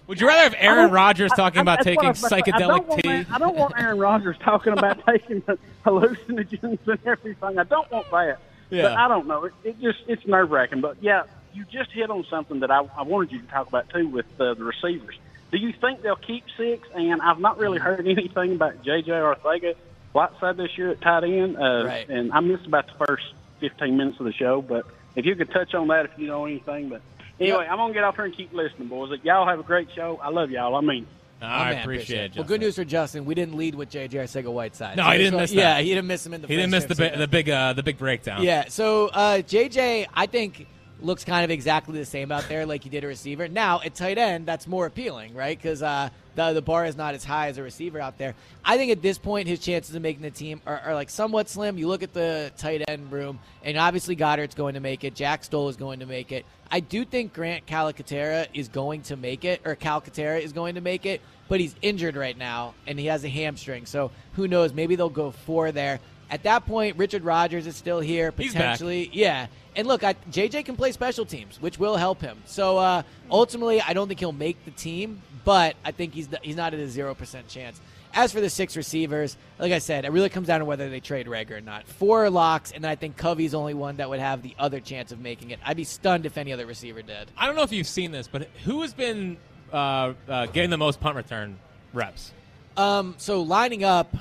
Would 0.07 0.21
you 0.21 0.27
rather 0.27 0.43
have 0.43 0.55
Aaron 0.57 0.89
Rodgers 0.91 1.31
talking 1.35 1.59
I- 1.59 1.61
about 1.63 1.81
taking 1.81 2.05
about. 2.09 2.31
I 2.31 2.41
psychedelic 2.41 3.01
tea? 3.01 3.09
that- 3.09 3.31
I 3.31 3.37
don't 3.37 3.57
want 3.57 3.73
Aaron 3.77 3.99
Rodgers 3.99 4.37
talking 4.39 4.71
about 4.73 5.05
taking 5.05 5.41
the 5.45 5.57
hallucinogens 5.85 6.79
and 6.87 6.99
everything. 7.05 7.59
I 7.59 7.63
don't 7.63 7.91
want 7.91 8.09
that. 8.11 8.39
Yeah. 8.69 8.83
But 8.83 8.91
I 8.93 9.07
don't 9.07 9.27
know. 9.27 9.45
It, 9.45 9.53
it 9.63 9.81
just 9.81 9.99
it's 10.07 10.25
nerve 10.25 10.49
wracking. 10.51 10.81
But 10.81 10.97
yeah, 11.01 11.23
you 11.53 11.65
just 11.65 11.91
hit 11.91 12.09
on 12.09 12.25
something 12.29 12.61
that 12.61 12.71
I, 12.71 12.87
I 12.97 13.01
wanted 13.03 13.31
you 13.33 13.41
to 13.41 13.47
talk 13.47 13.67
about 13.67 13.89
too 13.89 14.07
with 14.07 14.25
uh, 14.39 14.53
the 14.53 14.63
receivers. 14.63 15.17
Do 15.51 15.57
you 15.57 15.71
think 15.73 16.01
they'll 16.01 16.15
keep 16.15 16.43
six? 16.57 16.87
And 16.93 17.21
I've 17.21 17.39
not 17.39 17.57
really 17.57 17.79
heard 17.79 18.05
anything 18.07 18.53
about 18.53 18.81
J.J. 18.83 19.11
Arcega 19.11 19.75
Whiteside 20.13 20.57
this 20.57 20.77
year 20.77 20.89
at 20.91 21.01
tight 21.01 21.23
end. 21.23 21.57
Uh, 21.57 21.83
Right. 21.85 22.09
And 22.09 22.31
I 22.33 22.39
missed 22.41 22.65
about 22.65 22.87
the 22.87 23.05
first 23.05 23.23
15 23.59 23.95
minutes 23.97 24.19
of 24.19 24.25
the 24.25 24.33
show. 24.33 24.61
But 24.61 24.85
if 25.15 25.25
you 25.25 25.35
could 25.35 25.49
touch 25.51 25.73
on 25.73 25.87
that 25.87 26.05
if 26.05 26.11
you 26.17 26.27
know 26.27 26.45
anything. 26.45 26.89
But 26.89 27.01
anyway, 27.39 27.65
I'm 27.69 27.77
going 27.77 27.89
to 27.89 27.93
get 27.93 28.03
off 28.03 28.15
here 28.15 28.25
and 28.25 28.35
keep 28.35 28.53
listening, 28.53 28.87
boys. 28.89 29.17
Y'all 29.23 29.47
have 29.47 29.59
a 29.59 29.63
great 29.63 29.87
show. 29.95 30.19
I 30.21 30.29
love 30.29 30.51
y'all. 30.51 30.75
I 30.75 30.81
mean, 30.81 31.07
I 31.41 31.71
man, 31.71 31.81
appreciate 31.83 32.31
it. 32.31 32.35
Well, 32.35 32.45
good 32.45 32.61
news 32.61 32.75
for 32.75 32.83
Justin. 32.83 33.23
We 33.25 33.35
didn't 33.35 33.55
lead 33.55 33.75
with 33.75 33.89
J.J. 33.89 34.17
Arcega 34.17 34.51
Whiteside. 34.51 34.97
No, 34.97 35.03
So 35.03 35.11
he 35.11 35.17
didn't 35.19 35.33
so- 35.33 35.37
miss 35.39 35.51
that. 35.51 35.55
Yeah, 35.57 35.79
he 35.81 35.89
didn't 35.89 36.07
miss 36.07 36.25
him 36.25 36.33
in 36.33 36.41
the. 36.41 36.47
He 36.47 36.55
didn't 36.55 36.71
miss 36.71 36.85
the 36.85 36.95
French 36.95 37.13
big, 37.13 37.19
the 37.19 37.27
big, 37.27 37.49
uh, 37.49 37.73
the 37.73 37.83
big 37.83 37.97
breakdown. 37.97 38.41
Yeah. 38.43 38.65
So 38.69 39.07
uh, 39.13 39.41
J.J. 39.41 40.07
I 40.13 40.25
think 40.25 40.67
looks 41.01 41.23
kind 41.23 41.43
of 41.43 41.51
exactly 41.51 41.97
the 41.97 42.05
same 42.05 42.31
out 42.31 42.47
there, 42.49 42.65
like 42.65 42.85
you 42.85 42.91
did 42.91 43.03
a 43.03 43.07
receiver. 43.07 43.47
Now 43.47 43.81
at 43.83 43.95
tight 43.95 44.17
end, 44.17 44.45
that's 44.45 44.67
more 44.67 44.85
appealing, 44.85 45.33
right? 45.33 45.57
Because 45.57 45.83
uh, 45.83 46.09
the 46.35 46.53
the 46.53 46.61
bar 46.61 46.85
is 46.85 46.95
not 46.95 47.13
as 47.13 47.23
high 47.23 47.47
as 47.47 47.57
a 47.57 47.63
receiver 47.63 47.99
out 47.99 48.17
there. 48.17 48.35
I 48.63 48.77
think 48.77 48.91
at 48.91 49.01
this 49.01 49.17
point, 49.17 49.47
his 49.47 49.59
chances 49.59 49.95
of 49.95 50.01
making 50.01 50.21
the 50.21 50.31
team 50.31 50.61
are, 50.65 50.79
are 50.79 50.93
like 50.93 51.09
somewhat 51.09 51.49
slim. 51.49 51.77
You 51.77 51.87
look 51.87 52.03
at 52.03 52.13
the 52.13 52.51
tight 52.57 52.83
end 52.87 53.11
room, 53.11 53.39
and 53.63 53.77
obviously 53.77 54.15
Goedert's 54.15 54.55
going 54.55 54.75
to 54.75 54.79
make 54.79 55.03
it. 55.03 55.15
Jack 55.15 55.43
Stoll 55.43 55.69
is 55.69 55.77
going 55.77 55.99
to 55.99 56.05
make 56.05 56.31
it. 56.31 56.45
I 56.69 56.79
do 56.79 57.05
think 57.05 57.33
Grant 57.33 57.65
Calcaterra 57.65 58.47
is 58.53 58.67
going 58.67 59.03
to 59.03 59.15
make 59.15 59.45
it, 59.45 59.61
or 59.65 59.75
Calcaterra 59.75 60.41
is 60.41 60.53
going 60.53 60.75
to 60.75 60.81
make 60.81 61.05
it, 61.05 61.21
but 61.47 61.59
he's 61.59 61.75
injured 61.81 62.15
right 62.15 62.37
now, 62.37 62.73
and 62.85 62.99
he 62.99 63.05
has 63.05 63.23
a 63.23 63.29
hamstring. 63.29 63.85
So 63.85 64.11
who 64.33 64.47
knows? 64.47 64.73
Maybe 64.73 64.95
they'll 64.95 65.09
go 65.09 65.31
four 65.31 65.71
there. 65.71 65.99
At 66.29 66.43
that 66.43 66.65
point, 66.65 66.97
Richard 66.97 67.23
Rodgers 67.23 67.67
is 67.67 67.75
still 67.75 67.99
here, 67.99 68.31
potentially. 68.31 69.09
Yeah. 69.13 69.47
And 69.75 69.87
look, 69.87 70.03
I, 70.03 70.13
JJ 70.31 70.65
can 70.65 70.75
play 70.75 70.91
special 70.91 71.25
teams, 71.25 71.61
which 71.61 71.77
will 71.77 71.95
help 71.95 72.19
him. 72.19 72.41
So 72.45 72.77
uh, 72.77 73.03
ultimately, 73.29 73.79
I 73.79 73.93
don't 73.93 74.07
think 74.07 74.19
he'll 74.19 74.31
make 74.31 74.63
the 74.65 74.71
team, 74.71 75.21
but 75.45 75.75
I 75.85 75.91
think 75.91 76.13
he's 76.13 76.27
he's 76.41 76.55
not 76.55 76.73
at 76.73 76.79
a 76.79 76.87
zero 76.87 77.13
percent 77.13 77.47
chance. 77.47 77.79
As 78.13 78.31
for 78.31 78.41
the 78.41 78.49
six 78.49 78.75
receivers, 78.75 79.37
like 79.59 79.71
I 79.71 79.77
said, 79.77 80.03
it 80.03 80.11
really 80.11 80.29
comes 80.29 80.47
down 80.47 80.59
to 80.59 80.65
whether 80.65 80.89
they 80.89 80.99
trade 80.99 81.27
Reagor 81.27 81.51
or 81.51 81.61
not. 81.61 81.87
Four 81.87 82.29
locks, 82.29 82.71
and 82.71 82.83
then 82.83 82.89
I 82.89 82.95
think 82.95 83.15
Covey's 83.15 83.53
only 83.53 83.75
one 83.75 83.97
that 83.97 84.09
would 84.09 84.19
have 84.19 84.41
the 84.41 84.55
other 84.57 84.79
chance 84.79 85.11
of 85.11 85.19
making 85.19 85.51
it. 85.51 85.59
I'd 85.63 85.77
be 85.77 85.83
stunned 85.83 86.25
if 86.25 86.37
any 86.37 86.51
other 86.51 86.65
receiver 86.65 87.03
did. 87.03 87.29
I 87.37 87.45
don't 87.45 87.55
know 87.55 87.61
if 87.61 87.71
you've 87.71 87.85
seen 87.85 88.11
this, 88.11 88.27
but 88.27 88.49
who 88.63 88.81
has 88.81 88.93
been 88.93 89.37
uh, 89.71 90.13
uh, 90.27 90.45
getting 90.47 90.71
the 90.71 90.77
most 90.77 90.99
punt 90.99 91.15
return 91.15 91.59
reps? 91.93 92.31
Um, 92.75 93.15
so 93.17 93.41
lining 93.41 93.83
up, 93.83 94.15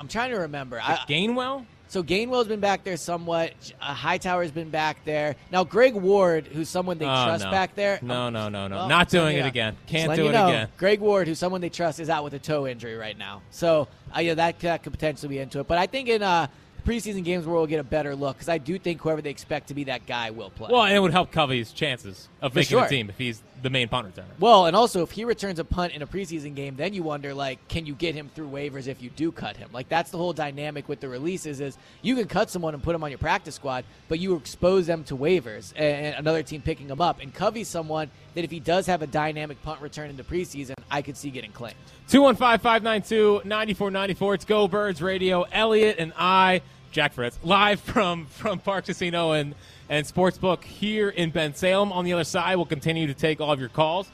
I'm 0.00 0.08
trying 0.08 0.30
to 0.30 0.38
remember. 0.38 0.80
I, 0.82 0.96
Gainwell. 1.08 1.64
So 1.88 2.02
Gainwell's 2.02 2.48
been 2.48 2.58
back 2.60 2.82
there 2.82 2.96
somewhat. 2.96 3.52
Uh, 3.80 3.94
Hightower's 3.94 4.50
been 4.50 4.70
back 4.70 5.04
there. 5.04 5.36
Now 5.52 5.62
Greg 5.62 5.94
Ward, 5.94 6.48
who's 6.48 6.68
someone 6.68 6.98
they 6.98 7.04
Oh, 7.06 7.24
trust 7.24 7.44
no. 7.44 7.50
back 7.52 7.76
there. 7.76 8.00
No, 8.02 8.28
no, 8.28 8.48
no, 8.48 8.66
no. 8.66 8.76
Well, 8.76 8.88
Not 8.88 9.08
doing 9.08 9.36
it 9.36 9.46
again. 9.46 9.76
Can't 9.86 10.12
do 10.14 10.24
you 10.24 10.28
it 10.30 10.32
know, 10.32 10.48
again. 10.48 10.68
Greg 10.76 10.98
Ward, 11.00 11.28
who's 11.28 11.38
someone 11.38 11.60
they 11.60 11.68
trust, 11.68 12.00
is 12.00 12.10
out 12.10 12.24
with 12.24 12.34
a 12.34 12.40
toe 12.40 12.66
injury 12.66 12.96
right 12.96 13.16
now. 13.16 13.40
So 13.50 13.86
uh, 14.14 14.20
yeah, 14.20 14.34
that, 14.34 14.58
that 14.60 14.82
could 14.82 14.92
potentially 14.92 15.28
be 15.28 15.38
into 15.38 15.60
it. 15.60 15.68
But 15.68 15.78
I 15.78 15.86
think 15.86 16.08
in 16.08 16.24
uh, 16.24 16.48
preseason 16.84 17.22
games 17.24 17.46
where 17.46 17.54
we'll 17.54 17.66
get 17.66 17.78
a 17.80 17.84
better 17.84 18.16
look 18.16 18.36
because 18.36 18.48
I 18.48 18.58
do 18.58 18.78
think 18.80 19.00
whoever 19.02 19.22
they 19.22 19.30
expect 19.30 19.68
to 19.68 19.74
be 19.74 19.84
that 19.84 20.06
guy 20.06 20.30
will 20.30 20.50
play. 20.50 20.68
Well, 20.72 20.82
and 20.82 20.94
it 20.94 20.98
would 20.98 21.12
help 21.12 21.30
Covey's 21.30 21.72
chances 21.72 22.28
of 22.42 22.52
For 22.52 22.58
making 22.58 22.68
sure. 22.78 22.82
the 22.82 22.88
team 22.88 23.10
if 23.10 23.16
he's 23.18 23.42
the 23.62 23.70
main 23.70 23.88
punt 23.88 24.14
returner. 24.14 24.38
Well, 24.38 24.66
and 24.66 24.76
also 24.76 25.02
if 25.02 25.10
he 25.10 25.24
returns 25.24 25.58
a 25.58 25.64
punt 25.64 25.92
in 25.92 26.02
a 26.02 26.06
preseason 26.06 26.54
game, 26.54 26.76
then 26.76 26.94
you 26.94 27.02
wonder 27.02 27.34
like, 27.34 27.66
can 27.68 27.86
you 27.86 27.94
get 27.94 28.14
him 28.14 28.30
through 28.34 28.48
waivers 28.48 28.86
if 28.86 29.02
you 29.02 29.10
do 29.10 29.32
cut 29.32 29.56
him? 29.56 29.70
Like 29.72 29.88
that's 29.88 30.10
the 30.10 30.18
whole 30.18 30.32
dynamic 30.32 30.88
with 30.88 31.00
the 31.00 31.08
releases 31.08 31.60
is 31.60 31.78
you 32.02 32.14
can 32.16 32.26
cut 32.26 32.50
someone 32.50 32.74
and 32.74 32.82
put 32.82 32.92
them 32.92 33.02
on 33.02 33.10
your 33.10 33.18
practice 33.18 33.54
squad, 33.54 33.84
but 34.08 34.18
you 34.18 34.36
expose 34.36 34.86
them 34.86 35.04
to 35.04 35.16
waivers 35.16 35.72
and, 35.76 36.14
another 36.16 36.42
team 36.42 36.62
picking 36.62 36.86
them 36.86 37.00
up. 37.00 37.20
And 37.20 37.32
Covey's 37.34 37.68
someone 37.68 38.10
that 38.34 38.44
if 38.44 38.50
he 38.50 38.60
does 38.60 38.86
have 38.86 39.02
a 39.02 39.06
dynamic 39.06 39.62
punt 39.62 39.80
return 39.80 40.10
in 40.10 40.16
the 40.16 40.22
preseason, 40.22 40.74
I 40.90 41.02
could 41.02 41.16
see 41.16 41.30
getting 41.30 41.52
claimed. 41.52 41.76
215 42.08 42.58
592 42.60 43.42
9494. 43.44 44.34
It's 44.34 44.44
Go 44.44 44.68
Birds 44.68 45.02
Radio. 45.02 45.42
Elliot 45.50 45.96
and 45.98 46.12
I, 46.16 46.62
Jack 46.92 47.14
Fritz, 47.14 47.38
live 47.42 47.80
from, 47.80 48.26
from 48.26 48.60
Parx 48.60 48.86
Casino 48.86 49.32
and, 49.32 49.54
and 49.88 50.06
Sportsbook 50.06 50.64
here 50.64 51.08
in 51.08 51.32
Bensalem. 51.32 51.92
On 51.92 52.04
the 52.04 52.12
other 52.12 52.24
side, 52.24 52.56
we'll 52.56 52.64
continue 52.64 53.06
to 53.06 53.14
take 53.14 53.40
all 53.40 53.52
of 53.52 53.60
your 53.60 53.68
calls. 53.68 54.08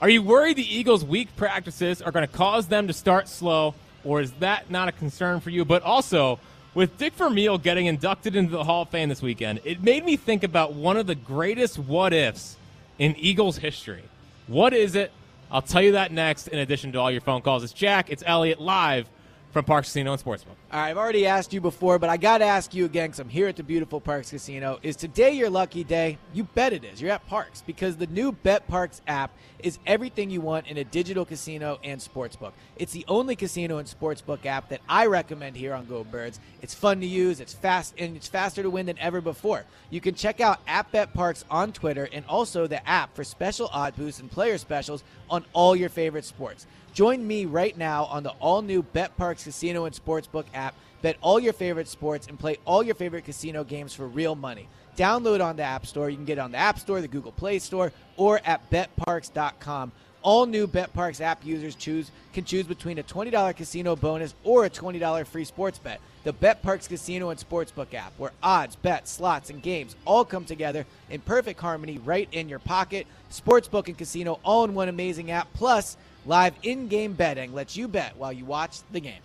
Are 0.00 0.08
you 0.08 0.22
worried 0.22 0.56
the 0.56 0.76
Eagles' 0.76 1.04
weak 1.04 1.34
practices 1.36 2.00
are 2.00 2.10
going 2.10 2.26
to 2.26 2.32
cause 2.32 2.68
them 2.68 2.86
to 2.86 2.92
start 2.92 3.28
slow, 3.28 3.74
or 4.02 4.20
is 4.20 4.32
that 4.40 4.70
not 4.70 4.88
a 4.88 4.92
concern 4.92 5.40
for 5.40 5.50
you? 5.50 5.64
But 5.64 5.82
also, 5.82 6.40
with 6.74 6.96
Dick 6.96 7.12
Vermeil 7.14 7.58
getting 7.58 7.86
inducted 7.86 8.34
into 8.34 8.52
the 8.52 8.64
Hall 8.64 8.82
of 8.82 8.88
Fame 8.88 9.08
this 9.08 9.20
weekend, 9.20 9.60
it 9.64 9.82
made 9.82 10.04
me 10.04 10.16
think 10.16 10.42
about 10.42 10.72
one 10.72 10.96
of 10.96 11.06
the 11.06 11.14
greatest 11.14 11.78
what 11.78 12.12
ifs 12.12 12.56
in 12.98 13.14
Eagles 13.16 13.58
history. 13.58 14.04
What 14.46 14.72
is 14.72 14.94
it? 14.94 15.12
I'll 15.50 15.62
tell 15.62 15.82
you 15.82 15.92
that 15.92 16.12
next, 16.12 16.48
in 16.48 16.58
addition 16.60 16.92
to 16.92 17.00
all 17.00 17.10
your 17.10 17.20
phone 17.20 17.42
calls. 17.42 17.62
It's 17.64 17.72
Jack, 17.72 18.08
it's 18.08 18.22
Elliot, 18.24 18.60
live 18.60 19.06
from 19.52 19.64
Parx 19.64 19.84
Casino 19.84 20.12
and 20.12 20.22
Sportsbook. 20.22 20.54
All 20.72 20.80
right, 20.80 20.90
I've 20.90 20.96
already 20.96 21.26
asked 21.26 21.52
you 21.52 21.60
before, 21.60 21.98
but 21.98 22.08
I 22.08 22.16
got 22.16 22.38
to 22.38 22.44
ask 22.44 22.72
you 22.72 22.84
again 22.84 23.08
because 23.08 23.18
I'm 23.18 23.28
here 23.28 23.48
at 23.48 23.56
the 23.56 23.64
beautiful 23.64 24.00
Parx 24.00 24.30
Casino. 24.30 24.78
Is 24.82 24.94
today 24.94 25.32
your 25.32 25.50
lucky 25.50 25.82
day? 25.82 26.18
You 26.32 26.44
bet 26.44 26.72
it 26.72 26.84
is. 26.84 27.02
You're 27.02 27.10
at 27.10 27.28
Parx 27.28 27.64
because 27.66 27.96
the 27.96 28.06
new 28.06 28.32
BetParx 28.32 29.00
app 29.08 29.32
is 29.58 29.78
everything 29.86 30.30
you 30.30 30.40
want 30.40 30.68
in 30.68 30.76
a 30.76 30.84
digital 30.84 31.24
casino 31.24 31.78
and 31.82 32.00
sportsbook. 32.00 32.52
It's 32.76 32.92
the 32.92 33.04
only 33.08 33.34
casino 33.34 33.78
and 33.78 33.88
sportsbook 33.88 34.46
app 34.46 34.68
that 34.68 34.80
I 34.88 35.06
recommend 35.06 35.56
here 35.56 35.74
on 35.74 35.86
Go 35.86 36.04
Birds. 36.04 36.38
It's 36.62 36.74
fun 36.74 37.00
to 37.00 37.06
use, 37.06 37.40
it's 37.40 37.52
fast, 37.52 37.94
and 37.98 38.16
it's 38.16 38.28
faster 38.28 38.62
to 38.62 38.70
win 38.70 38.86
than 38.86 38.98
ever 38.98 39.20
before. 39.20 39.64
You 39.90 40.00
can 40.00 40.14
check 40.14 40.40
out 40.40 40.60
at 40.66 40.90
BetParx 40.92 41.44
on 41.50 41.72
Twitter 41.72 42.08
and 42.12 42.24
also 42.26 42.66
the 42.66 42.86
app 42.88 43.14
for 43.16 43.24
special 43.24 43.68
odd 43.72 43.96
boosts 43.96 44.20
and 44.20 44.30
player 44.30 44.58
specials 44.58 45.02
on 45.28 45.44
all 45.52 45.74
your 45.74 45.88
favorite 45.88 46.24
sports. 46.24 46.66
Join 46.92 47.26
me 47.26 47.44
right 47.44 47.76
now 47.76 48.04
on 48.06 48.22
the 48.22 48.30
all 48.40 48.62
new 48.62 48.82
BetParx 48.82 49.44
Casino 49.44 49.84
and 49.84 49.94
Sportsbook 49.94 50.46
app. 50.54 50.74
Bet 51.02 51.16
all 51.20 51.40
your 51.40 51.52
favorite 51.52 51.88
sports 51.88 52.26
and 52.26 52.38
play 52.38 52.58
all 52.64 52.82
your 52.82 52.94
favorite 52.94 53.24
casino 53.24 53.64
games 53.64 53.94
for 53.94 54.06
real 54.06 54.34
money. 54.34 54.68
Download 54.96 55.42
on 55.42 55.56
the 55.56 55.62
App 55.62 55.86
Store. 55.86 56.10
You 56.10 56.16
can 56.16 56.26
get 56.26 56.38
it 56.38 56.42
on 56.42 56.52
the 56.52 56.58
App 56.58 56.78
Store, 56.78 57.00
the 57.00 57.08
Google 57.08 57.32
Play 57.32 57.58
Store, 57.58 57.92
or 58.16 58.40
at 58.44 58.68
betparx.com. 58.70 59.92
All 60.22 60.44
new 60.44 60.66
BetParx 60.66 61.22
app 61.22 61.44
users 61.46 61.74
choose 61.74 62.10
can 62.34 62.44
choose 62.44 62.66
between 62.66 62.98
a 62.98 63.02
$20 63.02 63.56
casino 63.56 63.96
bonus 63.96 64.34
or 64.44 64.66
a 64.66 64.70
$20 64.70 65.26
free 65.26 65.44
sports 65.44 65.78
bet. 65.78 66.00
The 66.24 66.34
BetParx 66.34 66.86
Casino 66.86 67.30
and 67.30 67.40
Sportsbook 67.40 67.94
app, 67.94 68.12
where 68.18 68.32
odds, 68.42 68.76
bets, 68.76 69.10
slots, 69.10 69.48
and 69.48 69.62
games 69.62 69.96
all 70.04 70.26
come 70.26 70.44
together 70.44 70.84
in 71.08 71.22
perfect 71.22 71.58
harmony 71.58 71.96
right 72.04 72.28
in 72.32 72.50
your 72.50 72.58
pocket. 72.58 73.06
Sportsbook 73.30 73.88
and 73.88 73.96
casino 73.96 74.38
all 74.44 74.64
in 74.64 74.74
one 74.74 74.90
amazing 74.90 75.30
app. 75.30 75.50
Plus, 75.54 75.96
live 76.26 76.54
in-game 76.62 77.14
betting 77.14 77.52
lets 77.52 77.76
you 77.76 77.88
bet 77.88 78.16
while 78.16 78.32
you 78.32 78.44
watch 78.44 78.80
the 78.92 79.00
game. 79.00 79.22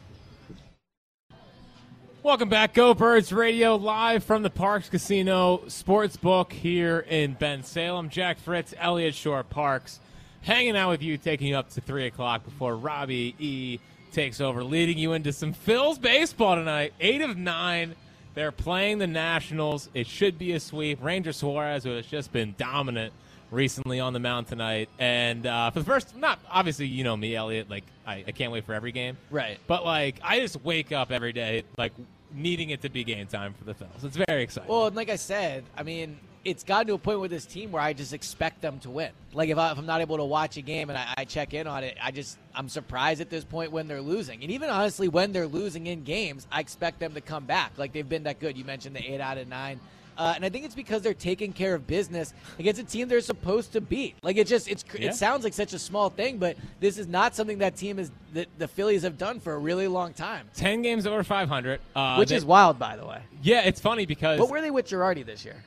Welcome 2.24 2.50
back, 2.50 2.74
Go 2.74 2.96
Birds 2.96 3.32
Radio, 3.32 3.76
live 3.76 4.24
from 4.24 4.42
the 4.42 4.50
Parx 4.50 4.90
Casino 4.90 5.60
Sportsbook 5.68 6.52
here 6.52 7.06
in 7.08 7.36
Bensalem. 7.36 8.10
Jack 8.10 8.40
Fritz, 8.40 8.74
Elliot 8.80 9.14
Shorr-Parks, 9.14 10.00
hanging 10.42 10.76
out 10.76 10.90
with 10.90 11.04
you, 11.04 11.20
taking 11.20 11.50
you 11.50 11.56
up 11.56 11.70
to 11.70 11.82
3 11.82 12.08
o'clock 12.08 12.44
before 12.44 12.76
Robbie 12.78 13.36
E. 13.38 13.80
takes 14.12 14.42
over, 14.42 14.64
leading 14.64 14.98
you 14.98 15.14
into 15.14 15.32
some 15.32 15.54
Phil's 15.54 16.00
baseball 16.00 16.56
tonight. 16.56 16.94
Eight 17.00 17.22
of 17.22 17.38
nine. 17.38 17.94
They're 18.34 18.52
playing 18.52 18.98
the 18.98 19.06
Nationals. 19.06 19.90
It 19.94 20.08
should 20.08 20.40
be 20.40 20.54
a 20.54 20.60
sweep. 20.60 21.04
Ranger 21.04 21.32
Suarez, 21.32 21.84
who 21.84 21.92
has 21.92 22.08
just 22.08 22.34
been 22.34 22.56
dominant 22.58 23.14
recently 23.52 24.00
on 24.00 24.14
the 24.14 24.20
mound 24.20 24.48
tonight. 24.48 24.90
And 25.00 25.46
uh, 25.46 25.72
for 25.72 25.80
the 25.80 25.86
first, 25.86 26.16
not 26.16 26.40
obviously, 26.50 26.88
you 26.88 27.04
know 27.04 27.16
me, 27.16 27.36
Elliot. 27.36 27.70
Like, 27.70 27.86
I, 28.06 28.24
I 28.28 28.32
can't 28.32 28.52
wait 28.52 28.66
for 28.66 28.74
every 28.74 28.92
game. 28.92 29.18
Right. 29.30 29.60
But, 29.68 29.86
like, 29.86 30.20
I 30.24 30.40
just 30.40 30.64
wake 30.64 30.92
up 30.92 31.12
every 31.12 31.34
day, 31.34 31.64
like, 31.78 31.94
needing 32.34 32.70
it 32.72 32.82
to 32.82 32.90
be 32.90 33.04
game 33.04 33.28
time 33.28 33.54
for 33.54 33.64
the 33.64 33.74
Phils. 33.74 34.04
It's 34.04 34.18
very 34.28 34.44
exciting. 34.44 34.70
Well, 34.70 34.88
and 34.88 34.96
like 34.96 35.10
I 35.10 35.16
said, 35.16 35.64
I 35.78 35.84
mean, 35.84 36.20
it's 36.44 36.64
gotten 36.64 36.88
to 36.88 36.94
a 36.94 36.98
point 36.98 37.20
with 37.20 37.32
this 37.32 37.46
team 37.46 37.72
where 37.72 37.82
I 37.82 37.94
just 37.94 38.14
expect 38.14 38.62
them 38.62 38.80
to 38.82 38.90
win. 38.92 39.10
Like 39.34 39.50
if, 39.50 39.58
I, 39.58 39.72
if 39.72 39.80
I'm 39.80 39.88
not 39.88 40.02
able 40.02 40.18
to 40.18 40.26
watch 40.26 40.58
a 40.58 40.62
game 40.62 40.90
and 40.92 40.98
I, 40.98 41.14
I 41.18 41.26
check 41.26 41.56
in 41.56 41.66
on 41.66 41.84
it, 41.84 41.98
I 42.02 42.12
just 42.12 42.38
I'm 42.54 42.70
surprised 42.70 43.20
at 43.20 43.32
this 43.32 43.44
point 43.44 43.72
when 43.72 43.88
they're 43.88 44.02
losing. 44.02 44.44
And 44.44 44.52
even 44.52 44.70
honestly, 44.70 45.08
when 45.08 45.32
they're 45.32 45.48
losing 45.48 45.88
in 45.88 46.04
games, 46.04 46.46
I 46.52 46.60
expect 46.60 47.00
them 47.00 47.16
to 47.16 47.22
come 47.22 47.46
back. 47.46 47.72
Like 47.78 47.94
they've 47.94 48.08
been 48.08 48.24
that 48.24 48.40
good. 48.40 48.58
You 48.58 48.64
mentioned 48.64 48.96
the 48.96 49.12
eight 49.12 49.22
out 49.22 49.40
of 49.40 49.48
nine. 49.48 49.80
Uh, 50.18 50.34
and 50.36 50.46
I 50.46 50.50
think 50.50 50.66
it's 50.66 50.76
because 50.76 51.02
they're 51.02 51.14
taking 51.14 51.52
care 51.54 51.76
of 51.76 51.86
business 51.88 52.34
against 52.58 52.80
a 52.80 52.84
team 52.84 53.08
they're 53.08 53.22
supposed 53.22 53.74
to 53.74 53.82
beat. 53.82 54.16
Like 54.24 54.38
it 54.38 54.48
just 54.48 54.68
it's 54.70 54.84
yeah. 54.98 55.10
it 55.10 55.16
sounds 55.16 55.44
like 55.44 55.54
such 55.54 55.74
a 55.74 55.80
small 55.80 56.10
thing, 56.10 56.38
but 56.38 56.58
this 56.80 56.98
is 56.98 57.08
not 57.08 57.36
something 57.36 57.58
that 57.60 57.76
team 57.76 58.00
is 58.00 58.12
that 58.34 58.48
the 58.58 58.68
Phillies 58.68 59.04
have 59.04 59.18
done 59.18 59.40
for 59.40 59.54
a 59.54 59.58
really 59.58 59.88
long 59.88 60.14
time. 60.14 60.50
10 60.56 60.82
games 60.82 61.06
over 61.08 61.24
500. 61.24 61.80
Uh, 61.96 62.16
Which 62.18 62.30
they- 62.30 62.36
is 62.36 62.46
wild, 62.46 62.80
by 62.80 62.96
the 62.96 63.06
way. 63.06 63.22
Yeah, 63.42 63.62
it's 63.62 63.80
funny 63.80 64.06
because 64.06 64.40
What 64.40 64.50
were 64.50 64.62
they 64.62 64.72
with 64.72 64.88
Girardi 64.88 65.26
this 65.26 65.46
year? 65.46 65.64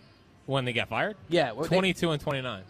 when 0.47 0.65
they 0.65 0.73
got 0.73 0.89
fired, 0.89 1.17
Yeah, 1.29 1.53
were 1.53 1.65
they- 1.65 1.69
22 1.69 2.11
and 2.11 2.21
29. 2.21 2.63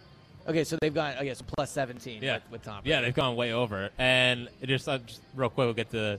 Okay, 0.49 0.65
so 0.65 0.79
they've 0.81 0.95
gone. 0.95 1.15
I 1.19 1.25
guess 1.25 1.43
plus 1.43 1.71
seventeen. 1.71 2.23
Yeah, 2.23 2.35
with, 2.37 2.43
with 2.53 2.63
Tom. 2.63 2.81
Yeah, 2.85 3.03
they've 3.03 3.15
gone 3.15 3.37
way 3.37 3.53
over. 3.53 3.91
And 3.99 4.49
it 4.63 4.69
just, 4.69 4.89
uh, 4.89 4.97
just 4.99 5.21
real 5.35 5.51
quick, 5.51 5.67
we'll 5.67 5.75
get 5.75 5.91
to 5.91 6.19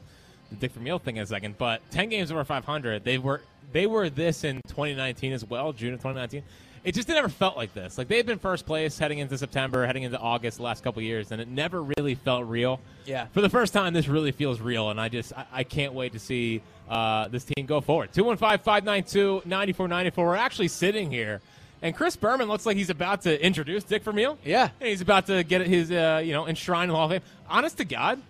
the 0.50 0.56
Dick 0.56 0.72
Vermeil 0.72 1.00
thing 1.00 1.18
in 1.18 1.24
a 1.24 1.26
second. 1.26 1.58
But 1.58 1.82
10 1.92 2.10
games 2.10 2.32
over 2.32 2.44
500. 2.44 3.04
They 3.04 3.18
were 3.18 3.42
they 3.72 3.86
were 3.86 4.10
this 4.10 4.44
in 4.44 4.62
2019 4.68 5.34
as 5.34 5.46
well, 5.46 5.74
June 5.74 5.94
of 5.94 6.00
2019. 6.00 6.44
It 6.84 6.96
just 6.96 7.10
never 7.10 7.28
felt 7.28 7.58
like 7.58 7.74
this. 7.74 7.98
Like 7.98 8.08
they 8.08 8.18
had 8.18 8.26
been 8.26 8.40
first 8.40 8.66
place 8.66 8.98
heading 8.98 9.20
into 9.20 9.38
September, 9.38 9.86
heading 9.86 10.04
into 10.04 10.18
August 10.18 10.58
the 10.58 10.64
last 10.64 10.84
couple 10.84 11.02
years, 11.02 11.32
and 11.32 11.42
it 11.42 11.50
never 11.50 11.84
really 11.84 12.16
felt 12.16 12.48
real. 12.48 12.80
Yeah. 13.06 13.26
For 13.34 13.42
the 13.42 13.50
first 13.50 13.74
time, 13.74 13.94
this 13.94 14.08
really 14.08 14.32
feels 14.32 14.62
real, 14.62 14.90
and 14.90 15.00
I 15.00 15.10
just 15.10 15.34
I, 15.38 15.46
I 15.52 15.64
can't 15.64 15.94
wait 15.94 16.14
to 16.14 16.20
see 16.20 16.62
uh, 16.90 17.28
this 17.28 17.44
team 17.44 17.66
go 17.66 17.82
forward. 17.82 18.14
215-592-9494. 18.14 20.18
We're 20.18 20.36
actually 20.36 20.70
sitting 20.70 21.12
here, 21.12 21.42
and 21.82 21.94
Chris 21.94 22.16
Berman 22.16 22.48
looks 22.48 22.66
like 22.66 22.78
he's 22.78 22.90
about 22.90 23.24
to 23.24 23.46
introduce 23.46 23.84
Dick 23.84 24.04
Vermeil. 24.04 24.38
Yeah. 24.46 24.70
And 24.80 24.90
he's 24.90 25.02
about 25.02 25.28
to 25.28 25.44
get 25.44 25.68
his 25.68 25.92
uh, 25.92 26.22
you 26.24 26.32
know 26.32 26.48
enshrined 26.48 26.86
in 26.86 26.92
the 26.92 26.96
Hall 26.96 27.06
of 27.06 27.12
Fame. 27.12 27.22
Honest 27.50 27.78
to 27.78 27.86
God, 27.86 28.22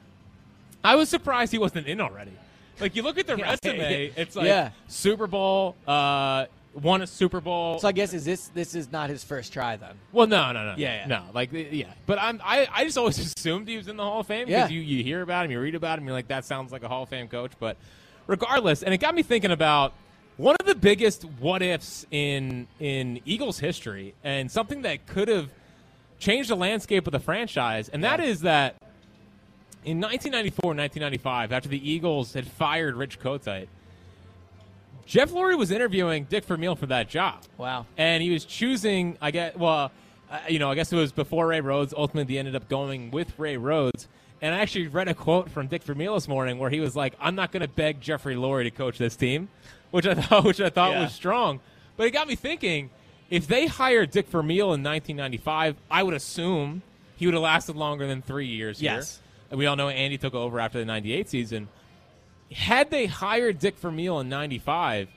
I 0.84 0.96
was 0.96 1.10
surprised 1.10 1.52
he 1.52 1.58
wasn't 1.58 1.88
in 1.88 2.00
already. 2.02 2.32
Like 2.80 2.96
you 2.96 3.04
look 3.04 3.18
at 3.18 3.28
the 3.28 3.36
Yeah. 3.38 3.56
resume, 3.64 4.12
it's 4.16 4.36
like 4.36 4.46
Yeah. 4.48 4.72
Super 4.88 5.28
Bowl, 5.28 5.76
uh, 5.88 6.46
won 6.74 7.02
a 7.02 7.08
Super 7.08 7.42
Bowl. 7.42 7.80
So 7.80 7.88
I 7.88 7.92
guess 7.92 8.14
is 8.14 8.24
this 8.24 8.48
this 8.50 8.76
is 8.76 8.92
not 8.92 9.10
his 9.10 9.24
first 9.24 9.52
try 9.52 9.76
then? 9.76 9.96
Well, 10.14 10.28
no, 10.28 10.52
no, 10.52 10.66
no, 10.66 10.76
Yeah, 10.78 11.02
yeah. 11.02 11.08
no. 11.08 11.24
Like, 11.34 11.50
yeah. 11.52 11.88
But 12.06 12.20
I'm, 12.20 12.40
I, 12.44 12.68
I 12.72 12.86
just 12.86 12.98
always 12.98 13.20
assumed 13.38 13.68
he 13.68 13.76
was 13.78 13.88
in 13.88 13.98
the 13.98 14.04
Hall 14.04 14.22
of 14.22 14.28
Fame 14.28 14.48
Yeah. 14.48 14.60
because 14.60 14.72
you, 14.72 14.80
you 14.82 15.04
hear 15.04 15.22
about 15.22 15.46
him, 15.46 15.52
you 15.52 15.60
read 15.60 15.76
about 15.76 16.00
him, 16.00 16.06
you're 16.06 16.14
like, 16.14 16.30
that 16.30 16.46
sounds 16.46 16.72
like 16.72 16.84
a 16.84 16.88
Hall 16.88 17.04
of 17.04 17.10
Fame 17.10 17.28
coach. 17.28 17.52
But 17.60 17.76
regardless, 18.28 18.82
and 18.84 18.94
it 18.94 19.00
got 19.00 19.14
me 19.14 19.24
thinking 19.24 19.52
about 19.52 19.94
one 20.38 20.56
of 20.62 20.66
the 20.66 20.76
biggest 20.76 21.26
what 21.26 21.62
ifs 21.62 22.06
in 22.12 22.66
in 22.80 23.20
Eagles 23.26 23.60
history, 23.60 24.14
and 24.24 24.50
something 24.50 24.84
that 24.84 25.06
could 25.06 25.28
have 25.28 25.50
changed 26.18 26.50
the 26.50 26.56
landscape 26.56 27.08
of 27.08 27.12
the 27.12 27.20
franchise, 27.20 27.90
and 27.90 28.06
that 28.06 28.22
is 28.22 28.42
that 28.42 28.76
in 29.86 30.00
1994, 30.02 30.70
1995, 30.76 31.52
after 31.52 31.70
the 31.70 31.90
Eagles 31.92 32.34
had 32.34 32.48
fired 32.48 32.96
Rich 32.96 33.20
Kotite. 33.20 33.68
Jeff 35.06 35.32
Lurie 35.32 35.58
was 35.58 35.72
interviewing 35.72 36.26
Dick 36.26 36.46
Vermeil 36.46 36.76
for 36.76 36.86
that 36.88 37.10
job 37.10 37.42
Wow. 37.58 37.86
and 37.98 38.22
he 38.22 38.30
was 38.30 38.46
choosing. 38.46 39.18
I 39.22 39.32
guess. 39.32 39.56
Well, 39.56 39.92
uh, 40.30 40.40
you 40.48 40.60
know, 40.60 40.70
I 40.70 40.76
guess 40.76 40.94
it 40.94 40.96
was 40.96 41.12
before 41.12 41.48
Ray 41.48 41.62
Rhodes. 41.62 41.94
Ultimately, 41.98 42.36
they 42.36 42.40
ended 42.40 42.56
up 42.56 42.70
going 42.70 43.10
with 43.10 43.38
Ray 43.40 43.58
Rhodes, 43.58 44.08
And 44.42 44.54
I 44.54 44.60
actually 44.60 44.88
read 44.88 45.08
a 45.08 45.14
quote 45.16 45.50
from 45.50 45.68
Dick 45.68 45.84
Vermeil 45.84 46.14
this 46.14 46.28
morning 46.28 46.60
where 46.60 46.70
he 46.70 46.80
was 46.80 46.96
like, 46.96 47.16
"I'm 47.20 47.34
not 47.36 47.52
going 47.52 47.62
to 47.62 47.68
beg 47.68 48.00
Jeffrey 48.02 48.36
Lurie 48.36 48.64
to 48.66 48.72
coach 48.72 48.98
this 49.00 49.16
team," 49.16 49.50
which 49.92 50.06
I 50.06 50.14
thought, 50.22 50.44
which 50.44 50.62
I 50.62 50.70
thought 50.70 50.92
Yeah. 50.92 51.02
was 51.04 51.14
strong. 51.14 51.60
But 51.98 52.06
it 52.06 52.12
got 52.12 52.28
me 52.28 52.36
thinking: 52.36 52.92
if 53.32 53.48
they 53.48 53.66
hired 53.66 54.12
Dick 54.12 54.28
Vermeil 54.28 54.74
in 54.74 54.84
1995, 54.84 55.76
I 55.90 56.04
would 56.04 56.14
assume 56.14 56.84
he 57.18 57.26
would 57.26 57.34
have 57.34 57.42
lasted 57.44 57.76
longer 57.76 58.06
than 58.06 58.22
three 58.22 58.46
years. 58.48 58.80
Yes. 58.82 59.18
And 59.18 59.29
we 59.52 59.66
all 59.66 59.76
know 59.76 59.90
Andy 59.90 60.18
took 60.18 60.34
over 60.34 60.60
after 60.60 60.80
the 60.80 60.86
98 60.86 61.30
season. 61.30 61.68
Had 62.52 62.90
they 62.90 63.06
hired 63.06 63.60
Dick 63.60 63.78
Vermeil 63.78 64.20
in 64.20 64.30
95, 64.30 65.10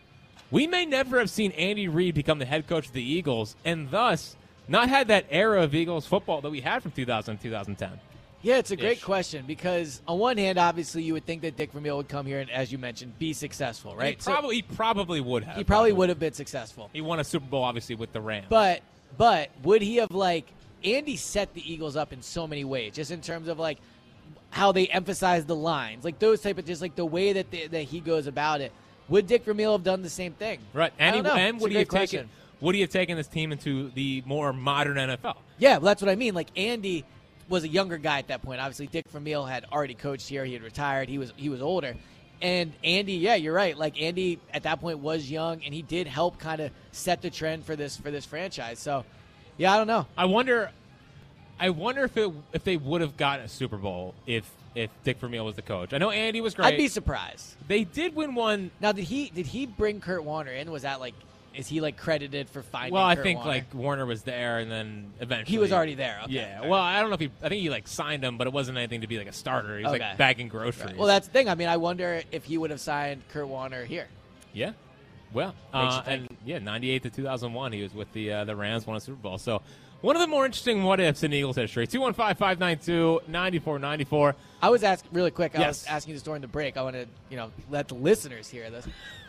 we 0.51 0.67
may 0.67 0.85
never 0.85 1.19
have 1.19 1.31
seen 1.31 1.53
Andy 1.53 1.89
Reid 1.89 2.15
become 2.15 2.39
the 2.39 2.45
head 2.45 2.67
coach 2.67 2.87
of 2.89 2.93
the 2.93 3.03
Eagles 3.03 3.57
and 3.65 3.91
thus 3.91 4.37
not 4.69 4.89
had 4.89 5.09
that 5.09 5.27
era 5.31 5.63
of 5.63 5.75
Eagles 5.75 6.07
football 6.07 6.41
that 6.43 6.51
we 6.51 6.61
had 6.61 6.83
from 6.83 6.93
2000 6.93 7.37
to 7.39 7.43
2010. 7.43 8.01
Yeah, 8.43 8.59
it's 8.59 8.73
a 8.73 8.77
great 8.77 9.01
question 9.01 9.45
because 9.47 10.03
on 10.07 10.19
one 10.19 10.37
hand, 10.37 10.59
obviously, 10.59 11.05
you 11.05 11.13
would 11.13 11.25
think 11.25 11.43
that 11.43 11.57
Dick 11.57 11.71
Vermeil 11.73 11.97
would 11.97 12.09
come 12.09 12.27
here 12.27 12.41
and, 12.41 12.51
as 12.51 12.73
you 12.73 12.79
mentioned, 12.79 13.17
be 13.19 13.33
successful, 13.33 13.95
right? 13.95 14.17
He 14.17 14.21
So 14.21 14.33
probably, 14.33 14.57
he 14.57 14.63
probably 14.63 15.21
would 15.21 15.45
have. 15.45 15.57
he 15.57 15.63
probably 15.63 15.93
would 15.93 16.09
have 16.09 16.19
been 16.19 16.33
successful. 16.33 16.91
He 16.93 17.01
won 17.01 17.21
a 17.21 17.25
Super 17.25 17.47
Bowl, 17.47 17.63
obviously, 17.63 17.95
with 17.95 18.13
the 18.13 18.21
Rams. 18.21 18.47
But 18.49 18.83
but 19.17 19.51
would 19.63 19.81
he 19.81 19.97
have 19.97 20.11
like 20.11 20.47
Andy 20.83 21.17
set 21.17 21.55
the 21.55 21.73
Eagles 21.73 21.95
up 21.95 22.13
in 22.13 22.21
so 22.21 22.49
many 22.49 22.65
ways, 22.65 22.95
just 22.95 23.13
in 23.13 23.21
terms 23.21 23.47
of 23.47 23.61
like 23.61 23.79
how 24.53 24.71
they 24.71 24.87
emphasize 24.87 25.47
the 25.47 25.57
lines, 25.57 26.05
like 26.05 26.19
those 26.19 26.43
type 26.43 26.59
of 26.59 26.67
just 26.67 26.83
like 26.83 26.95
the 26.95 27.07
way 27.07 27.33
that 27.33 27.51
they, 27.51 27.67
that 27.67 27.83
he 27.83 28.01
goes 28.01 28.27
about 28.27 28.61
it. 28.61 28.71
Would 29.09 29.27
Dick 29.27 29.45
Vermeil 29.45 29.73
have 29.73 29.83
done 29.83 30.03
the 30.03 30.11
same 30.11 30.35
thing? 30.35 30.61
right, 30.75 30.93
and, 30.99 31.27
he, 31.27 31.33
and 31.33 31.59
would 31.61 31.73
he 31.73 31.79
have 31.79 31.89
great 31.89 32.11
taken? 32.11 32.29
Would 32.61 32.75
he 32.75 32.83
have 32.83 32.91
taken 32.91 33.17
this 33.17 33.27
team 33.27 33.51
into 33.51 33.91
the 33.91 34.23
more 34.25 34.53
modern 34.53 34.97
NFL? 34.97 35.37
Yeah, 35.59 35.79
well, 35.79 35.87
that's 35.87 36.03
what 36.03 36.11
I 36.11 36.15
mean. 36.15 36.35
Like 36.35 36.49
Andy 36.57 37.05
was 37.49 37.65
a 37.65 37.69
younger 37.69 37.97
guy 37.97 38.19
at 38.19 38.29
that 38.29 38.43
point. 38.43 38.61
Obviously, 38.61 38.87
Dick 38.87 39.09
Vermeil 39.09 39.45
had 39.45 39.65
already 39.73 39.95
coached 39.95 40.29
here. 40.29 40.45
He 40.45 40.53
had 40.53 40.63
retired. 40.63 41.09
He 41.09 41.19
was 41.19 41.33
he 41.37 41.49
was 41.49 41.63
older. 41.63 41.97
And 42.43 42.73
Andy, 42.85 43.15
yeah, 43.15 43.37
you're 43.37 43.55
right. 43.55 43.77
Like 43.77 44.01
Andy 44.01 44.39
at 44.53 44.65
that 44.65 44.81
point 44.81 44.99
was 44.99 45.31
young, 45.31 45.65
and 45.65 45.73
he 45.73 45.81
did 45.83 46.07
help 46.07 46.39
kind 46.39 46.61
of 46.61 46.73
set 46.93 47.23
the 47.23 47.31
trend 47.31 47.65
for 47.65 47.75
this 47.75 47.97
for 47.97 48.11
this 48.11 48.27
franchise. 48.27 48.79
So, 48.79 49.05
yeah, 49.57 49.73
I 49.73 49.79
don't 49.79 49.87
know. 49.87 50.07
I 50.17 50.27
wonder. 50.27 50.71
I 51.63 51.71
wonder 51.71 52.03
if 52.03 52.17
it 52.17 52.29
if 52.53 52.65
they 52.65 52.77
would 52.77 53.03
have 53.03 53.17
gotten 53.17 53.45
a 53.45 53.49
Super 53.49 53.77
Bowl 53.77 54.15
if 54.27 54.51
if 54.75 54.91
Dick 55.05 55.19
Vermeil 55.21 55.45
was 55.45 55.55
the 55.55 55.63
coach. 55.63 55.95
I 55.95 55.99
know 55.99 56.11
Andy 56.11 56.41
was 56.41 56.55
great. 56.55 56.67
I'd 56.67 56.77
be 56.77 56.89
surprised. 56.89 57.55
They 57.69 57.85
did 57.85 58.17
win 58.17 58.35
one. 58.35 58.73
Now, 58.81 58.91
did 58.91 59.05
he 59.05 59.31
did 59.31 59.47
he 59.47 59.67
bring 59.67 60.01
Kurt 60.01 60.25
Warner 60.25 60.51
in? 60.51 60.73
Was 60.73 60.83
that 60.83 60.99
like 60.99 61.15
is 61.55 61.69
he 61.69 61.81
like 61.81 61.97
credited 61.97 62.49
for 62.49 62.63
finding? 62.63 62.95
Well, 62.95 63.05
I 63.05 63.15
Kurt 63.15 63.25
think 63.25 63.39
Warner? 63.39 63.53
like 63.53 63.75
Warner 63.75 64.07
was 64.07 64.23
there, 64.23 64.59
and 64.59 64.69
then 64.73 65.13
eventually 65.21 65.53
He 65.53 65.59
was 65.59 65.71
already 65.71 65.95
there, 65.95 66.19
okay, 66.25 66.33
yeah. 66.33 66.63
fair 66.63 66.69
Well, 66.71 66.81
I 66.81 66.99
don't 67.01 67.11
know 67.11 67.15
if 67.15 67.21
he. 67.21 67.31
I 67.43 67.49
think 67.49 67.61
he 67.63 67.71
like 67.71 67.87
signed 67.87 68.25
him, 68.25 68.39
but 68.39 68.49
it 68.49 68.53
wasn't 68.53 68.77
anything 68.79 69.03
to 69.03 69.07
be 69.07 69.19
like 69.19 69.29
a 69.29 69.33
starter. 69.33 69.79
He 69.79 69.85
was 69.85 69.93
Okay. 69.95 70.03
like 70.09 70.17
bagging 70.19 70.49
groceries. 70.49 70.87
Right. 70.87 70.97
Well, 70.97 71.07
that's 71.07 71.29
the 71.29 71.33
thing. 71.33 71.49
I 71.49 71.55
mean, 71.55 71.69
I 71.69 71.77
wonder 71.77 72.23
if 72.33 72.43
he 72.45 72.59
would 72.59 72.71
have 72.71 72.81
signed 72.81 73.23
Kurt 73.29 73.47
Warner 73.47 73.85
here. 73.85 74.09
Yeah. 74.53 74.73
Well, 75.33 75.55
uh, 75.73 76.03
and 76.07 76.29
yeah, 76.45 76.59
ninety 76.59 76.91
eight 76.91 77.05
to 77.05 77.11
two 77.11 77.23
thousand 77.23 77.53
one, 77.53 77.71
he 77.73 77.83
was 77.83 77.95
with 77.95 78.13
the 78.15 78.33
uh, 78.33 78.45
the 78.45 78.57
Rams, 78.57 78.85
won 78.87 78.97
a 78.97 79.01
Super 79.01 79.17
Bowl. 79.23 79.39
So 79.39 79.63
one 80.03 80.15
of 80.17 80.21
the 80.21 80.27
more 80.29 80.45
interesting 80.45 80.83
what 80.85 81.01
ifs 81.01 81.23
in 81.23 81.33
Eagles 81.33 81.57
history. 81.57 81.87
215-592-9494. 81.87 84.35
I 84.61 84.71
was 84.71 84.83
asking 84.83 85.11
really 85.13 85.31
quick. 85.31 85.57
I 85.57 85.61
Yes. 85.61 85.85
was 85.85 85.87
asking 85.89 86.15
this 86.15 86.23
during 86.23 86.41
the 86.43 86.49
break. 86.49 86.77
I 86.77 86.83
want 86.83 86.97
to, 86.97 87.07
you 87.31 87.37
know, 87.37 87.51
let 87.71 87.87
the 87.89 87.95
listeners 87.95 88.49
hear 88.49 88.69
this. 88.71 88.87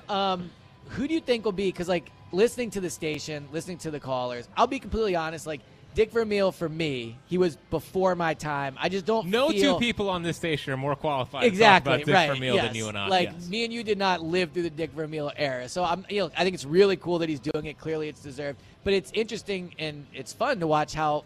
Um, 0.10 0.50
who 0.90 1.08
do 1.08 1.14
you 1.14 1.22
think 1.22 1.46
will 1.46 1.52
be? 1.52 1.68
Because 1.68 1.88
like 1.88 2.12
listening 2.32 2.72
to 2.72 2.82
the 2.82 2.90
station, 2.90 3.48
listening 3.52 3.78
to 3.80 3.92
the 3.92 4.00
callers, 4.00 4.48
I'll 4.58 4.68
be 4.68 4.80
completely 4.80 5.16
honest. 5.16 5.46
Like 5.48 5.62
Dick 5.96 6.12
Vermeil 6.12 6.52
for 6.52 6.68
me, 6.68 7.18
he 7.28 7.38
was 7.38 7.58
before 7.70 8.16
my 8.16 8.34
time. 8.34 8.76
I 8.80 8.90
just 8.90 9.06
don't. 9.06 9.28
No 9.28 9.50
feel, 9.50 9.76
two 9.76 9.80
people 9.80 10.10
on 10.10 10.24
this 10.24 10.38
station 10.38 10.74
are 10.74 10.78
more 10.78 10.96
qualified 10.96 11.44
exactly 11.44 11.92
to 11.92 11.98
talk 11.98 12.04
about 12.04 12.06
Dick 12.06 12.16
right. 12.16 12.30
Vermeil 12.34 12.56
yes. 12.56 12.66
than 12.66 12.76
you 12.76 12.88
and 12.88 12.98
I. 12.98 13.08
Like 13.08 13.32
yes. 13.32 13.50
me 13.50 13.64
and 13.64 13.74
you 13.74 13.84
did 13.84 13.98
not 13.98 14.22
live 14.22 14.52
through 14.52 14.64
the 14.64 14.70
Dick 14.70 14.92
Vermeil 14.92 15.32
era, 15.36 15.70
so 15.70 15.84
I'm. 15.84 16.06
You 16.10 16.22
know, 16.22 16.32
I 16.38 16.44
think 16.44 16.56
it's 16.56 16.66
really 16.66 16.98
cool 16.98 17.20
that 17.20 17.30
he's 17.30 17.40
doing 17.40 17.66
it. 17.66 17.78
Clearly, 17.78 18.10
it's 18.10 18.22
deserved, 18.22 18.60
but 18.84 18.94
it's 18.94 19.12
interesting 19.14 19.76
and 19.80 20.06
it's 20.14 20.34
fun 20.34 20.60
to 20.60 20.68
watch 20.68 20.94
how 20.94 21.26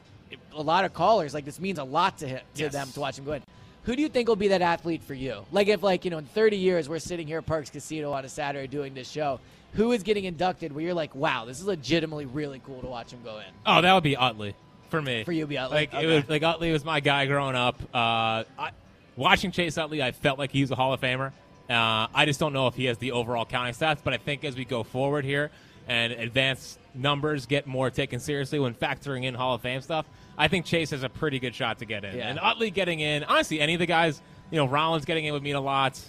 a 0.53 0.61
lot 0.61 0.85
of 0.85 0.93
callers 0.93 1.33
like 1.33 1.45
this 1.45 1.59
means 1.59 1.79
a 1.79 1.83
lot 1.83 2.17
to 2.19 2.27
him, 2.27 2.41
to 2.55 2.63
Yes. 2.63 2.73
them 2.73 2.91
to 2.91 2.99
watch 2.99 3.17
him 3.17 3.25
go 3.25 3.33
in. 3.33 3.43
Who 3.87 3.95
do 3.95 4.01
you 4.01 4.09
think 4.09 4.27
will 4.27 4.35
be 4.35 4.49
that 4.49 4.61
athlete 4.61 5.01
for 5.01 5.13
you? 5.13 5.45
Like 5.49 5.69
if 5.69 5.81
like 5.81 6.03
you 6.03 6.11
know 6.11 6.17
in 6.17 6.25
30 6.25 6.57
years 6.57 6.89
we're 6.89 6.99
sitting 6.99 7.25
here 7.25 7.37
at 7.37 7.45
Parx 7.45 7.71
Casino 7.71 8.11
on 8.11 8.25
a 8.25 8.29
Saturday 8.29 8.67
doing 8.67 8.93
this 8.93 9.09
show, 9.09 9.39
who 9.75 9.93
is 9.93 10.03
getting 10.03 10.25
inducted 10.25 10.73
where 10.73 10.83
you're 10.83 10.93
like, 10.93 11.15
wow, 11.15 11.45
this 11.45 11.61
is 11.61 11.65
legitimately 11.65 12.25
really 12.25 12.61
cool 12.65 12.81
to 12.81 12.87
watch 12.87 13.13
him 13.13 13.19
go 13.23 13.37
in. 13.37 13.45
Oh, 13.65 13.81
that 13.81 13.93
would 13.93 14.03
be 14.03 14.17
Utley 14.17 14.55
for 14.89 15.01
me. 15.01 15.23
For 15.23 15.31
you, 15.31 15.47
be 15.47 15.57
Utley? 15.57 15.77
Like 15.77 15.93
Okay. 15.93 16.03
it 16.03 16.07
was 16.13 16.27
like 16.27 16.43
Utley 16.43 16.73
was 16.73 16.83
my 16.83 16.99
guy 16.99 17.27
growing 17.27 17.55
up. 17.55 17.81
Uh, 17.93 18.43
I, 18.59 18.71
watching 19.15 19.51
Chase 19.51 19.77
Utley, 19.77 20.03
I 20.03 20.11
felt 20.11 20.37
like 20.37 20.51
he 20.51 20.59
was 20.59 20.71
a 20.71 20.75
Hall 20.75 20.91
of 20.91 20.99
Famer. 20.99 21.31
Uh, 21.69 22.07
I 22.13 22.25
just 22.25 22.41
don't 22.41 22.51
know 22.51 22.67
if 22.67 22.75
he 22.75 22.85
has 22.85 22.97
the 22.97 23.13
overall 23.13 23.45
counting 23.45 23.73
stats, 23.73 23.99
but 24.03 24.13
I 24.13 24.17
think 24.17 24.43
as 24.43 24.57
we 24.57 24.65
go 24.65 24.83
forward 24.83 25.23
here 25.23 25.49
and 25.87 26.11
advanced 26.11 26.77
numbers 26.93 27.45
get 27.45 27.67
more 27.67 27.89
taken 27.89 28.19
seriously 28.19 28.59
when 28.59 28.73
factoring 28.73 29.23
in 29.23 29.33
Hall 29.33 29.55
of 29.55 29.61
Fame 29.61 29.79
stuff, 29.79 30.05
I 30.37 30.47
think 30.47 30.65
Chase 30.65 30.91
has 30.91 31.03
a 31.03 31.09
pretty 31.09 31.39
good 31.39 31.55
shot 31.55 31.79
to 31.79 31.85
get 31.85 32.03
in. 32.03 32.17
Yeah. 32.17 32.29
And 32.29 32.39
Utley 32.39 32.69
getting 32.71 32.99
in, 32.99 33.23
honestly, 33.23 33.59
any 33.59 33.73
of 33.73 33.79
the 33.79 33.85
guys, 33.85 34.21
you 34.51 34.57
know, 34.57 34.67
Rollins 34.67 35.05
getting 35.05 35.25
in 35.25 35.33
would 35.33 35.43
mean 35.43 35.55
a 35.55 35.61
lot. 35.61 35.99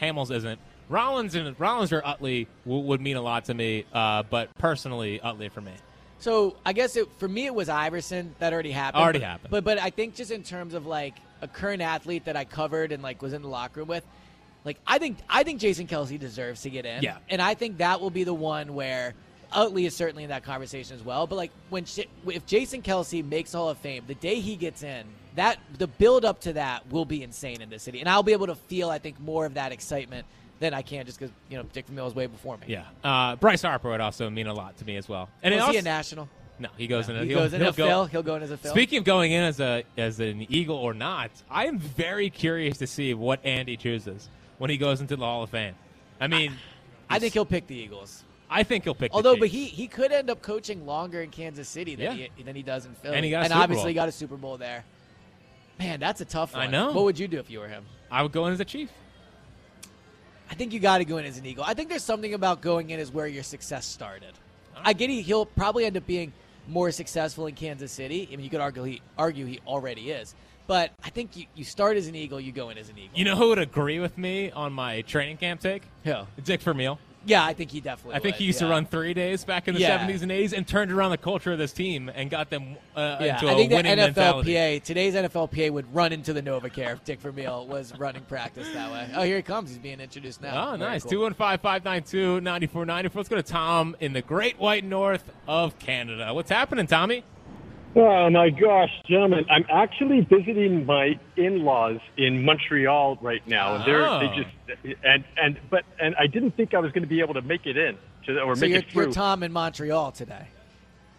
Hamels 0.00 0.34
isn't. 0.34 0.58
Rollins 0.88 1.36
and 1.36 1.58
Rollins 1.58 1.92
or 1.92 2.04
Utley 2.04 2.48
w- 2.64 2.84
would 2.84 3.00
mean 3.00 3.16
a 3.16 3.22
lot 3.22 3.44
to 3.44 3.54
me, 3.54 3.84
uh, 3.92 4.24
but 4.24 4.52
personally, 4.58 5.20
Utley 5.20 5.48
for 5.48 5.60
me. 5.60 5.72
So 6.18 6.56
I 6.66 6.72
guess 6.72 6.96
it, 6.96 7.08
for 7.18 7.28
me 7.28 7.46
it 7.46 7.54
was 7.54 7.68
Iverson 7.68 8.34
that 8.40 8.52
already 8.52 8.72
happened. 8.72 9.02
Already 9.02 9.20
but, 9.20 9.24
happened. 9.26 9.50
But 9.52 9.64
but 9.64 9.78
I 9.78 9.90
think 9.90 10.16
just 10.16 10.32
in 10.32 10.42
terms 10.42 10.74
of 10.74 10.86
like 10.86 11.14
a 11.40 11.48
current 11.48 11.80
athlete 11.80 12.24
that 12.24 12.36
I 12.36 12.44
covered 12.44 12.92
and 12.92 13.02
like 13.02 13.22
was 13.22 13.32
in 13.32 13.40
the 13.40 13.48
locker 13.48 13.80
room 13.80 13.88
with, 13.88 14.04
like 14.64 14.78
I 14.86 14.98
think 14.98 15.18
I 15.28 15.44
think 15.44 15.60
Jason 15.60 15.86
Kelce 15.86 16.18
deserves 16.18 16.62
to 16.62 16.70
get 16.70 16.84
in. 16.84 17.02
Yeah. 17.02 17.18
And 17.28 17.40
I 17.40 17.54
think 17.54 17.78
that 17.78 18.00
will 18.00 18.10
be 18.10 18.24
the 18.24 18.34
one 18.34 18.74
where 18.74 19.14
Utley 19.52 19.86
is 19.86 19.94
certainly 19.94 20.24
in 20.24 20.30
that 20.30 20.44
conversation 20.44 20.96
as 20.96 21.02
well. 21.02 21.26
But 21.26 21.36
like 21.36 21.50
when 21.70 21.84
if 22.26 22.46
Jason 22.46 22.82
Kelce 22.82 23.24
makes 23.24 23.52
Hall 23.52 23.68
of 23.68 23.78
Fame, 23.78 24.04
the 24.06 24.14
day 24.14 24.40
he 24.40 24.56
gets 24.56 24.82
in, 24.82 25.06
that 25.36 25.58
the 25.78 25.86
build 25.86 26.24
up 26.24 26.40
to 26.42 26.54
that 26.54 26.90
will 26.90 27.04
be 27.04 27.22
insane 27.22 27.60
in 27.60 27.70
this 27.70 27.82
city, 27.82 28.00
and 28.00 28.08
I'll 28.08 28.22
be 28.22 28.32
able 28.32 28.48
to 28.48 28.54
feel 28.54 28.90
I 28.90 28.98
think 28.98 29.20
more 29.20 29.46
of 29.46 29.54
that 29.54 29.72
excitement 29.72 30.26
than 30.58 30.74
I 30.74 30.82
can 30.82 31.06
just 31.06 31.18
because 31.18 31.34
you 31.48 31.56
know 31.56 31.64
Dick 31.72 31.86
Vermeil 31.86 32.06
is 32.06 32.14
way 32.14 32.26
before 32.26 32.56
me. 32.58 32.66
Yeah, 32.68 32.84
uh, 33.04 33.36
Bryce 33.36 33.62
Harper 33.62 33.90
would 33.90 34.00
also 34.00 34.28
mean 34.30 34.46
a 34.46 34.54
lot 34.54 34.76
to 34.78 34.84
me 34.84 34.96
as 34.96 35.08
well. 35.08 35.28
And 35.42 35.54
Was 35.54 35.62
he 35.62 35.66
also- 35.66 35.78
a 35.78 35.82
national? 35.82 36.28
No, 36.58 36.68
he 36.76 36.86
goes 36.86 37.08
in. 37.08 37.16
A, 37.16 37.24
He 37.24 37.32
goes 37.32 37.54
in 37.54 37.60
he'll 37.62 37.70
a 37.70 37.72
Phil? 37.72 38.04
He'll 38.04 38.22
go 38.22 38.34
in 38.34 38.42
as 38.42 38.50
a 38.50 38.56
Phil? 38.58 38.70
Speaking 38.72 38.98
of 38.98 39.04
going 39.04 39.32
in 39.32 39.42
as 39.44 39.60
a 39.60 39.82
as 39.96 40.20
an 40.20 40.46
Eagle 40.52 40.76
or 40.76 40.92
not, 40.92 41.30
I 41.50 41.66
am 41.66 41.78
very 41.78 42.28
curious 42.28 42.76
to 42.78 42.86
see 42.86 43.14
what 43.14 43.42
Andy 43.46 43.78
chooses 43.78 44.28
when 44.58 44.68
he 44.68 44.76
goes 44.76 45.00
into 45.00 45.16
the 45.16 45.24
Hall 45.24 45.42
of 45.42 45.48
Fame. 45.48 45.74
I 46.20 46.26
mean, 46.26 46.52
I 47.08 47.18
think 47.18 47.32
he'll 47.32 47.46
pick 47.46 47.66
the 47.66 47.76
Eagles. 47.76 48.24
I 48.50 48.64
think 48.64 48.84
he'll 48.84 48.94
pick. 48.94 49.12
the 49.12 49.16
Although, 49.16 49.36
but 49.36 49.48
he 49.48 49.66
he 49.66 49.86
could 49.86 50.10
end 50.12 50.28
up 50.28 50.42
coaching 50.42 50.84
longer 50.84 51.22
in 51.22 51.30
Kansas 51.30 51.68
City 51.68 51.94
than 51.94 52.18
Yeah. 52.18 52.26
he 52.34 52.42
than 52.42 52.56
he 52.56 52.62
does 52.62 52.84
in 52.84 52.94
Philly, 52.94 53.16
And 53.16 53.24
he 53.24 53.30
got 53.30 53.46
a 53.46 53.48
Super 53.48 53.60
obviously 53.60 53.94
got 53.94 54.08
a 54.08 54.12
Super 54.12 54.36
Bowl 54.36 54.56
there. 54.58 54.84
Man, 55.78 56.00
that's 56.00 56.20
a 56.20 56.24
tough 56.24 56.52
one. 56.52 56.62
I 56.62 56.66
know. 56.66 56.92
What 56.92 57.04
would 57.04 57.18
you 57.18 57.28
do 57.28 57.38
if 57.38 57.48
you 57.50 57.60
were 57.60 57.68
him? 57.68 57.84
I 58.10 58.22
would 58.22 58.32
go 58.32 58.46
in 58.46 58.52
as 58.52 58.60
a 58.60 58.64
Chief. 58.64 58.90
I 60.50 60.54
think 60.54 60.72
you 60.72 60.80
got 60.80 60.98
to 60.98 61.04
go 61.04 61.18
in 61.18 61.24
as 61.24 61.38
an 61.38 61.46
Eagle. 61.46 61.64
I 61.64 61.74
think 61.74 61.88
there's 61.88 62.02
something 62.04 62.34
about 62.34 62.60
going 62.60 62.90
in 62.90 62.98
as 62.98 63.12
where 63.12 63.28
your 63.28 63.44
success 63.44 63.86
started. 63.86 64.32
I 64.82 64.92
get 64.94 65.08
he, 65.10 65.22
he'll 65.22 65.46
probably 65.46 65.84
end 65.84 65.96
up 65.96 66.06
being 66.06 66.32
more 66.66 66.90
successful 66.90 67.46
in 67.46 67.54
Kansas 67.54 67.92
City. 67.92 68.28
I 68.32 68.36
mean, 68.36 68.44
you 68.44 68.50
could 68.50 68.60
argue 68.60 68.82
he 68.82 69.00
argue 69.16 69.46
he 69.46 69.60
already 69.66 70.10
is, 70.10 70.34
but 70.66 70.90
I 71.04 71.10
think 71.10 71.36
you, 71.36 71.46
you 71.54 71.64
start 71.64 71.96
as 71.96 72.08
an 72.08 72.14
Eagle, 72.16 72.40
you 72.40 72.50
go 72.52 72.70
in 72.70 72.78
as 72.78 72.88
an 72.88 72.98
Eagle. 72.98 73.16
You 73.16 73.24
know 73.24 73.36
who 73.36 73.48
would 73.50 73.58
agree 73.58 74.00
with 74.00 74.18
me 74.18 74.50
on 74.50 74.72
my 74.72 75.02
training 75.02 75.36
camp 75.36 75.60
take? 75.60 75.82
Who? 76.04 76.14
Dick 76.42 76.62
Vermeil. 76.62 76.98
Yeah, 77.26 77.44
I 77.44 77.52
think 77.52 77.70
he 77.70 77.80
definitely. 77.80 78.16
I 78.16 78.18
think 78.20 78.36
he 78.36 78.44
used 78.44 78.60
yeah. 78.60 78.66
to 78.68 78.72
run 78.72 78.86
three 78.86 79.12
days 79.12 79.44
back 79.44 79.68
in 79.68 79.74
the 79.74 79.80
Yeah. 79.80 79.98
70s 80.06 80.22
and 80.22 80.30
80s 80.32 80.52
and 80.54 80.66
turned 80.66 80.90
around 80.90 81.10
the 81.10 81.18
culture 81.18 81.52
of 81.52 81.58
this 81.58 81.72
team 81.72 82.10
and 82.14 82.30
got 82.30 82.48
them 82.48 82.76
uh, 82.96 83.18
Yeah, 83.20 83.34
into 83.34 83.48
I 83.48 83.52
a 83.52 83.56
think 83.56 83.70
the 83.70 83.76
winning 83.76 83.96
mentality. 83.96 84.52
NFLPA 84.54 84.82
today's 84.84 85.14
NFLPA 85.14 85.70
would 85.70 85.94
run 85.94 86.12
into 86.12 86.32
the 86.32 86.42
NovaCare 86.42 86.94
if 86.94 87.04
Dick 87.04 87.20
Vermeil 87.20 87.66
was 87.66 87.92
running 87.98 88.22
practice 88.22 88.66
that 88.72 88.90
way. 88.90 89.08
Oh, 89.14 89.22
here 89.22 89.36
he 89.36 89.42
comes. 89.42 89.68
He's 89.68 89.78
being 89.78 90.00
introduced 90.00 90.40
now. 90.40 90.68
Oh, 90.72 90.76
Very 90.78 90.90
nice. 90.92 91.02
cool. 91.02 91.10
215 91.10 91.58
592 91.58 92.40
9494. 92.40 93.20
Let's 93.20 93.28
go 93.28 93.36
to 93.36 93.42
Tom 93.42 93.96
in 94.00 94.12
the 94.14 94.22
Great 94.22 94.58
White 94.58 94.84
North 94.84 95.30
of 95.46 95.78
Canada. 95.78 96.32
What's 96.32 96.50
happening, 96.50 96.86
Tommy? 96.86 97.22
Oh 97.96 98.30
my 98.30 98.50
gosh, 98.50 98.90
gentlemen! 99.08 99.44
I'm 99.50 99.64
actually 99.68 100.20
visiting 100.20 100.86
my 100.86 101.18
in-laws 101.36 101.98
in 102.16 102.44
Montreal 102.44 103.18
right 103.20 103.44
now, 103.48 103.74
and 103.76 103.84
they're 103.84 104.06
Oh. 104.08 104.20
they 104.20 104.28
just 104.28 104.96
and 105.02 105.24
and 105.36 105.58
but 105.70 105.84
and 105.98 106.14
I 106.16 106.28
didn't 106.28 106.52
think 106.52 106.72
I 106.72 106.78
was 106.78 106.92
going 106.92 107.02
to 107.02 107.08
be 107.08 107.20
able 107.20 107.34
to 107.34 107.42
make 107.42 107.66
it 107.66 107.76
in 107.76 107.96
to, 108.26 108.40
or 108.42 108.54
So 108.54 108.60
make 108.60 108.70
you're, 108.70 108.78
it 108.78 108.92
through. 108.92 109.02
you're 109.06 109.12
Tom 109.12 109.42
in 109.42 109.50
Montreal 109.52 110.12
today. 110.12 110.46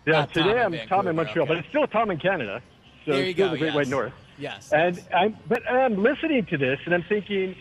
yeah, 0.06 0.14
not 0.14 0.34
Tom 0.34 0.44
today 0.48 0.60
in 0.66 0.82
I'm 0.82 0.88
Tom 0.88 1.08
in 1.10 1.16
Montreal, 1.18 1.44
okay. 1.44 1.56
but 1.56 1.58
it's 1.58 1.68
still 1.68 1.88
Tom 1.88 2.10
in 2.10 2.20
Canada. 2.20 2.62
So 3.06 3.12
There 3.12 3.22
it's 3.22 3.28
you 3.28 3.34
still 3.34 3.48
go, 3.48 3.52
the 3.52 3.58
Great 3.58 3.68
yes. 3.68 3.76
White 3.76 3.88
North. 3.90 4.14
Yes. 4.38 4.72
And 4.72 5.04
I'm 5.14 5.38
but 5.50 5.70
I'm 5.70 6.02
listening 6.02 6.46
to 6.46 6.58
this, 6.58 6.80
and 6.86 6.94
I'm 6.94 7.04
thinking, 7.10 7.54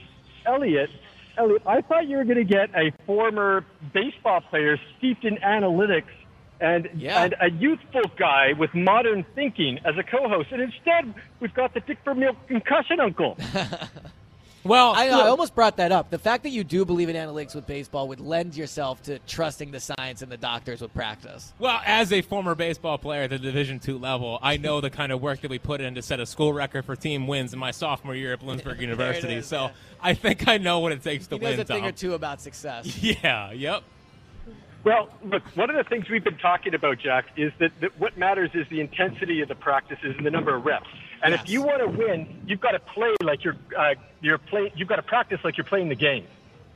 Elliot, 0.46 0.88
Elliot, 1.36 1.62
I 1.66 1.80
thought 1.80 2.06
you 2.06 2.16
were 2.16 2.24
going 2.24 2.36
to 2.36 2.44
get 2.44 2.70
a 2.76 2.92
former 3.06 3.64
baseball 3.92 4.40
player 4.40 4.78
steeped 4.98 5.24
in 5.24 5.34
analytics 5.38 6.04
and 6.60 6.88
Yeah. 6.94 7.24
and 7.24 7.34
a 7.40 7.50
youthful 7.50 8.02
guy 8.18 8.52
with 8.58 8.74
modern 8.74 9.24
thinking 9.34 9.78
as 9.84 9.96
a 9.98 10.02
co-host. 10.02 10.52
And 10.52 10.60
instead, 10.62 11.14
we've 11.40 11.54
got 11.54 11.74
the 11.74 11.80
Dick 11.80 11.98
Vermeil 12.04 12.36
concussion 12.48 13.00
uncle. 13.00 13.36
Well, 14.62 14.92
I, 14.94 15.08
uh, 15.08 15.20
I 15.20 15.28
almost 15.28 15.54
brought 15.54 15.78
that 15.78 15.90
up. 15.90 16.10
The 16.10 16.18
fact 16.18 16.42
that 16.42 16.50
you 16.50 16.64
do 16.64 16.84
believe 16.84 17.08
in 17.08 17.16
analytics 17.16 17.54
with 17.54 17.66
baseball 17.66 18.08
would 18.08 18.20
lend 18.20 18.54
yourself 18.54 19.02
to 19.04 19.18
trusting 19.20 19.70
the 19.70 19.80
science 19.80 20.20
and 20.20 20.30
the 20.30 20.36
doctors 20.36 20.82
with 20.82 20.92
practice. 20.92 21.54
Well, 21.58 21.80
as 21.86 22.12
a 22.12 22.20
former 22.20 22.54
baseball 22.54 22.98
player 22.98 23.22
at 23.22 23.30
the 23.30 23.38
Division 23.38 23.78
two 23.78 23.96
level, 23.96 24.38
I 24.42 24.58
know 24.58 24.82
the 24.82 24.90
kind 24.90 25.12
of 25.12 25.22
work 25.22 25.40
that 25.40 25.50
we 25.50 25.58
put 25.58 25.80
in 25.80 25.94
to 25.94 26.02
set 26.02 26.20
a 26.20 26.26
school 26.26 26.52
record 26.52 26.84
for 26.84 26.94
team 26.94 27.26
wins 27.26 27.54
in 27.54 27.58
my 27.58 27.70
sophomore 27.70 28.14
year 28.14 28.34
at 28.34 28.40
Bloomsburg 28.42 28.78
University. 28.82 29.32
is, 29.36 29.46
so 29.46 29.62
yeah. 29.62 29.70
I 30.02 30.12
think 30.12 30.46
I 30.46 30.58
know 30.58 30.80
what 30.80 30.92
it 30.92 31.02
takes 31.02 31.26
to 31.28 31.36
He 31.36 31.40
knows 31.40 31.52
win. 31.52 31.60
a 31.60 31.64
thing 31.64 31.80
Tom. 31.80 31.88
or 31.88 31.92
two 31.92 32.12
about 32.12 32.42
success. 32.42 32.98
Yeah. 33.02 33.52
Yep. 33.52 33.82
Well, 34.82 35.10
look, 35.24 35.42
one 35.56 35.68
of 35.68 35.76
the 35.76 35.84
things 35.84 36.08
we've 36.08 36.24
been 36.24 36.38
talking 36.38 36.74
about, 36.74 36.98
Jack, 36.98 37.26
is 37.36 37.52
that, 37.58 37.72
that 37.80 37.98
what 38.00 38.16
matters 38.16 38.50
is 38.54 38.66
the 38.70 38.80
intensity 38.80 39.42
of 39.42 39.48
the 39.48 39.54
practices 39.54 40.14
and 40.16 40.24
the 40.24 40.30
number 40.30 40.54
of 40.54 40.64
reps. 40.64 40.88
And 41.22 41.34
if 41.34 41.48
you 41.50 41.62
want 41.62 41.80
to 41.80 41.86
win, 41.86 42.42
you've 42.46 42.60
got 42.60 42.70
to 42.70 42.78
play 42.78 43.14
like 43.22 43.44
you're 43.44 43.56
uh, 43.76 43.94
you're 44.22 44.38
play. 44.38 44.72
You've 44.74 44.88
got 44.88 44.96
to 44.96 45.02
practice 45.02 45.38
like 45.44 45.58
you're 45.58 45.66
playing 45.66 45.90
the 45.90 45.94
game, 45.94 46.24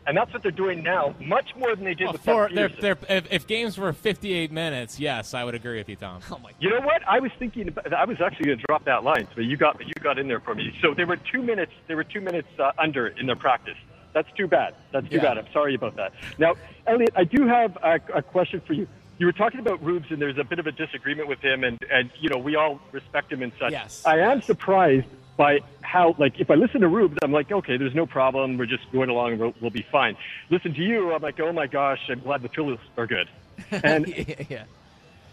and 0.06 0.14
that's 0.14 0.34
what 0.34 0.42
they're 0.42 0.50
doing 0.50 0.82
now, 0.82 1.14
much 1.18 1.56
more 1.56 1.74
than 1.74 1.84
they 1.84 1.94
did 1.94 2.04
Well, 2.04 2.12
with 2.12 2.54
they're, 2.54 2.68
they're, 2.68 2.98
if, 3.08 3.32
if 3.32 3.46
games 3.46 3.78
were 3.78 3.92
58 3.94 4.52
minutes, 4.52 5.00
yes, 5.00 5.32
I 5.32 5.44
would 5.44 5.54
agree 5.54 5.78
with 5.78 5.88
you, 5.88 5.96
Tom. 5.96 6.20
Oh 6.30 6.38
my 6.38 6.50
You 6.60 6.70
know 6.70 6.80
what? 6.82 7.00
I 7.08 7.20
was 7.20 7.30
thinking. 7.38 7.68
About, 7.68 7.90
I 7.94 8.04
was 8.04 8.20
actually 8.20 8.46
going 8.46 8.58
to 8.58 8.64
drop 8.68 8.84
that 8.84 9.02
line, 9.02 9.26
but 9.34 9.44
you 9.44 9.56
got 9.56 9.80
you 9.80 9.94
got 10.02 10.18
in 10.18 10.28
there 10.28 10.40
for 10.40 10.54
me. 10.54 10.76
So 10.82 10.92
there 10.92 11.06
were 11.06 11.16
two 11.16 11.42
minutes. 11.42 11.72
They 11.88 11.94
were 11.94 12.04
two 12.04 12.20
minutes 12.20 12.48
uh, 12.58 12.72
under 12.78 13.06
in 13.06 13.26
their 13.26 13.36
practice. 13.36 13.78
That's 14.14 14.30
too 14.32 14.46
bad. 14.46 14.74
That's 14.92 15.08
too 15.10 15.16
Yeah. 15.16 15.22
bad. 15.22 15.38
I'm 15.38 15.52
sorry 15.52 15.74
about 15.74 15.96
that. 15.96 16.12
Now, 16.38 16.54
Elliot, 16.86 17.12
I 17.16 17.24
do 17.24 17.46
have 17.46 17.76
a, 17.82 18.00
a 18.14 18.22
question 18.22 18.60
for 18.66 18.72
you. 18.72 18.86
You 19.18 19.26
were 19.26 19.32
talking 19.32 19.60
about 19.60 19.82
Rubes, 19.84 20.06
and 20.10 20.20
there's 20.22 20.38
a 20.38 20.44
bit 20.44 20.58
of 20.58 20.66
a 20.66 20.72
disagreement 20.72 21.28
with 21.28 21.40
him, 21.40 21.62
and 21.62 21.78
and 21.92 22.10
you 22.20 22.28
know 22.30 22.38
we 22.38 22.56
all 22.56 22.80
respect 22.92 23.30
him 23.32 23.42
and 23.42 23.52
such. 23.60 23.72
Yes. 23.72 24.02
I 24.06 24.18
am 24.20 24.40
surprised 24.42 25.06
by 25.36 25.60
how, 25.82 26.14
like, 26.18 26.38
if 26.38 26.48
I 26.48 26.54
listen 26.54 26.80
to 26.80 26.88
Rubes, 26.88 27.18
I'm 27.22 27.32
like, 27.32 27.50
okay, 27.50 27.76
there's 27.76 27.94
no 27.94 28.06
problem. 28.06 28.56
We're 28.56 28.66
just 28.66 28.90
going 28.92 29.10
along, 29.10 29.32
and 29.32 29.40
we'll, 29.40 29.54
we'll 29.60 29.70
be 29.70 29.82
fine. 29.90 30.16
Listen 30.48 30.72
to 30.74 30.80
you, 30.82 31.12
I'm 31.12 31.20
like, 31.22 31.40
oh 31.40 31.52
my 31.52 31.66
gosh, 31.66 31.98
I'm 32.08 32.20
glad 32.20 32.42
the 32.42 32.48
Phillies 32.48 32.78
are 32.96 33.06
good. 33.06 33.28
And 33.82 34.06
yeah. 34.48 34.64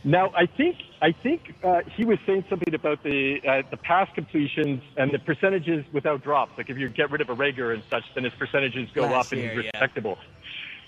Now, 0.03 0.31
I 0.35 0.47
think 0.47 0.77
I 1.01 1.11
think 1.11 1.55
uh, 1.63 1.81
he 1.95 2.05
was 2.05 2.17
saying 2.25 2.45
something 2.49 2.73
about 2.73 3.03
the 3.03 3.39
uh, 3.47 3.61
the 3.69 3.77
pass 3.77 4.09
completions 4.15 4.81
and 4.97 5.11
the 5.11 5.19
percentages 5.19 5.85
without 5.93 6.23
drops. 6.23 6.57
Like 6.57 6.69
if 6.69 6.77
you 6.77 6.89
get 6.89 7.11
rid 7.11 7.21
of 7.21 7.29
a 7.29 7.35
Reagor 7.35 7.73
and 7.73 7.83
such, 7.89 8.03
then 8.15 8.23
his 8.23 8.33
percentages 8.33 8.89
go 8.95 9.03
Last 9.03 9.27
up 9.27 9.31
and 9.33 9.41
year, 9.41 9.53
he's 9.53 9.63
yeah. 9.65 9.71
respectable. 9.73 10.17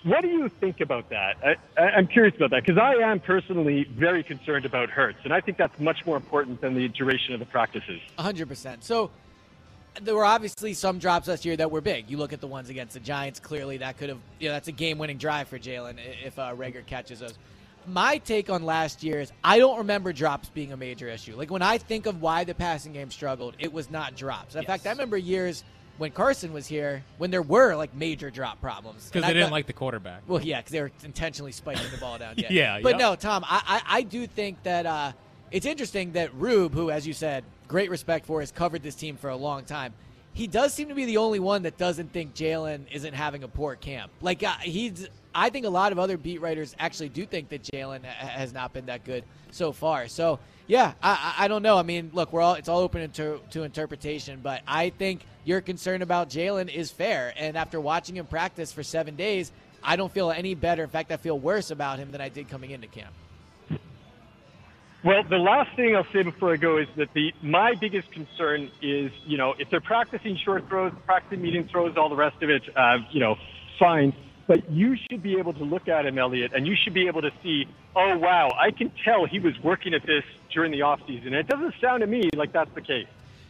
What 0.03 0.21
do 0.21 0.27
you 0.27 0.49
think 0.49 0.81
about 0.81 1.09
that? 1.11 1.57
I, 1.77 1.81
I'm 1.81 2.07
curious 2.07 2.35
about 2.35 2.49
that 2.51 2.65
because 2.65 2.81
I 2.81 2.95
am 2.95 3.19
personally 3.19 3.85
very 3.85 4.23
concerned 4.23 4.65
about 4.65 4.89
Hurts, 4.89 5.19
and 5.23 5.31
I 5.31 5.39
think 5.39 5.57
that's 5.57 5.79
much 5.79 6.05
more 6.05 6.17
important 6.17 6.59
than 6.59 6.73
the 6.73 6.89
duration 6.89 7.33
of 7.33 7.39
the 7.39 7.45
practices. 7.45 8.01
100%. 8.17 8.83
So 8.83 9.11
there 10.01 10.15
were 10.15 10.25
obviously 10.25 10.73
some 10.73 10.99
drops 10.99 11.27
last 11.27 11.45
year 11.45 11.55
that 11.55 11.71
were 11.71 11.79
big. 11.79 12.09
You 12.09 12.17
look 12.17 12.33
at 12.33 12.41
the 12.41 12.47
ones 12.47 12.69
against 12.69 12.95
the 12.95 12.99
Giants, 12.99 13.39
clearly 13.39 13.77
that 13.77 13.97
could 13.97 14.09
have, 14.09 14.19
you 14.39 14.49
know, 14.49 14.55
that's 14.55 14.67
a 14.67 14.73
game 14.73 14.97
winning 14.97 15.17
drive 15.17 15.47
for 15.47 15.57
Jalen 15.57 15.99
if 16.23 16.37
uh, 16.37 16.53
Reagor 16.53 16.85
catches 16.85 17.19
those. 17.19 17.35
My 17.87 18.17
take 18.17 18.49
on 18.49 18.63
last 18.63 19.03
year 19.03 19.19
is 19.21 19.31
I 19.43 19.59
don't 19.59 19.77
remember 19.79 20.13
drops 20.13 20.49
being 20.49 20.71
a 20.71 20.77
major 20.77 21.07
issue. 21.07 21.35
Like 21.35 21.51
when 21.51 21.61
I 21.61 21.77
think 21.77 22.05
of 22.05 22.21
why 22.21 22.43
the 22.43 22.53
passing 22.55 22.93
game 22.93 23.11
struggled, 23.11 23.55
it 23.59 23.71
was 23.73 23.89
not 23.91 24.15
drops. 24.15 24.55
In 24.55 24.63
fact, 24.65 24.85
I 24.87 24.91
remember 24.91 25.17
years 25.17 25.63
when 25.97 26.11
Carson 26.11 26.53
was 26.53 26.65
here 26.65 27.03
when 27.17 27.29
there 27.29 27.41
were 27.41 27.75
like 27.75 27.93
major 27.95 28.31
drop 28.31 28.59
problems. 28.61 29.05
Because 29.07 29.21
they 29.23 29.27
I 29.27 29.33
didn't 29.33 29.45
thought- 29.47 29.51
like 29.53 29.67
the 29.67 29.73
quarterback. 29.73 30.23
well, 30.27 30.41
yeah, 30.41 30.59
because 30.59 30.71
they 30.71 30.81
were 30.81 30.91
intentionally 31.03 31.51
spiking 31.51 31.89
the 31.91 31.97
ball 31.97 32.17
down. 32.17 32.33
Yeah, 32.37 32.47
Yeah, 32.49 32.79
But 32.81 32.91
yep. 32.93 32.99
no, 32.99 33.15
Tom, 33.15 33.43
I, 33.45 33.81
I, 33.85 33.97
I 33.97 34.01
do 34.01 34.25
think 34.27 34.63
that 34.63 34.85
uh, 34.85 35.11
it's 35.51 35.65
interesting 35.65 36.13
that 36.13 36.33
Rube, 36.33 36.73
who, 36.73 36.89
as 36.89 37.05
you 37.05 37.13
said, 37.13 37.43
great 37.67 37.89
respect 37.89 38.25
for, 38.25 38.39
has 38.39 38.51
covered 38.51 38.81
this 38.81 38.95
team 38.95 39.17
for 39.17 39.29
a 39.29 39.35
long 39.35 39.65
time. 39.65 39.93
He 40.33 40.47
does 40.47 40.73
seem 40.73 40.89
to 40.89 40.95
be 40.95 41.05
the 41.05 41.17
only 41.17 41.39
one 41.39 41.61
that 41.63 41.77
doesn't 41.77 42.11
think 42.11 42.33
Jalen 42.33 42.85
isn't 42.91 43.13
having 43.13 43.43
a 43.43 43.47
poor 43.47 43.75
camp. 43.75 44.11
Like 44.19 44.41
uh, 44.41 44.53
he's, 44.61 45.07
I 45.35 45.49
think 45.49 45.65
a 45.65 45.69
lot 45.69 45.91
of 45.91 45.99
other 45.99 46.17
beat 46.17 46.41
writers 46.41 46.75
actually 46.77 47.09
do 47.09 47.25
think 47.25 47.49
that 47.49 47.63
Jalen 47.63 48.03
has 48.03 48.53
not 48.53 48.73
been 48.73 48.85
that 48.87 49.03
good 49.03 49.23
so 49.51 49.71
far. 49.71 50.07
So 50.07 50.39
yeah, 50.67 50.93
I, 51.01 51.35
I 51.39 51.47
don't 51.47 51.63
know. 51.63 51.77
I 51.77 51.83
mean, 51.83 52.11
look, 52.13 52.31
we're 52.31 52.41
all 52.41 52.53
it's 52.53 52.69
all 52.69 52.79
open 52.79 53.09
to, 53.11 53.39
to 53.51 53.63
interpretation, 53.63 54.39
but 54.41 54.61
I 54.67 54.89
think 54.91 55.25
your 55.43 55.61
concern 55.61 56.01
about 56.01 56.29
Jalen 56.29 56.73
is 56.73 56.91
fair. 56.91 57.33
And 57.37 57.57
after 57.57 57.79
watching 57.79 58.17
him 58.17 58.25
practice 58.25 58.71
for 58.71 58.83
seven 58.83 59.15
days, 59.15 59.51
I 59.83 59.95
don't 59.95 60.11
feel 60.11 60.31
any 60.31 60.55
better. 60.55 60.83
In 60.83 60.89
fact, 60.89 61.11
I 61.11 61.17
feel 61.17 61.37
worse 61.37 61.71
about 61.71 61.99
him 61.99 62.11
than 62.11 62.21
I 62.21 62.29
did 62.29 62.47
coming 62.47 62.71
into 62.71 62.87
camp. 62.87 63.13
Well, 65.03 65.21
the 65.23 65.37
last 65.37 65.75
thing 65.75 65.97
I'll 65.97 66.07
say 66.13 66.23
before 66.23 66.53
I 66.53 66.55
go 66.55 66.77
is 66.77 66.87
that 66.95 67.13
the 67.13 67.33
my 67.41 67.75
biggest 67.75 68.09
concern 68.13 68.71
is, 68.81 69.11
you 69.25 69.37
know, 69.37 69.53
if 69.59 69.69
they're 69.69 69.81
practicing 69.81 70.37
short 70.37 70.69
throws, 70.69 70.93
practicing 71.05 71.41
medium 71.41 71.67
throws, 71.67 71.97
all 71.97 72.07
the 72.07 72.15
rest 72.15 72.41
of 72.41 72.49
it, 72.49 72.63
uh, 72.73 72.99
you 73.11 73.19
know, 73.19 73.35
fine. 73.77 74.13
But 74.45 74.69
you 74.69 74.95
should 75.09 75.23
be 75.23 75.37
able 75.37 75.53
to 75.53 75.63
look 75.63 75.87
at 75.87 76.05
him, 76.05 76.17
Elliot, 76.17 76.51
and 76.53 76.67
you 76.67 76.75
should 76.75 76.93
be 76.93 77.07
able 77.07 77.21
to 77.21 77.31
see, 77.41 77.65
oh 77.95 78.17
wow, 78.17 78.49
I 78.59 78.71
can 78.71 78.91
tell 79.05 79.25
he 79.25 79.39
was 79.39 79.53
working 79.63 79.93
at 79.93 80.05
this 80.05 80.23
during 80.51 80.71
the 80.71 80.81
off 80.81 80.99
season. 81.07 81.33
It 81.33 81.47
doesn't 81.47 81.73
sound 81.79 82.01
to 82.01 82.07
me 82.07 82.29
like 82.35 82.51
that's 82.51 82.73
the 82.75 82.81
case. 82.81 83.07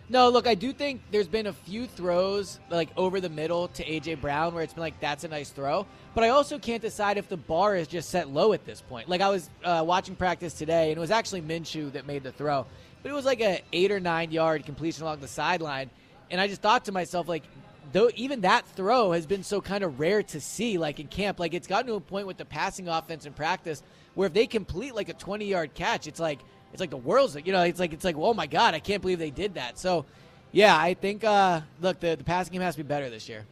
No, 0.10 0.30
look, 0.30 0.48
I 0.48 0.54
do 0.54 0.74
think 0.74 1.02
there's 1.12 1.30
been 1.30 1.48
a 1.48 1.54
few 1.54 1.88
throws 1.88 2.60
like 2.70 2.90
over 2.98 3.22
the 3.22 3.30
middle 3.30 3.70
to 3.70 3.86
AJ 3.86 4.20
Brown 4.20 4.54
where 4.54 4.62
it's 4.62 4.74
been 4.74 4.82
like 4.82 5.00
that's 5.00 5.24
a 5.24 5.28
nice 5.30 5.50
throw, 5.50 5.88
but 6.14 6.24
I 6.24 6.30
also 6.30 6.60
can't 6.60 6.82
decide 6.82 7.18
if 7.18 7.30
the 7.30 7.38
bar 7.38 7.76
is 7.76 7.88
just 7.88 8.10
set 8.10 8.30
low 8.30 8.54
at 8.54 8.66
this 8.66 8.82
point. 8.82 9.08
Like 9.08 9.22
I 9.22 9.30
was 9.30 9.50
uh, 9.64 9.84
watching 9.86 10.16
practice 10.16 10.54
today, 10.54 10.90
and 10.90 10.98
it 10.98 11.00
was 11.00 11.10
actually 11.10 11.42
Minshew 11.42 11.92
that 11.94 12.06
made 12.06 12.24
the 12.24 12.34
throw, 12.34 12.66
but 13.02 13.10
it 13.10 13.16
was 13.16 13.26
like 13.26 13.40
a 13.40 13.62
eight 13.72 13.92
or 13.92 14.00
nine 14.00 14.30
yard 14.30 14.66
completion 14.66 15.04
along 15.04 15.22
the 15.22 15.28
sideline, 15.28 15.90
and 16.30 16.40
I 16.40 16.48
just 16.48 16.62
thought 16.62 16.86
to 16.86 16.92
myself 16.92 17.28
like. 17.28 17.44
Though 17.94 18.10
even 18.16 18.42
that 18.42 18.66
throw 18.66 19.12
has 19.12 19.28
been 19.28 19.44
so 19.44 19.62
kind 19.62 19.84
of 19.84 20.00
rare 20.00 20.24
to 20.24 20.42
see, 20.42 20.80
like 20.80 21.00
in 21.00 21.08
camp, 21.08 21.40
like 21.40 21.54
it's 21.54 21.68
gotten 21.68 21.88
to 21.88 21.94
a 21.94 22.00
point 22.02 22.26
with 22.26 22.38
the 22.38 22.46
passing 22.46 22.88
offense 22.88 23.28
in 23.28 23.34
practice 23.34 23.84
where 24.16 24.28
if 24.28 24.34
they 24.34 24.48
complete 24.48 24.96
like 24.96 25.10
a 25.10 25.14
20 25.14 25.46
yard 25.46 25.76
catch, 25.76 26.08
it's 26.08 26.20
like 26.20 26.40
it's 26.72 26.80
like 26.80 26.90
the 26.90 26.98
world's 26.98 27.38
you 27.46 27.54
know 27.54 27.62
it's 27.62 27.80
like 27.80 27.94
it's 27.94 28.04
like 28.04 28.16
oh 28.18 28.34
my 28.34 28.48
god, 28.48 28.74
I 28.74 28.80
can't 28.80 29.02
believe 29.02 29.20
they 29.20 29.30
did 29.30 29.54
that. 29.54 29.78
So 29.78 30.06
yeah, 30.52 30.76
I 30.76 30.96
think 30.96 31.24
uh, 31.24 31.62
look 31.82 32.00
the 32.00 32.16
the 32.16 32.24
passing 32.24 32.54
game 32.54 32.62
has 32.62 32.76
to 32.76 32.84
be 32.84 32.88
better 32.88 33.12
this 33.12 33.30
year. 33.30 33.46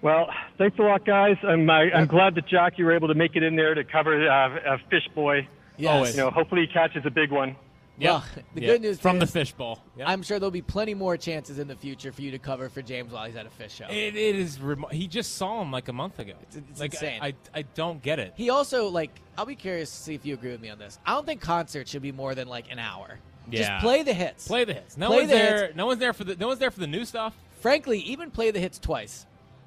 Well, 0.00 0.28
thanks 0.58 0.78
a 0.78 0.82
lot, 0.82 1.04
guys. 1.04 1.36
I'm 1.42 1.68
I, 1.68 1.90
I'm 1.92 2.06
glad 2.06 2.36
that 2.36 2.46
Jack 2.46 2.78
you 2.78 2.84
were 2.84 2.92
able 2.92 3.08
to 3.08 3.14
make 3.14 3.34
it 3.34 3.42
in 3.42 3.56
there 3.56 3.74
to 3.74 3.82
cover 3.82 4.28
uh, 4.28 4.74
uh, 4.74 4.78
Fish 4.90 5.08
Boy. 5.12 5.48
Yes. 5.76 6.14
You 6.14 6.22
know, 6.22 6.30
hopefully 6.30 6.66
he 6.68 6.72
catches 6.72 7.04
a 7.04 7.10
big 7.10 7.32
one. 7.32 7.56
Well, 8.00 8.24
the 8.54 8.60
good 8.60 8.82
news 8.82 8.98
from 8.98 9.18
the 9.18 9.24
is 9.24 9.30
fishbowl. 9.30 9.80
Yep. 9.96 10.08
I'm 10.08 10.22
sure 10.22 10.38
there'll 10.38 10.50
be 10.50 10.62
plenty 10.62 10.94
more 10.94 11.16
chances 11.16 11.58
in 11.58 11.68
the 11.68 11.76
future 11.76 12.10
for 12.12 12.22
you 12.22 12.30
to 12.32 12.38
cover 12.38 12.68
for 12.68 12.82
James 12.82 13.12
while 13.12 13.24
he's 13.26 13.36
at 13.36 13.46
a 13.46 13.50
Phish 13.50 13.70
show. 13.70 13.86
It, 13.88 14.16
it 14.16 14.36
is. 14.36 14.60
Remo- 14.60 14.88
he 14.88 15.06
just 15.06 15.36
saw 15.36 15.62
him 15.62 15.70
like 15.70 15.88
a 15.88 15.92
month 15.92 16.18
ago. 16.18 16.32
It's, 16.42 16.56
it's 16.56 16.80
like, 16.80 16.92
insane. 16.94 17.20
I, 17.22 17.28
I, 17.28 17.34
I 17.60 17.62
don't 17.74 18.02
get 18.02 18.18
it. 18.18 18.34
He 18.36 18.50
also 18.50 18.88
like 18.88 19.10
I'll 19.38 19.46
be 19.46 19.54
curious 19.56 19.90
to 19.90 19.96
see 19.96 20.14
if 20.14 20.24
you 20.26 20.34
agree 20.34 20.50
with 20.50 20.60
me 20.60 20.70
on 20.70 20.78
this. 20.78 20.98
I 21.06 21.12
don't 21.14 21.26
think 21.26 21.40
concerts 21.40 21.90
should 21.90 22.02
be 22.02 22.12
more 22.12 22.34
than 22.34 22.48
like 22.48 22.70
an 22.70 22.78
hour. 22.78 23.18
Yeah. 23.50 23.60
Just 23.60 23.82
play 23.84 24.02
the 24.02 24.14
hits. 24.14 24.48
Play 24.48 24.64
the 24.64 24.74
hits. 24.74 24.96
No 24.96 25.08
Play 25.08 25.16
one's 25.18 25.28
the 25.30 25.34
there. 25.36 25.62
hits. 25.66 25.76
No 25.76 25.86
one's 25.86 26.00
there 26.00 26.12
for 26.12 26.24
the. 26.24 26.36
No 26.36 26.48
one's 26.48 26.58
there 26.58 26.70
for 26.70 26.80
the 26.80 26.86
new 26.86 27.04
stuff. 27.04 27.34
Frankly, 27.60 27.98
even 28.00 28.30
play 28.30 28.50
the 28.50 28.60
hits 28.60 28.78
twice. 28.78 29.26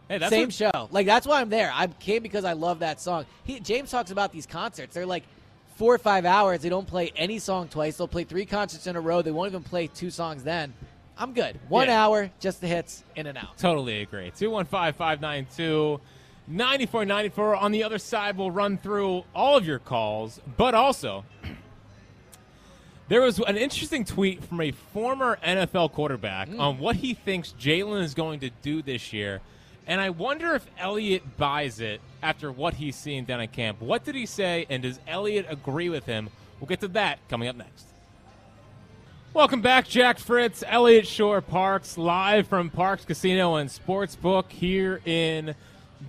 Hey, 0.10 0.18
that's 0.20 0.30
Same 0.30 0.48
what- 0.48 0.54
show. 0.54 0.90
Like 0.91 1.06
that's 1.06 1.28
why 1.28 1.41
I'm 1.41 1.49
there. 1.49 1.72
I 1.74 1.88
came 1.88 2.24
because 2.24 2.45
I 2.45 2.54
love 2.54 2.80
that 2.80 2.99
song. 3.02 3.26
He, 3.44 3.60
James 3.60 3.91
talks 3.91 4.12
about 4.12 4.32
these 4.32 4.45
concerts. 4.45 4.94
They're 4.95 5.06
like 5.06 5.24
four 5.78 5.94
or 5.95 5.98
five 5.99 6.26
hours. 6.26 6.62
They 6.62 6.70
don't 6.70 6.88
play 6.88 7.12
any 7.16 7.40
song 7.40 7.70
twice. 7.70 7.95
They'll 7.98 8.08
play 8.08 8.24
three 8.26 8.45
concerts 8.45 8.86
in 8.88 8.95
a 8.95 9.02
row. 9.02 9.22
They 9.22 9.32
won't 9.32 9.49
even 9.52 9.64
play 9.64 9.88
two 9.88 10.10
songs 10.10 10.44
then. 10.44 10.74
I'm 11.18 11.34
good. 11.34 11.58
One 11.70 11.88
Yeah. 11.88 12.04
hour, 12.06 12.30
just 12.40 12.62
the 12.62 12.68
hits, 12.68 13.04
in 13.16 13.26
and 13.28 13.38
out. 13.38 13.58
Totally 13.58 14.02
agree. 14.02 14.32
215 14.36 14.94
592 14.94 15.99
9494. 16.48 17.56
On 17.56 17.72
the 17.72 17.84
other 17.84 17.98
side, 17.98 18.38
we'll 18.38 18.52
run 18.52 18.78
through 18.78 19.24
all 19.34 19.56
of 19.58 19.66
your 19.66 19.80
calls, 19.80 20.40
but 20.58 20.74
also, 20.76 21.26
there 23.08 23.22
was 23.22 23.40
an 23.40 23.58
interesting 23.58 24.04
tweet 24.06 24.44
from 24.44 24.62
a 24.62 24.72
former 24.72 25.38
NFL 25.44 25.90
quarterback 25.94 26.49
Mm. 26.49 26.60
on 26.60 26.80
what 26.80 26.98
he 26.98 27.14
thinks 27.14 27.54
Jalen 27.60 28.02
is 28.04 28.14
going 28.14 28.40
to 28.41 28.49
do 28.62 28.82
this 28.82 29.14
year. 29.14 29.41
And 29.88 30.01
I 30.01 30.09
wonder 30.09 30.53
if 30.53 30.68
Elliott 30.77 31.38
buys 31.38 31.80
it 31.80 32.01
after 32.22 32.51
what 32.51 32.73
he's 32.73 32.97
seen 32.97 33.23
down 33.23 33.39
at 33.39 33.53
camp. 33.53 33.81
What 33.81 34.03
did 34.03 34.15
he 34.15 34.26
say, 34.26 34.65
and 34.69 34.84
does 34.84 34.99
Elliott 35.07 35.45
agree 35.49 35.88
with 35.88 36.05
him? 36.05 36.30
We'll 36.59 36.68
get 36.68 36.81
to 36.81 36.89
that 36.89 37.19
coming 37.30 37.47
up 37.47 37.55
next. 37.55 37.85
Welcome 39.34 39.61
back, 39.61 39.88
Jack 39.88 40.19
Fritz, 40.19 40.64
Elliott 40.68 41.07
Shorr-Parks, 41.07 41.97
live 41.97 42.47
from 42.47 42.69
Parx 42.69 43.05
Casino 43.05 43.55
and 43.55 43.69
Sportsbook 43.69 44.49
here 44.49 44.99
in 45.05 45.55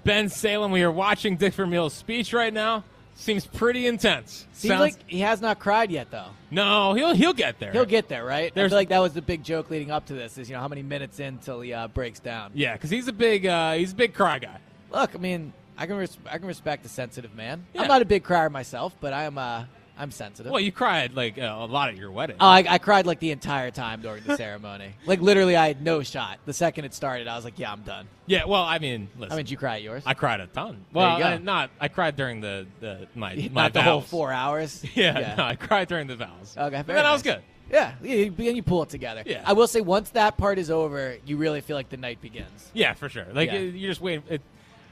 Bensalem. 0.04 0.72
We 0.72 0.82
are 0.82 0.90
watching 0.90 1.36
Dick 1.36 1.54
Vermeil's 1.54 1.92
speech 1.92 2.32
right 2.32 2.52
now. 2.52 2.84
Seems 3.20 3.44
pretty 3.44 3.86
intense. 3.88 4.46
Seems 4.52 4.70
Sounds- 4.70 4.80
like 4.80 4.94
he 5.08 5.20
has 5.20 5.40
not 5.40 5.58
cried 5.58 5.90
yet, 5.90 6.10
though. 6.10 6.28
no, 6.52 6.94
he'll 6.94 7.14
he'll 7.14 7.32
get 7.32 7.58
there. 7.58 7.72
He'll 7.72 7.84
get 7.84 8.08
there, 8.08 8.24
right? 8.24 8.52
I 8.52 8.54
There's- 8.54 8.70
feel 8.70 8.78
like 8.78 8.88
that 8.90 9.00
was 9.00 9.12
the 9.12 9.20
big 9.22 9.42
joke 9.42 9.70
leading 9.70 9.90
up 9.90 10.06
to 10.06 10.14
this. 10.14 10.38
Is 10.38 10.48
you 10.48 10.54
know 10.54 10.60
how 10.60 10.68
many 10.68 10.82
minutes 10.82 11.18
in 11.18 11.38
till 11.38 11.60
he 11.60 11.72
uh, 11.72 11.88
breaks 11.88 12.20
down. 12.20 12.52
Yeah, 12.54 12.74
because 12.74 12.90
he's 12.90 13.08
a 13.08 13.12
big 13.12 13.44
uh, 13.44 13.72
he's 13.72 13.92
a 13.92 13.96
big 13.96 14.14
cry 14.14 14.38
guy. 14.38 14.58
Look, 14.92 15.14
I 15.14 15.18
mean, 15.18 15.52
I 15.76 15.86
can 15.86 15.96
res- 15.96 16.16
I 16.30 16.38
can 16.38 16.46
respect 16.46 16.84
the 16.84 16.88
sensitive 16.88 17.34
man. 17.34 17.66
Yeah. 17.74 17.82
I'm 17.82 17.88
not 17.88 18.02
a 18.02 18.06
big 18.06 18.22
crier 18.22 18.50
myself, 18.50 18.94
but 19.00 19.12
I 19.12 19.24
am 19.24 19.36
uh 19.36 19.64
I'm 19.98 20.10
sensitive. 20.12 20.52
Well, 20.52 20.60
you 20.60 20.70
cried 20.70 21.14
like 21.14 21.38
uh, 21.38 21.56
a 21.58 21.66
lot 21.66 21.88
at 21.88 21.96
your 21.96 22.10
wedding. 22.10 22.36
Oh, 22.40 22.46
I, 22.46 22.64
I 22.68 22.78
cried 22.78 23.04
like 23.06 23.18
the 23.18 23.30
entire 23.32 23.70
time 23.72 24.00
during 24.00 24.22
the 24.24 24.36
ceremony. 24.44 24.92
Like 25.06 25.20
literally, 25.20 25.56
I 25.56 25.66
had 25.68 25.82
no 25.82 26.02
shot. 26.02 26.38
The 26.46 26.52
second 26.52 26.84
it 26.84 26.94
started, 26.94 27.26
I 27.26 27.34
was 27.36 27.44
like, 27.44 27.58
"Yeah, 27.58 27.72
I'm 27.72 27.82
done." 27.82 28.06
yeah. 28.26 28.44
Well, 28.44 28.62
I 28.62 28.78
mean, 28.78 29.08
listen. 29.18 29.32
I 29.32 29.36
mean, 29.36 29.44
did 29.46 29.50
you 29.50 29.56
cry 29.56 29.76
at 29.76 29.82
yours? 29.82 30.02
I 30.06 30.14
cried 30.14 30.40
a 30.40 30.46
ton. 30.46 30.84
There 30.92 31.02
Well, 31.02 31.18
you 31.18 31.24
go. 31.24 31.30
I, 31.30 31.38
not. 31.38 31.70
I 31.80 31.88
cried 31.88 32.14
during 32.16 32.40
the, 32.40 32.66
the 32.80 33.08
my 33.14 33.34
my 33.52 33.62
Not 33.64 33.72
the 33.72 33.82
whole 33.82 34.00
vows. 34.00 34.08
four 34.08 34.32
hours. 34.32 34.84
Yeah, 34.94 35.34
no, 35.36 35.44
I 35.44 35.56
cried 35.56 35.88
during 35.88 36.06
the 36.06 36.16
vows. 36.16 36.54
Okay, 36.56 36.76
and 36.76 36.86
very 36.86 36.96
then 36.98 37.06
I 37.06 37.12
was 37.12 37.24
nice. 37.24 37.34
good. 37.36 37.42
Yeah, 37.70 37.94
you, 38.02 38.32
and 38.38 38.56
you 38.56 38.62
pull 38.62 38.82
it 38.84 38.88
together. 38.88 39.22
Yeah. 39.26 39.42
I 39.44 39.52
will 39.52 39.66
say, 39.66 39.82
once 39.82 40.08
that 40.10 40.38
part 40.38 40.58
is 40.58 40.70
over, 40.70 41.18
you 41.26 41.36
really 41.36 41.60
feel 41.60 41.76
like 41.76 41.90
the 41.90 41.98
night 41.98 42.18
begins. 42.22 42.70
Yeah, 42.72 42.94
for 42.94 43.10
sure. 43.10 43.26
Like 43.32 43.50
Yeah. 43.52 43.58
you 43.58 43.66
you're 43.70 43.90
just 43.90 44.00
waiting. 44.00 44.22
It, 44.30 44.40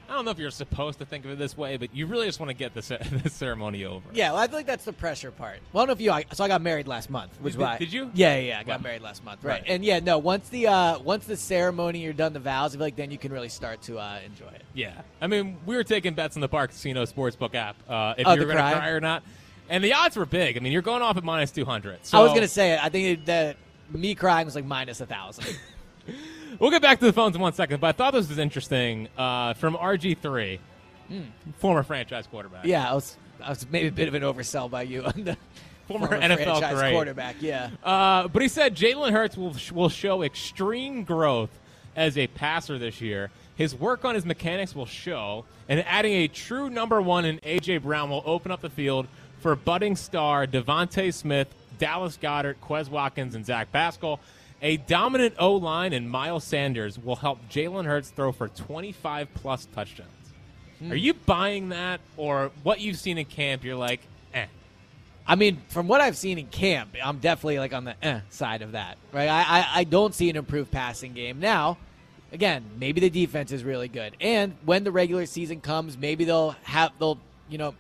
I 0.09 0.13
don't 0.15 0.25
know 0.25 0.31
if 0.31 0.39
you're 0.39 0.51
supposed 0.51 0.99
to 1.01 1.05
think 1.05 1.25
of 1.25 1.31
it 1.33 1.39
this 1.39 1.57
way, 1.57 1.77
but 1.77 1.95
you 1.95 2.07
really 2.07 2.27
just 2.27 2.39
want 2.41 2.51
to 2.51 2.55
get 2.55 2.75
the 2.75 3.31
ceremony 3.31 3.85
over. 3.85 4.07
Yeah, 4.13 4.33
well, 4.33 4.41
I 4.41 4.47
feel 4.47 4.57
like 4.57 4.67
that's 4.67 4.85
the 4.85 4.93
pressure 4.93 5.31
part. 5.31 5.59
Well, 5.73 5.83
I 5.83 5.87
don't 5.87 5.89
know 5.89 5.93
if 5.95 6.01
you. 6.01 6.11
I, 6.13 6.25
so 6.33 6.45
I 6.45 6.49
got 6.49 6.63
married 6.63 6.87
last 6.87 7.11
month, 7.11 7.33
which 7.41 7.55
Did- 7.55 7.61
why? 7.61 7.79
did 7.79 7.93
you? 7.93 8.11
Yeah, 8.15 8.37
yeah, 8.39 8.59
I 8.61 8.65
got 8.65 8.83
married 8.83 9.03
last 9.03 9.25
month. 9.25 9.43
Right. 9.43 9.61
Right. 9.61 9.65
and 9.67 9.85
yeah, 9.85 9.99
no. 10.01 10.19
Once 10.19 10.49
the 10.49 10.69
uh, 10.69 10.99
once 11.01 11.27
the 11.27 11.37
ceremony, 11.37 12.01
you're 12.03 12.13
done 12.13 12.33
the 12.33 12.41
vows. 12.41 12.73
I 12.75 12.79
feel 12.79 12.87
like 12.87 12.97
then 12.97 13.11
you 13.11 13.19
can 13.19 13.33
really 13.33 13.49
start 13.49 13.83
to 13.83 13.99
uh, 13.99 14.21
enjoy 14.25 14.49
it. 14.49 14.63
Yeah. 14.75 14.93
I 15.21 15.27
mean, 15.27 15.57
we 15.67 15.77
were 15.77 15.85
taking 15.85 16.15
bets 16.15 16.37
in 16.37 16.41
the 16.41 16.49
Parx 16.49 16.69
Casino 16.69 17.05
Sportsbook 17.05 17.55
app 17.55 17.77
uh, 17.89 18.15
if 18.19 18.27
Oh, 18.27 18.33
you 18.35 18.41
were 18.41 18.47
the 18.47 18.53
going 18.55 18.65
to 18.73 18.79
cry? 18.79 18.89
or 18.91 19.01
not. 19.01 19.23
And 19.69 19.83
the 19.83 19.95
odds 19.95 20.17
were 20.17 20.27
big. 20.27 20.57
I 20.57 20.61
mean, 20.61 20.73
you're 20.73 20.83
going 20.83 21.03
off 21.03 21.17
at 21.17 21.25
minus 21.25 21.51
200. 21.51 22.07
So 22.07 22.19
I 22.19 22.23
was 22.23 22.33
gonna 22.33 22.47
say. 22.47 22.79
I 22.79 22.89
think 22.89 23.25
that 23.25 23.57
me 23.91 24.15
crying 24.15 24.45
was 24.45 24.55
like 24.55 24.65
minus 24.65 25.01
a 25.01 25.07
thousand. 25.07 25.47
We'll 26.59 26.71
get 26.71 26.83
back 26.83 27.01
to 27.01 27.05
the 27.05 27.13
phones 27.13 27.35
in 27.37 27.43
one 27.43 27.53
second, 27.53 27.81
but 27.81 27.89
I 27.89 27.93
thought 27.93 28.13
this 28.15 28.29
was 28.29 28.39
interesting 28.39 29.09
uh, 29.19 29.55
from 29.55 29.77
RG3, 29.77 30.59
former 31.59 31.83
franchise 31.83 32.27
quarterback. 32.27 32.65
Yeah, 32.65 32.91
I 32.91 32.95
was. 32.95 33.17
I 33.43 33.51
was 33.51 33.67
maybe 33.71 33.89
a 33.89 33.93
bit 33.93 34.09
of 34.09 34.15
an 34.15 34.23
oversell 34.23 34.71
by 34.71 34.83
you 34.83 35.05
on 35.05 35.25
the 35.25 35.37
Former 35.87 36.09
NFL 36.09 36.37
franchise 36.45 36.79
great. 36.79 36.93
quarterback. 36.93 37.37
Yeah. 37.41 37.71
Uh, 37.85 38.27
but 38.29 38.43
he 38.43 38.49
said 38.49 38.75
Jalen 38.75 39.13
Hurts 39.13 39.37
will 39.37 39.55
will 39.73 39.89
show 39.89 40.23
extreme 40.23 41.05
growth 41.05 41.51
as 41.95 42.19
a 42.19 42.27
passer 42.27 42.79
this 42.79 43.01
year. 43.01 43.31
His 43.55 43.75
work 43.75 44.05
on 44.05 44.15
his 44.15 44.27
mechanics 44.27 44.75
will 44.75 44.87
show, 44.87 45.45
and 45.69 45.81
adding 45.87 46.13
a 46.13 46.29
true 46.29 46.69
number 46.69 47.01
one 47.01 47.25
in 47.25 47.39
AJ 47.39 47.83
Brown 47.83 48.11
will 48.11 48.23
open 48.27 48.51
up 48.51 48.61
the 48.61 48.71
field 48.71 49.07
for 49.41 49.55
budding 49.55 49.95
star 49.97 50.47
DeVonta 50.47 51.15
Smith, 51.15 51.55
Dallas 51.79 52.19
Goedert, 52.21 52.57
Quez 52.61 52.89
Watkins, 52.89 53.35
and 53.35 53.47
Zach 53.47 53.71
Pascal. 53.71 54.19
A 54.63 54.79
dominant 54.79 55.35
O 55.39 55.55
line 55.55 55.93
and 55.93 56.11
Miles 56.11 56.45
Sanders 56.45 56.99
will 56.99 57.17
help 57.17 57.39
Jalen 57.51 57.85
Hurts 57.85 58.11
throw 58.11 58.33
for 58.33 58.49
25 58.49 59.29
plus 59.35 59.67
touchdowns. 59.75 60.11
Hmm. 60.79 60.93
Are 60.93 60.97
you 60.97 61.15
buying 61.15 61.71
that, 61.71 62.01
or 62.17 62.51
what 62.63 62.81
you've 62.81 62.99
seen 62.99 63.19
in 63.19 63.27
camp? 63.27 63.65
You're 63.65 63.77
like, 63.77 64.01
eh. 64.35 64.47
I 65.27 65.35
mean, 65.35 65.61
from 65.69 65.89
what 65.89 66.01
I've 66.01 66.17
seen 66.17 66.39
in 66.39 66.47
camp, 66.47 66.95
I'm 67.03 67.19
definitely 67.19 67.59
like 67.59 67.73
on 67.73 67.85
the 67.85 67.95
eh 68.03 68.21
side 68.31 68.63
of 68.63 68.73
that. 68.73 68.99
Right? 69.13 69.29
I, 69.29 69.43
I, 69.43 69.67
I 69.75 69.85
don't 69.85 70.15
see 70.15 70.31
an 70.31 70.37
improved 70.37 70.71
passing 70.71 71.13
game. 71.13 71.41
Now, 71.41 71.79
again, 72.33 72.65
maybe 72.79 73.01
the 73.01 73.11
defense 73.11 73.53
is 73.53 73.65
really 73.65 73.89
good. 73.89 74.17
And 74.21 74.55
when 74.65 74.85
the 74.85 74.91
regular 74.91 75.27
season 75.27 75.61
comes, 75.61 75.97
maybe 75.99 76.25
they'll 76.25 76.57
have 76.63 76.93
they'll, 76.99 77.19
you 77.49 77.59
know, 77.59 77.75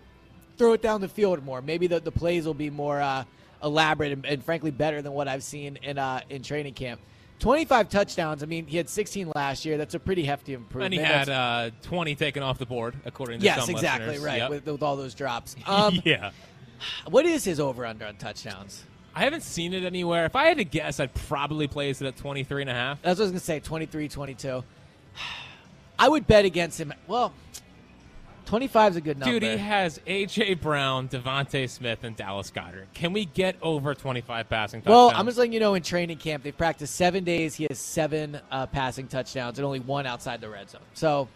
throw 0.59 0.73
it 0.73 0.83
down 0.83 1.01
the 1.01 1.09
field 1.09 1.45
more. 1.45 1.63
Maybe 1.63 1.87
the, 1.87 2.01
the 2.01 2.13
plays 2.13 2.47
will 2.47 2.55
be 2.55 2.71
more 2.71 3.01
uh, 3.01 3.25
elaborate 3.67 4.13
and, 4.13 4.25
and 4.25 4.43
frankly 4.43 4.71
better 4.71 5.03
than 5.03 5.13
what 5.13 5.29
I've 5.29 5.43
seen 5.43 5.77
in 5.83 5.99
uh, 5.99 6.21
in 6.31 6.43
training 6.43 6.75
camp. 6.75 7.01
25 7.41 7.91
touchdowns. 7.91 8.43
I 8.43 8.47
mean, 8.47 8.67
he 8.67 8.79
had 8.79 8.89
16 8.89 9.33
last 9.35 9.67
year. 9.67 9.77
That's 9.77 9.95
a 9.95 9.99
pretty 10.01 10.25
hefty 10.25 10.55
improvement. 10.55 10.95
And 10.95 11.07
he 11.07 11.07
had 11.07 11.29
uh, 11.29 11.71
20 11.83 12.15
taken 12.15 12.43
off 12.43 12.57
the 12.57 12.65
board, 12.65 12.95
according 13.05 13.41
to 13.41 13.45
yes, 13.45 13.61
some 13.67 13.75
exactly 13.75 14.07
listeners. 14.07 14.25
right 14.25 14.39
Yep. 14.39 14.51
with, 14.51 14.67
with 14.67 14.83
all 14.83 14.97
those 14.97 15.15
drops. 15.15 15.55
Um, 15.67 16.01
yeah. 16.05 16.31
What 17.09 17.27
is 17.27 17.45
his 17.45 17.61
over 17.61 17.85
under 17.85 18.07
on 18.07 18.17
touchdowns? 18.17 18.85
I 19.15 19.21
haven't 19.25 19.43
seen 19.43 19.75
it 19.75 19.85
anywhere. 19.85 20.25
If 20.25 20.35
I 20.37 20.47
had 20.47 20.57
to 20.59 20.65
guess, 20.65 20.99
I'd 21.01 21.13
probably 21.13 21.67
place 21.69 22.01
it 22.01 22.07
at 22.07 22.17
23 22.17 22.63
and 22.63 22.71
a 22.71 22.75
half. 22.75 23.03
That's 23.03 23.19
what 23.19 23.25
I 23.25 23.25
was 23.25 23.31
going 23.33 23.41
to 23.41 23.45
say, 23.45 23.61
23, 23.61 24.09
22. 24.09 24.65
I 25.99 26.09
would 26.09 26.27
bet 26.27 26.45
against 26.47 26.81
him. 26.81 26.93
Well, 27.07 27.33
25 28.47 28.93
is 28.93 28.97
a 28.97 29.01
good 29.01 29.19
number. 29.19 29.39
Dude, 29.39 29.43
he 29.43 29.57
has 29.59 30.01
A.J. 30.07 30.55
Brown, 30.55 31.09
DeVonta 31.09 31.69
Smith, 31.69 32.05
and 32.05 32.17
Dallas 32.17 32.51
Goedert. 32.51 32.87
Can 32.95 33.13
we 33.13 33.25
get 33.27 33.57
over 33.61 33.95
25 33.95 34.49
passing 34.49 34.81
touchdowns? 34.81 34.95
well, 34.95 35.13
I'm 35.15 35.27
just 35.27 35.37
letting 35.37 35.53
you 35.53 35.61
know 35.61 35.75
in 35.75 35.83
training 35.83 36.19
camp, 36.19 36.45
they've 36.45 36.57
practiced 36.57 36.95
seven 36.95 37.25
days. 37.25 37.55
He 37.57 37.67
has 37.69 37.79
seven 37.79 38.41
uh, 38.51 38.67
passing 38.67 39.09
touchdowns 39.09 39.59
and 39.59 39.67
only 39.67 39.81
one 39.81 40.07
outside 40.07 40.41
the 40.41 40.49
red 40.49 40.71
zone. 40.71 40.81
So, 40.95 41.29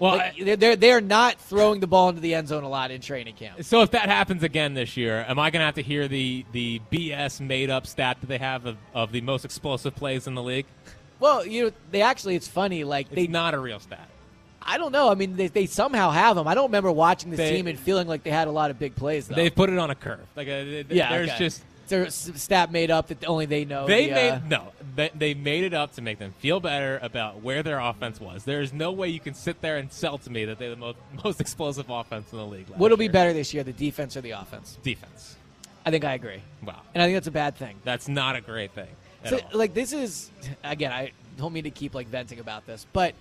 Well, 0.00 0.16
like, 0.16 0.36
they're, 0.36 0.56
they're, 0.56 0.76
they're 0.76 1.00
not 1.00 1.40
throwing 1.40 1.78
the 1.80 1.86
ball 1.86 2.08
into 2.08 2.20
the 2.20 2.34
end 2.34 2.48
zone 2.48 2.64
a 2.64 2.68
lot 2.68 2.90
in 2.90 3.00
training 3.00 3.34
camp. 3.36 3.62
So 3.62 3.82
if 3.82 3.92
that 3.92 4.08
happens 4.08 4.42
again 4.42 4.74
this 4.74 4.96
year, 4.96 5.24
am 5.28 5.38
I 5.38 5.50
going 5.50 5.60
to 5.60 5.66
have 5.66 5.76
to 5.76 5.82
hear 5.82 6.08
the, 6.08 6.44
the 6.50 6.80
BS 6.90 7.40
made 7.40 7.70
up 7.70 7.86
stat 7.86 8.18
that 8.20 8.26
they 8.26 8.38
have 8.38 8.66
of, 8.66 8.76
of 8.94 9.12
the 9.12 9.20
most 9.20 9.44
explosive 9.44 9.94
plays 9.94 10.26
in 10.26 10.34
the 10.34 10.42
league? 10.42 10.66
Well, 11.20 11.46
you 11.46 11.66
know, 11.66 11.72
they 11.92 12.02
actually, 12.02 12.34
it's 12.34 12.48
funny. 12.48 12.82
Like, 12.82 13.06
It's 13.06 13.14
they 13.14 13.26
not 13.28 13.54
a 13.54 13.58
real 13.60 13.78
stat. 13.78 14.08
I 14.66 14.78
don't 14.78 14.92
know. 14.92 15.10
I 15.10 15.14
mean, 15.14 15.36
they, 15.36 15.48
they 15.48 15.66
somehow 15.66 16.10
have 16.10 16.36
them. 16.36 16.46
I 16.48 16.54
don't 16.54 16.66
remember 16.66 16.90
watching 16.92 17.30
this 17.30 17.38
They- 17.38 17.50
team 17.56 17.66
and 17.66 17.78
feeling 17.78 18.06
like 18.08 18.22
they 18.22 18.30
had 18.30 18.48
a 18.48 18.52
lot 18.52 18.70
of 18.70 18.78
big 18.78 18.94
plays, 18.96 19.28
though. 19.28 19.34
They've 19.34 19.54
put 19.54 19.70
it 19.70 19.78
on 19.78 19.90
a 19.90 19.94
curve. 19.94 20.20
Like 20.36 20.48
uh, 20.48 20.64
th- 20.64 20.86
yeah, 20.90 21.10
there's 21.10 21.28
okay. 21.30 21.38
just 21.38 21.62
It's 21.90 22.28
a 22.28 22.38
stat 22.38 22.70
made 22.72 22.90
up 22.90 23.08
that 23.08 23.24
only 23.26 23.46
they 23.46 23.64
know. 23.64 23.86
They 23.86 24.06
The, 24.08 24.12
made 24.14 24.30
uh, 24.30 24.40
no. 24.48 24.72
They, 24.94 25.10
they 25.14 25.34
made 25.34 25.64
it 25.64 25.74
up 25.74 25.94
to 25.94 26.02
make 26.02 26.18
them 26.18 26.32
feel 26.38 26.60
better 26.60 26.98
about 27.02 27.42
where 27.42 27.62
their 27.62 27.78
offense 27.80 28.20
was. 28.20 28.44
There 28.44 28.60
is 28.62 28.72
no 28.72 28.92
way 28.92 29.08
you 29.08 29.20
can 29.20 29.34
sit 29.34 29.60
there 29.62 29.76
and 29.78 29.92
sell 29.92 30.18
to 30.18 30.30
me 30.30 30.44
that 30.46 30.58
they're 30.58 30.70
the 30.70 30.76
most, 30.76 30.98
most 31.24 31.40
explosive 31.40 31.88
offense 31.90 32.30
in 32.32 32.38
the 32.38 32.46
league. 32.46 32.66
What'll 32.76 32.96
be 32.96 33.08
better 33.08 33.32
this 33.32 33.52
year, 33.54 33.64
the 33.64 33.72
defense 33.72 34.16
or 34.16 34.20
the 34.20 34.30
offense? 34.32 34.78
Defense. 34.82 35.36
I 35.84 35.90
think 35.90 36.04
I 36.04 36.14
agree. 36.14 36.40
Wow, 36.62 36.80
And 36.94 37.02
I 37.02 37.06
think 37.06 37.16
that's 37.16 37.26
a 37.26 37.30
bad 37.32 37.56
thing. 37.56 37.76
that's 37.84 38.06
not 38.06 38.36
a 38.36 38.40
great 38.40 38.70
thing. 38.72 38.86
At 39.24 39.30
So, 39.30 39.36
all. 39.38 39.58
like, 39.58 39.74
this 39.74 39.92
is, 39.92 40.30
again, 40.62 40.92
I 40.92 41.10
don't 41.36 41.52
mean 41.52 41.64
to 41.64 41.70
keep, 41.70 41.94
like, 41.94 42.06
venting 42.08 42.38
about 42.38 42.66
this, 42.66 42.86
but 42.92 43.14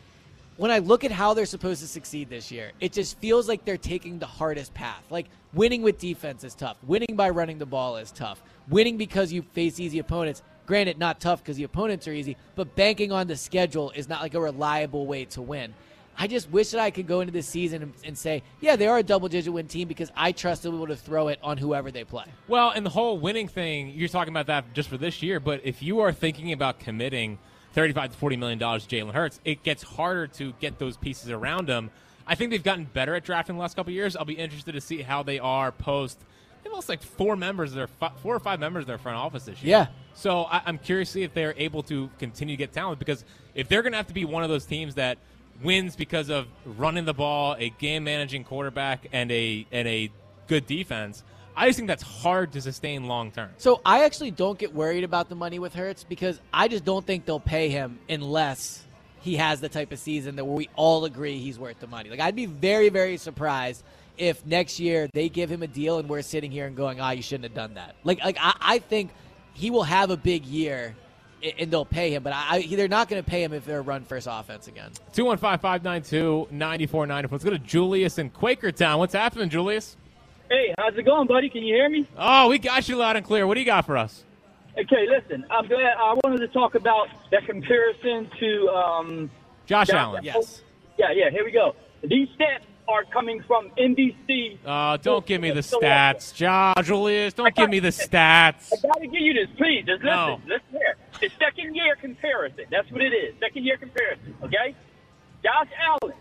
when 0.61 0.69
I 0.69 0.77
look 0.77 1.03
at 1.03 1.11
how 1.11 1.33
they're 1.33 1.47
supposed 1.47 1.81
to 1.81 1.87
succeed 1.87 2.29
this 2.29 2.51
year, 2.51 2.71
it 2.79 2.93
just 2.93 3.17
feels 3.17 3.47
like 3.47 3.65
they're 3.65 3.77
taking 3.77 4.19
the 4.19 4.27
hardest 4.27 4.75
path. 4.75 5.03
Like, 5.09 5.25
winning 5.53 5.81
with 5.81 5.97
defense 5.97 6.43
is 6.43 6.53
tough. 6.53 6.77
Winning 6.83 7.15
by 7.15 7.31
running 7.31 7.57
the 7.57 7.65
ball 7.65 7.97
is 7.97 8.11
tough. 8.11 8.43
Winning 8.69 8.95
because 8.95 9.33
you 9.33 9.41
face 9.41 9.79
easy 9.79 9.97
opponents, 9.97 10.43
granted, 10.67 10.99
not 10.99 11.19
tough 11.19 11.41
because 11.41 11.57
the 11.57 11.63
opponents 11.63 12.07
are 12.07 12.13
easy, 12.13 12.37
but 12.53 12.75
banking 12.75 13.11
on 13.11 13.25
the 13.25 13.35
schedule 13.35 13.89
is 13.95 14.07
not 14.07 14.21
like 14.21 14.35
a 14.35 14.39
reliable 14.39 15.07
way 15.07 15.25
to 15.25 15.41
win. 15.41 15.73
I 16.15 16.27
just 16.27 16.51
wish 16.51 16.69
that 16.69 16.79
I 16.79 16.91
could 16.91 17.07
go 17.07 17.21
into 17.21 17.33
this 17.33 17.47
season 17.47 17.91
and, 18.03 18.15
say, 18.15 18.43
yeah, 18.59 18.75
they 18.75 18.85
are 18.85 18.99
a 18.99 19.03
double 19.03 19.29
digit 19.29 19.51
win 19.51 19.67
team 19.67 19.87
because 19.87 20.11
I 20.15 20.31
trust 20.31 20.61
them 20.61 20.75
able 20.75 20.85
to 20.85 20.95
throw 20.95 21.29
it 21.29 21.39
on 21.41 21.57
whoever 21.57 21.89
they 21.89 22.03
play. 22.03 22.25
Well, 22.47 22.69
and 22.69 22.85
the 22.85 22.91
whole 22.91 23.17
winning 23.17 23.47
thing, 23.47 23.93
you're 23.95 24.09
talking 24.09 24.31
about 24.31 24.45
that 24.45 24.75
just 24.75 24.89
for 24.89 24.97
this 24.97 25.23
year, 25.23 25.39
but 25.39 25.61
if 25.63 25.81
you 25.81 26.01
are 26.01 26.11
thinking 26.11 26.53
about 26.53 26.77
committing 26.77 27.39
35 27.73 28.11
to 28.11 28.17
40 28.17 28.37
million 28.37 28.59
dollars 28.59 28.85
to 28.85 28.95
Jalen 28.95 29.13
Hurts, 29.13 29.39
it 29.45 29.63
gets 29.63 29.83
harder 29.83 30.27
to 30.27 30.53
get 30.59 30.79
those 30.79 30.97
pieces 30.97 31.29
around 31.29 31.69
him. 31.69 31.89
I 32.27 32.35
think 32.35 32.51
they've 32.51 32.63
gotten 32.63 32.85
better 32.85 33.15
at 33.15 33.23
drafting 33.23 33.55
the 33.55 33.61
last 33.61 33.75
couple 33.75 33.91
of 33.91 33.95
years. 33.95 34.15
I'll 34.15 34.25
be 34.25 34.33
interested 34.33 34.73
to 34.73 34.81
see 34.81 35.01
how 35.01 35.23
they 35.23 35.39
are 35.39 35.71
post. 35.71 36.19
They've 36.63 36.71
lost 36.71 36.89
like 36.89 37.01
four 37.01 37.35
members 37.35 37.71
of 37.71 37.75
their 37.75 38.11
four 38.21 38.35
or 38.35 38.39
five 38.39 38.59
members 38.59 38.83
of 38.83 38.87
their 38.87 38.97
front 38.97 39.17
office 39.17 39.45
this 39.45 39.61
year. 39.63 39.71
Yeah. 39.71 39.87
So 40.13 40.43
I, 40.43 40.61
I'm 40.65 40.77
curious 40.77 41.09
to 41.09 41.13
see 41.13 41.23
if 41.23 41.33
they're 41.33 41.55
able 41.57 41.83
to 41.83 42.09
continue 42.19 42.55
to 42.55 42.57
get 42.57 42.73
talent 42.73 42.99
because 42.99 43.23
if 43.55 43.67
they're 43.67 43.81
going 43.81 43.93
to 43.93 43.97
have 43.97 44.07
to 44.07 44.13
be 44.13 44.25
one 44.25 44.43
of 44.43 44.49
those 44.49 44.65
teams 44.65 44.95
that 44.95 45.17
wins 45.63 45.95
because 45.95 46.29
of 46.29 46.47
running 46.65 47.05
the 47.05 47.13
ball, 47.13 47.55
a 47.57 47.69
game 47.69 48.03
managing 48.03 48.43
quarterback, 48.43 49.07
and 49.11 49.31
a 49.31 49.65
and 49.71 49.87
a 49.87 50.11
good 50.47 50.67
defense, 50.67 51.23
I 51.55 51.67
just 51.67 51.77
think 51.77 51.87
that's 51.87 52.03
hard 52.03 52.53
to 52.53 52.61
sustain 52.61 53.05
long 53.05 53.31
term. 53.31 53.49
So 53.57 53.81
I 53.85 54.03
actually 54.03 54.31
don't 54.31 54.57
get 54.57 54.73
worried 54.73 55.03
about 55.03 55.29
the 55.29 55.35
money 55.35 55.59
with 55.59 55.73
Hurts 55.73 56.03
because 56.03 56.39
I 56.53 56.67
just 56.67 56.85
don't 56.85 57.05
think 57.05 57.25
they'll 57.25 57.39
pay 57.39 57.69
him 57.69 57.99
unless 58.09 58.83
he 59.21 59.35
has 59.35 59.61
the 59.61 59.69
type 59.69 59.91
of 59.91 59.99
season 59.99 60.35
that 60.37 60.45
we 60.45 60.69
all 60.75 61.05
agree 61.05 61.39
he's 61.39 61.59
worth 61.59 61.79
the 61.79 61.87
money. 61.87 62.09
Like 62.09 62.19
I'd 62.19 62.35
be 62.35 62.45
very, 62.47 62.89
very 62.89 63.17
surprised 63.17 63.83
if 64.17 64.45
next 64.45 64.79
year 64.79 65.09
they 65.13 65.29
give 65.29 65.51
him 65.51 65.63
a 65.63 65.67
deal 65.67 65.99
and 65.99 66.09
we're 66.09 66.21
sitting 66.21 66.51
here 66.51 66.65
and 66.65 66.75
going, 66.75 66.99
"Ah, 66.99 67.11
you 67.11 67.21
shouldn't 67.21 67.45
have 67.45 67.53
done 67.53 67.75
that." 67.75 67.95
Like, 68.03 68.23
like 68.23 68.37
I, 68.39 68.55
I 68.61 68.79
think 68.79 69.11
he 69.53 69.69
will 69.69 69.83
have 69.83 70.09
a 70.09 70.17
big 70.17 70.45
year 70.45 70.95
and 71.57 71.71
they'll 71.71 71.85
pay 71.85 72.13
him, 72.13 72.23
but 72.23 72.33
I, 72.33 72.57
I, 72.57 72.75
they're 72.75 72.87
not 72.87 73.09
going 73.09 73.23
to 73.23 73.27
pay 73.27 73.43
him 73.43 73.53
if 73.53 73.65
they're 73.65 73.81
run 73.81 74.03
first 74.03 74.27
offense 74.29 74.67
again. 74.67 74.91
215 75.13 75.59
592 75.59 76.47
9494. 76.51 77.35
Let's 77.35 77.43
go 77.43 77.49
to 77.51 77.59
Julius 77.59 78.17
in 78.17 78.29
Quakertown. 78.29 78.99
What's 78.99 79.13
happening, 79.13 79.49
Julius? 79.49 79.97
Hey, 80.51 80.75
how's 80.77 80.97
it 80.97 81.03
going, 81.03 81.27
buddy? 81.27 81.49
Can 81.49 81.63
you 81.63 81.73
hear 81.75 81.89
me? 81.89 82.05
Oh, 82.17 82.49
we 82.49 82.59
got 82.59 82.89
you 82.89 82.97
loud 82.97 83.15
and 83.15 83.25
clear. 83.25 83.47
What 83.47 83.53
do 83.53 83.61
you 83.61 83.65
got 83.65 83.85
for 83.85 83.95
us? 83.95 84.25
Okay, 84.77 85.07
listen. 85.07 85.45
I'm 85.49 85.65
glad. 85.65 85.93
I 85.97 86.13
wanted 86.25 86.39
to 86.39 86.49
talk 86.49 86.75
about 86.75 87.07
that 87.31 87.45
comparison 87.45 88.29
to 88.37 88.67
um, 88.67 89.31
Josh 89.65 89.87
Josh 89.87 89.95
Allen. 89.95 90.25
Yes. 90.25 90.61
Yeah, 90.97 91.11
yeah. 91.15 91.29
Here 91.29 91.45
we 91.45 91.51
go. 91.51 91.73
These 92.03 92.27
stats 92.37 92.65
are 92.89 93.05
coming 93.05 93.41
from 93.47 93.69
NBC. 93.79 94.57
Uh, 94.65 94.97
don't 94.97 95.25
give 95.25 95.39
me 95.39 95.51
the 95.51 95.61
stats. 95.61 96.37
Ja, 96.37 96.73
Julius, 96.81 97.33
don't 97.33 97.55
give 97.55 97.69
me 97.69 97.79
the 97.79 97.87
stats. 97.87 98.73
I 98.73 98.87
gotta 98.87 99.07
give 99.07 99.21
you 99.21 99.33
this, 99.33 99.47
please. 99.55 99.85
Just 99.85 100.03
listen. 100.03 100.17
No. 100.17 100.41
Listen 100.47 100.67
here. 100.71 100.97
The 101.21 101.29
second 101.39 101.75
year 101.75 101.95
comparison. 101.95 102.65
That's 102.69 102.91
what 102.91 103.01
it 103.01 103.13
is. 103.13 103.35
Second 103.39 103.63
year 103.63 103.77
comparison. 103.77 104.35
Okay. 104.43 104.75
Josh 105.45 105.69
Allen 105.81 106.17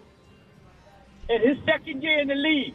in 1.30 1.48
his 1.48 1.58
second 1.66 2.00
year 2.00 2.20
in 2.20 2.28
the 2.28 2.36
league. 2.36 2.74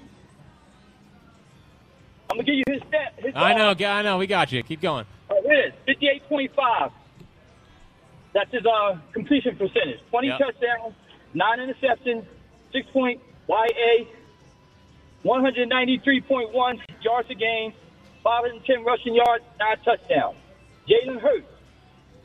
I'm 2.30 2.38
gonna 2.38 2.43
give 2.43 2.56
you 2.56 2.64
his 2.68 2.81
stat. 2.88 3.14
His 3.18 3.34
I 3.35 3.53
know, 3.53 3.76
I 3.88 4.02
know. 4.02 4.18
We 4.18 4.27
got 4.27 4.52
you. 4.52 4.61
Keep 4.64 4.81
going. 4.81 5.06
uh, 5.30 5.35
it 5.35 5.68
is 5.68 5.73
fifty-eight 5.85 6.27
point 6.27 6.52
five. 6.56 6.91
That's 8.34 8.52
his 8.52 8.65
uh, 8.65 8.97
completion 9.14 9.56
percentage. 9.56 9.99
Twenty 10.10 10.27
Yep. 10.27 10.39
touchdowns, 10.39 10.93
nine 11.34 11.60
interceptions, 11.60 12.26
six 12.73 12.88
point 12.91 13.22
YA, 13.47 14.06
one 15.23 15.41
hundred 15.41 15.69
ninety-three 15.69 16.22
point 16.22 16.53
one 16.53 16.81
yards 17.02 17.30
a 17.30 17.35
game, 17.35 17.73
five 18.23 18.43
hundred 18.43 18.65
ten 18.65 18.84
rushing 18.84 19.15
yards, 19.15 19.43
nine 19.60 19.77
touchdowns. 19.85 20.35
Jalen 20.88 21.19
Hurts, 21.22 21.47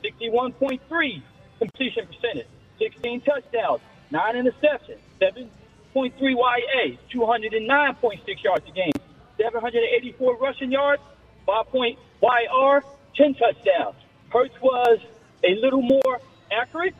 sixty-one 0.02 0.52
point 0.54 0.80
three 0.88 1.22
completion 1.58 2.06
percentage, 2.06 2.46
sixteen 2.78 3.20
touchdowns, 3.20 3.80
nine 4.10 4.34
interceptions, 4.34 4.98
seven 5.18 5.50
point 5.92 6.16
three 6.18 6.34
YA, 6.34 6.96
two 7.10 7.24
hundred 7.26 7.52
and 7.54 7.66
nine 7.66 7.94
point 7.96 8.20
six 8.26 8.42
yards 8.42 8.64
a 8.68 8.72
game, 8.72 8.92
seven 9.40 9.60
hundred 9.60 9.82
and 9.84 9.92
eighty-four 9.94 10.36
rushing 10.38 10.70
yards, 10.72 11.02
five 11.46 11.66
point 11.68 11.98
YR, 12.22 12.82
ten 13.14 13.34
touchdowns. 13.34 13.96
Hurts 14.30 14.54
was 14.60 14.98
a 15.44 15.54
little 15.56 15.82
more 15.82 16.20
accurate 16.52 16.94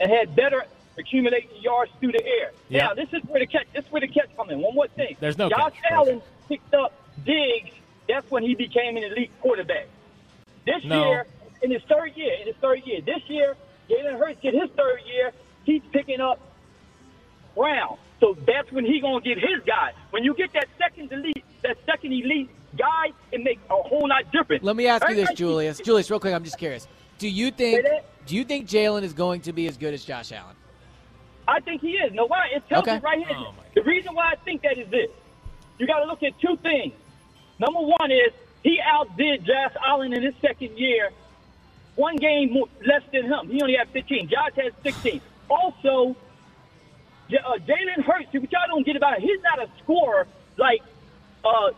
and 0.00 0.10
had 0.10 0.34
better 0.34 0.64
accumulating 0.98 1.50
yards 1.60 1.90
through 2.00 2.12
the 2.12 2.24
air. 2.24 2.52
Yeah. 2.68 2.88
Now 2.88 2.94
this 2.94 3.08
is 3.12 3.22
where 3.24 3.40
the 3.40 3.46
catch. 3.46 3.66
This 3.74 3.84
is 3.84 3.92
where 3.92 4.00
the 4.00 4.08
catch 4.08 4.34
comes 4.36 4.50
in. 4.50 4.60
One 4.60 4.74
more 4.74 4.88
thing. 4.88 5.16
There's 5.20 5.38
no 5.38 5.48
Josh 5.48 5.74
catch. 5.82 5.92
Allen 5.92 6.22
picked 6.48 6.72
up 6.74 6.92
Diggs. 7.24 7.70
That's 8.08 8.28
when 8.30 8.42
he 8.42 8.54
became 8.54 8.96
an 8.96 9.04
elite 9.04 9.30
quarterback. 9.40 9.86
This 10.66 10.84
No. 10.84 11.10
year, 11.10 11.26
in 11.62 11.70
his 11.70 11.82
third 11.84 12.16
year, 12.16 12.34
in 12.40 12.46
his 12.48 12.56
third 12.56 12.82
year, 12.84 13.00
this 13.00 13.22
year, 13.28 13.56
Jalen 13.88 14.18
Hurts 14.18 14.40
get 14.40 14.54
his 14.54 14.70
third 14.70 15.00
year. 15.06 15.32
He's 15.64 15.82
picking 15.92 16.20
up 16.20 16.40
Brown. 17.54 17.98
So 18.20 18.36
that's 18.46 18.70
when 18.70 18.84
he 18.84 19.00
gonna 19.00 19.20
get 19.22 19.38
his 19.38 19.62
guy. 19.66 19.92
When 20.10 20.22
you 20.24 20.34
get 20.34 20.52
that 20.52 20.66
second 20.78 21.10
elite, 21.10 21.44
that 21.62 21.78
second 21.86 22.12
elite 22.12 22.50
guy, 22.76 23.12
it 23.32 23.42
makes 23.42 23.62
a 23.70 23.74
whole 23.76 24.08
lot 24.08 24.30
different. 24.30 24.62
Let 24.62 24.76
me 24.76 24.86
ask 24.86 25.08
you 25.08 25.14
this, 25.16 25.32
Julius. 25.32 25.78
Julius, 25.78 26.10
real 26.10 26.20
quick, 26.20 26.34
I'm 26.34 26.44
just 26.44 26.58
curious. 26.58 26.86
Do 27.18 27.28
you 27.28 27.50
think 27.50 27.86
do 28.26 28.36
you 28.36 28.44
think 28.44 28.68
Jalen 28.68 29.02
is 29.02 29.12
going 29.12 29.40
to 29.42 29.52
be 29.52 29.66
as 29.66 29.76
good 29.76 29.94
as 29.94 30.04
Josh 30.04 30.32
Allen? 30.32 30.54
I 31.48 31.60
think 31.60 31.80
he 31.80 31.92
is. 31.92 32.12
No, 32.12 32.26
why? 32.26 32.48
It 32.54 32.62
tells 32.68 32.82
Okay. 32.82 32.96
you 32.96 33.00
right 33.00 33.18
here. 33.26 33.36
Oh, 33.36 33.54
the 33.74 33.82
reason 33.82 34.14
why 34.14 34.30
I 34.32 34.36
think 34.44 34.62
that 34.62 34.78
is 34.78 34.88
this. 34.90 35.10
You 35.78 35.86
got 35.86 36.00
to 36.00 36.04
look 36.04 36.22
at 36.22 36.38
two 36.38 36.56
things. 36.58 36.92
Number 37.58 37.80
one 37.80 38.10
is 38.12 38.32
he 38.62 38.78
outdid 38.84 39.44
Josh 39.44 39.72
Allen 39.84 40.12
in 40.12 40.22
his 40.22 40.34
second 40.40 40.78
year, 40.78 41.10
one 41.96 42.16
game 42.16 42.52
more, 42.52 42.68
less 42.86 43.02
than 43.12 43.24
him. 43.24 43.48
He 43.50 43.60
only 43.62 43.74
had 43.74 43.88
15. 43.88 44.28
Josh 44.28 44.52
has 44.56 44.72
16. 44.82 45.20
Also, 45.48 46.14
J- 47.30 47.38
uh, 47.38 47.58
Jalen 47.58 48.04
Hurts, 48.04 48.32
what 48.32 48.50
y'all 48.52 48.68
don't 48.68 48.84
get 48.84 48.96
about 48.96 49.18
it, 49.18 49.22
he's 49.22 49.40
not 49.42 49.62
a 49.62 49.68
scorer 49.82 50.26
like 50.58 50.82
uh, 51.44 51.70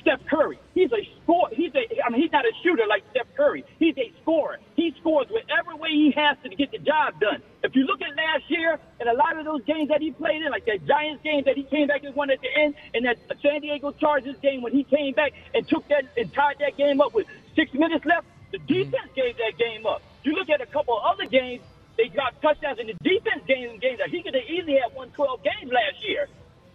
Steph 0.00 0.24
Curry. 0.26 0.58
He's 0.74 0.90
a 0.92 1.08
score. 1.22 1.48
He's 1.52 1.74
a. 1.74 1.84
I 2.04 2.10
mean, 2.10 2.22
he's 2.22 2.32
not 2.32 2.44
a 2.44 2.52
shooter 2.62 2.84
like 2.88 3.02
Steph 3.10 3.26
Curry. 3.36 3.64
He's 3.78 3.96
a 3.98 4.12
scorer. 4.22 4.58
He 4.76 4.94
scores 5.00 5.26
whatever 5.30 5.76
way 5.76 5.90
he 5.90 6.12
has 6.16 6.36
to 6.42 6.48
to 6.48 6.56
get 6.56 6.70
the 6.70 6.78
job 6.78 7.20
done. 7.20 7.42
If 7.62 7.74
you 7.74 7.84
look 7.84 8.00
at 8.02 8.16
last 8.16 8.50
year 8.50 8.78
and 9.00 9.08
a 9.08 9.14
lot 9.14 9.38
of 9.38 9.44
those 9.44 9.62
games 9.64 9.88
that 9.88 10.00
he 10.00 10.10
played 10.12 10.42
in, 10.42 10.50
like 10.50 10.64
that 10.66 10.86
Giants 10.86 11.22
game 11.22 11.44
that 11.44 11.56
he 11.56 11.64
came 11.64 11.88
back 11.88 12.04
and 12.04 12.14
won 12.14 12.30
at 12.30 12.40
the 12.40 12.48
end, 12.56 12.74
and 12.94 13.04
that 13.04 13.18
San 13.42 13.60
Diego 13.60 13.92
Chargers 13.92 14.36
game 14.38 14.62
when 14.62 14.72
he 14.72 14.84
came 14.84 15.14
back 15.14 15.32
and 15.54 15.66
took 15.66 15.86
that 15.88 16.04
and 16.16 16.32
tied 16.32 16.56
that 16.60 16.76
game 16.76 17.00
up 17.00 17.14
with 17.14 17.26
six 17.54 17.72
minutes 17.72 18.04
left, 18.04 18.26
the 18.52 18.58
defense 18.58 19.10
gave 19.14 19.36
that 19.36 19.58
game 19.58 19.86
up. 19.86 20.02
You 20.22 20.32
look 20.32 20.48
at 20.48 20.60
a 20.60 20.66
couple 20.66 20.96
of 20.96 21.04
other 21.04 21.26
games, 21.26 21.62
they 21.96 22.08
got 22.08 22.40
touchdowns 22.42 22.78
in 22.78 22.86
the 22.88 22.94
defense 23.02 23.42
game 23.46 23.78
games 23.78 23.98
that 23.98 24.10
he 24.10 24.22
could 24.22 24.34
have 24.34 24.44
easily 24.48 24.74
had 24.82 24.94
won 24.96 25.10
12 25.10 25.40
games 25.42 25.72
last 25.72 26.06
year 26.06 26.28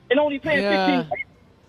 and 0.10 0.20
only 0.20 0.40
playing 0.40 0.64
Yeah. 0.64 1.02
15 1.04 1.26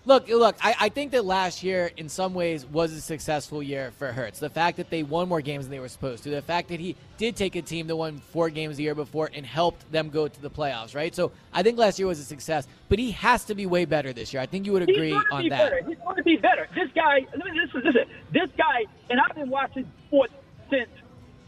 Look, 0.06 0.28
look. 0.28 0.56
I, 0.64 0.74
I 0.80 0.88
think 0.88 1.12
that 1.12 1.26
last 1.26 1.62
year, 1.62 1.90
in 1.98 2.08
some 2.08 2.32
ways, 2.32 2.64
was 2.64 2.90
a 2.94 3.02
successful 3.02 3.62
year 3.62 3.90
for 3.98 4.10
Hurts. 4.12 4.38
The 4.40 4.48
fact 4.48 4.78
that 4.78 4.88
they 4.88 5.02
won 5.02 5.28
more 5.28 5.42
games 5.42 5.66
than 5.66 5.70
they 5.70 5.78
were 5.78 5.90
supposed 5.90 6.22
to, 6.24 6.30
the 6.30 6.40
fact 6.40 6.68
that 6.70 6.80
he 6.80 6.96
did 7.18 7.36
take 7.36 7.54
a 7.54 7.60
team 7.60 7.86
that 7.86 7.94
won 7.94 8.16
four 8.32 8.48
games 8.48 8.78
the 8.78 8.82
year 8.82 8.94
before 8.94 9.30
and 9.34 9.44
helped 9.44 9.92
them 9.92 10.08
go 10.08 10.26
to 10.26 10.40
the 10.42 10.48
playoffs, 10.48 10.94
right? 10.94 11.14
So 11.14 11.32
I 11.52 11.62
think 11.62 11.78
last 11.78 11.98
year 11.98 12.08
was 12.08 12.18
a 12.18 12.24
success, 12.24 12.66
but 12.88 12.98
he 12.98 13.10
has 13.10 13.44
to 13.44 13.54
be 13.54 13.66
way 13.66 13.84
better 13.84 14.14
this 14.14 14.32
year. 14.32 14.40
I 14.42 14.46
think 14.46 14.64
you 14.64 14.72
would 14.72 14.82
agree 14.82 15.10
He's 15.10 15.12
going 15.12 15.26
to 15.28 15.34
on 15.34 15.42
be 15.42 15.48
that. 15.50 15.70
better. 15.70 15.86
He's 15.86 15.98
going 15.98 16.16
to 16.16 16.22
be 16.22 16.36
better. 16.36 16.66
This 16.74 16.88
guy, 16.94 17.26
listen, 17.34 17.82
listen. 17.84 18.04
This 18.32 18.48
guy, 18.56 18.86
and 19.10 19.20
I've 19.20 19.36
been 19.36 19.50
watching 19.50 19.86
sports 20.08 20.32
since 20.70 20.88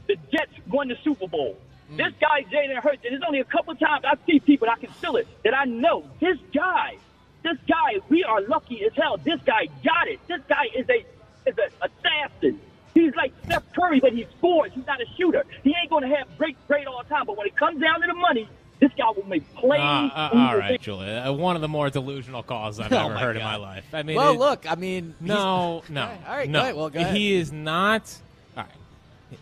the 0.09 0.17
Jets 0.31 0.53
won 0.71 0.89
the 0.89 0.97
Super 1.03 1.27
Bowl. 1.27 1.57
Mm. 1.93 1.97
This 1.97 2.13
guy, 2.21 2.43
Jalen 2.51 2.77
Hurts, 2.83 3.05
and 3.05 3.13
there's 3.13 3.23
only 3.27 3.41
a 3.41 3.45
couple 3.45 3.75
times 3.75 4.05
I 4.05 4.15
see 4.27 4.41
people, 4.41 4.69
and 4.69 4.77
I 4.77 4.81
can 4.81 4.93
feel 4.95 5.17
it, 5.17 5.27
that 5.45 5.55
I 5.55 5.65
know 5.65 6.05
this 6.21 6.39
guy, 6.55 6.97
this 7.43 7.59
guy, 7.69 8.01
we 8.09 8.25
are 8.25 8.41
lucky 8.43 8.85
as 8.85 8.93
hell. 8.95 9.17
This 9.19 9.41
guy 9.45 9.67
got 9.85 10.09
it. 10.09 10.21
This 10.29 10.41
guy 10.49 10.65
is 10.75 10.87
a 10.89 11.05
is 11.49 11.57
an 11.59 11.91
assassin. 11.91 12.61
He's 12.95 13.15
like 13.17 13.33
Steph 13.45 13.65
Curry, 13.75 14.01
but 14.01 14.13
he 14.13 14.27
scores. 14.39 14.71
He's 14.75 14.87
not 14.87 15.01
a 15.01 15.07
shooter. 15.17 15.45
He 15.65 15.75
ain't 15.81 15.91
going 15.91 16.09
to 16.09 16.15
have 16.15 16.27
great, 16.39 16.57
great 16.69 16.87
all 16.87 17.03
the 17.03 17.09
time. 17.09 17.25
But 17.27 17.37
when 17.37 17.47
it 17.47 17.57
comes 17.57 17.81
down 17.81 18.01
to 18.03 18.07
the 18.07 18.15
money, 18.15 18.47
this 18.81 18.93
guy 18.99 19.11
will 19.17 19.27
make 19.27 19.43
plays. 19.55 19.81
Uh, 19.81 19.83
uh, 19.83 20.29
and 20.31 20.39
he 20.41 20.47
all 20.47 20.53
will 20.53 20.59
right, 20.61 20.71
make- 20.73 20.81
Julia. 20.83 21.25
Uh, 21.27 21.33
one 21.33 21.57
of 21.57 21.63
the 21.63 21.69
more 21.69 21.89
delusional 21.91 22.43
calls 22.43 22.79
I've 22.79 22.93
Oh 22.93 23.07
ever 23.07 23.15
my 23.15 23.21
heard 23.21 23.37
in 23.37 23.43
my 23.43 23.57
life. 23.57 23.87
I 23.95 24.03
mean, 24.03 24.17
well, 24.17 24.35
it- 24.35 24.39
look. 24.39 24.71
I 24.71 24.75
mean, 24.77 25.15
no, 25.21 25.83
no, 25.89 26.03
All 26.03 26.37
right, 26.37 26.49
no. 26.49 26.59
go 26.59 26.63
ahead. 26.65 26.77
Well, 26.77 26.91
go 26.91 27.01
ahead. 27.01 27.17
He 27.17 27.33
is 27.35 27.51
not. 27.51 28.15
All 28.57 28.65
right. 28.65 29.39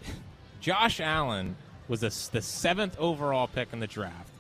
Josh 0.61 1.01
Allen 1.01 1.57
was 1.91 2.03
a, 2.03 2.31
the 2.31 2.41
seventh 2.41 2.97
overall 2.99 3.49
pick 3.49 3.73
in 3.73 3.81
the 3.81 3.87
draft. 3.87 4.31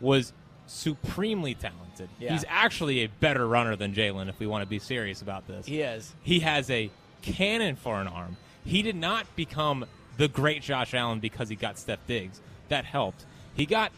Was 0.00 0.32
supremely 0.66 1.54
talented. 1.54 2.08
Yeah. 2.18 2.32
He's 2.32 2.44
actually 2.48 3.00
a 3.00 3.08
better 3.08 3.46
runner 3.46 3.74
than 3.76 3.92
Jalen. 3.92 4.28
If 4.28 4.38
we 4.38 4.46
want 4.46 4.62
to 4.62 4.68
be 4.68 4.78
serious 4.78 5.20
about 5.20 5.46
this, 5.46 5.66
He 5.66 5.82
is. 5.82 6.14
He 6.22 6.40
has 6.40 6.70
a 6.70 6.90
cannon 7.20 7.76
for 7.76 8.00
an 8.00 8.06
arm. 8.06 8.36
He 8.64 8.80
did 8.80 8.96
not 8.96 9.26
become 9.36 9.84
the 10.16 10.28
great 10.28 10.62
Josh 10.62 10.94
Allen 10.94 11.18
because 11.18 11.48
he 11.48 11.56
got 11.56 11.78
Steph 11.78 12.06
Diggs. 12.06 12.40
That 12.68 12.84
helped. 12.84 13.26
He 13.54 13.66
got 13.66 13.90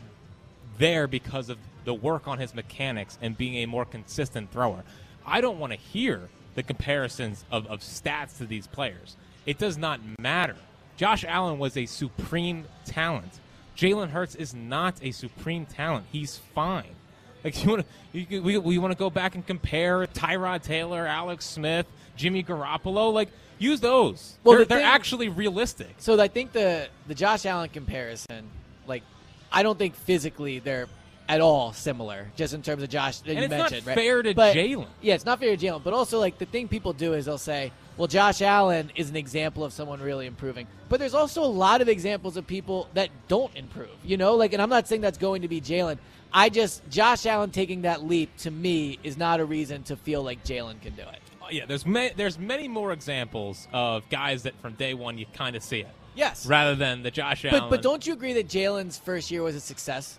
there 0.78 1.06
because 1.06 1.50
of 1.50 1.58
the 1.84 1.94
work 1.94 2.26
on 2.26 2.38
his 2.38 2.54
mechanics 2.54 3.18
and 3.20 3.36
being 3.36 3.56
a 3.56 3.66
more 3.66 3.84
consistent 3.84 4.50
thrower. 4.50 4.82
I 5.26 5.40
don't 5.40 5.58
want 5.58 5.72
to 5.72 5.78
hear 5.78 6.28
the 6.54 6.62
comparisons 6.62 7.44
of, 7.50 7.66
of 7.66 7.80
stats 7.80 8.38
to 8.38 8.46
these 8.46 8.66
players. 8.66 9.16
It 9.46 9.58
does 9.58 9.76
not 9.76 10.00
matter. 10.18 10.56
Josh 11.02 11.24
Allen 11.24 11.58
was 11.58 11.76
a 11.76 11.84
supreme 11.84 12.64
talent. 12.84 13.40
Jalen 13.76 14.10
Hurts 14.10 14.36
is 14.36 14.54
not 14.54 14.94
a 15.02 15.10
supreme 15.10 15.66
talent. 15.66 16.06
He's 16.12 16.36
fine. 16.54 16.94
Like 17.42 17.64
you 17.64 17.70
want 17.70 17.84
to, 18.12 18.20
you, 18.20 18.40
we, 18.40 18.56
we 18.56 18.78
want 18.78 18.92
to 18.92 18.96
go 18.96 19.10
back 19.10 19.34
and 19.34 19.44
compare 19.44 20.06
Tyrod 20.06 20.62
Taylor, 20.62 21.04
Alex 21.04 21.44
Smith, 21.44 21.86
Jimmy 22.14 22.44
Garoppolo. 22.44 23.12
Like 23.12 23.30
use 23.58 23.80
those. 23.80 24.38
Well, 24.44 24.58
they're 24.58 24.64
the 24.64 24.76
they're 24.76 24.84
actually 24.84 25.28
realistic. 25.28 25.92
So 25.98 26.20
I 26.20 26.28
think 26.28 26.52
the 26.52 26.86
the 27.08 27.16
Josh 27.16 27.46
Allen 27.46 27.70
comparison, 27.70 28.48
like, 28.86 29.02
I 29.50 29.64
don't 29.64 29.76
think 29.76 29.96
physically 29.96 30.60
they're 30.60 30.86
at 31.28 31.40
all 31.40 31.72
similar, 31.72 32.28
just 32.36 32.54
in 32.54 32.62
terms 32.62 32.80
of 32.84 32.90
Josh 32.90 33.18
that 33.18 33.30
And 33.30 33.38
you 33.38 33.44
it's 33.46 33.50
not 33.50 33.72
mentioned. 33.72 33.86
right? 33.88 33.96
fair 33.96 34.22
to 34.22 34.34
Jalen. 34.34 34.86
Yeah, 35.00 35.14
it's 35.14 35.26
not 35.26 35.40
fair 35.40 35.56
to 35.56 35.66
Jalen. 35.66 35.82
But 35.82 35.94
also, 35.94 36.20
like, 36.20 36.38
the 36.38 36.46
thing 36.46 36.68
people 36.68 36.92
do 36.92 37.14
is 37.14 37.24
they'll 37.24 37.38
say, 37.38 37.72
well, 37.96 38.08
Josh 38.08 38.42
Allen 38.42 38.90
is 38.96 39.10
an 39.10 39.16
example 39.16 39.64
of 39.64 39.72
someone 39.72 40.00
really 40.00 40.26
improving. 40.26 40.66
But 40.88 41.00
there's 41.00 41.14
also 41.14 41.42
a 41.42 41.46
lot 41.46 41.80
of 41.80 41.88
examples 41.88 42.36
of 42.36 42.46
people 42.46 42.88
that 42.94 43.10
don't 43.28 43.54
improve, 43.54 43.90
you 44.04 44.16
know? 44.16 44.34
Like, 44.34 44.52
and 44.52 44.62
I'm 44.62 44.70
not 44.70 44.88
saying 44.88 45.00
that's 45.00 45.18
going 45.18 45.42
to 45.42 45.48
be 45.48 45.60
Jalen. 45.60 45.98
I 46.32 46.48
just, 46.48 46.88
Josh 46.88 47.26
Allen 47.26 47.50
taking 47.50 47.82
that 47.82 48.04
leap 48.04 48.34
to 48.38 48.50
me 48.50 48.98
is 49.02 49.16
not 49.16 49.40
a 49.40 49.44
reason 49.44 49.82
to 49.84 49.96
feel 49.96 50.22
like 50.22 50.44
Jalen 50.44 50.80
can 50.80 50.94
do 50.94 51.02
it. 51.02 51.20
Oh, 51.42 51.48
yeah, 51.50 51.66
there's 51.66 51.84
ma- 51.84 52.08
there's 52.16 52.38
many 52.38 52.68
more 52.68 52.92
examples 52.92 53.68
of 53.72 54.08
guys 54.08 54.44
that 54.44 54.58
from 54.62 54.74
day 54.74 54.94
one 54.94 55.18
you 55.18 55.26
kind 55.34 55.56
of 55.56 55.62
see 55.62 55.80
it. 55.80 55.88
Yes. 56.14 56.46
Rather 56.46 56.74
than 56.74 57.02
the 57.02 57.10
Josh 57.10 57.44
Allen. 57.44 57.60
But, 57.60 57.70
but 57.70 57.82
don't 57.82 58.06
you 58.06 58.12
agree 58.12 58.32
that 58.34 58.48
Jalen's 58.48 58.98
first 58.98 59.30
year 59.30 59.42
was 59.42 59.54
a 59.54 59.60
success? 59.60 60.18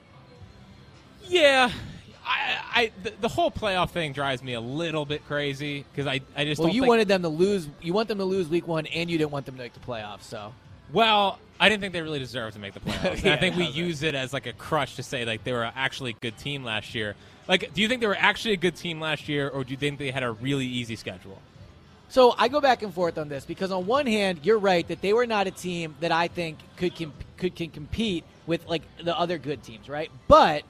Yeah. 1.23 1.71
I, 2.25 2.57
I 2.73 2.91
the, 3.03 3.13
the 3.21 3.27
whole 3.27 3.51
playoff 3.51 3.91
thing 3.91 4.13
drives 4.13 4.43
me 4.43 4.53
a 4.53 4.61
little 4.61 5.05
bit 5.05 5.25
crazy 5.27 5.85
because 5.91 6.07
I, 6.07 6.21
I 6.35 6.45
just 6.45 6.61
Well, 6.61 6.69
you 6.69 6.83
wanted 6.83 7.07
them 7.07 7.21
to 7.23 7.29
lose. 7.29 7.67
You 7.81 7.93
want 7.93 8.07
them 8.07 8.17
to 8.19 8.25
lose 8.25 8.47
week 8.47 8.67
one, 8.67 8.85
and 8.87 9.09
you 9.09 9.17
didn't 9.17 9.31
want 9.31 9.45
them 9.45 9.55
to 9.55 9.61
make 9.61 9.73
the 9.73 9.79
playoffs. 9.79 10.23
So 10.23 10.53
Well, 10.91 11.39
I 11.59 11.69
didn't 11.69 11.81
think 11.81 11.93
they 11.93 12.01
really 12.01 12.19
deserved 12.19 12.53
to 12.55 12.59
make 12.59 12.73
the 12.73 12.79
playoffs. 12.79 13.23
Yeah, 13.23 13.33
I 13.33 13.37
think 13.37 13.55
we 13.55 13.65
use 13.65 14.03
it 14.03 14.15
as 14.15 14.33
like 14.33 14.45
a 14.45 14.53
crush 14.53 14.95
to 14.95 15.03
say 15.03 15.25
like 15.25 15.43
they 15.43 15.53
were 15.53 15.71
actually 15.75 16.11
a 16.11 16.21
good 16.21 16.37
team 16.37 16.63
last 16.63 16.95
year. 16.95 17.15
Like, 17.47 17.73
do 17.73 17.81
you 17.81 17.87
think 17.89 17.99
they 17.99 18.07
were 18.07 18.17
actually 18.17 18.53
a 18.53 18.57
good 18.57 18.75
team 18.75 19.01
last 19.01 19.27
year, 19.27 19.49
or 19.49 19.63
do 19.63 19.71
you 19.71 19.77
think 19.77 19.99
they 19.99 20.11
had 20.11 20.23
a 20.23 20.31
really 20.31 20.65
easy 20.65 20.95
schedule? 20.95 21.41
So 22.07 22.35
I 22.37 22.47
go 22.47 22.61
back 22.61 22.83
and 22.83 22.93
forth 22.93 23.17
on 23.17 23.27
this 23.27 23.43
because 23.43 23.71
on 23.71 23.87
one 23.87 24.05
hand, 24.05 24.41
you're 24.43 24.59
right 24.59 24.87
that 24.87 25.01
they 25.01 25.13
were 25.13 25.25
not 25.25 25.47
a 25.47 25.51
team 25.51 25.95
that 25.99 26.11
I 26.11 26.27
think 26.27 26.59
could 26.77 26.95
com- 26.95 27.13
could 27.37 27.55
can 27.55 27.69
compete 27.71 28.23
with 28.45 28.67
like 28.67 28.83
the 29.03 29.17
other 29.17 29.37
good 29.37 29.63
teams, 29.63 29.89
right? 29.89 30.11
But 30.27 30.63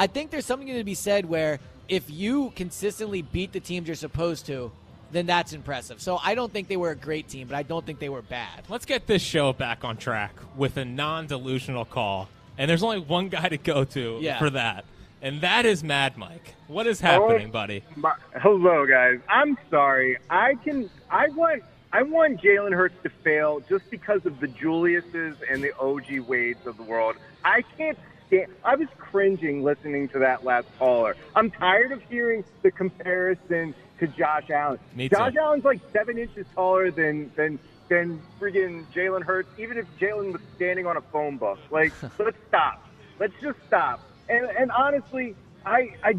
I 0.00 0.06
think 0.06 0.30
there's 0.30 0.46
something 0.46 0.66
to 0.66 0.82
be 0.82 0.94
said 0.94 1.26
where 1.26 1.60
if 1.86 2.10
you 2.10 2.52
consistently 2.56 3.20
beat 3.20 3.52
the 3.52 3.60
teams 3.60 3.86
you're 3.86 3.94
supposed 3.94 4.46
to, 4.46 4.72
then 5.12 5.26
that's 5.26 5.52
impressive. 5.52 6.00
So 6.00 6.18
I 6.24 6.34
don't 6.34 6.50
think 6.50 6.68
they 6.68 6.78
were 6.78 6.90
a 6.90 6.96
great 6.96 7.28
team, 7.28 7.48
but 7.48 7.54
I 7.54 7.62
don't 7.62 7.84
think 7.84 7.98
they 7.98 8.08
were 8.08 8.22
bad. 8.22 8.62
Let's 8.70 8.86
get 8.86 9.06
this 9.06 9.20
show 9.20 9.52
back 9.52 9.84
on 9.84 9.98
track 9.98 10.32
with 10.56 10.78
a 10.78 10.86
non-delusional 10.86 11.84
call, 11.84 12.30
and 12.56 12.70
there's 12.70 12.82
only 12.82 12.98
one 13.00 13.28
guy 13.28 13.50
to 13.50 13.58
go 13.58 13.84
to 13.84 14.18
Yeah. 14.22 14.38
for 14.38 14.48
that. 14.50 14.86
and 15.22 15.42
that 15.42 15.66
is 15.66 15.84
Mad 15.84 16.16
Mike. 16.16 16.54
What 16.66 16.86
is 16.86 16.98
happening, 16.98 17.50
buddy? 17.50 17.84
My, 17.94 18.14
hello, 18.40 18.86
guys. 18.86 19.18
I'm 19.28 19.58
sorry. 19.68 20.16
I 20.30 20.54
can. 20.64 20.88
I 21.10 21.28
want. 21.28 21.62
I 21.92 22.04
want 22.04 22.40
Jalen 22.40 22.72
Hurts 22.72 22.94
to 23.02 23.10
fail 23.22 23.60
just 23.68 23.90
because 23.90 24.24
of 24.24 24.40
the 24.40 24.46
Juliuses 24.46 25.36
and 25.50 25.62
the 25.62 25.76
OG 25.78 26.20
Wades 26.26 26.66
of 26.66 26.78
the 26.78 26.84
world. 26.84 27.16
I 27.44 27.60
can't 27.76 27.98
stand. 28.30 28.52
I 28.64 28.76
was 28.76 28.88
cringing 28.98 29.62
listening 29.62 30.08
to 30.10 30.20
that 30.20 30.44
last 30.44 30.68
caller. 30.78 31.16
I'm 31.34 31.50
tired 31.50 31.92
of 31.92 32.02
hearing 32.08 32.44
the 32.62 32.70
comparison 32.70 33.74
to 33.98 34.06
Josh 34.06 34.48
Allen. 34.50 34.78
Me 34.94 35.08
too. 35.08 35.16
Josh 35.16 35.34
Allen's 35.36 35.64
like 35.64 35.80
seven 35.92 36.18
inches 36.18 36.46
taller 36.54 36.90
than 36.90 37.30
than 37.36 37.58
than 37.88 38.22
friggin' 38.40 38.86
Jalen 38.94 39.22
Hurts. 39.22 39.48
Even 39.58 39.76
if 39.76 39.86
Jalen 39.98 40.32
was 40.32 40.40
standing 40.56 40.86
on 40.86 40.96
a 40.96 41.00
phone 41.00 41.36
book, 41.36 41.58
like 41.70 41.92
let's 42.18 42.38
stop. 42.48 42.84
Let's 43.18 43.34
just 43.42 43.58
stop. 43.66 44.00
And 44.28 44.46
and 44.46 44.70
honestly, 44.70 45.34
I 45.66 45.90
I 46.02 46.14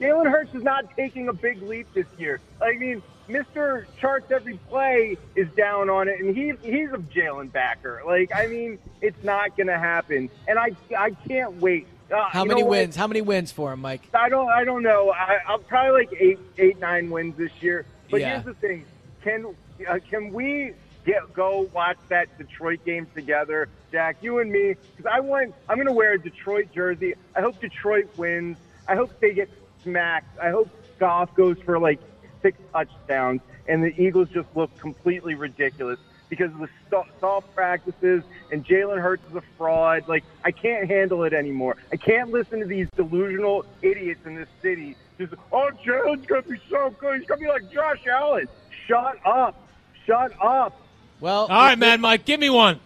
Jalen 0.00 0.30
Hurts 0.30 0.54
is 0.54 0.62
not 0.62 0.96
taking 0.96 1.28
a 1.28 1.32
big 1.32 1.62
leap 1.62 1.86
this 1.94 2.06
year. 2.18 2.40
I 2.60 2.72
mean, 2.76 3.02
Mister 3.30 3.86
charts 4.00 4.30
every 4.30 4.56
play 4.68 5.16
is 5.36 5.48
down 5.56 5.88
on 5.88 6.08
it, 6.08 6.20
and 6.20 6.36
he 6.36 6.52
he's 6.62 6.90
a 6.90 6.98
Jalen 6.98 7.52
backer. 7.52 8.02
Like 8.06 8.30
I 8.34 8.46
mean, 8.46 8.78
it's 9.00 9.22
not 9.24 9.56
going 9.56 9.68
to 9.68 9.78
happen, 9.78 10.30
and 10.48 10.58
I 10.58 10.70
I 10.96 11.10
can't 11.28 11.60
wait. 11.60 11.86
Uh, 12.12 12.28
How 12.28 12.44
many 12.44 12.64
wins? 12.64 12.96
How 12.96 13.06
many 13.06 13.20
wins 13.20 13.52
for 13.52 13.72
him, 13.72 13.80
Mike? 13.80 14.02
I 14.12 14.28
don't 14.28 14.48
I 14.48 14.64
don't 14.64 14.82
know. 14.82 15.12
I, 15.12 15.38
I'll 15.46 15.58
probably 15.58 15.92
like 16.06 16.12
eight 16.20 16.38
eight 16.58 16.80
nine 16.80 17.08
wins 17.10 17.36
this 17.36 17.52
year. 17.60 17.86
But 18.10 18.20
Yeah. 18.20 18.30
here's 18.30 18.44
the 18.44 18.54
thing: 18.54 18.84
can 19.22 19.54
uh, 19.88 19.98
can 20.10 20.32
we 20.32 20.72
get 21.06 21.32
go 21.32 21.68
watch 21.72 21.98
that 22.08 22.36
Detroit 22.36 22.84
game 22.84 23.06
together, 23.14 23.68
Jack? 23.92 24.16
You 24.22 24.40
and 24.40 24.50
me, 24.50 24.74
because 24.96 25.10
I 25.10 25.20
want 25.20 25.54
I'm 25.68 25.76
going 25.76 25.86
to 25.86 25.92
wear 25.92 26.14
a 26.14 26.18
Detroit 26.18 26.72
jersey. 26.74 27.14
I 27.36 27.40
hope 27.42 27.60
Detroit 27.60 28.08
wins. 28.16 28.56
I 28.88 28.96
hope 28.96 29.18
they 29.20 29.32
get 29.32 29.48
smacked. 29.84 30.36
I 30.40 30.50
hope 30.50 30.68
Goff 30.98 31.32
goes 31.36 31.58
for 31.64 31.78
like 31.78 32.00
six 32.42 32.58
touchdowns, 32.72 33.40
and 33.68 33.82
the 33.82 33.94
Eagles 34.00 34.28
just 34.30 34.48
look 34.54 34.76
completely 34.78 35.34
ridiculous 35.34 35.98
because 36.28 36.52
of 36.52 36.60
the 36.60 37.04
soft 37.18 37.54
practices 37.54 38.22
and 38.52 38.64
Jalen 38.64 39.00
Hurts 39.00 39.22
is 39.28 39.36
a 39.36 39.42
fraud. 39.58 40.08
Like 40.08 40.24
I 40.44 40.52
can't 40.52 40.88
handle 40.88 41.24
it 41.24 41.34
anymore. 41.34 41.76
I 41.92 41.96
can't 41.96 42.30
listen 42.30 42.60
to 42.60 42.66
these 42.66 42.88
delusional 42.96 43.66
idiots 43.82 44.24
in 44.24 44.36
this 44.36 44.48
city. 44.62 44.96
Just 45.18 45.34
oh, 45.52 45.70
Jalen's 45.84 46.24
gonna 46.26 46.42
be 46.42 46.60
so 46.70 46.94
good. 46.98 47.20
He's 47.20 47.28
gonna 47.28 47.40
be 47.40 47.48
like 47.48 47.70
Josh 47.70 48.06
Allen. 48.06 48.48
Shut 48.86 49.18
up. 49.26 49.68
Shut 50.06 50.32
up. 50.40 50.80
Well, 51.20 51.42
All 51.42 51.48
right, 51.48 51.78
Mad 51.78 52.00
Mike, 52.00 52.24
give 52.24 52.40
me 52.40 52.48
one. 52.48 52.80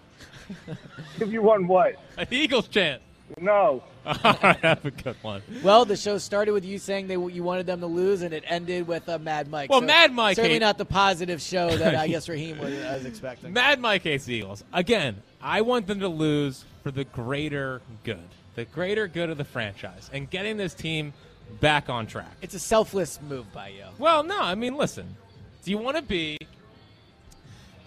Give 1.18 1.32
you 1.32 1.40
one 1.40 1.66
what? 1.68 1.94
An 2.18 2.26
Eagles 2.30 2.68
chant. 2.68 3.00
No. 3.40 3.82
Right, 4.24 4.56
have 4.60 4.84
a 4.84 4.90
good 4.90 5.16
one. 5.22 5.42
Well, 5.62 5.84
the 5.84 5.96
show 5.96 6.18
started 6.18 6.52
with 6.52 6.64
you 6.64 6.78
saying 6.78 7.06
they 7.08 7.14
you 7.14 7.42
wanted 7.42 7.66
them 7.66 7.80
to 7.80 7.86
lose, 7.86 8.22
and 8.22 8.34
it 8.34 8.44
ended 8.46 8.86
with 8.86 9.08
uh, 9.08 9.18
Mad 9.18 9.48
Mike. 9.48 9.70
Well, 9.70 9.80
So 9.80 9.86
Mad 9.86 10.12
Mike 10.12 10.36
certainly 10.36 10.58
not 10.58 10.76
the 10.78 10.84
positive 10.84 11.40
show 11.40 11.74
that 11.76 11.94
I 11.94 12.06
guess 12.08 12.28
Raheem 12.28 12.58
was, 12.58 12.74
was 12.74 13.04
expecting. 13.06 13.52
Mad 13.52 13.80
Mike 13.80 14.02
hates 14.02 14.24
the 14.26 14.34
Eagles. 14.34 14.62
Again, 14.72 15.22
I 15.40 15.62
want 15.62 15.86
them 15.86 16.00
to 16.00 16.08
lose 16.08 16.64
for 16.82 16.90
the 16.90 17.04
greater 17.04 17.80
good, 18.02 18.28
the 18.54 18.66
greater 18.66 19.08
good 19.08 19.30
of 19.30 19.38
the 19.38 19.44
franchise, 19.44 20.10
and 20.12 20.28
getting 20.28 20.56
this 20.56 20.74
team 20.74 21.14
back 21.60 21.88
on 21.88 22.06
track. 22.06 22.32
It's 22.42 22.54
a 22.54 22.58
selfless 22.58 23.20
move 23.22 23.50
by 23.52 23.68
you. 23.68 23.84
Well, 23.98 24.22
no, 24.22 24.40
I 24.40 24.54
mean, 24.54 24.76
listen. 24.76 25.16
Do 25.64 25.70
you 25.70 25.78
want 25.78 25.96
to 25.96 26.02
be? 26.02 26.36
Do 26.38 26.46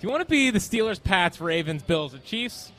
you 0.01 0.09
want 0.09 0.21
to 0.21 0.29
be 0.29 0.49
the 0.51 0.59
Steelers, 0.59 1.03
Pats, 1.03 1.39
Ravens, 1.39 1.83
Bills, 1.83 2.13
and 2.13 2.23
Chiefs? 2.23 2.71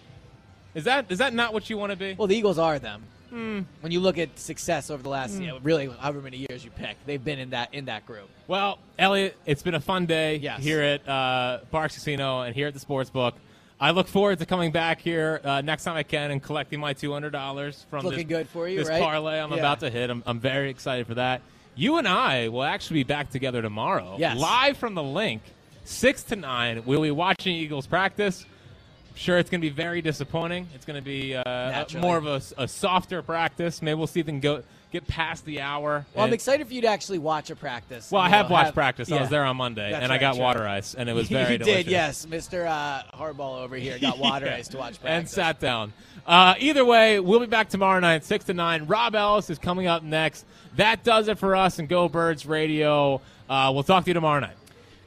Is 0.74 0.84
that 0.84 1.06
is 1.10 1.18
that 1.18 1.34
not 1.34 1.52
what 1.52 1.68
you 1.70 1.76
want 1.78 1.90
to 1.90 1.96
be? 1.96 2.14
Well, 2.14 2.28
the 2.28 2.36
Eagles 2.36 2.58
are 2.58 2.78
them. 2.78 3.02
Hmm. 3.30 3.60
When 3.80 3.92
you 3.92 4.00
look 4.00 4.18
at 4.18 4.38
success 4.38 4.90
over 4.90 5.02
the 5.02 5.08
last, 5.08 5.36
Hmm. 5.36 5.42
you 5.42 5.48
know, 5.48 5.58
really 5.62 5.88
however 6.00 6.20
many 6.20 6.46
years 6.48 6.64
you 6.64 6.70
pick, 6.70 6.96
they've 7.06 7.22
been 7.22 7.38
in 7.38 7.50
that 7.50 7.72
in 7.74 7.86
that 7.86 8.06
group. 8.06 8.28
Well, 8.46 8.78
Elliot, 8.98 9.36
it's 9.46 9.62
been 9.62 9.74
a 9.74 9.80
fun 9.80 10.06
day 10.06 10.36
Yes. 10.36 10.62
here 10.62 10.80
at 10.80 11.06
uh, 11.08 11.60
Parx 11.72 11.94
Casino 11.94 12.42
and 12.42 12.54
here 12.54 12.68
at 12.68 12.74
the 12.74 12.80
Sports 12.80 13.10
Book. 13.10 13.34
I 13.80 13.92
look 13.92 14.08
forward 14.08 14.38
to 14.40 14.46
coming 14.46 14.72
back 14.72 15.00
here 15.00 15.40
uh, 15.44 15.60
next 15.60 15.84
time 15.84 15.94
I 15.96 16.02
can 16.02 16.30
and 16.32 16.42
collecting 16.42 16.80
my 16.80 16.94
two 16.94 17.12
hundred 17.12 17.30
dollars 17.30 17.86
from 17.90 18.04
Looking 18.04 18.26
this, 18.26 18.38
good 18.38 18.48
for 18.48 18.66
you, 18.68 18.78
this 18.78 18.88
right? 18.88 19.00
parlay 19.00 19.38
I'm 19.38 19.50
Yeah. 19.52 19.58
about 19.58 19.80
to 19.80 19.90
hit. 19.90 20.10
I'm, 20.10 20.22
I'm 20.26 20.40
very 20.40 20.70
excited 20.70 21.06
for 21.06 21.14
that. 21.14 21.42
You 21.76 21.98
and 21.98 22.08
I 22.08 22.48
will 22.48 22.64
actually 22.64 23.00
be 23.00 23.04
back 23.04 23.30
together 23.30 23.62
tomorrow, 23.62 24.16
Yes. 24.18 24.36
live 24.36 24.76
from 24.78 24.94
the 24.94 25.02
Linc, 25.02 25.42
six 25.84 26.24
to 26.24 26.34
nine. 26.36 26.82
We'll 26.86 27.02
be 27.02 27.12
watching 27.12 27.54
Eagles 27.54 27.86
practice. 27.86 28.44
Sure, 29.18 29.36
it's 29.36 29.50
going 29.50 29.60
to 29.60 29.66
be 29.66 29.74
very 29.74 30.00
disappointing. 30.00 30.68
It's 30.76 30.84
going 30.84 30.94
to 30.96 31.02
be 31.04 31.34
uh, 31.34 31.84
more 32.00 32.16
of 32.16 32.26
a, 32.26 32.40
a 32.56 32.68
softer 32.68 33.20
practice. 33.20 33.82
Maybe 33.82 33.96
we'll 33.96 34.06
see 34.06 34.20
if 34.20 34.26
they 34.26 34.32
can 34.32 34.38
go 34.40 34.62
get 34.92 35.08
past 35.08 35.44
the 35.44 35.60
hour. 35.60 36.06
Well, 36.14 36.24
I'm 36.24 36.32
excited 36.32 36.66
for 36.68 36.72
you 36.72 36.82
to 36.82 36.86
actually 36.86 37.18
watch 37.18 37.50
a 37.50 37.56
practice. 37.56 38.12
well, 38.12 38.22
I 38.22 38.28
have 38.28 38.48
watched 38.48 38.74
practice. 38.74 39.10
I 39.10 39.20
was 39.20 39.28
there 39.28 39.44
on 39.44 39.56
Monday, 39.56 39.90
That's 39.90 40.04
and 40.04 40.12
I 40.12 40.18
got 40.18 40.36
sure. 40.36 40.44
water 40.44 40.66
ice, 40.66 40.94
and 40.94 41.08
it 41.08 41.14
was 41.14 41.28
very 41.30 41.54
you 41.54 41.58
delicious. 41.58 41.84
did, 41.84 41.90
yes. 41.90 42.26
Mr. 42.26 42.66
Uh, 42.66 43.02
Harbaugh 43.16 43.62
over 43.62 43.74
here 43.74 43.98
got 43.98 44.18
water 44.18 44.46
Yeah. 44.50 44.54
ice 44.54 44.68
to 44.68 44.76
watch 44.78 45.00
practice. 45.00 45.10
and 45.10 45.28
sat 45.28 45.58
down. 45.58 45.92
Uh, 46.24 46.54
either 46.60 46.84
way, 46.84 47.18
we'll 47.18 47.40
be 47.40 47.46
back 47.46 47.70
tomorrow 47.70 47.98
night, 47.98 48.24
six 48.24 48.44
to 48.44 48.54
nine. 48.54 48.86
Rob 48.86 49.16
Ellis 49.16 49.50
is 49.50 49.58
coming 49.58 49.88
up 49.88 50.04
next. 50.04 50.44
That 50.76 51.02
does 51.02 51.26
it 51.26 51.38
for 51.38 51.56
us 51.56 51.80
and 51.80 51.88
Go 51.88 52.08
Birds 52.08 52.46
Radio. 52.46 53.20
Uh, 53.50 53.72
we'll 53.74 53.82
talk 53.82 54.04
to 54.04 54.10
you 54.10 54.14
tomorrow 54.14 54.38
night. 54.40 54.57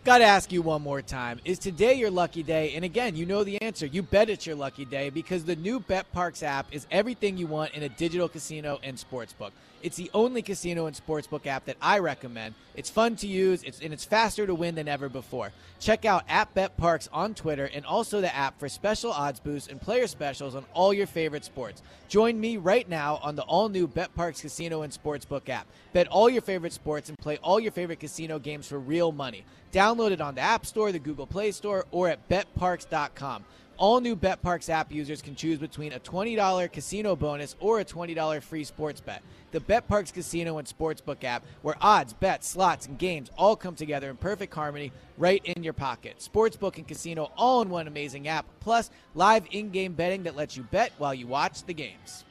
Got 0.03 0.17
to 0.17 0.23
ask 0.23 0.51
you 0.51 0.63
one 0.63 0.81
more 0.81 1.03
time. 1.03 1.39
Is 1.45 1.59
today 1.59 1.93
your 1.93 2.09
lucky 2.09 2.41
day? 2.41 2.73
And 2.73 2.83
again, 2.83 3.15
you 3.15 3.27
know 3.27 3.43
the 3.43 3.61
answer. 3.61 3.85
You 3.85 4.01
bet 4.01 4.31
it's 4.31 4.47
your 4.47 4.55
lucky 4.55 4.83
day 4.83 5.11
because 5.11 5.43
the 5.43 5.55
new 5.55 5.79
BetParx 5.79 6.41
app 6.41 6.65
is 6.71 6.87
everything 6.89 7.37
you 7.37 7.45
want 7.45 7.75
in 7.75 7.83
a 7.83 7.89
digital 7.89 8.27
casino 8.27 8.79
and 8.81 8.97
sportsbook. 8.97 9.51
It's 9.83 9.97
the 9.97 10.11
only 10.13 10.41
casino 10.41 10.85
and 10.85 10.95
sportsbook 10.95 11.45
app 11.45 11.65
that 11.65 11.77
I 11.81 11.99
recommend. 11.99 12.55
It's 12.75 12.89
fun 12.89 13.15
to 13.17 13.27
use, 13.27 13.63
it's, 13.63 13.81
and 13.81 13.93
it's 13.93 14.05
faster 14.05 14.45
to 14.45 14.55
win 14.55 14.75
than 14.75 14.87
ever 14.87 15.09
before. 15.09 15.51
Check 15.79 16.05
out 16.05 16.23
at 16.29 16.53
BetParx 16.53 17.09
on 17.11 17.33
Twitter 17.33 17.69
and 17.73 17.85
also 17.85 18.21
the 18.21 18.33
app 18.35 18.59
for 18.59 18.69
special 18.69 19.11
odds 19.11 19.39
boosts 19.39 19.69
and 19.69 19.81
player 19.81 20.07
specials 20.07 20.55
on 20.55 20.65
all 20.73 20.93
your 20.93 21.07
favorite 21.07 21.43
sports. 21.43 21.81
Join 22.07 22.39
me 22.39 22.57
right 22.57 22.87
now 22.87 23.19
on 23.23 23.35
the 23.35 23.43
all 23.43 23.69
new 23.69 23.87
BetParx 23.87 24.41
Casino 24.41 24.83
and 24.83 24.93
Sportsbook 24.93 25.49
app. 25.49 25.67
Bet 25.93 26.07
all 26.07 26.29
your 26.29 26.41
favorite 26.41 26.73
sports 26.73 27.09
and 27.09 27.17
play 27.17 27.37
all 27.37 27.59
your 27.59 27.71
favorite 27.71 27.99
casino 27.99 28.39
games 28.39 28.67
for 28.67 28.79
real 28.79 29.11
money. 29.11 29.43
Download 29.71 30.11
it 30.11 30.21
on 30.21 30.35
the 30.35 30.41
App 30.41 30.65
Store, 30.65 30.91
the 30.91 30.99
Google 30.99 31.25
Play 31.25 31.51
Store, 31.51 31.85
or 31.91 32.09
at 32.09 32.27
betparx.com. 32.29 33.45
All 33.81 33.99
new 33.99 34.15
BetParx 34.15 34.69
app 34.69 34.91
users 34.91 35.23
can 35.23 35.33
choose 35.33 35.57
between 35.57 35.93
a 35.93 35.99
$20 35.99 36.71
casino 36.71 37.15
bonus 37.15 37.55
or 37.59 37.79
a 37.79 37.83
$20 37.83 38.43
free 38.43 38.63
sports 38.63 39.01
bet. 39.01 39.23
The 39.53 39.59
BetParx 39.59 40.13
Casino 40.13 40.59
and 40.59 40.67
Sportsbook 40.67 41.23
app, 41.23 41.43
where 41.63 41.73
odds, 41.81 42.13
bets, 42.13 42.47
slots, 42.47 42.85
and 42.85 42.99
games 42.99 43.31
all 43.39 43.55
come 43.55 43.73
together 43.73 44.11
in 44.11 44.17
perfect 44.17 44.53
harmony 44.53 44.91
right 45.17 45.43
in 45.45 45.63
your 45.63 45.73
pocket. 45.73 46.17
Sportsbook 46.19 46.77
and 46.77 46.87
casino 46.87 47.31
all 47.35 47.63
in 47.63 47.69
one 47.71 47.87
amazing 47.87 48.27
app, 48.27 48.45
plus 48.59 48.91
live 49.15 49.47
in 49.49 49.71
game 49.71 49.93
betting 49.93 50.21
that 50.21 50.35
lets 50.35 50.55
you 50.55 50.61
bet 50.61 50.91
while 50.99 51.15
you 51.15 51.25
watch 51.25 51.63
the 51.63 51.73
games. 51.73 52.23